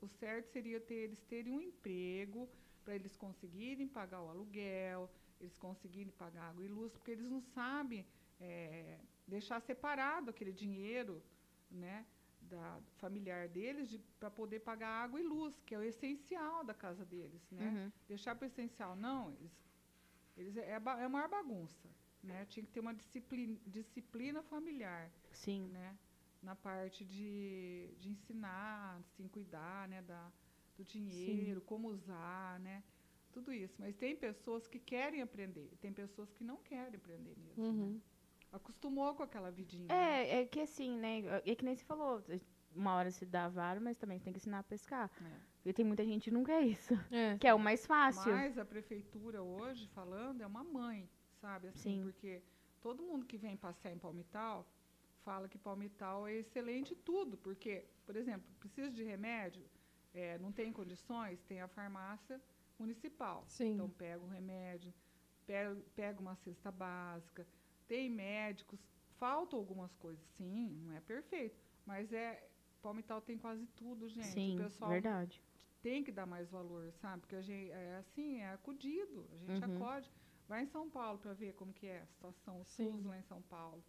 O 0.00 0.08
certo 0.08 0.50
seria 0.50 0.80
ter, 0.80 0.94
eles 0.94 1.22
terem 1.22 1.52
um 1.52 1.60
emprego, 1.60 2.48
para 2.86 2.94
eles 2.94 3.16
conseguirem 3.16 3.88
pagar 3.88 4.22
o 4.22 4.28
aluguel, 4.28 5.10
eles 5.40 5.58
conseguirem 5.58 6.12
pagar 6.12 6.44
água 6.50 6.64
e 6.64 6.68
luz, 6.68 6.92
porque 6.92 7.10
eles 7.10 7.28
não 7.28 7.42
sabem 7.42 8.06
é, 8.40 9.00
deixar 9.26 9.60
separado 9.60 10.30
aquele 10.30 10.52
dinheiro 10.52 11.20
né, 11.68 12.06
da 12.42 12.80
familiar 12.98 13.48
deles 13.48 13.98
para 14.20 14.30
poder 14.30 14.60
pagar 14.60 15.02
água 15.04 15.20
e 15.20 15.24
luz, 15.24 15.60
que 15.66 15.74
é 15.74 15.78
o 15.78 15.82
essencial 15.82 16.62
da 16.62 16.72
casa 16.72 17.04
deles. 17.04 17.42
Né? 17.50 17.66
Uhum. 17.68 17.92
Deixar 18.06 18.36
para 18.36 18.44
o 18.44 18.46
essencial, 18.46 18.94
não, 18.94 19.32
eles, 19.32 19.52
eles 20.36 20.56
é, 20.56 20.70
é 20.70 20.76
a 20.76 21.08
maior 21.08 21.28
bagunça. 21.28 21.88
Né? 22.22 22.46
Tinha 22.46 22.64
que 22.64 22.70
ter 22.70 22.80
uma 22.80 22.94
disciplina, 22.94 23.58
disciplina 23.66 24.44
familiar. 24.44 25.10
Sim. 25.32 25.66
Né? 25.72 25.98
Na 26.40 26.54
parte 26.54 27.04
de, 27.04 27.90
de 27.98 28.10
ensinar, 28.10 29.00
assim, 29.00 29.26
cuidar 29.26 29.88
né, 29.88 30.02
da, 30.02 30.30
do 30.76 30.84
dinheiro, 30.84 31.60
Sim. 31.60 31.66
como 31.66 31.88
usar, 31.88 32.60
né? 32.60 32.82
Tudo 33.32 33.52
isso. 33.52 33.74
Mas 33.78 33.94
tem 33.96 34.16
pessoas 34.16 34.66
que 34.66 34.78
querem 34.78 35.22
aprender, 35.22 35.70
tem 35.80 35.92
pessoas 35.92 36.32
que 36.32 36.44
não 36.44 36.56
querem 36.56 36.96
aprender 36.96 37.36
mesmo. 37.36 37.62
Né? 37.62 37.68
Uhum. 37.68 37.92
Né? 37.94 38.00
Acostumou 38.52 39.14
com 39.14 39.22
aquela 39.22 39.50
vidinha. 39.50 39.92
É, 39.92 39.94
né? 39.94 40.40
é 40.40 40.46
que 40.46 40.60
assim, 40.60 40.96
né? 40.98 41.22
É 41.44 41.54
que 41.54 41.64
nem 41.64 41.76
você 41.76 41.84
falou, 41.84 42.22
uma 42.74 42.94
hora 42.94 43.10
se 43.10 43.24
dá 43.26 43.48
vara, 43.48 43.80
mas 43.80 43.96
também 43.96 44.20
tem 44.20 44.32
que 44.32 44.38
ensinar 44.38 44.60
a 44.60 44.62
pescar. 44.62 45.10
É. 45.20 45.40
Porque 45.56 45.72
tem 45.72 45.84
muita 45.84 46.04
gente 46.04 46.24
que 46.24 46.30
não 46.30 46.44
quer 46.44 46.62
isso. 46.62 46.94
É. 47.10 47.36
Que 47.38 47.48
é 47.48 47.54
o 47.54 47.58
mais 47.58 47.84
fácil. 47.84 48.32
Mas 48.32 48.56
a 48.56 48.64
prefeitura 48.64 49.42
hoje, 49.42 49.88
falando, 49.88 50.40
é 50.42 50.46
uma 50.46 50.62
mãe, 50.62 51.08
sabe? 51.40 51.68
Assim, 51.68 51.98
Sim. 51.98 52.02
porque 52.04 52.42
todo 52.80 53.02
mundo 53.02 53.26
que 53.26 53.36
vem 53.36 53.56
passear 53.56 53.92
em 53.92 53.98
Palmital 53.98 54.66
fala 55.24 55.48
que 55.48 55.58
Palmital 55.58 56.28
é 56.28 56.34
excelente 56.34 56.94
tudo. 56.94 57.36
Porque, 57.36 57.84
por 58.04 58.14
exemplo, 58.14 58.48
precisa 58.60 58.90
de 58.90 59.02
remédio, 59.02 59.64
é, 60.16 60.38
não 60.38 60.52
tem 60.52 60.72
condições, 60.72 61.42
tem 61.42 61.60
a 61.60 61.68
farmácia 61.68 62.40
municipal. 62.78 63.44
Sim. 63.48 63.74
Então, 63.74 63.88
pega 63.90 64.22
o 64.22 64.28
remédio, 64.28 64.92
pega, 65.46 65.76
pega 65.94 66.20
uma 66.20 66.34
cesta 66.36 66.70
básica, 66.70 67.46
tem 67.86 68.10
médicos, 68.10 68.80
faltam 69.18 69.58
algumas 69.58 69.94
coisas, 69.96 70.24
sim, 70.36 70.70
não 70.84 70.92
é 70.92 71.00
perfeito, 71.00 71.58
mas 71.84 72.12
é 72.12 72.48
Palmital 72.82 73.20
tem 73.20 73.36
quase 73.36 73.66
tudo, 73.68 74.08
gente. 74.08 74.26
Sim, 74.26 74.60
o 74.60 74.62
pessoal 74.62 74.90
verdade. 74.90 75.42
tem 75.82 76.04
que 76.04 76.12
dar 76.12 76.26
mais 76.26 76.48
valor, 76.50 76.92
sabe? 76.92 77.20
Porque 77.20 77.36
a 77.36 77.42
gente 77.42 77.70
é 77.70 77.96
assim, 77.96 78.40
é 78.40 78.52
acudido, 78.52 79.26
a 79.32 79.36
gente 79.38 79.68
uhum. 79.68 79.76
acode. 79.76 80.12
Vai 80.48 80.62
em 80.62 80.66
São 80.66 80.88
Paulo 80.88 81.18
para 81.18 81.32
ver 81.32 81.54
como 81.54 81.72
que 81.72 81.86
é 81.86 82.00
a 82.00 82.06
situação, 82.06 82.60
o 82.60 82.64
SUS 82.64 83.04
lá 83.04 83.18
em 83.18 83.22
São 83.22 83.42
Paulo, 83.42 83.82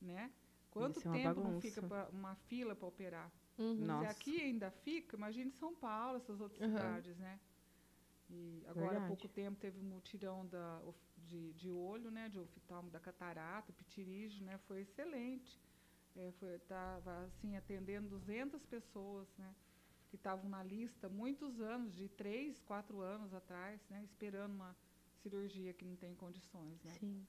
né? 0.00 0.30
Quanto 0.70 1.00
Isso 1.00 1.10
tempo 1.10 1.40
é 1.40 1.44
não 1.44 1.60
fica 1.60 1.80
uma 2.12 2.36
fila 2.36 2.76
para 2.76 2.86
operar? 2.86 3.32
Uhum. 3.56 4.00
Se 4.00 4.06
aqui 4.06 4.40
ainda 4.40 4.70
fica, 4.70 5.16
imagine 5.16 5.50
São 5.52 5.74
Paulo, 5.74 6.16
essas 6.16 6.40
outras 6.40 6.60
uhum. 6.60 6.76
cidades, 6.76 7.16
né? 7.18 7.38
E 8.30 8.62
agora, 8.66 8.86
Verdade. 8.88 9.04
há 9.04 9.08
pouco 9.08 9.28
tempo, 9.28 9.60
teve 9.60 9.78
um 9.78 9.84
mutirão 9.84 10.46
da, 10.46 10.80
de, 11.18 11.52
de 11.52 11.70
olho, 11.70 12.10
né? 12.10 12.28
De 12.28 12.38
oftalmo 12.38 12.90
da 12.90 12.98
catarata, 12.98 13.72
pitirígio, 13.72 14.44
né? 14.44 14.58
Foi 14.66 14.80
excelente. 14.80 15.60
É, 16.16 16.32
foi, 16.38 16.58
tava, 16.60 17.24
assim, 17.24 17.56
atendendo 17.56 18.08
200 18.08 18.64
pessoas, 18.66 19.28
né? 19.36 19.54
Que 20.08 20.16
estavam 20.16 20.48
na 20.48 20.62
lista 20.62 21.08
muitos 21.08 21.60
anos, 21.60 21.94
de 21.94 22.08
3, 22.08 22.60
4 22.62 23.00
anos 23.00 23.34
atrás, 23.34 23.80
né? 23.88 24.02
Esperando 24.04 24.54
uma 24.54 24.76
cirurgia 25.22 25.72
que 25.72 25.84
não 25.84 25.96
tem 25.96 26.14
condições, 26.14 26.82
né? 26.82 26.92
Sim. 26.98 27.26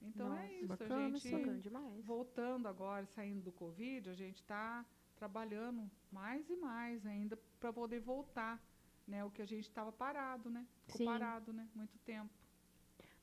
Então 0.00 0.26
é 0.26 0.30
Nossa, 0.30 0.42
é 0.42 0.58
isso, 0.58 0.68
bacana, 0.68 1.06
a 1.06 1.18
gente 1.18 2.02
voltando 2.02 2.66
agora, 2.66 3.06
saindo 3.06 3.40
do 3.40 3.52
Covid, 3.52 4.10
a 4.10 4.14
gente 4.14 4.40
está 4.40 4.84
trabalhando 5.22 5.88
mais 6.10 6.50
e 6.50 6.56
mais 6.56 7.06
ainda 7.06 7.38
para 7.60 7.72
poder 7.72 8.00
voltar 8.00 8.60
né, 9.06 9.24
o 9.24 9.30
que 9.30 9.40
a 9.40 9.46
gente 9.46 9.68
estava 9.68 9.92
parado, 9.92 10.50
né? 10.50 10.66
Ficou 10.86 10.96
Sim. 10.98 11.04
parado, 11.04 11.52
né? 11.52 11.68
Muito 11.76 11.96
tempo. 12.00 12.28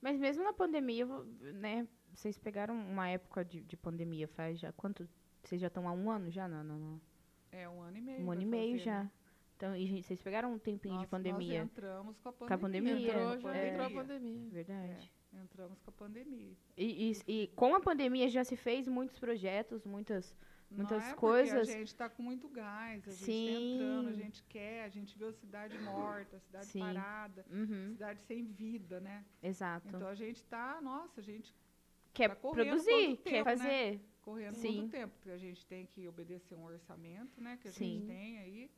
Mas 0.02 0.18
mesmo 0.18 0.42
na 0.46 0.54
pandemia, 0.54 1.06
né? 1.56 1.86
Vocês 2.14 2.38
pegaram 2.38 2.74
uma 2.74 3.10
época 3.10 3.44
de, 3.44 3.60
de 3.62 3.76
pandemia, 3.76 4.30
faz 4.30 4.58
já 4.60 4.72
quanto? 4.72 5.10
Vocês 5.44 5.60
já 5.60 5.68
estão 5.68 5.90
há 5.90 5.92
um 5.92 6.10
ano 6.10 6.32
já? 6.32 6.48
Não, 6.48 6.64
não, 6.64 6.80
não. 6.80 7.02
É 7.52 7.68
um 7.68 7.82
ano 7.82 7.98
e 7.98 8.02
meio. 8.02 8.26
Um 8.26 8.32
ano 8.32 8.42
e 8.44 8.46
meio 8.46 8.72
fazer, 8.78 8.84
já. 8.86 9.04
né? 9.04 9.12
Então, 9.58 9.76
e, 9.76 9.86
gente, 9.86 10.06
vocês 10.08 10.22
pegaram 10.22 10.54
um 10.54 10.58
tempinho 10.60 10.94
Nós- 10.96 11.04
de 11.04 11.08
pandemia. 11.10 11.60
Nós 11.64 11.70
entramos 11.72 12.18
com 12.20 12.30
a 12.30 12.34
Com 12.34 12.46
a 12.46 12.58
pandemia. 12.58 12.94
pandemia, 12.94 13.12
Entrou, 13.14 13.40
já 13.42 13.58
é. 13.58 13.70
entrou 13.72 13.86
a 13.88 13.90
pandemia. 13.90 14.50
Verdade. 14.52 15.12
Entramos 15.34 15.80
com 15.82 15.90
a 15.90 15.94
pandemia. 15.94 16.54
E, 16.78 17.12
e- 17.12 17.24
e 17.44 17.48
com 17.50 17.76
a 17.76 17.82
pandemia 17.82 18.30
já 18.30 18.44
se 18.46 18.56
fez 18.56 18.88
muitos 18.88 19.20
projetos, 19.20 19.86
muitas. 19.86 20.34
Muitas 20.72 21.04
não 21.04 21.12
é 21.12 21.16
coisas. 21.16 21.70
A 21.70 21.72
gente 21.72 21.88
está 21.88 22.10
com 22.10 22.22
muito 22.22 22.48
gás, 22.48 23.08
a 23.08 23.12
gente 23.12 23.22
está 23.22 23.26
Sim. 23.26 23.74
entrando, 23.74 24.10
a 24.10 24.14
gente 24.14 24.44
quer, 24.44 24.84
a 24.84 24.90
gente 24.90 25.18
viu 25.18 25.30
a 25.30 25.34
cidade 25.34 25.78
morta, 25.80 26.38
a 26.38 26.40
cidade 26.40 26.66
Sim. 26.68 26.80
parada, 26.80 27.46
Uhum, 27.50 27.92
cidade 27.94 28.22
sem 28.22 28.46
vida, 28.46 29.00
né? 29.00 29.26
exato. 29.42 29.88
Então 29.88 30.08
a 30.08 30.16
gente 30.16 30.38
está, 30.38 30.80
nossa, 30.82 31.20
a 31.20 31.24
gente 31.24 31.56
quer 32.14 32.30
tá 32.30 32.36
produzir, 32.36 32.90
quanto 32.90 33.24
quer 33.24 33.32
tempo, 33.32 33.50
né? 33.50 33.58
fazer. 33.58 34.02
correndo 34.22 34.56
Sim. 34.56 34.76
muito 34.78 34.92
tempo, 34.92 35.14
porque 35.16 35.32
a 35.32 35.38
gente 35.38 35.66
tem 35.66 35.86
que 35.88 36.08
obedecer 36.08 36.56
um 36.56 36.64
orçamento, 36.64 37.42
né, 37.42 37.58
que 37.60 37.68
a 37.68 37.72
Sim. 37.72 37.96
gente 38.00 38.06
tem 38.08 38.38
aí, 38.40 38.72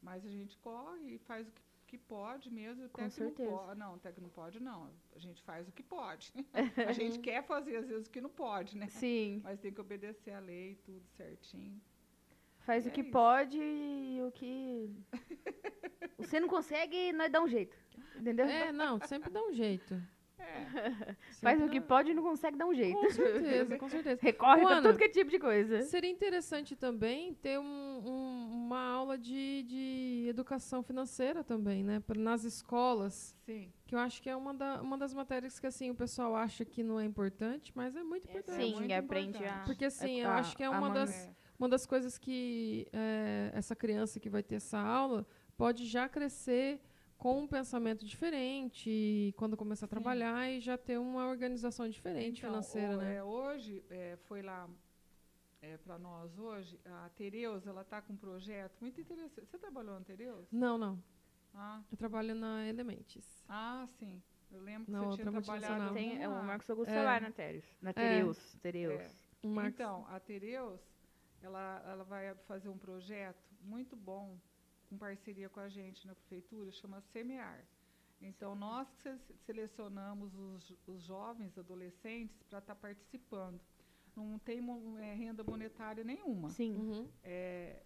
mas 0.00 0.24
a 0.24 0.30
gente 0.30 0.56
corre 0.58 1.14
e 1.14 1.18
faz 1.18 1.46
o 1.46 1.50
que, 1.50 1.62
que 1.98 2.04
pode 2.04 2.50
mesmo, 2.50 2.88
Com 2.90 3.00
até 3.02 3.10
que 3.14 3.20
não 3.20 3.28
certeza. 3.28 3.50
pode. 3.50 3.78
Não, 3.78 3.94
até 3.94 4.12
que 4.12 4.20
não 4.20 4.28
pode, 4.28 4.60
não. 4.60 4.90
A 5.14 5.18
gente 5.18 5.42
faz 5.42 5.68
o 5.68 5.72
que 5.72 5.82
pode. 5.82 6.32
a 6.88 6.92
gente 6.92 7.18
quer 7.20 7.42
fazer, 7.44 7.76
às 7.76 7.88
vezes, 7.88 8.06
o 8.06 8.10
que 8.10 8.20
não 8.20 8.30
pode, 8.30 8.76
né? 8.76 8.86
Sim. 8.88 9.40
Mas 9.44 9.60
tem 9.60 9.72
que 9.72 9.80
obedecer 9.80 10.32
a 10.32 10.40
lei, 10.40 10.76
tudo 10.84 11.02
certinho. 11.16 11.80
Faz 12.60 12.84
o 12.86 12.88
É 12.88 12.92
que 12.92 13.02
isso. 13.02 13.10
pode 13.10 13.58
e 13.60 14.20
o 14.22 14.32
que. 14.32 14.90
Você 16.18 16.40
não 16.40 16.48
consegue, 16.48 17.12
nós 17.12 17.30
dá 17.30 17.40
um 17.42 17.48
jeito. 17.48 17.76
Entendeu? 18.16 18.46
É, 18.46 18.72
não, 18.72 18.98
sempre 19.06 19.30
dá 19.30 19.42
um 19.42 19.52
jeito. 19.52 20.00
É, 20.38 20.44
Faz 21.40 21.62
o 21.62 21.68
que 21.68 21.80
pode 21.80 22.10
e 22.10 22.14
não 22.14 22.22
consegue 22.22 22.56
dar 22.56 22.66
um 22.66 22.74
jeito. 22.74 22.98
Com 22.98 23.10
certeza, 23.10 23.78
com 23.78 23.88
certeza. 23.88 24.18
Recorre 24.22 24.62
pra 24.62 24.76
Ana, 24.76 24.88
tudo 24.88 24.98
que 24.98 25.04
é 25.04 25.08
tipo 25.08 25.30
de 25.30 25.38
coisa. 25.38 25.82
Seria 25.82 26.10
interessante 26.10 26.74
também 26.76 27.34
ter 27.34 27.58
um- 27.58 27.64
um- 28.04 28.50
uma 28.66 28.80
aula 28.80 29.16
de, 29.18 29.62
de 29.64 30.26
educação 30.28 30.82
financeira 30.82 31.44
também, 31.44 31.82
né? 31.84 32.00
pra- 32.00 32.18
Nas 32.18 32.44
escolas. 32.44 33.36
sim. 33.44 33.72
Que 33.86 33.94
eu 33.94 33.98
acho 33.98 34.20
que 34.22 34.28
é 34.30 34.34
uma, 34.36 34.52
da- 34.54 34.80
uma 34.82 34.96
das 34.98 35.12
matérias 35.14 35.58
que 35.60 35.66
assim, 35.66 35.90
o 35.90 35.94
pessoal 35.94 36.34
acha 36.34 36.64
que 36.64 36.82
não 36.82 36.98
é 36.98 37.04
importante, 37.04 37.70
mas 37.74 37.94
é 37.94 38.02
muito 38.02 38.26
É, 38.26 38.30
importante. 38.30 38.64
Sim, 38.64 38.74
muito 38.74 38.92
aprende 38.92 39.44
a. 39.44 39.62
Porque 39.66 39.84
assim, 39.84 40.20
eu 40.20 40.30
acho 40.30 40.56
que 40.56 40.62
é 40.62 40.68
uma 40.70 40.90
das, 40.90 41.30
uma 41.58 41.68
das 41.68 41.84
coisas 41.86 42.18
que 42.18 42.88
é, 42.92 43.50
essa 43.54 43.76
criança 43.76 44.18
que 44.18 44.28
vai 44.28 44.42
ter 44.42 44.56
essa 44.56 44.78
aula 44.78 45.26
pode 45.56 45.86
já 45.86 46.08
crescer 46.08 46.80
com 47.24 47.40
um 47.40 47.46
pensamento 47.46 48.04
diferente 48.04 48.90
e 48.90 49.32
quando 49.38 49.56
começar 49.56 49.86
a 49.86 49.88
trabalhar 49.88 50.46
e 50.50 50.60
já 50.60 50.76
ter 50.76 50.98
uma 50.98 51.26
organização 51.26 51.88
diferente 51.88 52.40
Então, 52.40 52.50
financeira, 52.50 52.98
o- 52.98 53.00
né? 53.00 53.14
é, 53.16 53.24
hoje, 53.24 53.82
é, 53.88 54.16
foi 54.28 54.42
lá 54.42 54.68
para 55.84 55.98
nós 55.98 56.38
hoje, 56.38 56.78
a 56.84 57.08
Tereus, 57.16 57.66
ela 57.66 57.80
está 57.80 58.02
com 58.02 58.12
um 58.12 58.16
projeto 58.18 58.76
muito 58.78 59.00
interessante. 59.00 59.46
Você 59.46 59.56
trabalhou 59.56 59.94
na 59.94 60.04
Tereus? 60.04 60.46
Não, 60.52 60.76
não. 60.76 61.02
Ah, 61.54 61.80
Eu 61.90 61.96
trabalho 61.96 62.34
na 62.34 62.68
Elementes. 62.68 63.42
ah, 63.48 63.86
sim. 63.98 64.22
Eu 64.52 64.60
lembro 64.60 64.84
que 64.84 64.90
Na 64.92 65.00
você 65.04 65.22
tinha 65.22 65.32
trabalhado. 65.32 65.94
Tem, 65.94 66.22
é, 66.22 66.28
o 66.28 66.44
Marcos 66.44 66.68
Augusto 66.68 66.90
É. 66.92 67.02
lá 67.02 67.18
na 67.20 67.30
Tereus. 67.30 67.64
Na 67.80 67.94
Tereus. 67.94 68.54
Tereus. 68.60 69.00
É. 69.00 69.46
Marcos- 69.46 69.72
Então, 69.72 70.06
a 70.10 70.20
Tereus, 70.20 70.78
ela, 71.40 71.82
ela 71.88 72.04
vai 72.04 72.34
fazer 72.46 72.68
um 72.68 72.76
projeto 72.76 73.42
muito 73.62 73.96
bom, 73.96 74.36
com 74.88 74.96
parceria 74.96 75.48
com 75.48 75.60
a 75.60 75.68
gente 75.68 76.06
na 76.06 76.14
prefeitura, 76.14 76.70
chama 76.72 77.00
Semear. 77.00 77.64
Então, 78.20 78.54
nós 78.54 78.88
selecionamos 79.44 80.34
os, 80.34 80.72
os 80.86 81.02
jovens, 81.02 81.58
adolescentes, 81.58 82.42
para 82.44 82.58
estar 82.58 82.74
participando. 82.74 83.60
Não 84.16 84.38
tem 84.38 84.60
eh, 85.00 85.14
renda 85.14 85.42
monetária 85.42 86.04
nenhuma. 86.04 86.48
Sim. 86.50 86.76
Uhum. 86.76 87.08
É, 87.22 87.82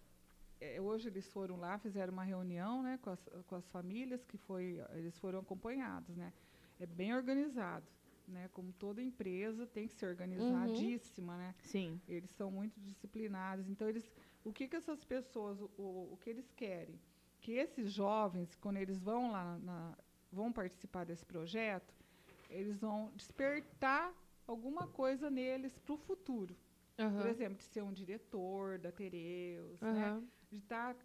é, 0.61 0.79
hoje 0.79 1.09
eles 1.09 1.27
foram 1.27 1.57
lá, 1.57 1.77
fizeram 1.79 2.13
uma 2.13 2.23
reunião 2.23 2.83
né, 2.83 2.99
com, 3.01 3.09
as, 3.09 3.29
com 3.47 3.55
as 3.55 3.67
famílias, 3.69 4.23
que 4.23 4.37
foi, 4.37 4.81
eles 4.93 5.17
foram 5.17 5.39
acompanhados. 5.39 6.15
Né? 6.15 6.31
É 6.79 6.85
bem 6.85 7.13
organizado. 7.13 7.85
Né? 8.27 8.47
Como 8.53 8.71
toda 8.73 9.01
empresa 9.01 9.65
tem 9.65 9.87
que 9.87 9.93
ser 9.95 10.05
organizadíssima, 10.05 11.35
né? 11.35 11.55
Sim. 11.63 11.99
Eles 12.07 12.29
são 12.31 12.51
muito 12.51 12.79
disciplinados. 12.79 13.67
Então, 13.67 13.89
eles, 13.89 14.07
o 14.43 14.51
que, 14.53 14.67
que 14.67 14.75
essas 14.75 15.03
pessoas, 15.03 15.59
o, 15.61 15.69
o, 15.77 16.17
que 16.21 16.29
eles 16.29 16.51
querem? 16.51 16.99
Que 17.41 17.53
esses 17.53 17.91
jovens, 17.91 18.55
quando 18.55 18.77
eles 18.77 18.99
vão 19.01 19.31
lá, 19.31 19.57
na, 19.59 19.97
vão 20.31 20.51
participar 20.51 21.05
desse 21.05 21.25
projeto, 21.25 21.93
eles 22.49 22.79
vão 22.79 23.11
despertar 23.15 24.13
alguma 24.47 24.87
coisa 24.87 25.29
neles 25.29 25.77
para 25.77 25.93
o 25.93 25.97
futuro. 25.97 26.55
Aham. 26.97 27.21
Por 27.21 27.29
exemplo, 27.29 27.57
de 27.57 27.63
ser 27.63 27.81
um 27.81 27.93
diretor 27.93 28.77
da 28.77 28.91
Tereus, 28.91 29.79
né? 29.81 30.07
Aham. 30.07 30.27
de 30.51 30.57
estar 30.57 30.95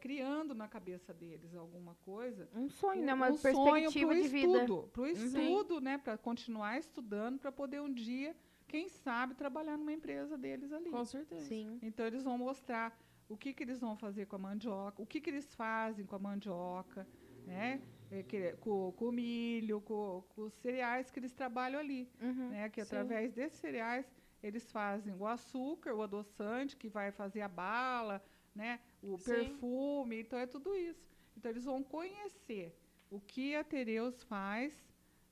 criando 0.00 0.54
na 0.54 0.66
cabeça 0.66 1.12
deles 1.12 1.54
alguma 1.54 1.94
coisa. 1.96 2.48
Um 2.54 2.68
sonho, 2.68 3.02
um- 3.02 3.04
né? 3.04 3.14
Uma 3.14 3.30
um 3.30 3.36
sonho 3.36 3.92
perspectiva 3.92 4.12
pro 4.12 4.22
de 4.22 4.28
vida. 4.28 4.48
Uhum. 4.48 4.60
estudo, 4.60 4.88
Para 4.92 5.02
o 5.02 5.06
estudo, 5.06 5.80
né? 5.80 5.98
para 5.98 6.16
continuar 6.18 6.78
estudando, 6.78 7.38
para 7.38 7.52
poder 7.52 7.80
um 7.80 7.92
dia, 7.92 8.34
quem 8.70 8.88
sabe, 8.88 9.34
trabalhar 9.34 9.76
numa 9.76 9.92
empresa 9.92 10.38
deles 10.38 10.72
ali. 10.72 10.90
Com 10.90 11.04
certeza. 11.04 11.44
Sim. 11.46 11.78
Então, 11.82 12.06
eles 12.06 12.22
vão 12.22 12.38
mostrar 12.38 12.96
o 13.28 13.36
que, 13.36 13.52
que 13.52 13.62
eles 13.64 13.80
vão 13.80 13.96
fazer 13.96 14.26
com 14.26 14.36
a 14.36 14.38
mandioca, 14.38 15.02
o 15.02 15.06
que, 15.06 15.20
que 15.20 15.28
eles 15.30 15.52
fazem 15.54 16.04
com 16.06 16.14
a 16.16 16.18
mandioca, 16.18 17.06
né? 17.44 17.82
É, 18.10 18.22
que- 18.22 18.52
com, 18.60 18.92
com 18.92 19.06
o 19.06 19.12
milho, 19.12 19.80
com, 19.80 20.22
com 20.30 20.42
os 20.42 20.54
cereais 20.54 21.10
que 21.10 21.18
eles 21.20 21.32
trabalham 21.32 21.78
ali. 21.80 22.08
Uhum. 22.20 22.50
Né? 22.50 22.68
Que 22.68 22.80
Sim. 22.84 22.86
através 22.86 23.32
desses 23.32 23.58
cereais 23.58 24.06
eles 24.42 24.70
fazem 24.70 25.14
o 25.14 25.26
açúcar, 25.26 25.94
o 25.94 26.02
adoçante, 26.02 26.76
que 26.76 26.88
vai 26.88 27.10
fazer 27.12 27.40
a 27.42 27.48
bala, 27.48 28.22
né? 28.54 28.80
o 29.02 29.16
Sim. 29.18 29.30
perfume, 29.32 30.20
então 30.20 30.38
é 30.38 30.46
tudo 30.46 30.74
isso. 30.76 31.04
Então, 31.36 31.50
eles 31.50 31.64
vão 31.64 31.82
conhecer 31.82 32.74
o 33.10 33.20
que 33.20 33.54
a 33.56 33.62
Tereus 33.64 34.22
faz, 34.24 34.72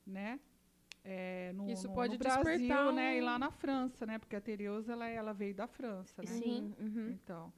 né? 0.06 0.38
É, 1.04 1.52
no, 1.54 1.70
Isso 1.70 1.88
no- 1.88 1.94
pode 1.94 2.12
no 2.14 2.18
Brasil, 2.18 2.42
despertar 2.44 2.92
né? 2.92 3.16
E 3.16 3.22
um- 3.22 3.24
lá 3.24 3.38
na 3.38 3.50
França, 3.50 4.04
né? 4.04 4.18
Porque 4.18 4.36
a 4.36 4.40
Tereus 4.40 4.88
ela, 4.88 5.06
ela 5.06 5.32
veio 5.32 5.54
da 5.54 5.66
França, 5.66 6.22
né? 6.22 6.28
Sim. 6.28 6.74
Uhum. 6.78 7.10
Então, 7.10 7.52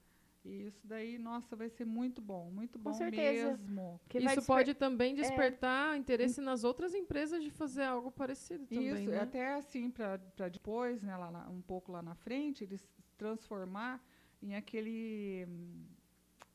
e 0.45 0.67
isso 0.67 0.87
daí, 0.87 1.19
nossa, 1.19 1.57
vai 1.57 1.69
ser 1.69 1.85
muito 1.85 2.21
bom, 2.23 2.51
muito 2.51 2.79
Com 2.79 2.85
bom 2.85 2.93
certeza. 2.93 3.49
mesmo. 3.49 4.01
Que 4.09 4.19
Isso 4.19 4.27
desper- 4.37 4.47
pode 4.47 4.75
também 4.75 5.15
despertar 5.15 5.97
interesse 5.97 6.41
nas 6.41 6.65
outras 6.65 6.95
empresas 6.95 7.43
de 7.43 7.51
fazer 7.51 7.83
algo 7.85 8.11
parecido 8.11 8.67
também, 8.67 9.03
isso, 9.03 9.11
né? 9.11 9.21
até 9.21 9.55
assim, 9.55 9.91
para 9.91 10.17
depois, 10.51 11.03
né, 11.03 11.17
lá 11.17 11.31
na- 11.31 11.49
um 11.49 11.61
pouco 11.61 11.91
lá 11.93 12.03
na 12.03 12.15
frente, 12.15 12.63
eles 12.65 12.87
transformar 13.19 14.03
em 14.43 14.55
aquele 14.55 15.45
hum, 15.49 15.85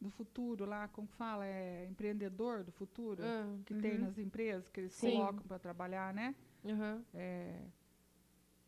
do 0.02 0.10
futuro 0.10 0.66
lá, 0.66 0.88
como 0.88 1.08
fala, 1.08 1.46
é 1.46 1.86
empreendedor 1.90 2.64
do 2.64 2.72
futuro, 2.72 3.22
Ah, 3.24 3.56
que 3.66 3.74
tem 3.76 3.94
uhum. 3.96 4.06
nas 4.06 4.18
empresas, 4.18 4.68
que 4.70 4.80
eles 4.80 4.94
Sim. 4.94 5.12
colocam 5.12 5.44
para 5.48 5.60
trabalhar, 5.60 6.14
né? 6.14 6.34
Aham. 6.66 7.04
É, 7.14 7.62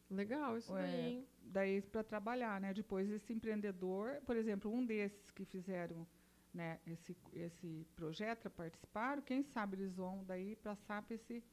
Legal 0.10 0.58
isso 0.58 0.74
É, 0.76 0.82
daí, 0.82 1.28
daí 1.42 1.82
para 1.82 2.04
trabalhar, 2.04 2.62
né? 2.62 2.74
Depois 2.74 3.10
esse 3.10 3.34
empreendedor, 3.34 4.22
por 4.26 4.38
exemplo, 4.38 4.72
um 4.72 4.86
desses 4.86 5.32
que 5.32 5.44
fizeram 5.46 6.08
né, 6.54 6.80
esse, 6.88 7.16
esse 7.34 7.86
projeto, 7.96 8.50
participaram, 8.50 9.22
quem 9.22 9.44
sabe 9.44 9.76
eles 9.76 9.94
vão 9.94 10.24
daí 10.26 10.56
passar 10.56 11.02
para 11.04 11.14
esse, 11.16 11.44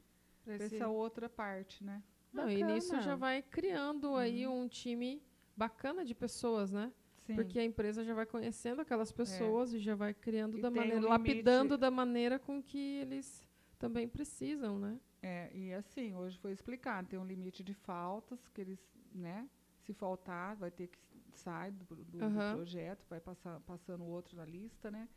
pra 0.43 0.55
Esse- 0.55 0.75
essa 0.77 0.87
outra 0.87 1.27
parte, 1.29 1.83
né? 1.83 2.01
Não, 2.31 2.49
e 2.49 2.63
nisso 2.63 2.99
já 3.01 3.15
vai 3.15 3.41
criando 3.41 4.15
aí 4.15 4.47
um 4.47 4.67
time 4.67 5.21
bacana 5.55 6.03
de 6.03 6.15
pessoas, 6.15 6.71
né? 6.71 6.91
Sim. 7.25 7.35
Porque 7.35 7.59
a 7.59 7.63
empresa 7.63 8.03
já 8.03 8.13
vai 8.13 8.25
conhecendo 8.25 8.81
aquelas 8.81 9.11
pessoas 9.11 9.73
e 9.73 9.79
já 9.79 9.95
vai 9.95 10.13
criando 10.13 10.57
E 10.57 10.61
da 10.61 10.69
um 10.69 10.73
maneira, 10.73 10.95
limite- 11.01 11.09
lapidando 11.09 11.77
da 11.77 11.91
maneira 11.91 12.39
com 12.39 12.61
que 12.61 12.77
eles 12.97 13.45
também 13.77 14.07
precisam, 14.07 14.79
né? 14.79 14.99
É, 15.27 15.49
e 15.53 15.73
assim, 15.73 16.13
hoje 16.15 16.37
foi 16.37 16.51
explicado, 16.51 17.07
tem 17.07 17.17
um 17.17 17.25
limite 17.25 17.63
de 17.63 17.73
faltas 17.73 18.47
que 18.49 18.61
eles, 18.61 18.79
né? 19.13 19.49
Se 19.81 19.91
faltar, 19.93 20.55
vai 20.55 20.69
ter 20.69 20.87
que 20.87 20.99
sair 21.33 21.71
do, 21.71 21.83
do- 21.95 22.03
do 22.05 22.23
Aham. 22.25 22.55
projeto, 22.57 23.05
vai 23.09 23.19
passar, 23.19 23.59
passando 23.61 24.03
o 24.03 24.07
outro 24.07 24.35
na 24.37 24.45
lista, 24.45 24.91
né? 24.91 25.07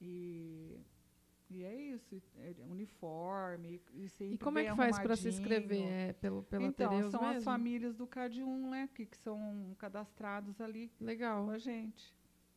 E, 0.00 0.80
e 1.50 1.62
é 1.62 1.74
isso, 1.74 2.20
é 2.38 2.54
uniforme, 2.70 3.80
e, 3.92 4.08
sempre 4.08 4.34
E 4.34 4.38
como 4.38 4.58
é 4.58 4.64
que 4.64 4.74
faz 4.76 4.98
para 4.98 5.14
se 5.16 5.28
inscrever? 5.28 5.82
É 5.92 6.12
pelo, 6.14 6.42
pela 6.44 6.64
então, 6.64 6.88
Tereus 6.88 7.10
são 7.10 7.20
mesmo? 7.20 7.36
as 7.38 7.44
famílias 7.44 7.94
do 7.96 8.06
CAD1, 8.06 8.70
né? 8.70 8.88
Que, 8.94 9.04
que 9.06 9.16
são 9.18 9.74
cadastrados 9.78 10.58
ali 10.60 10.90
Legal. 11.00 11.44
com 11.44 11.50
a 11.50 11.58
gente. 11.58 12.14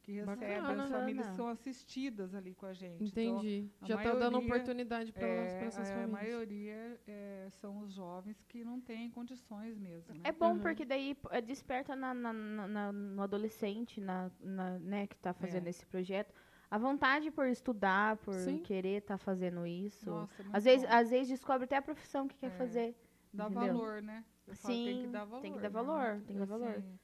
Que 0.07 0.13
recebem, 0.13 0.47
Bacana. 0.61 0.84
as 0.85 0.89
famílias 0.89 1.27
são 1.35 1.49
assistidas 1.49 2.34
ali 2.34 2.53
com 2.53 2.65
a 2.65 2.71
gente. 2.71 3.03
Então, 3.03 3.39
Entendi. 3.41 3.69
a 3.81 3.85
já 3.88 3.95
está 3.97 4.13
dando 4.15 4.38
oportunidade 4.38 5.11
para 5.11 5.27
é, 5.27 5.65
essas 5.65 5.81
a 5.81 5.91
famílias. 5.95 6.09
maioria 6.11 6.97
é, 7.05 7.47
são 7.51 7.79
os 7.79 7.91
jovens 7.91 8.41
que 8.47 8.63
não 8.63 8.79
têm 8.79 9.09
condições 9.11 9.77
mesmo. 9.77 10.13
Né? 10.15 10.21
É 10.23 10.31
bom 10.31 10.53
Uhum. 10.53 10.59
porque 10.59 10.85
daí 10.85 11.17
é, 11.29 11.41
desperta 11.41 11.93
na, 11.93 12.13
na- 12.13 12.31
na- 12.31 12.91
no 12.93 13.21
adolescente, 13.21 13.99
na, 13.99 14.31
na- 14.39 14.79
né, 14.79 15.07
que 15.07 15.15
está 15.15 15.34
fazendo 15.34 15.67
É. 15.67 15.71
esse 15.71 15.85
projeto, 15.85 16.34
a 16.71 16.77
vontade 16.77 17.29
por 17.29 17.45
estudar, 17.47 18.15
por 18.15 18.34
Sim. 18.34 18.59
querer 18.59 18.99
estar 19.01 19.17
fazendo 19.17 19.67
isso. 19.67 20.09
Nossa, 20.09 20.41
é 20.41 20.45
às 20.53 20.63
vezes, 20.63 20.88
às 20.89 21.09
vezes 21.09 21.27
descobre 21.27 21.65
até 21.65 21.75
a 21.75 21.81
profissão 21.81 22.29
que 22.29 22.38
quer 22.38 22.47
É. 22.47 22.51
fazer. 22.51 22.95
Dá 23.34 23.47
entendeu? 23.47 23.73
valor, 23.77 24.01
né? 24.01 24.23
Eu 24.47 24.55
falo, 24.55 24.73
tem 24.73 24.95
que 24.95 25.03
Sim, 25.03 25.11
dar 25.11 25.25
valor. 25.25 25.41
tem 25.41 25.51
que 25.51 25.59
dar 25.59 25.63
né? 25.69 25.73
valor, 25.73 26.21
tem 26.21 26.34
que 26.34 26.39
dar 26.39 26.45
valor. 26.45 26.69
Assim, 26.77 26.99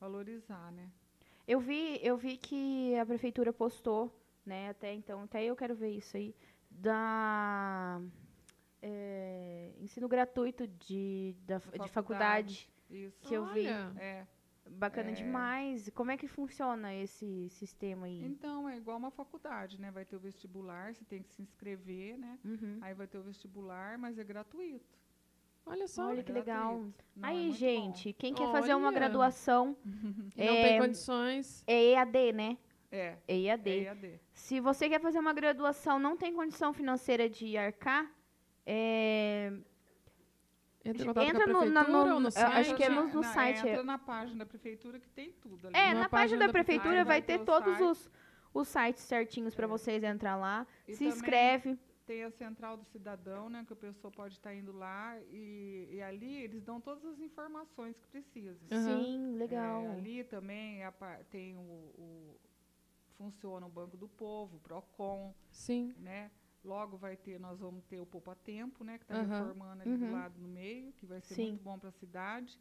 Valorizar, 0.00 0.72
né? 0.72 0.90
Eu 1.46 1.60
vi, 1.60 2.00
eu 2.02 2.16
vi 2.16 2.36
que 2.36 2.96
a 2.98 3.06
prefeitura 3.06 3.52
postou, 3.52 4.12
né, 4.44 4.68
até 4.70 4.92
então, 4.92 5.22
até 5.22 5.44
eu 5.44 5.54
quero 5.54 5.74
ver 5.74 5.90
isso 5.90 6.16
aí, 6.16 6.34
da 6.70 8.00
é, 8.82 9.72
ensino 9.80 10.08
gratuito 10.08 10.66
de, 10.66 11.34
da, 11.46 11.58
de 11.58 11.64
faculdade. 11.64 11.90
faculdade, 11.90 12.70
Isso. 12.90 13.20
que 13.28 13.34
eu 13.34 13.46
vi. 13.46 13.66
Olha, 13.66 13.92
É. 13.98 14.26
Bacana 14.68 15.10
É. 15.10 15.12
demais. 15.12 15.88
Como 15.90 16.10
é 16.10 16.16
que 16.16 16.26
funciona 16.26 16.92
esse 16.92 17.48
sistema 17.50 18.06
aí? 18.06 18.24
Então, 18.24 18.68
é 18.68 18.76
igual 18.76 18.96
uma 18.98 19.12
faculdade, 19.12 19.80
né? 19.80 19.92
Vai 19.92 20.04
ter 20.04 20.16
o 20.16 20.18
vestibular, 20.18 20.92
você 20.92 21.04
tem 21.04 21.22
que 21.22 21.30
se 21.30 21.40
inscrever, 21.40 22.18
né? 22.18 22.36
Uhum. 22.44 22.78
Aí 22.80 22.92
vai 22.92 23.06
ter 23.06 23.16
o 23.18 23.22
vestibular, 23.22 23.96
mas 23.96 24.18
é 24.18 24.24
gratuito. 24.24 24.98
Olha 25.66 25.86
só. 25.88 26.08
Olha 26.08 26.20
é 26.20 26.22
que 26.22 26.32
legal. 26.32 26.74
Não, 27.14 27.28
é 27.28 27.30
aí, 27.32 27.42
muito 27.46 27.56
gente, 27.58 28.12
quem 28.12 28.32
quer 28.32 28.50
fazer 28.50 28.74
uma 28.74 28.88
Olha. 28.88 28.94
graduação 28.98 29.76
E 30.36 30.46
não 30.46 30.54
tem 30.54 30.76
é, 30.76 30.78
condições. 30.80 31.62
é 31.66 31.84
EAD, 31.92 32.32
né? 32.32 32.48
bom. 32.50 32.56
É, 32.92 33.18
É 33.28 33.36
EAD. 33.36 33.70
é 33.70 33.82
EAD. 33.84 34.20
Se 34.32 34.60
você 34.60 34.88
quer 34.88 35.00
fazer 35.00 35.18
uma 35.18 35.32
graduação, 35.32 35.98
não 35.98 36.16
tem 36.16 36.32
condição 36.34 36.72
financeira 36.72 37.28
de 37.28 37.56
arcar, 37.56 38.10
é, 38.64 39.52
Entra 40.84 41.02
entra 41.02 41.12
no- 41.12 41.14
prefeitura 41.14 41.70
na- 41.70 41.88
no- 41.88 42.14
ou 42.14 42.20
no 42.20 42.30
site? 42.30 42.56
acho 42.60 42.76
que 42.76 42.84
é 42.84 42.88
no- 42.88 43.12
Na- 43.12 43.22
site, 43.24 43.66
é- 43.66 43.70
Entra 43.72 43.82
na 43.82 43.98
página 43.98 44.38
da 44.38 44.46
prefeitura 44.46 45.00
que 45.00 45.08
tem 45.10 45.32
tudo 45.32 45.66
ali. 45.66 45.76
É, 45.76 45.88
Numa 45.88 46.02
na 46.04 46.08
página 46.08 46.08
página 46.08 46.38
da 46.40 46.46
da 46.46 46.52
prefeitura 46.52 46.94
vai 46.96 47.04
vai 47.04 47.22
ter 47.22 47.40
todos 47.44 47.76
site. 47.76 47.82
os, 47.82 48.10
os 48.54 48.68
sites 48.68 49.02
certinhos 49.02 49.54
para 49.54 49.66
vocês 49.66 50.02
entrar 50.04 50.36
lá. 50.36 50.64
E 50.86 50.92
se 50.92 50.98
também 51.00 51.12
inscreve. 51.12 51.78
Tem 52.06 52.22
a 52.22 52.30
central 52.30 52.76
do 52.76 52.84
cidadão, 52.84 53.48
né? 53.50 53.64
Que 53.66 53.72
a 53.72 53.76
pessoa 53.76 54.10
pode 54.12 54.34
estar 54.34 54.54
indo 54.54 54.72
lá 54.72 55.18
e, 55.32 55.88
e 55.92 56.00
ali 56.02 56.36
eles 56.42 56.62
dão 56.62 56.80
todas 56.80 57.04
as 57.04 57.18
informações 57.20 57.98
que 57.98 58.06
precisa. 58.06 58.56
Aham. 58.70 59.02
Sim, 59.02 59.36
legal. 59.36 59.82
É, 59.82 59.92
ali 59.96 60.22
também 60.24 60.84
a 60.84 60.92
tem 61.30 61.56
o, 61.56 61.60
o- 61.60 62.36
funciona 63.18 63.66
o 63.66 63.68
Banco 63.68 63.96
do 63.96 64.06
Povo, 64.08 64.56
o 64.56 64.60
Procon, 64.60 65.34
Sim. 65.50 65.94
né? 65.98 66.30
Logo 66.64 66.96
vai 66.96 67.16
ter, 67.16 67.38
nós 67.40 67.58
vamos 67.60 67.84
ter 67.84 67.98
o 67.98 68.06
Poupa 68.06 68.34
Tempo, 68.36 68.84
né? 68.84 68.98
Que 68.98 69.04
está 69.04 69.16
Aham. 69.16 69.38
reformando 69.40 69.82
ali 69.82 69.90
Uhum. 69.90 69.98
do 70.06 70.12
lado 70.12 70.38
no 70.40 70.48
meio, 70.48 70.92
que 70.92 71.06
vai 71.06 71.20
ser 71.20 71.34
Sim. 71.34 71.48
muito 71.50 71.62
bom 71.64 71.78
para 71.78 71.88
a 71.88 71.92
cidade. 71.92 72.58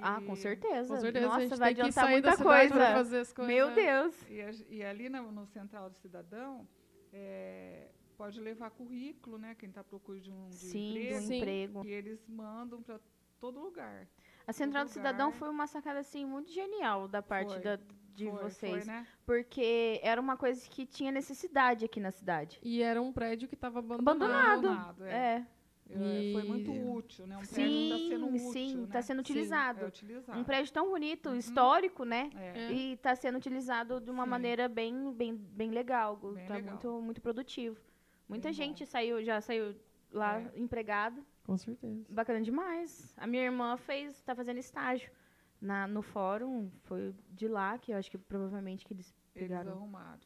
Ah, 0.00 0.20
com 0.22 0.34
certeza. 0.34 0.94
Com 0.94 1.00
certeza 1.00 1.26
Nossa, 1.28 1.56
vai 1.56 1.70
adiantar 1.72 2.08
muita 2.08 2.36
coisa. 2.38 2.74
fazer 2.74 3.18
as 3.18 3.32
coisas. 3.32 3.54
Meu 3.54 3.74
Deus. 3.74 4.14
E, 4.30 4.40
a 4.40 4.50
e 4.70 4.82
ali 4.82 5.08
na- 5.10 5.20
no 5.22 5.46
Central 5.46 5.90
do 5.90 5.96
Cidadão, 5.96 6.66
é, 7.12 7.90
pode 8.16 8.40
levar 8.40 8.70
currículo, 8.70 9.38
né? 9.38 9.54
Quem 9.58 9.68
está 9.68 9.84
procurando 9.84 10.22
de 10.22 10.30
um 10.32 10.48
de 10.48 10.54
Sim, 10.56 10.90
emprego, 10.90 11.20
Sim. 11.20 11.36
emprego. 11.36 11.84
e 11.84 11.90
eles 11.90 12.26
mandam 12.28 12.82
para 12.82 12.98
todo 13.40 13.60
lugar. 13.60 14.06
A 14.46 14.52
Central 14.52 14.84
do. 14.84 14.90
Cidadão 14.90 15.32
foi 15.32 15.48
uma 15.48 15.66
sacada 15.66 16.00
assim 16.00 16.24
muito 16.24 16.50
genial 16.50 17.08
da 17.08 17.22
parte 17.22 17.52
Foi. 17.54 17.60
da- 17.62 17.78
de 18.14 18.24
Foi- 18.30 18.42
vocês, 18.44 18.84
Foi, 18.84 18.84
né? 18.84 19.06
porque 19.26 20.00
era 20.02 20.18
uma 20.20 20.36
coisa 20.38 20.66
que 20.70 20.86
tinha 20.86 21.12
necessidade 21.12 21.84
aqui 21.84 22.00
na 22.00 22.10
cidade. 22.10 22.58
E 22.62 22.80
era 22.82 23.00
um 23.02 23.12
prédio 23.12 23.46
que 23.46 23.54
estava 23.54 23.80
abandonado. 23.80 24.68
Abandonado. 24.68 25.04
É. 25.04 25.12
É. 25.12 25.46
É, 25.88 26.32
Foi 26.32 26.42
muito 26.42 26.72
E- 26.72 26.84
útil, 26.88 27.26
né? 27.28 27.36
Um 27.36 27.42
prédio 27.42 27.54
que 27.70 27.84
está 27.84 27.96
sendo 28.08 28.26
Sim, 28.26 28.34
útil, 28.48 28.52
sim, 28.52 28.76
né? 28.78 28.84
está 28.84 29.02
sendo 29.02 29.16
Sim, 29.18 29.20
utilizado. 29.20 29.84
É 29.84 29.86
utilizado. 29.86 30.38
Um 30.40 30.42
prédio 30.44 30.72
tão 30.72 30.88
bonito, 30.90 31.28
Uhum. 31.28 31.36
histórico, 31.36 32.04
né? 32.04 32.30
É. 32.34 32.72
E 32.72 32.92
está 32.94 33.14
sendo 33.14 33.36
utilizado 33.38 34.00
de 34.00 34.10
uma 34.10 34.24
Sim. 34.24 34.30
maneira 34.30 34.68
bem, 34.68 35.12
bem, 35.12 35.32
bem 35.36 35.70
legal. 35.70 36.18
Está 36.38 36.58
muito, 36.58 37.00
muito 37.00 37.20
produtivo. 37.20 37.78
Muita 38.28 38.48
Bem 38.48 38.52
gente 38.54 38.84
saiu, 38.86 39.22
já 39.22 39.40
saiu 39.40 39.74
lá 40.10 40.40
É. 40.40 40.52
empregado. 40.58 41.24
Com 41.44 41.56
certeza. 41.56 42.04
Bacana 42.08 42.40
demais. 42.40 43.14
A 43.16 43.26
minha 43.26 43.44
irmã 43.44 43.76
fez, 43.76 44.20
tá 44.22 44.34
fazendo 44.34 44.58
estágio 44.58 45.10
na, 45.60 45.86
no 45.86 46.02
fórum. 46.02 46.70
Foi 46.84 47.14
de 47.30 47.46
lá 47.48 47.78
que 47.78 47.92
eu 47.92 47.96
acho 47.98 48.10
que 48.10 48.18
provavelmente 48.18 48.84
que 48.84 48.92
eles 48.92 49.14
Eles 49.34 49.48
pegaram 49.48 49.72
arrumaram. 49.72 50.20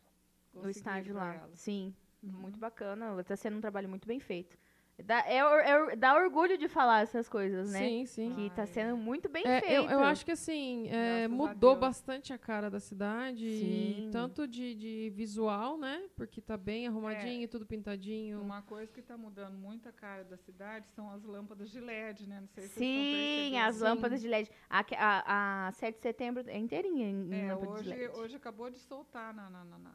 o 0.55 0.69
estágio 0.69 1.15
lá. 1.15 1.35
ela. 1.35 1.51
Sim, 1.55 1.95
Uhum. 2.23 2.33
muito 2.33 2.59
bacana. 2.59 3.19
Está 3.21 3.35
sendo 3.37 3.57
um 3.57 3.61
trabalho 3.61 3.89
muito 3.89 4.07
bem 4.07 4.21
feito. 4.21 4.59
Dá, 5.05 5.19
é, 5.27 5.39
é 5.39 5.97
dá 5.97 6.15
orgulho 6.15 6.57
de 6.59 6.69
falar 6.69 7.03
essas 7.03 7.29
coisas, 7.29 7.71
né? 7.73 7.79
Sim, 7.79 8.07
sim. 8.07 8.35
Que 8.35 8.51
tá 8.51 8.63
Ai. 8.63 8.67
sendo 8.67 8.97
muito 8.97 9.29
bem 9.29 9.43
É, 9.47 9.61
feito. 9.61 9.75
eu, 9.75 9.91
eu 9.91 10.01
acho 10.01 10.25
que 10.25 10.33
assim, 10.33 10.89
é, 10.89 11.27
mudou 11.29 11.73
Deus. 11.73 11.79
bastante 11.79 12.33
a 12.33 12.39
cara 12.39 12.69
da 12.71 12.81
cidade. 12.81 13.45
e 13.47 13.95
Sim. 14.05 14.11
tanto 14.13 14.47
de, 14.47 14.75
de 14.75 15.11
visual, 15.15 15.77
né? 15.79 16.03
Porque 16.17 16.41
tá 16.41 16.57
bem 16.57 16.85
É. 16.85 16.89
arrumadinho, 16.89 17.49
tudo 17.49 17.67
pintadinho. 17.67 18.41
Uma 18.41 18.63
coisa 18.63 18.93
que 18.93 19.01
está 19.01 19.17
mudando 19.17 19.57
muito 19.57 19.89
a 19.89 19.93
cara 19.93 20.25
da 20.25 20.37
cidade 20.37 20.89
são 20.89 21.11
as 21.11 21.23
lâmpadas 21.25 21.71
de 21.71 21.81
LED, 21.81 22.27
né? 22.29 22.41
Não 22.41 22.49
sei 22.49 22.65
se 22.65 22.75
Sim, 22.79 23.59
as 23.59 23.81
lâmpadas 23.81 24.21
de 24.21 24.29
LED. 24.29 24.51
A, 24.69 24.85
a, 24.97 25.69
a 25.69 25.73
7 25.73 25.97
de 25.97 26.03
setembro 26.03 26.43
é 26.47 26.59
inteirinha 26.59 27.09
em. 27.09 27.33
É, 27.35 27.55
lâmpada 27.55 27.73
de 27.73 27.79
hoje, 27.79 27.91
LED. 27.91 28.17
hoje 28.19 28.37
acabou 28.37 28.71
de 28.71 28.79
soltar 28.79 29.35
na, 29.35 29.49
na, 29.51 29.65
na, 29.65 29.79
na- 29.79 29.95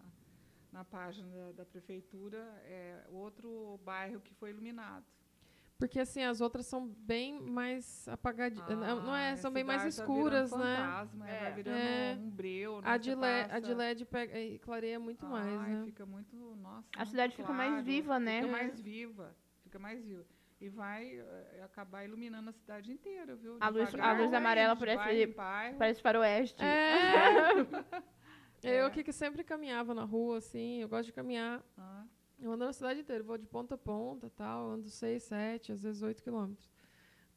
na 0.76 0.84
página 0.84 1.28
da, 1.30 1.52
da 1.54 1.66
prefeitura 1.66 2.38
é, 2.66 3.00
outro 3.10 3.80
bairro 3.86 4.20
que 4.20 4.34
foi 4.34 4.50
iluminado. 4.50 5.06
Porque 5.78 6.00
assim, 6.00 6.22
as 6.24 6.40
outras 6.42 6.66
são 6.66 6.88
bem 6.88 7.40
mais 7.42 8.08
apagadinhas. 8.10 8.70
não, 8.70 9.04
não 9.04 9.16
é, 9.16 9.32
Ah, 9.32 9.38
são 9.38 9.52
bem 9.52 9.64
mais 9.64 9.80
bairro 9.80 9.90
escuras, 9.90 10.50
tá 10.50 10.58
né? 10.58 10.76
Fantasma, 10.78 11.30
é, 11.30 11.34
É. 11.36 11.40
Vai 11.40 11.54
virando 11.54 11.78
É. 11.78 12.18
um 12.20 12.30
breu, 12.30 12.82
né? 12.82 12.88
A 12.90 12.98
de, 12.98 13.16
LED, 13.16 13.52
a 13.52 13.60
de 13.60 13.74
LED 13.74 14.06
pega, 14.06 14.40
e 14.40 14.60
clareia 14.60 15.00
muito 15.00 15.26
mais, 15.26 15.60
Ai, 15.62 15.70
né? 15.76 15.84
Fica 15.86 16.06
muito, 16.06 16.36
nossa. 16.62 16.88
A 16.96 17.00
muito 17.00 17.10
cidade 17.10 17.36
fica 17.36 17.52
mais 17.54 17.70
claro, 17.72 17.86
viva, 17.86 18.20
né? 18.20 18.42
Fica 18.42 18.48
É. 18.48 18.52
mais 18.52 18.80
viva, 18.82 19.36
fica 19.64 19.80
mais 19.80 20.04
viva. 20.04 20.26
E 20.62 20.70
vai 20.70 21.20
eh, 21.20 21.62
acabar 21.66 22.06
iluminando 22.06 22.50
a 22.50 22.54
cidade 22.54 22.90
inteira, 22.92 23.36
viu? 23.36 23.58
A 23.60 23.68
luz- 23.70 23.94
a 23.96 24.14
luz 24.14 24.34
amarela 24.34 24.76
parece- 24.78 25.28
bairro. 25.28 25.78
Parece 25.78 26.02
faroeste. 26.02 26.62
É. 26.64 26.66
Eu 28.68 28.88
É. 28.88 28.90
que, 28.90 29.04
que 29.04 29.12
sempre 29.14 29.44
caminhava 29.44 29.94
na 29.94 30.04
rua, 30.04 30.38
assim, 30.38 30.82
eu 30.82 30.90
gosto 30.90 31.06
de 31.08 31.14
caminhar. 31.14 31.64
Ah, 31.78 32.04
Eu 32.40 32.52
ando 32.52 32.66
na 32.66 32.74
cidade 32.74 33.00
inteira, 33.00 33.24
vou 33.24 33.38
de 33.38 33.46
ponta 33.48 33.76
a 33.76 33.78
ponta 33.78 34.30
tal, 34.30 34.70
ando 34.72 34.90
6, 34.90 35.24
7, 35.24 35.72
às 35.72 35.84
vezes 35.84 36.02
8 36.02 36.22
quilômetros. 36.24 36.70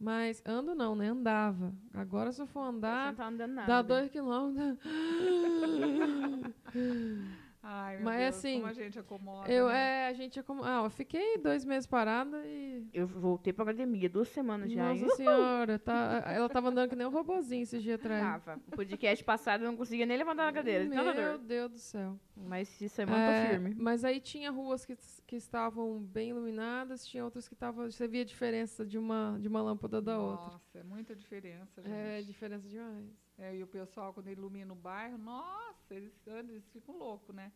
Mas 0.01 0.43
ando 0.47 0.75
não, 0.75 0.95
né? 0.95 1.09
Andava. 1.09 1.73
Agora 1.93 2.31
se 2.33 2.41
eu 2.41 2.47
for 2.47 2.63
Você 2.65 2.69
andar, 2.77 3.07
não 3.09 3.15
tá 3.17 3.27
andando 3.29 3.53
nada. 3.53 3.67
dá 3.69 3.83
bem. 3.83 3.97
2 3.99 4.11
quilômetros. 4.11 4.79
Ai, 7.63 7.97
meu 7.97 8.05
Mas, 8.05 8.21
Deus, 8.21 8.37
assim, 8.37 8.55
como 8.55 8.67
a 8.67 8.73
gente 8.73 8.99
acomoda. 8.99 9.51
Eu, 9.53 9.69
né? 9.69 10.05
é, 10.05 10.09
a 10.09 10.13
gente 10.13 10.39
é 10.39 10.43
como. 10.43 10.65
Ah, 10.65 10.83
eu 10.85 10.91
fiquei 10.91 11.39
dois 11.39 11.65
meses 11.65 11.87
parada 11.87 12.41
e. 12.47 12.87
Eu 12.93 13.07
voltei 13.07 13.53
pra 13.53 13.65
academia 13.65 14.09
duas 14.09 14.29
semanas 14.29 14.71
já. 14.71 14.89
Nossa 14.89 15.05
hein? 15.05 15.11
senhora, 15.17 15.79
tá, 15.79 16.23
ela 16.27 16.49
tava 16.49 16.69
andando 16.69 16.89
que 16.89 16.97
nem 16.97 17.07
um 17.07 17.11
robozinho 17.11 17.63
esses 17.63 17.83
dias 17.83 17.99
atrás. 17.99 18.23
Tava. 18.45 18.61
O 18.69 18.77
podcast 18.77 19.25
passado 19.25 19.65
eu 19.65 19.71
não 19.71 19.77
conseguia 19.77 20.07
nem 20.07 20.17
levantar 20.17 20.47
da 20.47 20.53
cadeira. 20.53 20.85
Meu 20.85 21.15
dor. 21.15 21.39
Deus 21.39 21.71
do 21.73 21.79
céu. 21.79 22.19
Mas 22.37 22.71
essa 22.83 22.95
semana 22.95 23.19
É, 23.19 23.43
tô 23.45 23.51
firme. 23.51 23.75
Mas 23.77 24.05
aí 24.05 24.21
tinha 24.21 24.51
ruas 24.51 24.87
que, 24.87 24.97
que 25.27 25.37
estavam 25.37 26.01
bem 26.01 26.31
iluminadas, 26.31 27.07
tinha 27.07 27.25
outras 27.25 27.49
que 27.49 27.55
estavam. 27.55 27.91
Você 27.91 28.07
via 28.07 28.23
a 28.23 28.25
diferença 28.25 28.87
de 28.87 28.97
uma, 28.97 29.37
de 29.41 29.49
uma 29.49 29.61
lâmpada 29.61 30.01
da 30.01 30.19
outra. 30.19 30.53
Nossa, 30.53 30.79
é 30.79 30.83
muita 30.85 31.15
diferença, 31.15 31.83
gente. 31.83 31.93
É, 31.93 32.23
diferença 32.23 32.69
demais. 32.69 33.28
É, 33.39 33.55
e 33.55 33.63
o 33.63 33.67
pessoal, 33.67 34.13
quando 34.13 34.29
ilumina 34.29 34.73
o 34.73 34.77
bairro, 34.77 35.17
nossa, 35.19 35.95
eles, 35.95 36.13
eles 36.27 36.65
ficam 36.73 36.97
loucos, 36.99 37.35
né? 37.35 37.53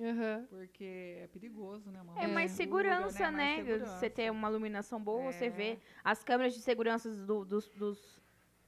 Aham. 0.00 0.46
Porque 0.48 1.18
é 1.22 1.26
perigoso, 1.26 1.90
né? 1.90 2.00
Uma 2.02 2.18
É 2.22 2.26
mais 2.26 2.58
escura, 2.58 2.88
segurança, 2.90 3.30
né? 3.30 3.56
Mais 3.56 3.66
segurança. 3.66 3.98
Você 3.98 4.10
ter 4.10 4.30
uma 4.30 4.48
iluminação 4.48 5.00
boa, 5.02 5.32
você 5.32 5.46
É. 5.46 5.50
vê 5.50 5.78
as 6.04 6.22
câmeras 6.24 6.54
de 6.54 6.60
segurança 6.60 7.10
do- 7.24 7.44
dos, 7.44 7.68
dos, 7.70 8.20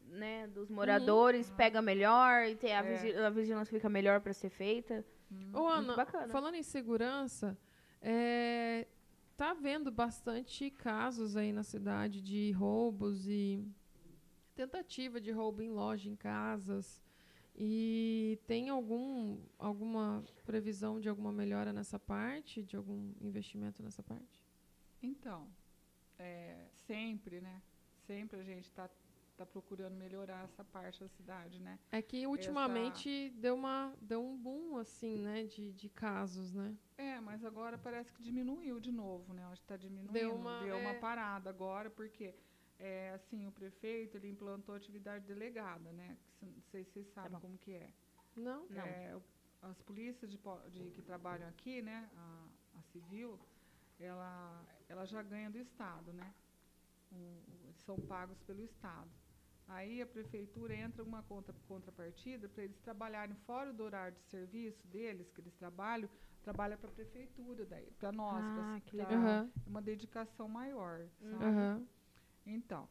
né, 0.07 0.47
dos 0.49 0.70
moradores 0.70 1.51
pega 1.51 1.81
melhor 1.82 2.47
e 2.47 2.55
tem 2.57 2.74
a, 2.74 2.81
É. 2.85 2.97
vigi- 2.97 3.15
a 3.16 3.31
vigilância 3.31 3.74
fica 3.74 3.89
melhor 3.89 4.20
para 4.20 4.32
ser 4.32 4.49
feita. 4.51 5.05
Ô, 5.53 5.66
Ana, 5.66 5.95
bacana. 5.97 6.28
falando 6.28 6.55
em 6.55 6.62
segurança, 6.62 7.59
é, 8.01 8.86
tá 9.36 9.51
havendo 9.51 9.90
bastante 9.90 10.70
casos 10.70 11.36
aí 11.36 11.53
na 11.53 11.62
cidade 11.62 12.23
de 12.23 12.53
roubos 12.53 13.27
e 13.28 13.66
tentativa 14.59 15.20
de 15.20 15.30
roubo 15.30 15.62
em 15.62 15.70
loja, 15.70 16.10
em 16.10 16.16
casas. 16.16 17.01
E 17.55 18.39
tem 18.47 18.68
algum, 18.68 19.39
alguma 19.59 20.24
previsão 20.44 21.01
de 21.01 21.09
alguma 21.09 21.32
melhora 21.32 21.72
nessa 21.72 21.98
parte, 21.98 22.62
de 22.62 22.76
algum 22.76 23.12
investimento 23.20 23.82
nessa 23.82 24.02
parte? 24.02 24.44
Então, 25.01 25.48
é, 26.18 26.66
sempre, 26.74 27.40
né? 27.40 27.62
Sempre 28.06 28.40
a 28.40 28.43
gente 28.43 28.64
está 28.64 28.89
tá 29.36 29.47
procurando 29.47 29.94
melhorar 29.94 30.44
essa 30.44 30.64
parte 30.64 31.01
da 31.01 31.09
cidade, 31.09 31.60
né? 31.60 31.78
É 31.93 32.02
que 32.02 32.26
ultimamente 32.26 33.30
deu, 33.36 33.55
uma, 33.55 33.94
deu 34.01 34.20
um 34.24 34.36
boom, 34.36 34.76
assim, 34.76 35.18
né, 35.18 35.44
de, 35.44 35.72
de 35.72 35.89
casos, 35.89 36.52
né? 36.52 36.76
É, 36.97 37.20
mas 37.20 37.44
agora 37.44 37.78
parece 37.78 38.12
que 38.12 38.22
diminuiu 38.22 38.80
de 38.80 38.90
novo, 38.90 39.32
né? 39.32 39.44
Acho 39.44 39.60
que 39.60 39.64
está 39.64 39.76
diminuindo. 39.76 40.12
Deu 40.12 40.35
uma- 40.35 40.66
é. 40.66 40.98
parada 40.98 41.48
agora, 41.48 41.89
porque 41.89 42.35
é, 42.78 43.10
assim, 43.10 43.46
o 43.46 43.52
prefeito 43.52 44.16
ele 44.16 44.28
implantou 44.28 44.74
atividade 44.74 45.26
delegada, 45.26 45.92
né? 45.92 46.16
Não 46.40 46.62
sei 46.70 46.84
se 46.84 46.92
vocês 46.92 47.06
sabem 47.09 47.32
bom. 47.32 47.40
como 47.40 47.59
que 47.59 47.72
é. 47.72 47.92
Não? 48.36 48.66
Não. 48.70 48.86
É, 48.86 49.16
o- 49.16 49.22
as 49.62 49.80
polícias 49.82 50.30
de, 50.30 50.38
de 50.70 50.90
que 50.92 51.02
trabalham 51.02 51.48
aqui, 51.48 51.82
né, 51.82 52.09
a, 52.16 52.48
a 52.78 52.82
civil, 52.92 53.38
ela, 53.98 54.64
ela 54.88 55.05
já 55.05 55.22
ganha 55.22 55.50
do 55.50 55.59
Estado, 55.59 56.12
né? 56.12 56.32
Um- 57.12 57.42
são 57.84 57.96
pagos 58.06 58.38
pelo 58.42 58.60
Estado. 58.62 59.10
Aí 59.66 60.00
a 60.00 60.06
prefeitura 60.06 60.74
entra 60.74 61.02
uma 61.02 61.22
contra, 61.22 61.55
contrapartida 61.66 62.48
para 62.48 62.64
eles 62.64 62.78
trabalharem 62.80 63.34
fora 63.46 63.72
do 63.72 63.82
horário 63.84 64.16
de 64.16 64.24
serviço 64.30 64.86
deles, 64.88 65.30
que 65.30 65.40
eles 65.40 65.55
trabalham, 65.56 66.09
trabalha 66.42 66.76
para 66.76 66.88
a 66.88 66.92
prefeitura 66.92 67.66
para 67.98 68.12
nós, 68.12 68.44
Ah, 68.46 68.80
para. 68.90 69.14
Aham, 69.14 69.52
uma 69.66 69.82
dedicação 69.82 70.48
maior, 70.48 71.06
sabe? 71.20 71.44
aham. 71.44 71.86
Então, 72.51 72.89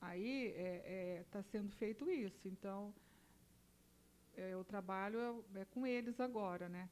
aí 0.00 0.54
está 1.20 1.42
sendo 1.42 1.70
feito 1.72 2.10
isso. 2.10 2.48
Então, 2.48 2.92
é, 4.36 4.56
o 4.56 4.64
trabalho 4.64 5.44
é, 5.54 5.60
é 5.60 5.64
com 5.66 5.86
eles 5.86 6.18
agora, 6.20 6.68
né? 6.68 6.88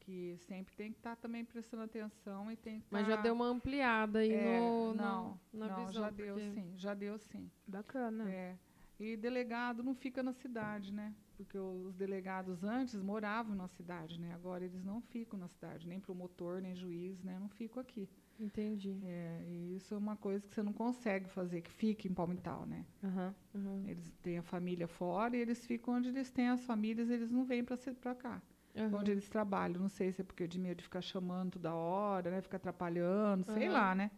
Que 0.00 0.36
sempre 0.38 0.74
tem 0.74 0.92
que 0.92 0.98
estar 0.98 1.16
também 1.16 1.44
prestando 1.44 1.82
atenção 1.82 2.50
e 2.50 2.56
tem 2.56 2.80
que 2.80 2.86
Mas 2.90 3.06
já 3.06 3.16
tá- 3.16 3.22
deu 3.22 3.34
uma 3.34 3.46
ampliada 3.46 4.20
aí 4.20 4.32
é, 4.32 4.58
no, 4.60 4.94
não, 4.94 5.40
no- 5.52 5.58
na 5.60 5.68
não, 5.68 5.86
visão. 5.86 6.02
já 6.02 6.10
deu 6.10 6.34
porque- 6.34 6.50
sim, 6.52 6.72
já 6.76 6.94
deu 6.94 7.18
sim. 7.18 7.50
Bacana. 7.66 8.30
É. 8.30 8.56
E 8.98 9.16
delegado 9.16 9.82
não 9.82 9.94
fica 9.94 10.22
na 10.22 10.32
cidade, 10.32 10.92
né? 10.92 11.14
Porque 11.36 11.56
os 11.58 11.94
delegados 11.94 12.62
antes 12.62 12.94
moravam 13.02 13.54
na 13.56 13.66
cidade, 13.68 14.20
né? 14.20 14.34
Agora 14.34 14.62
eles 14.64 14.84
não 14.84 15.00
ficam 15.00 15.38
na 15.38 15.48
cidade, 15.48 15.88
nem 15.88 15.98
promotor, 15.98 16.60
nem 16.60 16.74
juiz, 16.74 17.22
né? 17.22 17.38
Não 17.38 17.48
ficam 17.48 17.80
aqui. 17.80 18.06
Entendi. 18.40 18.98
É, 19.04 19.42
e 19.46 19.76
isso 19.76 19.94
é 19.94 19.98
uma 19.98 20.16
coisa 20.16 20.46
que 20.46 20.54
você 20.54 20.62
não 20.62 20.72
consegue 20.72 21.28
fazer, 21.28 21.60
que 21.60 21.70
fique 21.70 22.08
em 22.08 22.14
Palmital, 22.14 22.66
né? 22.66 22.84
Aham. 23.04 23.34
Aham, 23.54 23.82
Eles 23.86 24.12
têm 24.22 24.38
a 24.38 24.42
família 24.42 24.86
fora 24.88 25.36
e 25.36 25.40
eles 25.40 25.66
ficam 25.66 25.94
onde 25.94 26.08
eles 26.08 26.30
têm 26.30 26.48
as 26.48 26.64
famílias, 26.64 27.10
eles 27.10 27.30
não 27.30 27.44
vêm 27.44 27.64
para 27.64 28.14
cá, 28.14 28.40
aham. 28.76 28.98
onde 28.98 29.10
eles 29.10 29.28
trabalham. 29.28 29.80
Não 29.80 29.88
sei 29.88 30.12
se 30.12 30.20
é 30.20 30.24
porque 30.24 30.46
de 30.46 30.58
medo 30.58 30.78
de 30.78 30.84
ficar 30.84 31.00
chamando 31.02 31.52
toda 31.52 31.74
hora, 31.74 32.30
né? 32.30 32.40
Ficar 32.40 32.56
atrapalhando, 32.58 33.44
sei 33.44 33.68
lá, 33.68 33.94
né? 33.94 34.10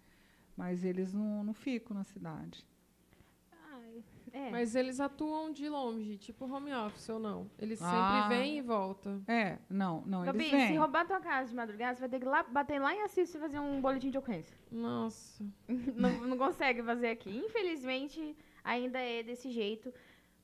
Mas 0.56 0.84
eles 0.84 1.12
não, 1.12 1.42
não 1.44 1.54
ficam 1.54 1.96
na 1.96 2.04
cidade. 2.04 2.64
É. 4.32 4.50
Mas 4.50 4.74
eles 4.74 4.98
atuam 4.98 5.52
de 5.52 5.68
longe, 5.68 6.16
tipo 6.16 6.46
home 6.50 6.72
office 6.72 7.08
ou 7.10 7.18
não? 7.18 7.50
Eles 7.58 7.80
Ah. 7.82 8.24
sempre 8.24 8.38
vêm 8.38 8.58
e 8.58 8.62
voltam. 8.62 9.22
É, 9.28 9.58
não, 9.68 10.02
não, 10.06 10.24
Gabi, 10.24 10.38
eles 10.46 10.50
se 10.50 10.68
vêm. 10.68 10.78
roubar 10.78 11.06
tua 11.06 11.20
casa 11.20 11.50
de 11.50 11.54
madrugada, 11.54 11.94
você 11.94 12.00
vai 12.00 12.08
ter 12.08 12.18
que 12.18 12.24
lá, 12.24 12.42
bater 12.42 12.80
lá 12.80 12.94
em 12.94 13.02
Assis 13.02 13.34
e 13.34 13.38
fazer 13.38 13.58
um 13.58 13.80
boletim 13.80 14.10
de 14.10 14.16
ocorrência. 14.16 14.56
Nossa. 14.70 15.44
não, 15.96 16.10
não 16.28 16.38
consegue 16.38 16.82
fazer 16.82 17.08
aqui. 17.10 17.30
Infelizmente, 17.36 18.34
ainda 18.64 18.98
é 18.98 19.22
desse 19.22 19.50
jeito. 19.50 19.92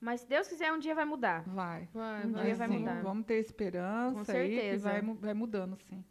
Mas 0.01 0.21
se 0.21 0.29
Deus 0.29 0.47
quiser, 0.47 0.73
um 0.73 0.79
dia 0.79 0.95
vai 0.95 1.05
mudar. 1.05 1.43
Vai. 1.49 1.89
Vai, 1.93 2.25
Um 2.27 2.33
vai. 2.33 2.45
dia 2.45 2.55
vai 2.55 2.69
sim, 2.69 2.79
mudar. 2.79 3.03
Vamos 3.03 3.27
ter 3.27 3.39
esperança 3.41 4.13
Com 4.33 4.39
aí 4.39 4.49
que 4.49 4.55
certeza. 4.55 4.91
vai, 4.91 5.03
mu- 5.03 5.15
vai 5.15 5.35
mudando, 5.35 5.77
sim. 5.89 6.05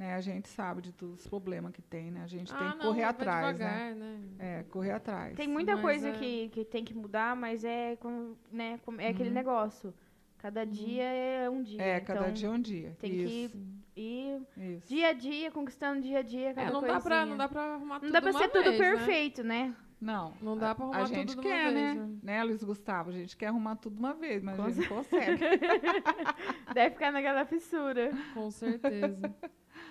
Né? 0.00 0.14
A 0.14 0.20
gente 0.22 0.48
sabe 0.48 0.80
de 0.80 0.92
todos 0.92 1.20
os 1.20 1.26
problemas 1.26 1.72
que 1.72 1.82
tem, 1.82 2.10
né? 2.10 2.22
A 2.24 2.26
gente 2.26 2.50
tem 2.50 2.66
Ah, 2.66 2.70
que 2.72 2.78
não, 2.78 2.86
correr 2.86 3.02
atrás, 3.02 3.46
né? 3.46 3.52
devagar, 3.52 3.94
né? 3.96 4.20
É, 4.38 4.62
correr 4.70 4.92
atrás. 4.92 5.36
Tem 5.36 5.46
muita 5.46 5.72
Mas 5.72 5.82
coisa 5.82 6.08
é- 6.08 6.12
que, 6.12 6.48
que 6.48 6.64
tem 6.64 6.82
que 6.82 6.94
mudar, 6.94 7.36
mas 7.36 7.64
é, 7.64 7.96
com, 7.96 8.34
né, 8.50 8.80
com- 8.82 8.98
é 8.98 9.08
aquele 9.08 9.28
Uhum. 9.28 9.34
negócio. 9.34 9.92
Cada 10.38 10.64
dia 10.64 11.02
é 11.04 11.50
um 11.50 11.62
dia. 11.62 11.82
É, 11.82 12.00
cada 12.00 12.20
então, 12.20 12.32
dia 12.32 12.48
é 12.48 12.50
um 12.50 12.58
dia. 12.58 12.96
tem 12.98 13.12
isso, 13.12 13.58
que 13.94 14.00
ir 14.00 14.42
isso. 14.56 14.86
dia 14.88 15.08
a 15.08 15.12
dia, 15.12 15.50
conquistando 15.50 16.00
dia 16.00 16.20
a 16.20 16.22
dia. 16.22 16.54
Cada 16.54 16.70
É, 16.70 16.72
não, 16.72 16.80
dá 16.80 16.86
pra, 16.98 17.00
coisinha. 17.02 17.26
não 17.26 17.36
dá 17.36 17.46
pra 17.46 17.62
arrumar 17.74 17.94
Não 17.96 18.00
tudo 18.00 18.12
dá 18.12 18.22
pra 18.22 18.32
ser 18.32 18.48
tudo 18.48 18.64
vez, 18.70 18.78
né? 18.80 18.90
perfeito, 18.90 19.44
né? 19.44 19.76
Não. 20.00 20.32
Não 20.40 20.56
dá 20.56 20.74
pra 20.74 20.86
a- 20.86 20.88
arrumar 20.88 21.02
a 21.02 21.04
gente 21.04 21.36
tudo 21.36 21.42
quer, 21.42 21.70
vez, 21.70 21.74
né? 21.74 21.94
né? 21.94 22.08
né, 22.22 22.42
Luiz 22.44 22.64
Gustavo? 22.64 23.10
A 23.10 23.12
gente 23.12 23.36
quer 23.36 23.48
arrumar 23.48 23.76
tudo 23.76 23.98
uma 23.98 24.14
vez, 24.14 24.42
mas 24.42 24.56
Com 24.56 24.62
a 24.62 24.70
gente 24.70 24.88
não 24.88 24.96
consegue. 24.96 25.42
Deve 26.72 26.90
ficar 26.94 27.12
naquela 27.12 27.44
fissura. 27.44 28.10
Com 28.32 28.50
certeza. 28.50 29.34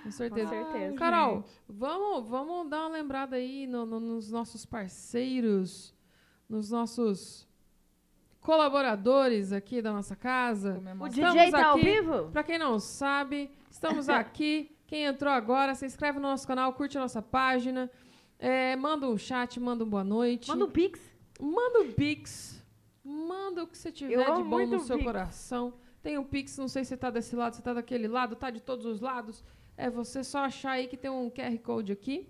Com 0.04 0.12
certeza. 0.12 0.50
certeza. 0.50 0.96
Carol, 0.96 1.36
gente. 1.38 1.50
vamos, 1.68 2.30
vamos 2.30 2.70
dar 2.70 2.82
uma 2.82 2.90
lembrada 2.90 3.36
aí 3.36 3.68
no- 3.68 3.86
no- 3.86 4.00
nos 4.00 4.32
nossos 4.32 4.66
parceiros, 4.66 5.94
nos 6.48 6.72
nossos 6.72 7.48
colaboradores 8.42 9.52
aqui 9.52 9.82
da 9.82 9.92
nossa 9.92 10.16
casa. 10.16 10.74
O. 10.74 11.08
Estamos 11.08 11.14
DJ 11.16 11.52
tá 11.52 11.68
ao 11.68 11.76
aqui. 11.76 11.86
vivo? 11.86 12.30
Pra 12.32 12.44
quem 12.44 12.58
não 12.58 12.80
sabe, 12.80 13.50
estamos 13.70 14.08
aqui. 14.10 14.76
Quem 14.88 15.04
entrou 15.04 15.32
agora, 15.32 15.76
se 15.76 15.86
inscreve 15.86 16.18
no 16.20 16.28
nosso 16.28 16.48
canal, 16.48 16.74
curte 16.74 16.98
a 16.98 17.02
nossa 17.02 17.22
página, 17.22 17.92
é, 18.40 18.76
manda 18.76 19.08
um 19.08 19.18
chat, 19.18 19.60
manda 19.60 19.84
um 19.84 19.90
boa 19.90 20.04
noite. 20.04 20.48
Manda 20.48 20.66
um 20.66 20.72
pix. 20.72 21.00
Manda 21.42 21.80
um 21.82 21.92
Pix. 21.94 22.62
Manda 23.02 23.64
o 23.64 23.68
que 23.68 23.78
você 23.78 23.92
tiver 23.94 24.14
Eu 24.14 24.36
de 24.36 24.44
bom 24.44 24.66
no 24.66 24.80
seu 24.82 24.98
Pix. 24.98 25.06
coração. 25.08 25.74
Tem 26.02 26.18
um 26.18 26.24
Pix, 26.24 26.58
não 26.58 26.68
sei 26.68 26.84
se 26.84 26.98
tá 26.98 27.10
desse 27.10 27.34
lado, 27.36 27.56
se 27.56 27.62
tá 27.62 27.74
daquele 27.74 28.08
lado, 28.10 28.36
tá 28.36 28.50
de 28.50 28.60
todos 28.60 28.86
os 28.86 29.00
lados. 29.00 29.42
É 29.80 29.90
você 29.90 30.26
só 30.26 30.40
achar 30.40 30.72
aí 30.72 30.88
que 30.88 30.98
tem 30.98 31.10
um 31.10 31.30
QR 31.30 31.58
Code 31.60 31.94
aqui. 31.94 32.28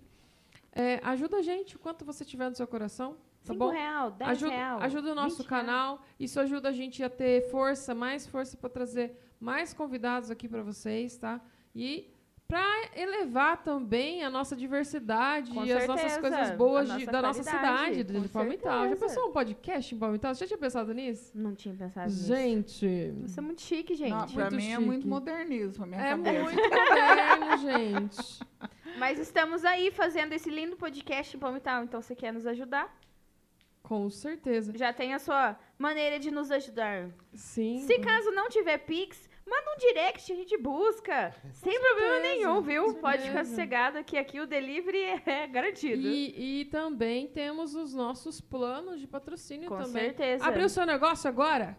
É, 0.70 1.00
ajuda 1.02 1.38
a 1.38 1.42
gente 1.42 1.74
o 1.74 1.80
quanto 1.80 2.04
você 2.04 2.24
tiver 2.24 2.48
no 2.48 2.54
seu 2.54 2.66
coração. 2.74 3.14
Tá 3.44 3.52
Cinco 3.52 3.58
bom? 3.58 3.70
real, 3.70 4.12
dez 4.12 4.30
ajuda, 4.30 4.52
real. 4.54 4.80
ajuda 4.80 5.12
o 5.12 5.14
nosso 5.16 5.38
20 5.38 5.48
real. 5.48 5.60
canal. 5.60 6.02
Isso 6.18 6.38
ajuda 6.38 6.68
a 6.68 6.72
gente 6.72 7.02
a 7.02 7.10
ter 7.10 7.50
força, 7.50 7.92
mais 7.92 8.24
força 8.24 8.56
para 8.56 8.70
trazer 8.70 9.18
mais 9.40 9.74
convidados 9.74 10.30
aqui 10.30 10.48
para 10.48 10.62
vocês, 10.62 11.16
tá? 11.16 11.40
E 11.74 12.14
para 12.50 13.00
elevar 13.00 13.62
também 13.62 14.24
a 14.24 14.28
nossa 14.30 14.56
diversidade 14.56 15.52
Com 15.52 15.64
e 15.64 15.72
as 15.72 15.86
nossas 15.86 16.12
certeza, 16.12 16.20
coisas 16.36 16.56
boas 16.56 16.90
a 16.90 16.96
de- 16.98 17.04
nossa 17.06 17.12
da 17.12 17.22
nossa 17.22 17.42
cidade, 17.44 18.04
com 18.04 18.20
de 18.20 18.28
Palmital. 18.28 18.72
Já 18.72 18.88
certeza. 18.88 19.06
pensou 19.06 19.28
um 19.28 19.32
podcast 19.32 19.94
em 19.94 19.98
Palmital? 19.98 20.34
Você 20.34 20.40
já 20.40 20.46
tinha 20.48 20.58
pensado 20.58 20.92
nisso? 20.92 21.30
Não 21.34 21.54
tinha 21.54 21.74
pensado 21.74 22.10
nisso. 22.10 22.26
Gente, 22.26 22.86
Isso 23.24 23.38
é 23.38 23.42
muito 23.42 23.62
chique, 23.62 23.94
gente. 23.94 24.10
Não, 24.10 24.26
pra 24.26 24.50
muito 24.50 24.56
mim 24.56 24.70
é 24.72 24.78
muito 24.78 24.96
chique. 25.02 25.08
modernismo, 25.08 25.86
minha 25.86 26.00
é 26.02 26.10
cabeça. 26.10 26.42
muito 26.42 26.60
moderno, 26.60 27.56
gente. 27.62 28.40
Mas 28.98 29.18
estamos 29.20 29.64
aí 29.64 29.92
fazendo 29.92 30.32
esse 30.32 30.50
lindo 30.50 30.76
podcast 30.76 31.36
em 31.36 31.40
Palmital, 31.40 31.84
então 31.84 32.02
você 32.02 32.16
quer 32.16 32.32
nos 32.32 32.46
ajudar? 32.46 32.92
Com 33.82 34.10
certeza. 34.10 34.72
Já 34.76 34.92
tem 34.92 35.14
a 35.14 35.18
sua 35.20 35.56
maneira 35.78 36.18
de 36.18 36.30
nos 36.32 36.50
ajudar. 36.50 37.08
Sim. 37.32 37.78
Se 37.86 37.98
caso 38.00 38.30
não 38.32 38.48
tiver 38.48 38.78
Pix, 38.78 39.29
manda 39.50 39.74
um 39.74 39.78
direct, 39.78 40.32
a 40.32 40.36
gente 40.36 40.56
busca. 40.56 41.34
Sem 41.52 41.78
problema 41.80 42.20
nenhum, 42.20 42.60
viu? 42.62 42.94
com 42.94 43.00
Pode 43.00 43.22
ficar 43.24 43.44
sossegado 43.44 44.02
que 44.04 44.16
aqui 44.16 44.40
o 44.40 44.46
delivery 44.46 45.02
é 45.26 45.46
garantido. 45.46 46.00
E, 46.06 46.60
e 46.60 46.64
também 46.66 47.26
temos 47.26 47.74
os 47.74 47.92
nossos 47.94 48.40
planos 48.40 49.00
de 49.00 49.06
patrocínio 49.06 49.68
Com 49.68 49.76
também. 49.76 50.04
certeza. 50.04 50.44
Abriu 50.46 50.68
seu 50.68 50.86
negócio 50.86 51.28
agora? 51.28 51.76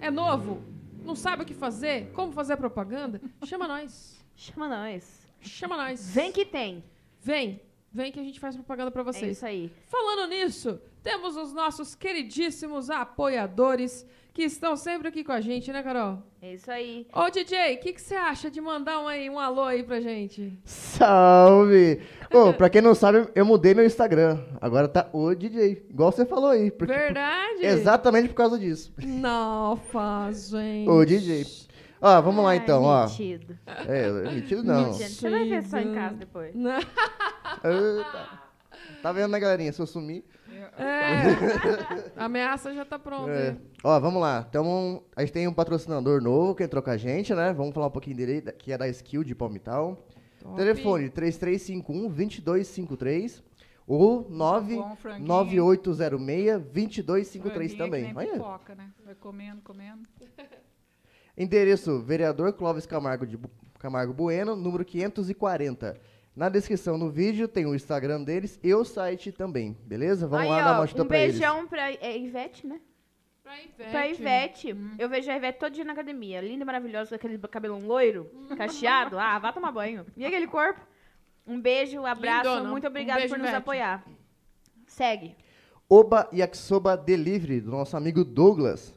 É 0.00 0.10
novo? 0.10 0.62
Não 1.04 1.14
sabe 1.14 1.42
o 1.42 1.46
que 1.46 1.54
fazer? 1.54 2.10
Como 2.12 2.32
fazer 2.32 2.56
propaganda? 2.56 3.20
Chama 3.44 3.68
nós. 3.68 4.20
Chama 4.34 4.68
nós. 4.68 5.28
Chama 5.40 5.76
nós. 5.76 6.14
Vem 6.14 6.32
que 6.32 6.44
tem. 6.44 6.82
Vem. 7.20 7.60
Vem 7.92 8.10
que 8.10 8.18
a 8.18 8.22
gente 8.22 8.40
faz 8.40 8.56
propaganda 8.56 8.90
pra 8.90 9.02
É 9.02 9.04
vocês. 9.04 9.36
isso 9.36 9.44
aí. 9.46 9.70
Falando 9.86 10.28
nisso, 10.30 10.80
temos 11.02 11.36
os 11.36 11.52
nossos 11.52 11.94
queridíssimos 11.94 12.88
apoiadores 12.88 14.06
que 14.32 14.42
estão 14.42 14.76
sempre 14.76 15.08
aqui 15.08 15.22
com 15.22 15.32
a 15.32 15.40
gente, 15.40 15.70
né, 15.72 15.82
Carol? 15.82 16.22
É 16.40 16.54
isso 16.54 16.70
aí. 16.70 17.06
Ô, 17.12 17.28
DJ, 17.28 17.74
o 17.74 17.78
que 17.78 18.00
você 18.00 18.14
acha 18.14 18.50
de 18.50 18.60
mandar 18.60 18.98
um, 19.00 19.06
aí, 19.06 19.28
um 19.28 19.38
alô 19.38 19.62
aí 19.62 19.82
pra 19.82 20.00
gente? 20.00 20.58
Salve! 20.64 22.00
Ô, 22.32 22.52
pra 22.54 22.70
quem 22.70 22.80
não 22.80 22.94
sabe, 22.94 23.28
eu 23.34 23.44
mudei 23.44 23.74
meu 23.74 23.84
Instagram. 23.84 24.42
Agora 24.60 24.88
tá 24.88 25.08
o 25.12 25.34
DJ. 25.34 25.86
Igual 25.90 26.10
você 26.10 26.24
falou 26.24 26.50
aí. 26.50 26.70
Porque, 26.70 26.92
Verdade? 26.92 27.64
Exatamente 27.64 28.28
por 28.28 28.34
causa 28.34 28.58
disso. 28.58 28.92
Não 28.98 29.76
faz, 29.76 30.48
gente. 30.48 30.88
O 30.88 31.04
DJ. 31.04 31.46
Ó, 32.00 32.20
vamos 32.20 32.42
lá 32.42 32.56
então, 32.56 32.82
ó. 32.82 33.04
metido. 33.04 33.56
É, 33.86 34.10
metido 34.32 34.64
não. 34.64 34.92
Metido. 34.92 35.08
Você 35.10 35.30
vai 35.30 35.48
ver 35.48 35.62
só 35.62 35.78
em 35.78 35.94
casa 35.94 36.16
depois. 36.16 36.54
Não. 36.54 36.80
Eita. 37.62 38.42
Tá 39.02 39.12
vendo, 39.12 39.30
né, 39.30 39.38
galerinha? 39.38 39.72
Se 39.72 39.80
eu 39.80 39.86
sumir. 39.86 40.24
É. 40.78 42.12
A 42.16 42.24
ameaça 42.26 42.72
já 42.74 42.84
tá 42.84 42.98
pronta. 42.98 43.30
É. 43.30 43.48
hein? 43.50 43.60
Ó, 43.82 43.98
vamos 44.00 44.20
lá. 44.20 44.44
Então, 44.48 45.02
a 45.16 45.20
gente 45.20 45.32
tem 45.32 45.48
um 45.48 45.52
patrocinador 45.54 46.20
novo 46.22 46.54
que 46.54 46.62
entrou 46.62 46.82
com 46.82 46.90
a 46.90 46.96
gente, 46.96 47.34
né? 47.34 47.52
Vamos 47.52 47.74
falar 47.74 47.88
um 47.88 47.90
pouquinho 47.90 48.16
dele, 48.16 48.40
que 48.52 48.72
é 48.72 48.78
da 48.78 48.88
Skill 48.88 49.24
de 49.24 49.34
Palmital. 49.34 50.06
Top. 50.40 50.56
Telefone 50.56 51.10
3351-2253 51.10 53.42
ou 53.86 54.22
Bom, 54.22 54.96
franguinho. 54.96 55.28
9806-2253 55.28 57.52
Franguinho 57.52 57.74
é 57.74 57.76
também. 57.76 58.04
Que 58.06 58.14
nem 58.14 58.16
Olha. 58.16 58.32
pipoca, 58.32 58.74
né? 58.74 58.90
Vai 59.04 59.14
comendo, 59.14 59.60
comendo. 59.62 60.02
Endereço: 61.36 62.00
Vereador 62.00 62.54
Clóvis 62.54 62.86
Camargo, 62.86 63.26
de 63.26 63.38
Camargo 63.78 64.12
Bueno, 64.12 64.56
número 64.56 64.84
540. 64.84 65.96
Na 66.34 66.48
descrição 66.48 66.98
do 66.98 67.10
vídeo 67.10 67.46
tem 67.46 67.66
o 67.66 67.74
Instagram 67.74 68.22
deles 68.24 68.58
e 68.62 68.74
o 68.74 68.84
site 68.84 69.30
também, 69.32 69.76
beleza? 69.84 70.26
Vamos 70.26 70.46
aí, 70.46 70.50
lá 70.50 70.56
ó, 70.56 70.64
dar 70.64 70.72
uma 70.78 70.84
ajuda 70.84 71.02
um 71.02 71.06
pra 71.06 71.18
eles. 71.18 71.38
beijão 71.38 71.66
pra 71.66 71.92
é, 71.92 72.18
Ivete, 72.18 72.66
né? 72.66 72.80
Pra 73.42 73.54
Ivete. 73.60 73.90
Pra 73.90 74.08
Ivete. 74.08 74.72
Hum. 74.72 74.94
Eu 74.98 75.08
vejo 75.10 75.30
a 75.30 75.36
Ivete 75.36 75.58
todo 75.58 75.72
dia 75.74 75.84
na 75.84 75.92
academia. 75.92 76.40
Linda, 76.40 76.64
maravilhosa, 76.64 77.10
com 77.10 77.14
aquele 77.16 77.36
cabelão 77.38 77.80
loiro, 77.80 78.30
cacheado. 78.56 79.18
Ah, 79.18 79.38
vá 79.38 79.52
tomar 79.52 79.72
banho. 79.72 80.06
E 80.16 80.24
aquele 80.24 80.46
corpo? 80.46 80.80
Um 81.46 81.60
beijo, 81.60 82.00
um 82.00 82.06
abraço. 82.06 82.48
Lindona. 82.48 82.70
Muito 82.70 82.84
Um 82.84 82.90
obrigado 82.90 83.16
beijo, 83.18 83.28
por 83.34 83.38
nos 83.38 83.48
Ivete. 83.48 83.58
apoiar. 83.58 84.04
Segue. 84.86 85.36
Oba 85.88 86.28
Yakisoba 86.32 86.96
Delivery, 86.96 87.60
do 87.60 87.70
nosso 87.70 87.94
amigo 87.94 88.24
Douglas. 88.24 88.94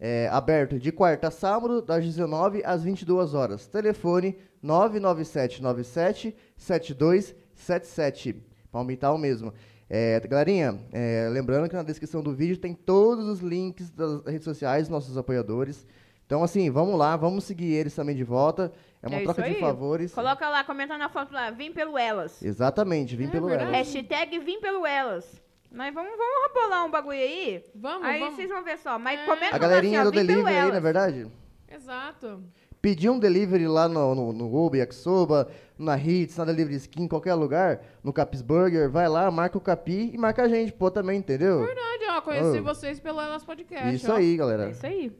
É, 0.00 0.28
aberto 0.28 0.78
de 0.78 0.92
quarta 0.92 1.26
a 1.28 1.30
sábado, 1.30 1.82
das 1.82 2.04
19 2.04 2.62
às 2.64 2.82
22 2.84 3.34
horas. 3.34 3.66
Telefone 3.66 4.38
99797 4.62 6.34
7277. 6.56 8.42
Palmital 8.70 9.16
mesmo. 9.18 9.52
É, 9.90 10.20
galerinha, 10.20 10.78
é, 10.92 11.28
lembrando 11.30 11.68
que 11.68 11.74
na 11.74 11.82
descrição 11.82 12.22
do 12.22 12.34
vídeo 12.34 12.58
tem 12.58 12.74
todos 12.74 13.26
os 13.26 13.40
links 13.40 13.90
das 13.90 14.22
redes 14.26 14.44
sociais 14.44 14.82
dos 14.82 14.90
nossos 14.90 15.16
apoiadores. 15.16 15.86
Então, 16.26 16.42
assim, 16.42 16.68
vamos 16.70 16.98
lá, 16.98 17.16
vamos 17.16 17.44
seguir 17.44 17.72
eles 17.72 17.94
também 17.94 18.14
de 18.14 18.22
volta. 18.22 18.70
É 19.02 19.08
uma 19.08 19.16
É 19.20 19.22
troca 19.22 19.42
de 19.42 19.54
favores. 19.54 20.12
Coloca 20.12 20.46
lá, 20.46 20.62
comenta 20.62 20.98
na 20.98 21.08
foto 21.08 21.32
lá, 21.32 21.50
vim 21.50 21.72
pelo 21.72 21.96
Elas. 21.96 22.42
Exatamente, 22.42 23.16
vim 23.16 23.24
É 23.24 23.30
pelo 23.30 23.46
verdade. 23.48 23.74
Elas. 23.74 23.86
Hashtag 23.94 24.38
vim 24.40 24.60
pelo 24.60 24.84
Elas. 24.86 25.40
Nós 25.72 25.94
vamos, 25.94 26.10
vamos 26.10 26.52
bolar 26.52 26.84
um 26.84 26.90
bagulho 26.90 27.18
aí. 27.18 27.64
Vamos, 27.74 28.06
aí 28.06 28.20
vamos. 28.20 28.34
vocês 28.36 28.48
vão 28.50 28.62
ver 28.62 28.76
só. 28.78 28.98
Mas 28.98 29.20
É. 29.20 29.24
comenta 29.24 29.46
A 29.48 29.52
lá 29.52 29.58
galerinha 29.58 30.02
assim, 30.02 30.10
do 30.10 30.14
delivery 30.14 30.56
aí, 30.56 30.72
na 30.72 30.80
verdade, 30.80 31.26
Exato. 31.70 32.42
Pedir 32.80 33.10
um 33.10 33.18
delivery 33.18 33.66
lá 33.66 33.88
no, 33.88 34.14
no, 34.14 34.32
no 34.32 34.66
Uber, 34.66 34.80
Yakisoba, 34.80 35.48
na 35.78 35.96
Hits, 35.98 36.36
na 36.36 36.44
Delivery 36.44 36.76
Skin, 36.76 37.02
em 37.02 37.08
qualquer 37.08 37.34
lugar, 37.34 37.80
no 38.02 38.12
Capis 38.12 38.42
Burger, 38.42 38.88
vai 38.90 39.08
lá, 39.08 39.30
marca 39.30 39.58
o 39.58 39.60
Capi 39.60 40.10
e 40.12 40.18
marca 40.18 40.42
a 40.42 40.48
gente, 40.48 40.72
pô, 40.72 40.90
também, 40.90 41.18
entendeu? 41.18 41.64
Verdade, 41.64 42.04
ó. 42.10 42.20
Conheci 42.20 42.58
Ô. 42.58 42.62
vocês 42.62 42.98
pelo 43.00 43.20
Elas 43.20 43.44
Podcast. 43.44 43.94
Isso 43.94 44.10
ó. 44.12 44.16
aí, 44.16 44.34
É 44.34 44.36
galera. 44.36 44.70
isso 44.70 44.86
aí. 44.86 45.12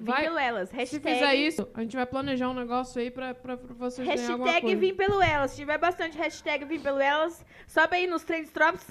Vim 0.00 0.06
Vai- 0.12 0.22
pelo 0.24 0.38
Elas. 0.38 0.68
Se 0.68 0.76
Hashtag, 0.76 1.14
fizer 1.14 1.34
isso, 1.34 1.68
a 1.74 1.80
gente 1.80 1.96
vai 1.96 2.06
planejar 2.06 2.48
um 2.48 2.54
negócio 2.54 3.00
aí 3.00 3.10
pra, 3.10 3.34
pra, 3.34 3.56
pra 3.56 3.74
vocês 3.74 4.06
ganharem 4.06 4.30
alguma 4.30 4.46
hashtag 4.52 4.66
coisa. 4.66 4.80
vim 4.80 4.94
pelo 4.94 5.20
Elas. 5.20 5.50
Se 5.50 5.56
tiver 5.56 5.76
bastante 5.78 6.16
hashtag 6.16 6.64
vim 6.66 6.78
pelo 6.78 7.00
Elas, 7.00 7.44
sobe 7.66 7.96
aí 7.96 8.06
nos 8.06 8.22
trends 8.22 8.52
drops, 8.52 8.86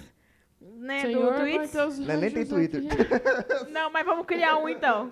né, 0.60 1.02
Senhor, 1.04 1.32
do 1.34 1.40
Twitter. 1.40 1.88
Né, 2.06 2.18
nem 2.18 2.30
tem 2.30 2.46
Twitter. 2.46 2.84
Não, 3.72 3.90
mas 3.90 4.06
vamos 4.06 4.26
criar 4.26 4.58
um 4.58 4.68
então. 4.68 5.10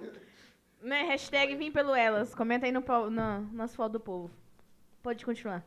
Né, 0.86 1.02
hashtag 1.04 1.56
vim 1.56 1.72
pelo 1.72 1.96
Elas. 1.96 2.36
Comenta 2.36 2.68
aí 2.68 2.72
no, 2.72 2.84
na, 3.10 3.42
nas 3.52 3.76
fotos 3.76 3.94
do 3.94 4.00
povo. 4.00 4.30
Pode 5.02 5.26
continuar. 5.26 5.66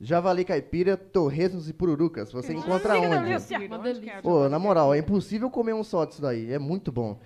Javali 0.00 0.44
Caipira, 0.44 0.96
Torresmos 0.96 1.68
e 1.68 1.72
Pururucas. 1.72 2.30
Você 2.32 2.52
encontra 2.52 2.96
onde? 2.98 3.32
É? 3.32 4.20
Pô, 4.22 4.48
na 4.48 4.58
moral, 4.58 4.94
é 4.94 4.98
impossível 4.98 5.50
comer 5.50 5.72
um 5.72 5.82
só 5.82 6.04
disso 6.04 6.22
daí. 6.22 6.52
É 6.52 6.58
muito 6.58 6.92
bom. 6.92 7.18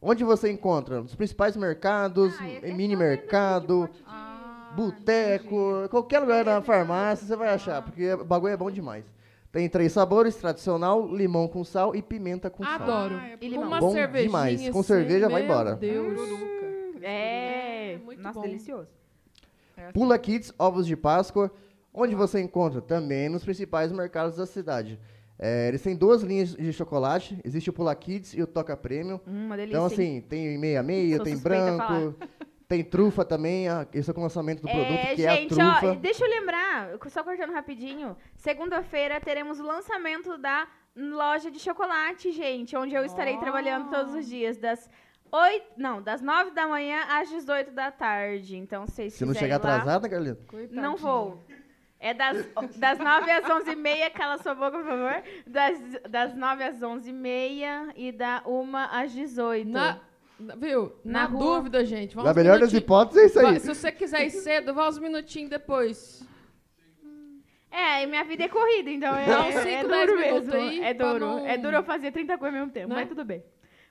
Onde 0.00 0.22
você 0.22 0.48
encontra? 0.50 1.00
Nos 1.00 1.14
principais 1.16 1.56
mercados, 1.56 2.34
Ah, 2.38 2.48
é- 2.48 2.72
mini 2.72 2.94
mercado, 2.94 3.88
de 3.92 4.02
Ah, 4.06 4.72
boteco, 4.76 5.88
qualquer 5.90 6.20
lugar 6.20 6.44
na 6.44 6.62
farmácia 6.62 7.26
você 7.26 7.34
vai 7.34 7.48
achar, 7.48 7.82
porque 7.82 8.12
o 8.12 8.24
bagulho 8.24 8.52
é 8.52 8.56
bom 8.56 8.70
demais. 8.70 9.04
Tem 9.50 9.68
três 9.68 9.90
sabores, 9.92 10.36
tradicional, 10.36 11.08
limão 11.08 11.48
com 11.48 11.64
sal 11.64 11.96
e 11.96 12.02
pimenta 12.02 12.50
com 12.50 12.62
sal. 12.62 12.74
Adoro. 12.74 13.16
Ah, 13.16 13.28
é 13.30 13.36
limão. 13.48 13.66
uma 13.66 13.80
Bom 13.80 13.90
cervejinha 13.92 14.26
demais. 14.28 14.68
Com 14.70 14.80
assim, 14.80 14.86
cerveja, 14.86 15.28
vai 15.28 15.42
meu 15.42 15.50
embora. 15.50 15.74
Deus. 15.76 16.65
É, 17.02 17.92
É, 17.94 17.98
muito 18.04 18.22
nossa, 18.22 18.38
bom. 18.40 18.46
delicioso. 18.46 18.88
É 19.76 19.82
assim. 19.84 19.92
Pula 19.92 20.18
Kids, 20.18 20.52
ovos 20.58 20.86
de 20.86 20.96
Páscoa. 20.96 21.50
Onde 21.92 22.14
você 22.14 22.40
encontra? 22.40 22.80
Também 22.80 23.28
nos 23.28 23.42
principais 23.44 23.90
mercados 23.92 24.36
da 24.36 24.46
cidade. 24.46 24.98
É, 25.38 25.68
eles 25.68 25.82
têm 25.82 25.94
duas 25.96 26.22
linhas 26.22 26.54
de 26.54 26.72
chocolate. 26.72 27.38
Existe 27.44 27.68
o 27.70 27.72
Pula 27.72 27.94
Kids 27.94 28.34
e 28.34 28.42
o 28.42 28.46
Toca 28.46 28.76
Premium. 28.76 29.20
Hum, 29.26 29.46
uma 29.46 29.56
delícia. 29.56 29.76
Então, 29.76 29.86
hein? 29.88 29.92
assim, 29.92 30.20
tem 30.22 30.58
meia-meia, 30.58 31.22
tem 31.22 31.36
branco, 31.36 32.14
tem 32.68 32.82
trufa 32.82 33.24
também. 33.24 33.68
ah, 33.68 33.86
Esse 33.92 34.10
é 34.10 34.14
o 34.14 34.20
lançamento 34.20 34.62
do 34.62 34.68
produto, 34.68 34.92
É, 34.92 35.14
que 35.14 35.24
é 35.24 35.28
a 35.28 35.36
gente, 35.36 35.54
trufa. 35.54 35.92
ó, 35.92 35.94
deixa 35.94 36.24
eu 36.24 36.30
lembrar, 36.30 36.90
só 37.08 37.22
cortando 37.22 37.52
rapidinho. 37.52 38.16
Segunda-feira 38.34 39.20
teremos 39.20 39.60
o 39.60 39.62
lançamento 39.62 40.38
da 40.38 40.66
loja 40.96 41.50
de 41.50 41.58
chocolate, 41.58 42.32
gente, 42.32 42.74
onde 42.74 42.94
eu 42.94 43.04
estarei 43.04 43.36
Oh. 43.36 43.40
trabalhando 43.40 43.90
todos 43.90 44.14
os 44.14 44.26
dias, 44.26 44.56
das 44.56 44.88
8, 45.32 45.66
não, 45.76 46.00
das 46.02 46.20
9 46.22 46.50
da 46.52 46.66
manhã 46.68 47.00
às 47.08 47.28
18 47.28 47.70
da 47.72 47.90
tarde. 47.90 48.56
Então, 48.56 48.86
vocês 48.86 49.14
Se 49.14 49.24
não 49.24 49.34
chegar 49.34 49.62
lá, 49.62 49.74
atrasado, 49.76 50.02
né, 50.04 50.08
Carolina? 50.08 50.36
Não 50.70 50.96
vou. 50.96 51.42
É 51.98 52.12
das, 52.12 52.46
das 52.76 52.98
9 52.98 53.30
às 53.30 53.44
11h30, 53.44 54.10
cala 54.12 54.38
sua 54.38 54.54
boca, 54.54 54.72
por 54.78 54.84
favor. 54.86 55.22
Das, 55.46 55.78
das 56.08 56.34
9 56.34 56.62
às 56.64 56.78
11h30 56.80 57.92
e 57.96 58.12
da 58.12 58.42
1 58.46 58.76
às 58.90 59.12
18 59.12 59.68
Na, 59.68 59.98
viu? 60.58 60.94
Na 61.04 61.22
Na, 61.22 61.26
dúvida, 61.26 61.84
gente. 61.84 62.14
Vamos 62.14 62.28
Na 62.30 62.34
melhor 62.34 62.58
das 62.58 62.72
hipóteses, 62.72 63.22
é 63.22 63.26
isso 63.26 63.38
aí. 63.40 63.60
Se 63.60 63.66
você 63.74 63.90
quiser 63.90 64.26
ir 64.26 64.30
cedo, 64.30 64.74
vá 64.74 64.88
uns 64.88 64.98
minutinhos 64.98 65.48
depois. 65.50 66.22
É, 67.70 68.02
e 68.04 68.06
minha 68.06 68.24
vida 68.24 68.44
é 68.44 68.48
corrida, 68.48 68.90
então 68.90 69.14
é, 69.14 69.24
uns 69.48 69.54
é 69.56 69.62
cinco, 69.62 69.88
duro 69.92 70.16
mesmo. 70.18 70.54
aí 70.54 70.80
é 70.82 70.94
duro. 70.94 71.18
não- 71.18 71.46
É 71.46 71.58
duro 71.58 71.76
eu 71.76 71.82
fazer 71.82 72.10
30 72.10 72.38
coisas 72.38 72.54
ao 72.54 72.60
mesmo 72.60 72.72
tempo, 72.72 72.88
Né? 72.88 72.94
mas 72.94 73.08
tudo 73.08 73.22
bem. 73.24 73.42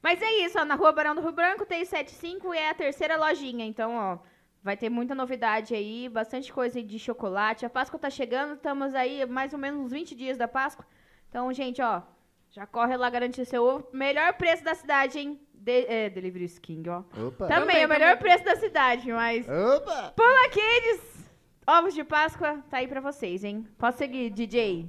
Mas 0.05 0.21
é 0.21 0.45
isso, 0.45 0.59
ó, 0.59 0.63
na 0.63 0.75
Rua 0.75 0.91
Barão 0.91 1.15
do 1.15 1.21
Rio 1.21 1.31
Branco 1.31 1.65
tem 1.65 1.83
75 1.83 2.53
e 2.53 2.57
é 2.59 2.69
a 2.69 2.75
terceira 2.75 3.17
lojinha. 3.17 3.65
Então, 3.65 3.95
ó, 3.95 4.19
vai 4.61 4.77
ter 4.77 4.87
muita 4.87 5.15
novidade 5.15 5.73
aí, 5.73 6.07
bastante 6.07 6.53
coisa 6.53 6.79
de 6.79 6.99
chocolate. 6.99 7.65
A 7.65 7.71
Páscoa 7.71 7.97
tá 7.97 8.11
chegando, 8.11 8.53
estamos 8.53 8.93
aí 8.93 9.25
mais 9.25 9.51
ou 9.51 9.57
menos 9.57 9.79
uns 9.83 9.91
20 9.91 10.13
dias 10.13 10.37
da 10.37 10.47
Páscoa. 10.47 10.85
Então, 11.27 11.51
gente, 11.51 11.81
ó, 11.81 12.03
já 12.51 12.67
corre 12.67 12.95
lá 12.95 13.09
garantir 13.09 13.45
seu 13.45 13.63
ovo. 13.63 13.87
Melhor 13.91 14.31
preço 14.33 14.63
da 14.63 14.75
cidade, 14.75 15.17
hein? 15.17 15.41
De, 15.55 15.87
é, 15.87 16.07
Delivery 16.07 16.49
King, 16.61 16.87
ó. 16.87 16.99
Opa. 16.99 17.47
Também, 17.47 17.59
Também, 17.61 17.81
é 17.81 17.85
o 17.87 17.89
melhor 17.89 18.15
também. 18.15 18.31
preço 18.31 18.45
da 18.45 18.55
cidade, 18.57 19.11
mas 19.11 19.47
Opa! 19.49 20.13
Pula 20.15 20.49
Kids, 20.49 21.31
ovos 21.65 21.95
de 21.95 22.03
Páscoa, 22.03 22.63
tá 22.69 22.77
aí 22.77 22.87
pra 22.87 23.01
vocês, 23.01 23.43
hein? 23.43 23.67
Pode 23.75 23.97
seguir, 23.97 24.29
DJ. 24.29 24.87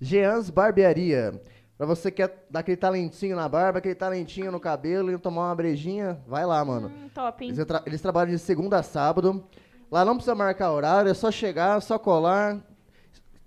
Jeans 0.00 0.48
Barbearia. 0.48 1.42
Pra 1.82 1.86
você 1.88 2.12
que 2.12 2.18
quer 2.18 2.46
dar 2.48 2.60
aquele 2.60 2.76
talentinho 2.76 3.34
na 3.34 3.48
barba, 3.48 3.80
aquele 3.80 3.96
talentinho 3.96 4.52
no 4.52 4.60
cabelo 4.60 5.10
e 5.10 5.18
tomar 5.18 5.48
uma 5.48 5.54
brejinha, 5.56 6.16
vai 6.28 6.46
lá, 6.46 6.64
mano. 6.64 6.86
Hum, 6.86 7.08
top, 7.12 7.42
hein? 7.44 7.50
Eles, 7.50 7.66
tra- 7.66 7.82
eles 7.84 8.00
trabalham 8.00 8.30
de 8.30 8.38
segunda 8.38 8.78
a 8.78 8.84
sábado. 8.84 9.44
Lá 9.90 10.04
não 10.04 10.14
precisa 10.14 10.32
marcar 10.32 10.70
horário, 10.70 11.10
é 11.10 11.14
só 11.14 11.28
chegar, 11.28 11.82
só 11.82 11.98
colar. 11.98 12.60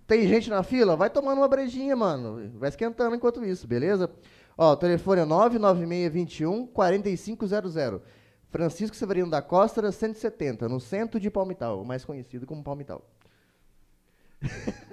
Tem 0.05 0.27
gente 0.27 0.49
na 0.49 0.63
fila? 0.63 0.97
Vai 0.97 1.09
tomando 1.09 1.37
uma 1.37 1.47
brejinha, 1.47 1.95
mano. 1.95 2.51
Vai 2.59 2.67
esquentando 2.67 3.15
enquanto 3.15 3.41
isso, 3.45 3.65
beleza? 3.69 4.11
Ó, 4.57 4.73
o 4.73 4.75
telefone 4.75 5.21
é 5.21 5.25
99621 5.25 6.67
4500. 6.67 8.01
Francisco 8.49 8.97
Severino 8.97 9.29
da 9.29 9.41
Costa, 9.41 9.89
170, 9.89 10.67
no 10.67 10.81
centro 10.81 11.21
de 11.21 11.31
Palmital, 11.31 11.85
mais 11.85 12.03
conhecido 12.03 12.45
como 12.45 12.61
Palmital. 12.61 13.01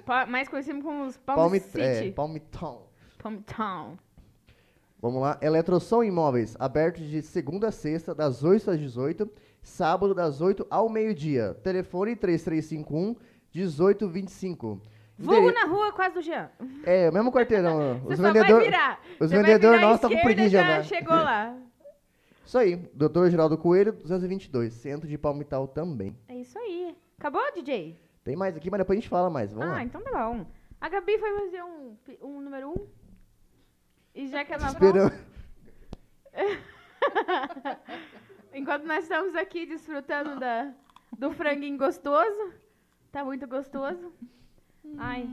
Pa- 0.05 0.25
mais 0.25 0.47
conhecido 0.47 0.81
como 0.81 1.05
os 1.07 1.17
Palm 1.17 1.35
Palmi- 1.37 1.57
é, 1.75 1.95
City. 1.99 2.11
Palmital. 2.13 2.71
Palm 2.75 2.92
Town. 3.45 3.97
Vamos 5.01 5.21
lá. 5.21 5.37
Eletrosom 5.41 6.03
Imóveis, 6.03 6.55
aberto 6.59 7.01
de 7.01 7.21
segunda 7.21 7.67
a 7.67 7.71
sexta, 7.71 8.15
das 8.15 8.43
8 8.43 8.71
às 8.71 8.79
18, 8.79 9.29
sábado 9.61 10.13
das 10.13 10.41
8 10.41 10.65
ao 10.69 10.89
meio-dia. 10.89 11.53
Telefone 11.63 12.15
3351 12.15 13.15
1825. 13.53 14.81
Vulgo 15.17 15.49
Endere- 15.49 15.53
na 15.53 15.65
rua, 15.65 15.91
quase 15.91 16.15
do 16.15 16.21
Jean. 16.21 16.49
É, 16.83 17.09
o 17.09 17.13
mesmo 17.13 17.31
quarteirão. 17.31 18.01
Os 18.07 18.17
vendedores. 18.19 18.67
os 19.19 19.29
Você 19.29 19.35
vai 19.35 19.43
vendedor 19.43 19.75
virar 19.75 19.87
à 19.87 19.89
nossos 19.89 20.01
tá 20.01 20.09
com 20.09 20.21
preguiça 20.21 20.49
já 20.49 20.63
andar. 20.63 20.83
chegou 20.83 21.15
lá. 21.15 21.55
Isso 22.45 22.57
aí. 22.57 22.75
Doutor 22.93 23.29
Geraldo 23.29 23.57
Coelho, 23.57 23.93
222. 23.93 24.73
Centro 24.73 25.07
de 25.07 25.17
Palmital 25.17 25.67
também. 25.67 26.15
É 26.27 26.35
isso 26.35 26.57
aí. 26.59 26.95
Acabou, 27.17 27.41
DJ? 27.53 27.97
Tem 28.23 28.35
mais 28.35 28.55
aqui, 28.55 28.69
mas 28.69 28.79
depois 28.79 28.97
a 28.97 29.01
gente 29.01 29.09
fala 29.09 29.29
mais. 29.29 29.53
Vamos 29.53 29.69
ah, 29.69 29.73
lá. 29.73 29.83
então 29.83 30.01
tá 30.01 30.11
bom. 30.11 30.45
A 30.79 30.89
Gabi 30.89 31.17
foi 31.17 31.39
fazer 31.39 31.63
um, 31.63 31.95
um 32.21 32.41
número 32.41 32.69
um. 32.69 32.87
E 34.15 34.27
já 34.27 34.45
que 34.45 34.53
ela 34.53 34.67
Esperando. 34.67 35.13
Enquanto 38.53 38.85
nós 38.85 39.03
estamos 39.03 39.35
aqui 39.35 39.65
desfrutando 39.65 40.39
da, 40.39 40.73
do 41.17 41.31
franguinho 41.31 41.77
gostoso. 41.77 42.53
Tá 43.11 43.25
muito 43.25 43.47
gostoso. 43.47 44.13
Ai. 44.97 45.27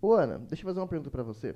Ô, 0.00 0.12
Ana, 0.12 0.38
deixa 0.38 0.62
eu 0.62 0.66
fazer 0.66 0.80
uma 0.80 0.86
pergunta 0.86 1.10
pra 1.10 1.22
você. 1.22 1.54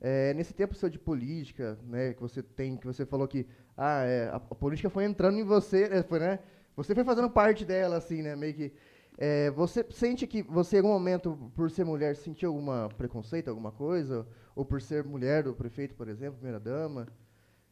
É, 0.00 0.34
nesse 0.34 0.52
tempo 0.52 0.74
seu 0.74 0.88
de 0.88 0.98
política, 0.98 1.78
né, 1.84 2.12
que 2.12 2.20
você 2.20 2.42
tem, 2.42 2.76
que 2.76 2.86
você 2.86 3.06
falou 3.06 3.26
que 3.26 3.46
ah, 3.76 4.04
é, 4.04 4.28
a, 4.28 4.36
a 4.36 4.54
política 4.54 4.90
foi 4.90 5.04
entrando 5.04 5.38
em 5.38 5.44
você, 5.44 5.84
é, 5.84 6.02
foi, 6.02 6.18
né? 6.18 6.38
Você 6.76 6.94
foi 6.94 7.04
fazendo 7.04 7.30
parte 7.30 7.64
dela, 7.64 7.96
assim, 7.96 8.22
né? 8.22 8.36
Meio 8.36 8.54
que. 8.54 8.72
É, 9.16 9.50
você 9.50 9.84
sente 9.90 10.26
que 10.26 10.42
você, 10.42 10.76
em 10.76 10.80
algum 10.80 10.92
momento, 10.92 11.50
por 11.54 11.70
ser 11.70 11.84
mulher, 11.84 12.16
sentiu 12.16 12.50
alguma 12.50 12.88
preconceito, 12.96 13.48
alguma 13.48 13.70
coisa? 13.70 14.26
Ou 14.56 14.64
por 14.64 14.80
ser 14.80 15.04
mulher 15.04 15.44
do 15.44 15.54
prefeito, 15.54 15.94
por 15.94 16.08
exemplo, 16.08 16.34
primeira 16.36 16.58
dama? 16.60 17.06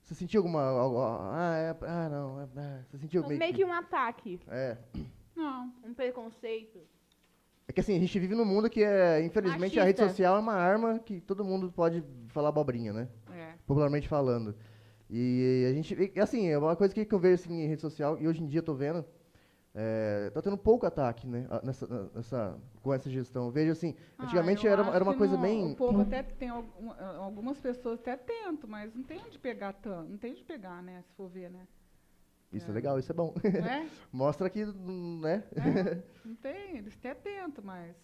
Você 0.03 0.15
sentiu 0.15 0.41
alguma. 0.41 0.63
algo- 0.63 1.01
ah, 1.01 1.55
é, 1.57 1.77
ah, 1.87 2.09
não. 2.09 2.41
é, 2.41 2.49
ah, 2.57 2.81
você 2.91 2.99
sentiu 2.99 3.27
meio, 3.27 3.39
Meio 3.39 3.55
que 3.55 3.65
um 3.65 3.73
ataque. 3.73 4.41
É. 4.49 4.77
Não. 5.35 5.73
Um 5.85 5.95
preconceito. 5.95 6.81
É 7.67 7.73
que 7.73 7.81
assim, 7.81 7.97
a 7.97 8.01
gente 8.01 8.19
vive 8.19 8.35
num 8.35 8.45
mundo 8.45 8.69
que 8.69 8.83
é, 8.83 9.25
infelizmente, 9.25 9.79
a 9.79 9.85
rede 9.85 10.01
Machista. 10.01 10.09
social 10.09 10.37
é 10.37 10.41
uma 10.41 10.55
arma 10.55 10.99
que 10.99 11.21
todo 11.21 11.45
mundo 11.45 11.71
pode 11.71 12.03
falar 12.29 12.49
abobrinha, 12.49 12.93
né? 12.93 13.09
É. 13.33 13.55
Popularmente 13.67 14.09
falando. 14.09 14.55
E 15.09 15.67
a 15.71 15.73
gente, 15.73 16.13
e, 16.15 16.21
assim, 16.21 16.49
é 16.49 16.59
uma 16.59 16.75
coisa 16.75 16.93
que 16.93 17.07
eu 17.15 17.19
vejo 17.19 17.35
assim, 17.35 17.63
em 17.63 17.67
rede 17.69 17.81
social, 17.81 18.19
e 18.21 18.27
hoje 18.27 18.43
em 18.43 18.47
dia 18.47 18.59
eu 18.61 18.65
tô 18.65 18.75
vendo, 18.75 19.05
É, 19.75 20.29
tá 20.31 20.43
tendo 20.43 20.59
pouco 20.59 20.85
ataque, 20.85 21.27
né? 21.27 21.47
Nessa, 21.63 22.11
nessa, 22.15 22.61
com 22.83 22.93
essa 22.93 23.09
gestão. 23.09 23.47
Eu 23.47 23.51
vejo 23.51 23.73
assim, 23.73 23.97
Ah, 24.19 24.25
antigamente 24.25 24.67
eu 24.67 24.73
era, 24.73 24.87
era 24.89 25.03
uma 25.03 25.17
coisa 25.17 25.35
não- 25.35 25.41
bem. 25.43 25.73
O 25.73 25.77
povo 25.77 26.03
até 26.03 26.23
tem 26.23 26.51
alguma- 26.51 26.95
algumas 27.17 27.59
pessoas 27.59 27.99
até 28.01 28.17
tentam, 28.17 28.69
mas 28.69 28.95
não 28.95 29.03
tem 29.03 29.19
onde 29.25 29.39
pegar 29.39 29.73
tanto. 29.73 30.11
Não 30.11 30.19
tem 30.19 30.33
onde 30.33 30.45
pegar, 30.45 30.83
né? 30.83 31.03
Se 31.03 31.13
for 31.15 31.29
ver, 31.29 31.51
né? 31.51 31.67
Isso 32.53 32.71
é 32.71 32.75
legal, 32.75 32.99
isso 32.99 33.11
é 33.11 33.15
bom. 33.15 33.33
É? 33.43 33.89
Mostra 34.13 34.51
que, 34.51 34.63
né? 34.67 35.43
É, 35.57 36.03
não 36.23 36.35
tem, 36.37 36.77
eles 36.77 36.95
até 36.99 37.15
tentam, 37.15 37.65
mas 37.65 37.97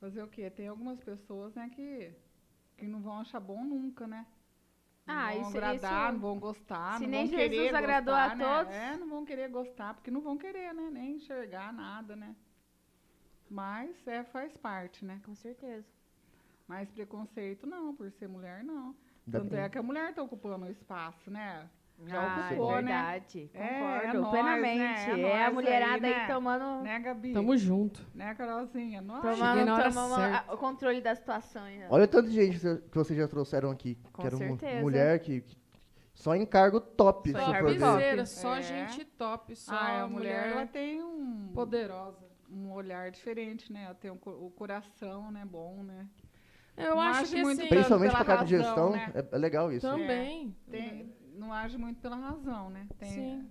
fazer 0.00 0.22
o 0.22 0.26
quê? 0.28 0.48
Tem 0.48 0.68
algumas 0.68 0.98
pessoas, 1.00 1.54
né, 1.54 1.68
que, 1.74 2.14
que 2.78 2.86
não 2.88 3.02
vão 3.02 3.18
achar 3.18 3.40
bom 3.40 3.62
nunca, 3.62 4.06
né? 4.06 4.26
Não 5.06 5.14
Ah, 5.14 5.30
vão 5.32 5.40
isso- 5.40 5.48
agradar, 5.58 6.04
isso- 6.04 6.12
não 6.12 6.20
vão 6.20 6.38
gostar, 6.38 6.98
se 6.98 7.02
não 7.04 7.10
nem 7.10 7.26
vão 7.26 7.38
Jesus 7.38 7.56
querer 7.58 7.74
agradou 7.76 8.14
gostar, 8.14 8.30
a 8.32 8.36
né? 8.36 8.44
todos. 8.58 8.72
É, 8.74 8.96
não 8.96 9.08
vão 9.08 9.24
querer 9.24 9.48
gostar, 9.50 9.94
porque 9.94 10.10
não 10.10 10.20
vão 10.20 10.38
querer, 10.38 10.72
né? 10.72 10.90
Nem 10.90 11.16
enxergar 11.16 11.72
nada, 11.72 12.14
né? 12.14 12.36
Mas 13.50 14.06
é, 14.06 14.22
faz 14.24 14.56
parte, 14.56 15.04
né? 15.04 15.20
Com 15.24 15.34
certeza. 15.34 15.86
Mas 16.66 16.90
preconceito 16.90 17.66
não, 17.66 17.94
por 17.94 18.10
ser 18.12 18.28
mulher 18.28 18.62
não. 18.64 18.94
Tanto 19.30 19.54
é 19.54 19.68
que 19.68 19.78
a 19.78 19.82
mulher 19.82 20.10
está 20.10 20.22
ocupando 20.22 20.66
o 20.66 20.70
espaço, 20.70 21.30
né? 21.30 21.68
Já 22.06 22.20
ah, 22.20 22.46
ocupou, 22.48 22.78
é 22.78 22.82
né? 22.82 22.92
verdade. 22.92 23.50
É, 23.54 23.68
Concordo 23.68 24.06
é 24.16 24.20
nós, 24.20 24.30
plenamente. 24.30 24.80
né? 25.10 25.20
É 25.20 25.28
É, 25.32 25.44
a 25.46 25.50
mulherada 25.50 26.06
aí, 26.06 26.12
aí, 26.14 26.20
né? 26.20 26.26
tomando, 26.26 26.82
Né, 26.82 26.98
Gabi? 26.98 27.32
Tamo 27.32 27.56
junto. 27.56 28.00
Né, 28.14 28.34
Carolzinha? 28.34 29.00
Nós. 29.00 29.20
Cheguei 29.22 29.36
tomando, 29.38 29.64
na 29.64 29.74
hora 29.74 29.88
tomando 29.92 30.14
certa. 30.16 30.50
a- 30.50 30.54
o 30.54 30.58
controle 30.58 31.00
da 31.00 31.14
situação. 31.14 31.62
né? 31.64 31.86
Olha 31.90 32.04
o 32.04 32.08
tanto 32.08 32.28
de 32.28 32.34
gente 32.34 32.58
que 32.58 32.94
vocês 32.98 33.18
já 33.18 33.28
trouxeram 33.28 33.70
aqui. 33.70 33.96
Com 34.12 34.22
que 34.22 34.26
era 34.26 34.36
certeza. 34.36 34.80
mulher 34.80 35.18
que, 35.20 35.40
que- 35.42 35.56
Só 36.14 36.34
em 36.34 36.44
cargo 36.44 36.80
top. 36.80 37.30
Só 37.32 37.38
se 37.38 37.42
em 37.42 37.46
for 37.46 37.52
cargo 37.52 37.68
ver. 37.68 37.78
top. 38.16 38.26
Só 38.28 38.56
É. 38.56 38.62
gente 38.62 39.04
top, 39.04 39.56
só 39.56 39.72
Ah, 39.74 40.02
a 40.02 40.08
mulher, 40.08 40.44
ela 40.46 40.50
mulher 40.54 40.68
tem 40.68 41.02
um, 41.02 41.50
poderosa. 41.54 42.18
um 42.50 42.70
olhar 42.72 43.10
diferente, 43.10 43.72
né? 43.72 43.84
Ela 43.84 43.94
tem 43.94 44.10
um 44.10 44.18
o 44.24 44.50
coração, 44.50 45.30
né, 45.30 45.42
bom, 45.44 45.82
né? 45.82 46.06
Eu 46.76 46.90
Não 46.96 47.00
acho 47.02 47.20
acho 47.22 47.34
que 47.34 47.42
muito 47.42 47.60
assim. 47.60 47.68
Principalmente 47.68 48.10
pra 48.12 48.24
cargo 48.24 48.44
de 48.44 48.56
gestão, 48.56 48.90
né? 48.92 49.10
é, 49.14 49.24
é 49.34 49.38
legal 49.38 49.70
isso. 49.72 49.86
também. 49.86 50.54
Tem, 50.70 51.12
Não 51.34 51.52
age 51.52 51.76
muito 51.78 52.00
pela 52.00 52.16
razão, 52.16 52.70
né? 52.70 52.86
Tem, 52.98 53.10
Sim. 53.10 53.48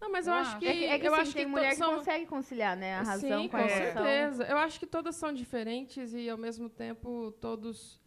Não, 0.00 0.12
mas 0.12 0.26
eu, 0.28 0.34
acho 0.34 0.50
acho. 0.50 0.58
que 0.60 0.66
É 0.68 0.72
que, 0.72 0.84
é 0.84 0.98
que 0.98 1.08
eu 1.08 1.12
assim, 1.14 1.22
acho 1.22 1.32
tem 1.34 1.44
que 1.44 1.50
mulher 1.50 1.70
to- 1.70 1.76
que 1.76 1.76
são... 1.84 1.96
consegue 1.96 2.26
conciliar, 2.26 2.76
né? 2.76 2.94
A 2.94 3.02
razão 3.02 3.42
Sim, 3.42 3.48
com 3.48 3.50
com 3.50 3.56
a 3.56 3.60
emoção. 3.62 3.76
certeza. 4.04 4.44
Eu 4.44 4.56
acho 4.58 4.78
que 4.78 4.86
todas 4.86 5.16
são 5.16 5.32
diferentes 5.32 6.14
e 6.14 6.28
ao 6.30 6.38
mesmo 6.38 6.68
tempo 6.68 7.32
todos 7.40 8.00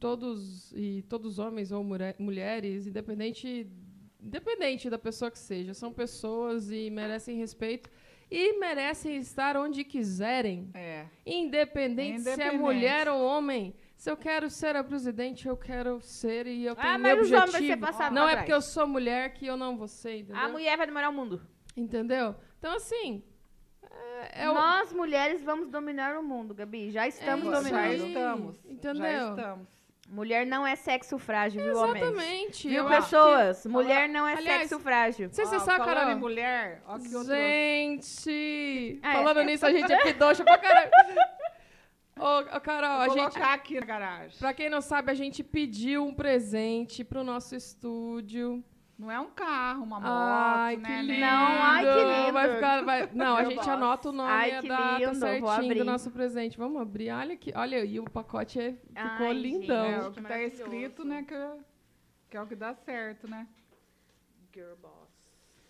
todos 0.00 0.72
e 0.72 1.02
todos 1.08 1.38
homens 1.38 1.70
ou 1.70 1.84
mulher- 1.84 2.16
mulheres, 2.18 2.88
independente 2.88 3.70
independente 4.20 4.90
da 4.90 4.98
pessoa 4.98 5.30
que 5.30 5.38
seja, 5.38 5.72
são 5.72 5.92
pessoas 5.92 6.68
e 6.72 6.90
merecem 6.90 7.36
respeito 7.36 7.88
e 8.28 8.58
merecem 8.58 9.16
estar 9.18 9.56
onde 9.56 9.84
quiserem, 9.84 10.68
É. 10.74 11.06
independente, 11.24 12.22
se 12.22 12.30
é 12.30 12.32
Independente. 12.34 12.60
mulher 12.60 13.08
ou 13.08 13.24
homem. 13.24 13.72
Se 13.96 14.10
eu 14.10 14.16
quero 14.16 14.50
ser 14.50 14.76
a 14.76 14.84
presidente, 14.84 15.48
eu 15.48 15.56
quero 15.56 16.00
ser 16.02 16.46
e 16.46 16.64
eu 16.66 16.76
tenho 16.76 16.86
Ah, 16.94 16.98
meu 16.98 17.16
mas 17.16 17.26
os 17.26 17.32
homens 17.32 17.48
objetivo. 17.54 17.80
vai 17.80 17.92
ser 17.92 17.98
passado 17.98 18.14
Não 18.14 18.22
é 18.24 18.32
trás. 18.32 18.38
porque 18.40 18.52
eu 18.52 18.60
sou 18.62 18.86
mulher 18.86 19.32
que 19.32 19.46
eu 19.46 19.56
não 19.56 19.76
vou 19.76 19.88
ser, 19.88 20.18
entendeu? 20.18 20.42
A 20.42 20.48
mulher 20.48 20.76
vai 20.76 20.86
dominar 20.86 21.08
o 21.08 21.12
mundo. 21.12 21.40
Entendeu? 21.76 22.34
Então, 22.58 22.74
assim. 22.76 23.22
É, 23.90 24.44
é 24.44 24.50
o- 24.50 24.54
Nós, 24.54 24.92
mulheres, 24.92 25.42
vamos 25.42 25.68
dominar 25.68 26.16
o 26.18 26.22
mundo, 26.22 26.54
Gabi. 26.54 26.90
Já 26.90 27.06
estamos 27.08 27.46
É 27.46 27.50
Já 27.52 27.58
isso 27.60 27.70
dominando. 27.70 27.84
aí. 28.02 28.08
estamos. 28.08 28.64
Entendeu? 28.66 29.02
Já 29.02 29.30
estamos. 29.30 29.86
Mulher 30.08 30.46
não 30.46 30.64
é 30.64 30.76
sexo 30.76 31.18
frágil, 31.18 31.64
viu, 31.64 31.76
homens? 31.78 32.04
Exatamente. 32.04 32.68
Viu, 32.68 32.86
pessoas? 32.86 33.66
Mulher 33.66 34.08
não 34.08 34.28
é 34.28 34.34
Aliás, 34.36 34.60
sexo 34.68 34.78
frágil. 34.78 35.28
Sei 35.32 35.44
se 35.46 35.50
você 35.50 35.56
Ó, 35.56 35.60
sabe, 35.60 35.78
falando 35.78 35.96
Carol. 36.06 36.18
mulher, 36.20 36.80
ó 36.86 36.96
que 36.98 37.12
outro... 37.16 37.34
Gente! 37.34 39.00
Ah, 39.02 39.10
é. 39.10 39.14
falando 39.16 39.42
nisso, 39.42 39.66
a 39.66 39.72
gente 39.72 39.92
é 39.92 40.02
pidocha 40.04 40.44
pra 40.44 40.58
caralho. 40.58 40.90
Ô, 42.18 42.56
ô, 42.56 42.60
Carol, 42.60 43.00
a 43.02 43.06
Vou 43.06 43.14
gente. 43.18 43.32
colocar 43.34 43.52
aqui 43.54 43.78
na 43.78 43.86
garagem. 43.86 44.38
Pra 44.38 44.54
quem 44.54 44.70
não 44.70 44.80
sabe, 44.80 45.10
a 45.10 45.14
gente 45.14 45.44
pediu 45.44 46.04
um 46.04 46.14
presente 46.14 47.04
pro 47.04 47.22
nosso 47.22 47.54
estúdio. 47.54 48.64
Não 48.98 49.10
é 49.10 49.20
um 49.20 49.28
carro, 49.30 49.82
uma 49.82 50.00
moto, 50.00 50.08
Ai, 50.10 50.76
né? 50.78 50.82
que 50.88 50.94
nem- 50.94 51.02
lindo! 51.02 51.20
Não, 51.20 51.46
ai, 51.62 51.84
que 51.84 52.04
lindo. 52.22 52.32
Vai 52.32 52.54
ficar, 52.54 52.82
vai- 52.82 53.10
Não, 53.12 53.36
a 53.36 53.44
gente 53.44 53.56
boss. 53.56 53.68
anota 53.68 54.08
o 54.08 54.12
nome 54.12 54.32
Ai, 54.32 54.50
e 54.50 54.54
a 54.54 54.60
data 54.62 54.98
lindo, 54.98 55.14
certinho 55.16 55.74
do 55.76 55.84
nosso 55.84 56.10
presente. 56.10 56.56
Vamos 56.56 56.80
abrir. 56.80 57.10
Olha 57.10 57.34
aqui. 57.34 57.52
Olha, 57.54 57.84
e 57.84 58.00
o 58.00 58.04
pacote 58.08 58.58
é- 58.58 58.72
ficou 58.72 59.26
Ai, 59.26 59.32
lindão. 59.34 59.84
É, 59.84 59.96
Gente, 60.00 60.06
o 60.08 60.12
que 60.12 60.22
tá 60.22 60.42
escrito, 60.42 61.04
né, 61.04 61.22
que, 61.28 61.34
que 62.30 62.36
é 62.38 62.40
o 62.40 62.46
que 62.46 62.56
dá 62.56 62.74
certo, 62.74 63.28
né? 63.28 63.46
Girl 64.54 64.74
boss. 64.80 65.10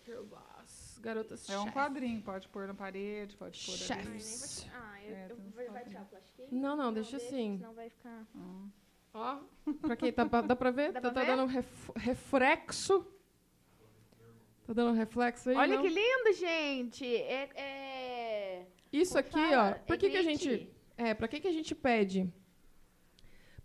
Girl 0.05 0.23
boss. 0.23 0.97
Garotas 1.03 1.49
É 1.49 1.59
um 1.59 1.63
chef. 1.63 1.73
quadrinho, 1.73 2.21
pode 2.21 2.47
pôr 2.47 2.65
na 2.65 2.73
parede, 2.73 3.35
pode 3.35 3.59
pôr 3.65 3.73
ali. 3.73 4.19
Chefs. 4.21 4.67
Ah, 4.73 4.96
eu- 5.09 5.15
É, 5.15 5.27
eu- 5.31 5.37
uns 5.37 5.53
vai- 5.71 5.83
tirar 5.85 6.03
o 6.03 6.05
plastiquinho? 6.05 6.47
Não, 6.51 6.75
não, 6.75 6.93
deixa 6.93 7.17
assim. 7.17 7.57
Senão 7.57 7.73
vai 7.73 7.89
ficar... 7.89 8.25
Hum. 8.35 8.69
Ó, 9.13 9.39
pra 9.81 9.95
quem 9.95 10.11
tá, 10.13 10.23
dá 10.25 10.55
pra 10.55 10.69
ver? 10.71 10.91
Dá 10.93 11.01
tá 11.01 11.09
pra 11.11 11.21
tá 11.21 11.21
ver? 11.21 11.35
dando 11.35 11.45
ref- 11.47 11.91
reflexo. 11.95 13.05
Tá 14.65 14.73
dando 14.73 14.93
reflexo 14.93 15.49
aí? 15.49 15.55
Olha 15.55 15.75
não? 15.75 15.81
que 15.81 15.89
lindo, 15.89 16.33
gente. 16.33 17.05
É... 17.05 17.49
é... 17.55 18.65
Isso 18.91 19.17
aqui, 19.17 19.31
fala? 19.31 19.71
ó. 19.81 19.85
Por 19.85 19.93
É 19.95 19.97
que, 19.97 20.09
que 20.09 20.17
a 20.17 20.21
gente. 20.23 20.69
É, 20.97 21.13
pra 21.13 21.27
que, 21.27 21.39
que 21.39 21.47
a 21.47 21.51
gente 21.53 21.73
pede? 21.73 22.31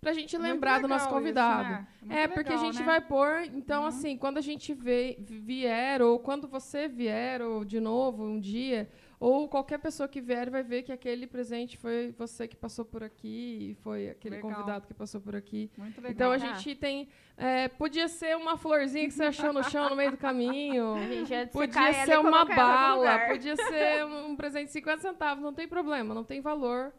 Pra 0.00 0.12
gente 0.12 0.34
É 0.34 0.38
muito 0.38 0.50
lembrar 0.52 0.80
do 0.80 0.88
nosso 0.88 1.04
legal 1.06 1.20
isso, 1.20 1.26
convidado. 1.26 1.68
né? 2.02 2.22
É, 2.22 2.28
porque 2.28 2.52
a 2.52 2.56
gente 2.56 2.78
né? 2.80 2.84
vai 2.84 3.00
pôr. 3.00 3.42
Então, 3.54 3.82
Uhum. 3.82 3.88
assim, 3.88 4.16
quando 4.16 4.38
a 4.38 4.40
gente 4.40 4.74
vê- 4.74 5.16
vier, 5.20 6.02
ou 6.02 6.18
quando 6.18 6.48
você 6.48 6.88
vier, 6.88 7.40
ou 7.40 7.64
de 7.64 7.78
novo, 7.78 8.24
um 8.24 8.40
dia, 8.40 8.90
ou 9.22 9.48
qualquer 9.48 9.78
pessoa 9.78 10.08
que 10.08 10.20
vier 10.20 10.50
vai 10.50 10.64
ver 10.64 10.82
que 10.82 10.90
aquele 10.90 11.28
presente 11.28 11.78
foi 11.78 12.12
você 12.18 12.48
que 12.48 12.56
passou 12.56 12.84
por 12.84 13.04
aqui, 13.04 13.70
e 13.70 13.74
foi 13.76 14.10
aquele 14.10 14.34
Legal. 14.34 14.50
convidado 14.50 14.84
que 14.88 14.92
passou 14.92 15.20
por 15.20 15.36
aqui. 15.36 15.70
Muito 15.78 15.98
legal. 15.98 16.12
Então 16.12 16.32
a 16.32 16.38
gente 16.38 16.74
tem. 16.74 17.08
é, 17.36 17.68
podia 17.68 18.08
ser 18.08 18.36
uma 18.36 18.56
florzinha 18.58 19.06
que 19.06 19.14
você 19.14 19.22
achou 19.22 19.52
no 19.52 19.62
chão 19.62 19.88
no 19.88 19.94
meio 19.94 20.10
do 20.10 20.16
caminho. 20.16 20.96
Gente 21.24 21.52
Podia 21.52 21.92
ser 22.04 22.18
uma 22.18 22.44
bala, 22.44 23.20
podia 23.28 23.54
ser 23.54 24.04
um 24.06 24.34
presente 24.34 24.66
de 24.66 24.72
50 24.72 25.02
centavos, 25.02 25.42
não 25.44 25.54
tem 25.54 25.68
problema, 25.68 26.12
não 26.14 26.24
tem 26.24 26.40
valor. 26.40 26.92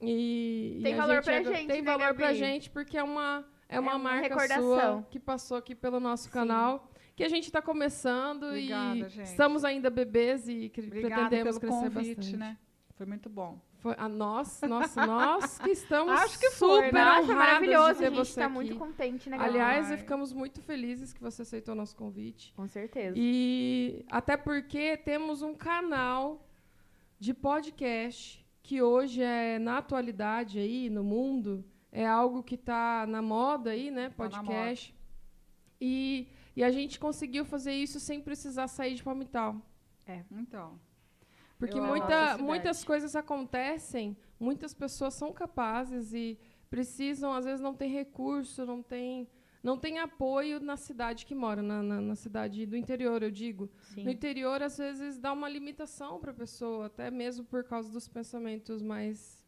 E, 0.00 0.80
Tem 0.82 0.94
e 0.94 0.98
a 0.98 0.98
valor 1.06 1.22
pra 1.22 1.34
ainda 1.34 1.52
gente, 1.54 1.66
Tem 1.68 1.82
né, 1.82 1.92
valor 1.92 2.14
pra 2.14 2.28
Gabi? 2.28 2.38
gente, 2.38 2.70
porque 2.70 2.96
é 2.96 3.02
uma, 3.02 3.44
é 3.68 3.78
uma, 3.78 3.92
uma 3.96 3.98
marca 3.98 4.28
recordação. 4.28 4.62
sua 5.02 5.06
que 5.10 5.20
passou 5.20 5.58
aqui 5.58 5.74
pelo 5.74 6.00
nosso 6.00 6.24
Sim. 6.24 6.30
canal. 6.30 6.89
Que 7.20 7.24
a 7.24 7.28
gente 7.28 7.44
está 7.44 7.60
começando 7.60 8.44
Obrigada, 8.44 8.96
e 8.96 9.08
gente. 9.10 9.26
estamos 9.26 9.62
ainda 9.62 9.90
bebês 9.90 10.48
e 10.48 10.70
cre- 10.70 10.86
Obrigada 10.86 11.28
pretendemos 11.28 11.58
pelo 11.58 11.72
crescer 11.72 11.90
convite, 11.90 12.14
bastante. 12.16 12.36
né? 12.38 12.56
Foi 12.96 13.04
muito 13.04 13.28
bom. 13.28 13.58
Foi 13.76 13.94
a 13.98 14.08
nós, 14.08 14.60
nossa, 14.62 15.06
nós 15.06 15.58
que 15.58 15.68
estamos 15.70 16.12
Acho 16.18 16.38
que 16.40 16.50
foi, 16.52 16.76
super 16.86 16.94
né? 16.94 17.04
Nossa, 17.04 17.20
honrados 17.22 17.36
maravilhoso. 17.36 17.92
de 17.92 17.98
ter 17.98 18.06
A 18.06 18.08
gente 18.10 18.16
você 18.26 18.40
tá 18.40 18.46
aqui. 18.46 18.54
muito 18.54 18.76
contente, 18.76 19.28
né? 19.28 19.36
Aliás, 19.38 19.88
ficamos 19.98 20.32
muito 20.32 20.62
felizes 20.62 21.12
que 21.12 21.20
você 21.20 21.42
aceitou 21.42 21.74
o 21.74 21.76
nosso 21.76 21.94
convite. 21.94 22.54
Com 22.56 22.66
certeza. 22.66 23.14
E 23.18 24.02
até 24.10 24.38
porque 24.38 24.96
temos 24.96 25.42
um 25.42 25.54
canal 25.54 26.48
de 27.18 27.34
podcast 27.34 28.42
que 28.62 28.80
hoje 28.80 29.20
é 29.22 29.58
na 29.58 29.76
atualidade 29.76 30.58
aí 30.58 30.88
no 30.88 31.04
mundo 31.04 31.62
é 31.92 32.06
algo 32.06 32.42
que 32.42 32.54
está 32.54 33.06
na 33.06 33.20
moda 33.20 33.72
aí, 33.72 33.90
né? 33.90 34.08
Tá 34.16 34.24
na 34.24 34.30
Podcast. 34.30 34.94
E, 35.80 36.28
e 36.56 36.62
a 36.64 36.70
gente 36.70 36.98
conseguiu 36.98 37.44
fazer 37.44 37.72
isso 37.72 37.98
sem 38.00 38.20
precisar 38.20 38.68
sair 38.68 38.94
de 38.94 39.02
Palmital. 39.02 39.56
Então. 40.30 40.78
Porque 41.58 41.78
Eu 41.78 41.84
muita, 41.84 42.38
muitas 42.38 42.82
coisas 42.82 43.14
acontecem, 43.14 44.16
muitas 44.38 44.72
pessoas 44.74 45.14
são 45.14 45.32
capazes 45.32 46.12
e 46.12 46.38
precisam, 46.68 47.32
às 47.32 47.44
vezes 47.44 47.60
não 47.60 47.74
tem 47.74 47.90
recurso, 47.90 48.64
não 48.64 48.82
tem, 48.82 49.28
não 49.62 49.76
tem 49.76 49.98
apoio 49.98 50.58
na 50.58 50.76
cidade 50.76 51.26
que 51.26 51.34
mora, 51.34 51.62
na, 51.62 51.82
na, 51.82 52.00
na 52.00 52.14
cidade 52.16 52.64
do 52.66 52.76
interior, 52.76 53.22
eu 53.22 53.30
digo. 53.30 53.70
Sim. 53.82 54.04
No 54.04 54.10
interior, 54.10 54.62
às 54.62 54.78
vezes, 54.78 55.18
dá 55.18 55.32
uma 55.32 55.48
limitação 55.48 56.18
para 56.18 56.30
a 56.30 56.34
pessoa, 56.34 56.86
até 56.86 57.10
mesmo 57.10 57.44
por 57.44 57.62
causa 57.62 57.92
dos 57.92 58.08
pensamentos 58.08 58.82
mais 58.82 59.38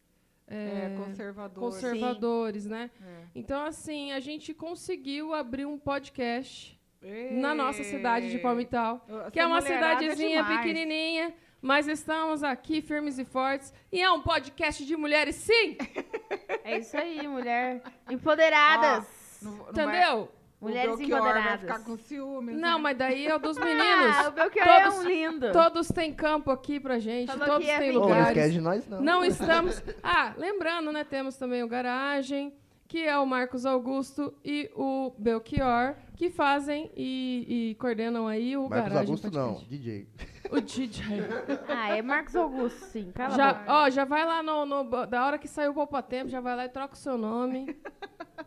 É, 0.46 0.92
é, 0.92 0.96
conservador. 0.96 1.64
conservadores, 1.64 2.66
né? 2.66 2.90
É. 3.00 3.24
Então, 3.34 3.64
assim, 3.64 4.12
a 4.12 4.20
gente 4.20 4.52
conseguiu 4.52 5.32
abrir 5.32 5.64
um 5.64 5.78
podcast 5.78 6.78
Ei, 7.02 7.32
na 7.32 7.54
nossa 7.54 7.82
cidade 7.84 8.30
de 8.30 8.38
Palmital 8.38 9.04
que 9.32 9.40
é 9.40 9.46
uma 9.46 9.60
mulherada 9.60 9.98
cidadezinha 10.00 10.42
demais. 10.42 10.60
pequenininha, 10.60 11.34
mas 11.60 11.88
estamos 11.88 12.42
aqui 12.44 12.80
firmes 12.80 13.18
e 13.18 13.24
fortes. 13.24 13.72
E 13.90 14.00
é 14.00 14.10
um 14.10 14.20
podcast 14.20 14.84
de 14.84 14.96
mulheres, 14.96 15.34
sim! 15.36 15.76
É 16.64 16.78
isso 16.78 16.96
aí, 16.96 17.26
mulher. 17.26 17.82
Empoderadas. 18.08 19.38
Não- 19.42 19.50
não 19.50 19.64
vai- 19.64 19.70
Entendeu? 19.72 20.28
o 20.60 20.64
Mulheres 20.64 20.96
vai 20.96 21.06
empoderadas. 21.06 21.60
ficar 21.60 21.78
com 21.84 21.96
ciúmes. 21.96 22.54
Não, 22.56 22.76
né? 22.76 22.82
mas 22.82 22.96
daí 22.96 23.26
é 23.26 23.34
o 23.34 23.38
dos 23.40 23.56
Ah, 23.58 23.60
o 23.60 23.64
meninos. 23.64 24.28
Belchior 24.30 24.64
Todos- 24.68 24.82
é 24.84 24.90
um 25.00 25.02
lindo. 25.02 25.52
Todos 25.52 25.88
têm 25.88 26.14
campo 26.14 26.50
aqui 26.52 26.78
pra 26.78 27.00
gente, 27.00 27.26
Falou 27.32 27.46
todos 27.46 27.66
têm. 27.66 27.90
Ô, 27.90 27.94
não 27.94 28.00
lugares. 28.02 28.28
esquece 28.28 28.50
de 28.52 28.60
nós, 28.60 28.86
não. 28.88 29.00
Não 29.02 29.24
estamos. 29.26 29.82
Ah, 30.04 30.34
lembrando, 30.36 30.92
né? 30.92 31.02
Temos 31.02 31.36
também 31.36 31.64
o 31.64 31.68
garagem, 31.68 32.54
que 32.86 33.04
é 33.04 33.18
o 33.18 33.26
Marcos 33.26 33.66
Augusto 33.66 34.32
e 34.44 34.70
o 34.76 35.12
Belchior, 35.18 35.96
que 36.22 36.30
fazem 36.30 36.88
e, 36.96 37.70
e 37.70 37.74
coordenam 37.74 38.28
aí 38.28 38.56
o 38.56 38.68
Marcos 38.68 38.92
Garagem 38.92 38.98
Augusto 39.14 39.30
não. 39.32 39.54
DJ. 39.68 40.06
O 40.52 40.60
DJ. 40.60 41.04
Ah, 41.68 41.96
é 41.96 42.00
Marcos 42.02 42.36
Augusto, 42.36 42.78
sim. 42.86 43.10
Cala 43.12 43.34
Já, 43.36 43.64
ó, 43.66 43.90
já 43.90 44.04
vai 44.04 44.24
lá 44.24 44.40
no, 44.40 44.64
no- 44.64 45.06
Da 45.06 45.26
hora 45.26 45.36
que 45.36 45.48
saiu 45.48 45.72
o 45.72 45.74
Poupa 45.74 46.00
Tempo, 46.00 46.28
já 46.30 46.40
vai 46.40 46.54
lá 46.54 46.64
e 46.64 46.68
troca 46.68 46.94
o 46.94 46.96
seu 46.96 47.18
nome. 47.18 47.76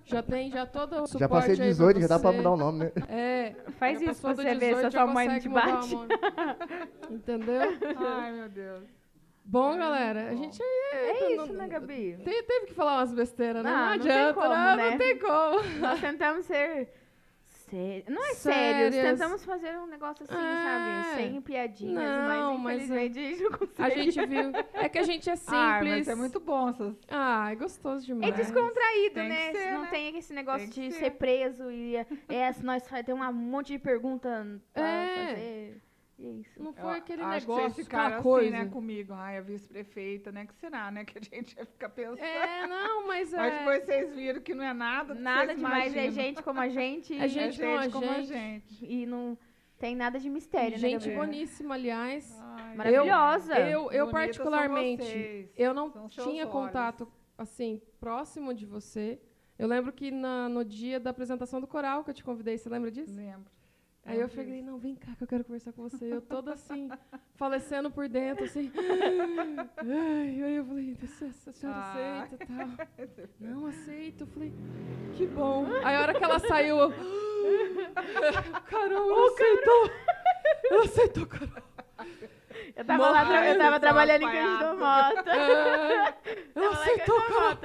Já 0.05 0.21
tem 0.23 0.49
já 0.51 0.65
todo 0.65 0.93
o 0.93 1.07
suporte 1.07 1.19
Já 1.19 1.27
passei 1.29 1.51
aí 1.51 1.57
pra 1.57 1.65
18, 1.65 1.99
já 2.01 2.07
dá 2.07 2.19
pra 2.19 2.31
mudar 2.31 2.51
o 2.51 2.57
nome, 2.57 2.79
né? 2.85 2.91
É. 3.09 3.55
Faz 3.71 3.99
já 3.99 4.11
isso 4.11 4.21
pra 4.21 4.31
do 4.33 4.35
você 4.37 4.43
ver 4.43 4.53
se 4.53 4.59
18, 4.59 4.77
a 4.77 4.89
já 4.89 5.03
sua 5.03 5.13
mãe 5.13 5.27
não 5.27 5.39
te 5.39 5.49
consegue 5.49 5.67
mudar 5.67 5.75
bate. 5.81 5.95
o 5.95 5.97
nome. 5.97 6.09
Entendeu? 7.11 7.61
Ai, 7.97 8.31
meu 8.31 8.49
Deus. 8.49 8.83
Bom, 9.43 9.77
galera, 9.77 10.29
a 10.29 10.35
gente 10.35 10.59
É 10.93 11.33
isso, 11.33 11.45
não- 11.47 11.53
né, 11.55 11.67
Gabi? 11.67 12.17
te- 12.23 12.43
teve 12.43 12.65
que 12.67 12.73
falar 12.73 12.97
umas 12.99 13.13
besteiras, 13.13 13.63
né? 13.63 13.69
Não, 13.69 13.77
Não, 13.77 13.85
não 13.97 13.99
tem 13.99 14.11
adianta, 14.11 14.33
como, 14.33 14.49
não, 14.55 14.75
né? 14.77 14.89
não 14.91 14.97
tem 14.97 15.19
como. 15.19 15.79
Nós 15.81 15.99
tentamos 15.99 16.45
ser 16.45 16.89
sérios. 17.69 18.05
Não 18.07 18.23
é 18.23 18.33
sérios, 18.33 18.93
Sérias. 18.95 19.19
tentamos 19.19 19.45
fazer 19.45 19.77
um 19.77 19.87
negócio 19.87 20.23
assim, 20.23 20.33
É. 20.33 20.63
sabe? 20.63 21.15
Sem 21.21 21.41
piadinhas, 21.41 22.03
Não, 22.03 22.57
mas 22.57 22.79
mas 22.79 22.83
infelizmente 22.83 23.19
a 23.19 23.21
gente 23.29 23.43
não 23.43 23.51
consegue. 23.51 23.81
A 23.83 23.89
gente 23.89 24.25
viu. 24.27 24.51
É 24.73 24.89
que 24.89 24.97
a 24.99 25.03
gente 25.03 25.29
é 25.29 25.35
simples. 25.35 25.55
Ah, 25.57 25.79
mas 25.83 26.07
é 26.07 26.15
muito 26.15 26.39
bom 26.39 26.69
essas. 26.69 26.95
Ah, 27.09 27.51
é 27.51 27.55
gostoso 27.55 28.03
É 28.03 28.07
demais. 28.07 28.35
descontraído, 28.35 29.15
Tem 29.15 29.23
que 29.23 29.29
né? 29.29 29.51
ser, 29.53 29.71
não 29.71 29.81
né? 29.81 29.87
tem 29.89 30.17
esse 30.17 30.33
negócio 30.33 30.69
Tem 30.71 30.89
de 30.89 30.95
ser. 30.95 30.99
ser 31.05 31.11
preso 31.11 31.71
e 31.71 31.95
é, 31.95 32.05
é, 32.29 32.55
nós 32.63 32.83
tem 33.05 33.13
um 33.15 33.33
monte 33.33 33.73
de 33.73 33.79
pergunta 33.79 34.59
pra 34.73 34.87
É. 34.87 35.27
fazer. 35.27 35.81
E 36.17 36.25
é 36.25 36.29
isso. 36.31 36.63
Não 36.63 36.71
foi 36.73 36.83
Eu 36.83 36.89
aquele 36.97 37.21
acho 37.21 37.47
negócio, 37.47 37.75
que 37.75 37.83
ficaram 37.83 38.05
aquela 38.05 38.19
assim, 38.19 38.23
coisa. 38.29 38.51
né, 38.51 38.65
comigo. 38.67 39.13
Ai, 39.13 39.37
a 39.37 39.41
vice-prefeita, 39.41 40.31
né? 40.31 40.45
Que 40.45 40.55
será, 40.55 40.89
né? 40.89 41.03
Que 41.03 41.17
a 41.17 41.21
gente 41.21 41.57
ia 41.57 41.65
ficar 41.65 41.89
pensando. 41.89 42.19
É, 42.19 42.65
não, 42.67 43.05
mas 43.05 43.33
é. 43.33 43.37
Mas 43.37 43.53
depois 43.59 43.83
vocês 43.83 44.15
viram 44.15 44.41
que 44.41 44.53
não 44.53 44.63
é 44.63 44.73
nada. 44.73 45.13
Nada 45.13 45.47
vocês 45.47 45.57
demais, 45.57 45.93
é 45.95 46.03
imaginam. 46.05 46.11
gente 46.25 46.41
como 46.43 46.59
a 46.61 46.69
gente. 46.69 47.13
É 47.19 47.27
gente 47.27 47.39
é 47.39 47.51
gente 47.51 47.61
como 47.61 47.77
a 47.77 47.89
como 47.89 48.09
a 48.11 48.21
gente. 48.21 48.27
gente. 48.75 48.85
E 48.85 49.05
não 49.05 49.37
tem 49.77 49.93
nada 49.93 50.17
de 50.17 50.29
mistério, 50.29 50.71
né, 50.71 50.77
Gente 50.77 51.01
Gabriel? 51.09 51.19
boníssima, 51.19 51.75
aliás. 51.75 52.33
Ai, 52.41 52.75
Maravilhosa. 52.77 53.59
Eu, 53.59 53.91
eu 53.91 54.05
são 54.05 54.11
particularmente, 54.11 55.49
eu 55.57 55.73
não 55.73 55.91
tinha 56.07 56.43
olhos. 56.43 56.51
contato, 56.51 57.11
assim, 57.37 57.81
próximo 57.99 58.53
de 58.53 58.65
você. 58.65 59.19
Eu 59.59 59.67
lembro 59.67 59.91
que 59.91 60.11
na- 60.11 60.47
no 60.49 60.63
dia 60.63 60.97
da 60.99 61.09
apresentação 61.09 61.59
do 61.59 61.67
coral 61.67 62.03
que 62.05 62.09
eu 62.09 62.13
te 62.13 62.23
convidei, 62.23 62.57
você 62.57 62.69
lembra 62.69 62.89
disso? 62.89 63.13
Lembro. 63.15 63.51
Aí 64.07 64.19
eu 64.19 64.29
falei, 64.29 64.61
não, 64.61 64.77
vem 64.77 64.95
cá 64.95 65.11
que 65.17 65.23
eu 65.23 65.27
quero 65.27 65.43
conversar 65.43 65.73
com 65.73 65.81
você. 65.89 66.13
Eu 66.13 66.21
toda 66.21 66.53
assim, 66.53 66.89
falecendo 67.35 67.89
por 67.89 68.07
dentro, 68.07 68.45
assim. 68.45 68.71
Ai, 69.79 70.43
aí 70.43 70.55
eu 70.57 70.65
falei, 70.65 70.95
a 71.01 71.07
senhora- 71.07 71.77
Ah. 71.77 72.27
aceita 72.29 72.43
e 72.43 72.47
tal. 72.47 73.27
Não, 73.39 73.65
aceito. 73.65 74.21
Eu 74.23 74.27
falei, 74.27 74.53
que 75.15 75.25
bom. 75.25 75.65
Aí 75.83 75.95
a 75.95 76.01
hora 76.01 76.13
que 76.13 76.23
ela 76.23 76.37
saiu, 76.39 76.77
eu... 76.77 76.93
Carol, 78.69 79.11
ela 79.11 79.27
aceitou. 79.33 79.91
Ela 80.71 80.83
aceitou, 80.83 81.25
Carol. 81.25 81.63
Eu 82.75 82.85
tava 82.85 83.09
lá, 83.09 83.45
eu 83.47 83.57
tava 83.57 83.79
trabalhando 83.79 84.21
em. 84.23 84.31
Cândido 84.31 84.77
Mota. 84.77 85.29
É, 85.31 86.13
Ela 86.55 86.69
aceitou, 86.73 87.21
Carol. 87.21 87.57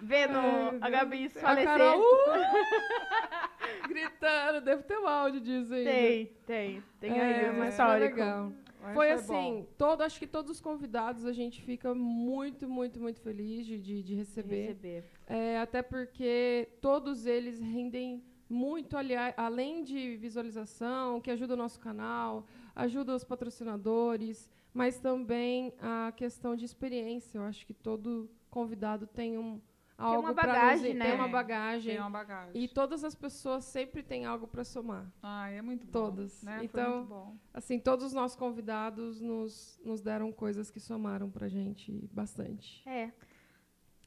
Vendo 0.00 0.38
Ai, 0.38 0.78
a 0.80 0.90
Gabi 0.90 1.26
A 1.26 1.30
falecer. 1.30 1.64
Carol, 1.64 2.00
uh, 2.00 3.88
gritando, 3.88 4.60
deve 4.60 4.82
ter 4.82 4.98
um 4.98 5.06
áudio 5.06 5.40
disso 5.40 5.72
aí. 5.72 5.84
Tem, 5.84 6.26
tem. 6.46 6.82
Tem 7.00 7.18
é, 7.18 7.46
aí 7.46 7.50
um 7.50 7.58
mas 7.58 7.76
foi 7.76 7.98
legal. 7.98 8.52
Mas 8.82 8.94
Foi 8.94 9.08
bom. 9.08 9.14
assim, 9.14 9.66
todo, 9.76 10.02
acho 10.02 10.18
que 10.18 10.26
todos 10.26 10.50
os 10.50 10.60
convidados 10.60 11.24
a 11.24 11.32
gente 11.32 11.60
fica 11.62 11.92
muito, 11.92 12.68
muito, 12.68 13.00
muito 13.00 13.20
feliz 13.20 13.66
de, 13.66 13.78
de, 13.78 13.96
de 13.96 14.02
de 14.02 14.14
receber. 14.14 14.66
receber. 14.68 15.04
É, 15.26 15.58
até 15.58 15.82
porque 15.82 16.68
todos 16.80 17.26
eles 17.26 17.58
rendem 17.58 18.22
muito, 18.48 18.96
aliás, 18.96 19.34
além 19.36 19.82
de 19.82 20.16
visualização, 20.16 21.20
que 21.20 21.30
ajuda 21.32 21.54
o 21.54 21.56
nosso 21.56 21.80
canal, 21.80 22.46
ajuda 22.76 23.14
os 23.16 23.24
patrocinadores, 23.24 24.48
mas 24.72 25.00
também 25.00 25.72
a 25.80 26.12
questão 26.14 26.54
de 26.54 26.64
experiência. 26.64 27.38
Eu 27.38 27.42
acho 27.42 27.66
que 27.66 27.74
todo 27.74 28.30
convidado 28.48 29.06
tem 29.06 29.36
um 29.36 29.60
algo 29.98 30.20
uma 30.20 30.34
pra 30.34 30.46
nos- 30.46 30.52
bagagem, 30.54 30.94
né? 30.94 31.04
Tem 31.06 31.14
uma 31.14 31.24
Tem, 31.24 31.32
bagagem. 31.32 31.92
Tem 31.92 32.00
uma 32.00 32.10
bagagem. 32.10 32.62
E 32.62 32.68
todas 32.68 33.02
as 33.04 33.14
pessoas 33.14 33.64
sempre 33.64 34.02
têm 34.02 34.24
algo 34.26 34.46
para 34.46 34.62
somar. 34.64 35.10
Ai, 35.22 35.56
é 35.58 35.62
muito 35.62 35.86
bom. 35.86 35.92
Todas. 35.92 36.42
Né? 36.42 36.56
Foi 36.56 36.64
Então, 36.66 36.96
muito 36.98 37.08
bom. 37.08 37.36
Assim, 37.54 37.78
todos 37.78 38.04
os 38.06 38.12
nossos 38.12 38.36
convidados 38.36 39.20
nos, 39.20 39.80
nos 39.84 40.00
deram 40.00 40.30
coisas 40.32 40.70
que 40.70 40.80
somaram 40.80 41.30
pra 41.30 41.48
gente 41.48 41.92
bastante. 42.12 42.82
É. 42.88 43.10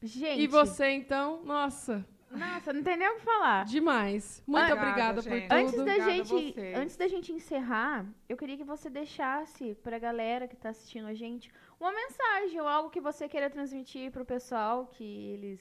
Gente. 0.02 0.42
E 0.42 0.48
você, 0.48 0.92
então? 0.92 1.44
Nossa, 1.44 2.06
Nossa, 2.32 2.72
não 2.72 2.82
tem 2.84 2.96
nem 2.96 3.10
o 3.10 3.16
que 3.16 3.22
falar. 3.26 3.66
demais. 3.66 4.42
Muito 4.48 4.62
Obrigada, 4.72 5.20
obrigada 5.20 5.24
por 5.24 5.30
gente. 5.30 5.42
tudo. 5.48 5.52
Antes 5.58 5.74
da 5.76 5.82
Obrigada 5.82 6.12
a 6.12 6.14
gente, 6.24 6.60
antes 6.76 6.96
da 6.96 7.08
gente 7.08 7.32
encerrar, 7.34 8.06
eu 8.30 8.38
queria 8.38 8.56
que 8.56 8.64
você 8.64 8.90
deixasse 8.90 9.76
pra 9.84 10.00
galera 10.00 10.48
que 10.48 10.56
tá 10.56 10.70
assistindo 10.70 11.08
a 11.08 11.14
gente 11.14 11.52
uma 11.80 11.92
mensagem 11.92 12.62
ou 12.62 12.68
algo 12.68 12.90
que 12.90 13.02
você 13.02 13.28
queira 13.28 13.50
transmitir 13.50 14.12
pro 14.12 14.24
pessoal 14.24 14.88
que 14.88 15.04
eles, 15.04 15.60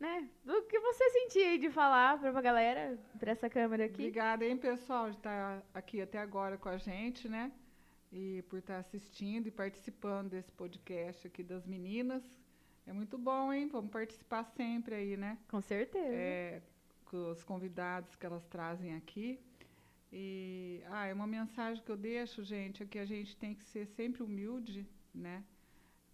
né, 0.00 0.26
do 0.42 0.62
que 0.62 0.80
você 0.80 1.10
sentir 1.10 1.40
aí 1.40 1.58
de 1.58 1.70
falar 1.70 2.18
pra 2.18 2.32
pra 2.32 2.40
galera, 2.40 2.98
pra 3.18 3.32
essa 3.32 3.50
câmera 3.50 3.84
aqui. 3.84 4.02
Obrigada, 4.02 4.46
hein, 4.46 4.56
pessoal, 4.56 5.10
de 5.10 5.16
estar 5.18 5.62
aqui 5.74 6.00
até 6.00 6.18
agora 6.18 6.56
com 6.56 6.70
a 6.70 6.78
gente, 6.78 7.28
né? 7.28 7.52
E 8.10 8.42
por 8.48 8.58
estar 8.58 8.78
assistindo 8.78 9.46
e 9.46 9.50
participando 9.50 10.30
desse 10.30 10.50
podcast 10.52 11.26
aqui 11.26 11.42
das 11.42 11.66
meninas. 11.66 12.24
É 12.86 12.92
muito 12.94 13.18
bom, 13.18 13.52
hein? 13.52 13.68
Vamos 13.68 13.90
participar 13.90 14.42
sempre 14.44 14.94
aí, 14.94 15.16
né? 15.18 15.38
Com 15.48 15.60
certeza. 15.60 16.14
É, 16.14 16.62
com 17.04 17.30
os 17.30 17.44
convidados 17.44 18.16
que 18.16 18.24
elas 18.24 18.44
trazem 18.46 18.94
aqui. 18.96 19.38
E 20.10 20.82
ah, 20.86 21.06
é 21.06 21.12
uma 21.12 21.26
mensagem 21.26 21.84
que 21.84 21.92
eu 21.92 21.96
deixo, 21.96 22.42
gente, 22.42 22.82
é 22.82 22.86
que 22.86 22.98
a 22.98 23.04
gente 23.04 23.36
tem 23.36 23.54
que 23.54 23.62
ser 23.64 23.86
sempre 23.86 24.22
humilde, 24.22 24.88
né? 25.14 25.44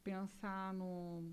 Pensar 0.03 0.75
no 0.75 1.33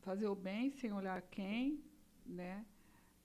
fazer 0.00 0.26
o 0.26 0.34
bem 0.34 0.70
sem 0.70 0.92
olhar 0.92 1.20
quem, 1.22 1.82
né? 2.26 2.64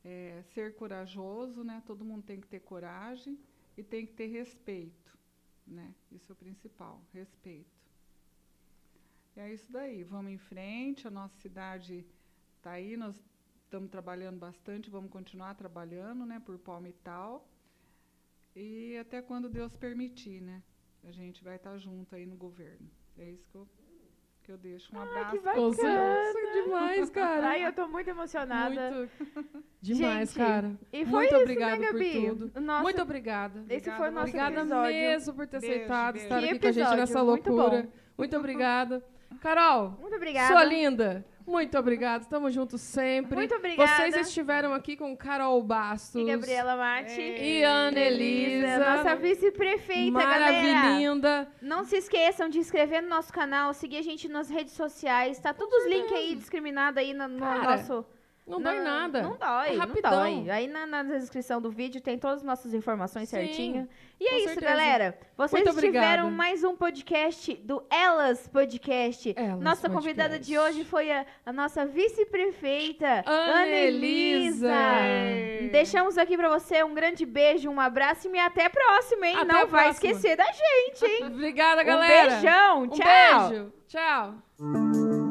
É, 0.03 0.43
ser 0.53 0.75
corajoso, 0.75 1.63
né? 1.63 1.81
Todo 1.85 2.05
mundo 2.05 2.23
tem 2.23 2.39
que 2.39 2.47
ter 2.47 2.59
coragem 2.59 3.39
e 3.77 3.83
tem 3.83 4.05
que 4.05 4.13
ter 4.13 4.27
respeito, 4.27 5.17
né? 5.65 5.93
Isso 6.11 6.31
é 6.31 6.33
o 6.33 6.35
principal, 6.35 7.01
respeito. 7.13 7.75
E 9.35 9.39
é 9.39 9.53
isso 9.53 9.71
daí. 9.71 10.03
Vamos 10.03 10.31
em 10.31 10.37
frente. 10.37 11.07
A 11.07 11.11
nossa 11.11 11.35
cidade 11.39 12.05
está 12.57 12.71
aí. 12.71 12.95
Nós 12.95 13.15
estamos 13.63 13.89
trabalhando 13.89 14.39
bastante. 14.39 14.89
Vamos 14.89 15.11
continuar 15.11 15.55
trabalhando, 15.55 16.25
né? 16.25 16.39
Por 16.39 16.57
Palmital. 16.57 17.45
E 18.55 18.97
até 18.97 19.21
quando 19.21 19.49
Deus 19.49 19.75
permitir, 19.75 20.41
né? 20.41 20.63
A 21.03 21.11
gente 21.11 21.43
vai 21.43 21.57
estar 21.57 21.77
junto 21.77 22.15
aí 22.15 22.25
no 22.25 22.37
governo. 22.37 22.89
É 23.17 23.29
isso 23.29 23.47
que 23.49 23.55
eu, 23.55 23.67
que 24.45 24.51
eu 24.51 24.57
deixo. 24.57 24.95
Um 24.95 25.01
abraço. 25.01 25.31
que 25.31 25.39
pra 25.39 25.51
Com 25.53 25.59
todos. 25.61 25.75
certeza, 25.77 26.63
demais, 26.63 27.09
cara. 27.11 27.47
Ai, 27.49 27.65
eu 27.67 27.73
tô 27.73 27.87
muito 27.87 28.09
emocionada. 28.09 28.91
Muito 28.91 29.11
demais, 29.81 30.29
Gente, 30.29 30.37
cara. 30.37 30.71
E 30.93 31.03
foi 31.05 31.11
Muito 31.11 31.33
isso, 31.33 31.41
obrigada 31.41 31.77
né, 31.77 31.87
por 31.87 31.93
Gabi? 31.93 32.27
tudo. 32.29 32.61
Nossa, 32.61 32.83
Muito 32.83 33.01
obrigada. 33.01 33.59
esse 33.61 33.89
Obrigada 33.89 33.97
foi 33.97 34.07
o 34.07 34.11
nosso. 34.11 34.27
Obrigada 34.27 34.59
episódio. 34.61 34.93
mesmo 34.93 35.33
por 35.33 35.47
ter 35.47 35.59
Beijo, 35.59 35.75
aceitado 35.75 36.13
beijo. 36.13 36.25
estar 36.27 36.39
Que 36.39 36.49
aqui 36.49 36.59
com 36.59 36.67
a 36.67 36.71
gente 36.71 36.83
nessa 36.89 37.01
episódio, 37.03 37.25
muito 37.31 37.49
loucura. 37.51 37.81
bom. 37.83 37.89
Muito 38.17 38.37
obrigada. 38.37 39.03
Carol, 39.41 39.97
Muito 39.99 40.15
obrigada. 40.15 40.47
sua 40.53 40.63
linda, 40.63 41.25
muito 41.45 41.77
obrigada. 41.77 42.23
Estamos 42.23 42.53
juntos 42.53 42.81
sempre. 42.81 43.35
Muito 43.35 43.53
obrigada. 43.53 43.95
Vocês 43.97 44.27
estiveram 44.27 44.73
aqui 44.73 44.97
com 44.97 45.15
Carol 45.15 45.61
Bastos. 45.61 46.19
E 46.19 46.25
Gabriela 46.25 46.75
Mate. 46.75 47.21
E 47.21 47.61
Ana 47.63 47.99
Elisa. 47.99 48.79
Nossa 48.79 49.15
vice-prefeita. 49.15 50.11
Maravilhinda. 50.11 51.47
Não 51.61 51.83
se 51.83 51.97
esqueçam 51.97 52.49
de 52.49 52.57
inscrever 52.57 53.03
no 53.03 53.09
nosso 53.09 53.31
canal, 53.31 53.73
seguir 53.73 53.97
a 53.97 54.01
gente 54.01 54.27
nas 54.27 54.49
redes 54.49 54.73
sociais. 54.73 55.39
Tá 55.39 55.53
todos 55.53 55.73
os 55.83 55.87
links 55.87 56.13
aí 56.13 56.35
discriminados 56.35 56.97
aí 56.97 57.13
no, 57.13 57.27
no 57.27 57.39
Cara, 57.39 57.77
nosso. 57.77 58.05
Não 58.47 58.59
na- 58.59 58.71
dói 58.71 58.79
nada. 58.81 59.21
Não 59.23 59.37
dói, 59.37 59.69
É 59.69 59.71
não 59.71 59.79
rapidão. 59.79 60.11
dói. 60.11 60.49
Aí 60.51 60.67
na, 60.67 60.85
na 60.85 61.01
descrição 61.03 61.59
do 61.59 61.71
vídeo 61.71 61.99
tem 61.99 62.17
todas 62.19 62.37
as 62.37 62.43
nossas 62.43 62.73
informações 62.75 63.27
Sim, 63.27 63.37
certinho. 63.37 63.89
E 64.19 64.27
é 64.27 64.35
isso, 64.37 64.49
certeza. 64.53 64.65
galera. 64.67 65.17
Vocês 65.35 65.63
Muito 65.63 65.75
obrigada. 65.75 66.05
tiveram 66.05 66.29
mais 66.31 66.63
um 66.63 66.75
podcast 66.75 67.53
do 67.55 67.83
Elas 67.89 68.47
Podcast. 68.47 69.33
Elas 69.35 69.59
nossa 69.59 69.89
Podcast. 69.89 69.91
convidada 69.93 70.39
de 70.39 70.57
hoje 70.59 70.83
foi 70.85 71.11
a, 71.11 71.25
a 71.45 71.51
nossa 71.51 71.85
vice-prefeita, 71.87 73.23
Ana 73.25 73.53
Ana 73.63 73.67
Elisa. 73.67 74.71
Elisa. 74.71 75.71
Deixamos 75.71 76.17
aqui 76.17 76.37
pra 76.37 76.47
você 76.47 76.83
um 76.83 76.93
grande 76.93 77.25
beijo, 77.25 77.69
um 77.69 77.79
abraço 77.81 78.29
e 78.33 78.39
até 78.39 78.65
a 78.65 78.69
próxima, 78.69 79.27
hein? 79.27 79.35
Até 79.37 79.45
Não 79.45 79.67
vai 79.67 79.85
próxima. 79.85 80.11
esquecer 80.11 80.37
da 80.37 80.45
gente, 80.45 81.03
hein? 81.05 81.25
Obrigada, 81.33 81.81
Um 81.81 81.85
galera. 81.85 82.29
beijão, 82.35 82.83
Um 82.83 82.87
tchau. 82.89 83.49
beijo. 83.49 83.73
Tchau. 83.87 85.24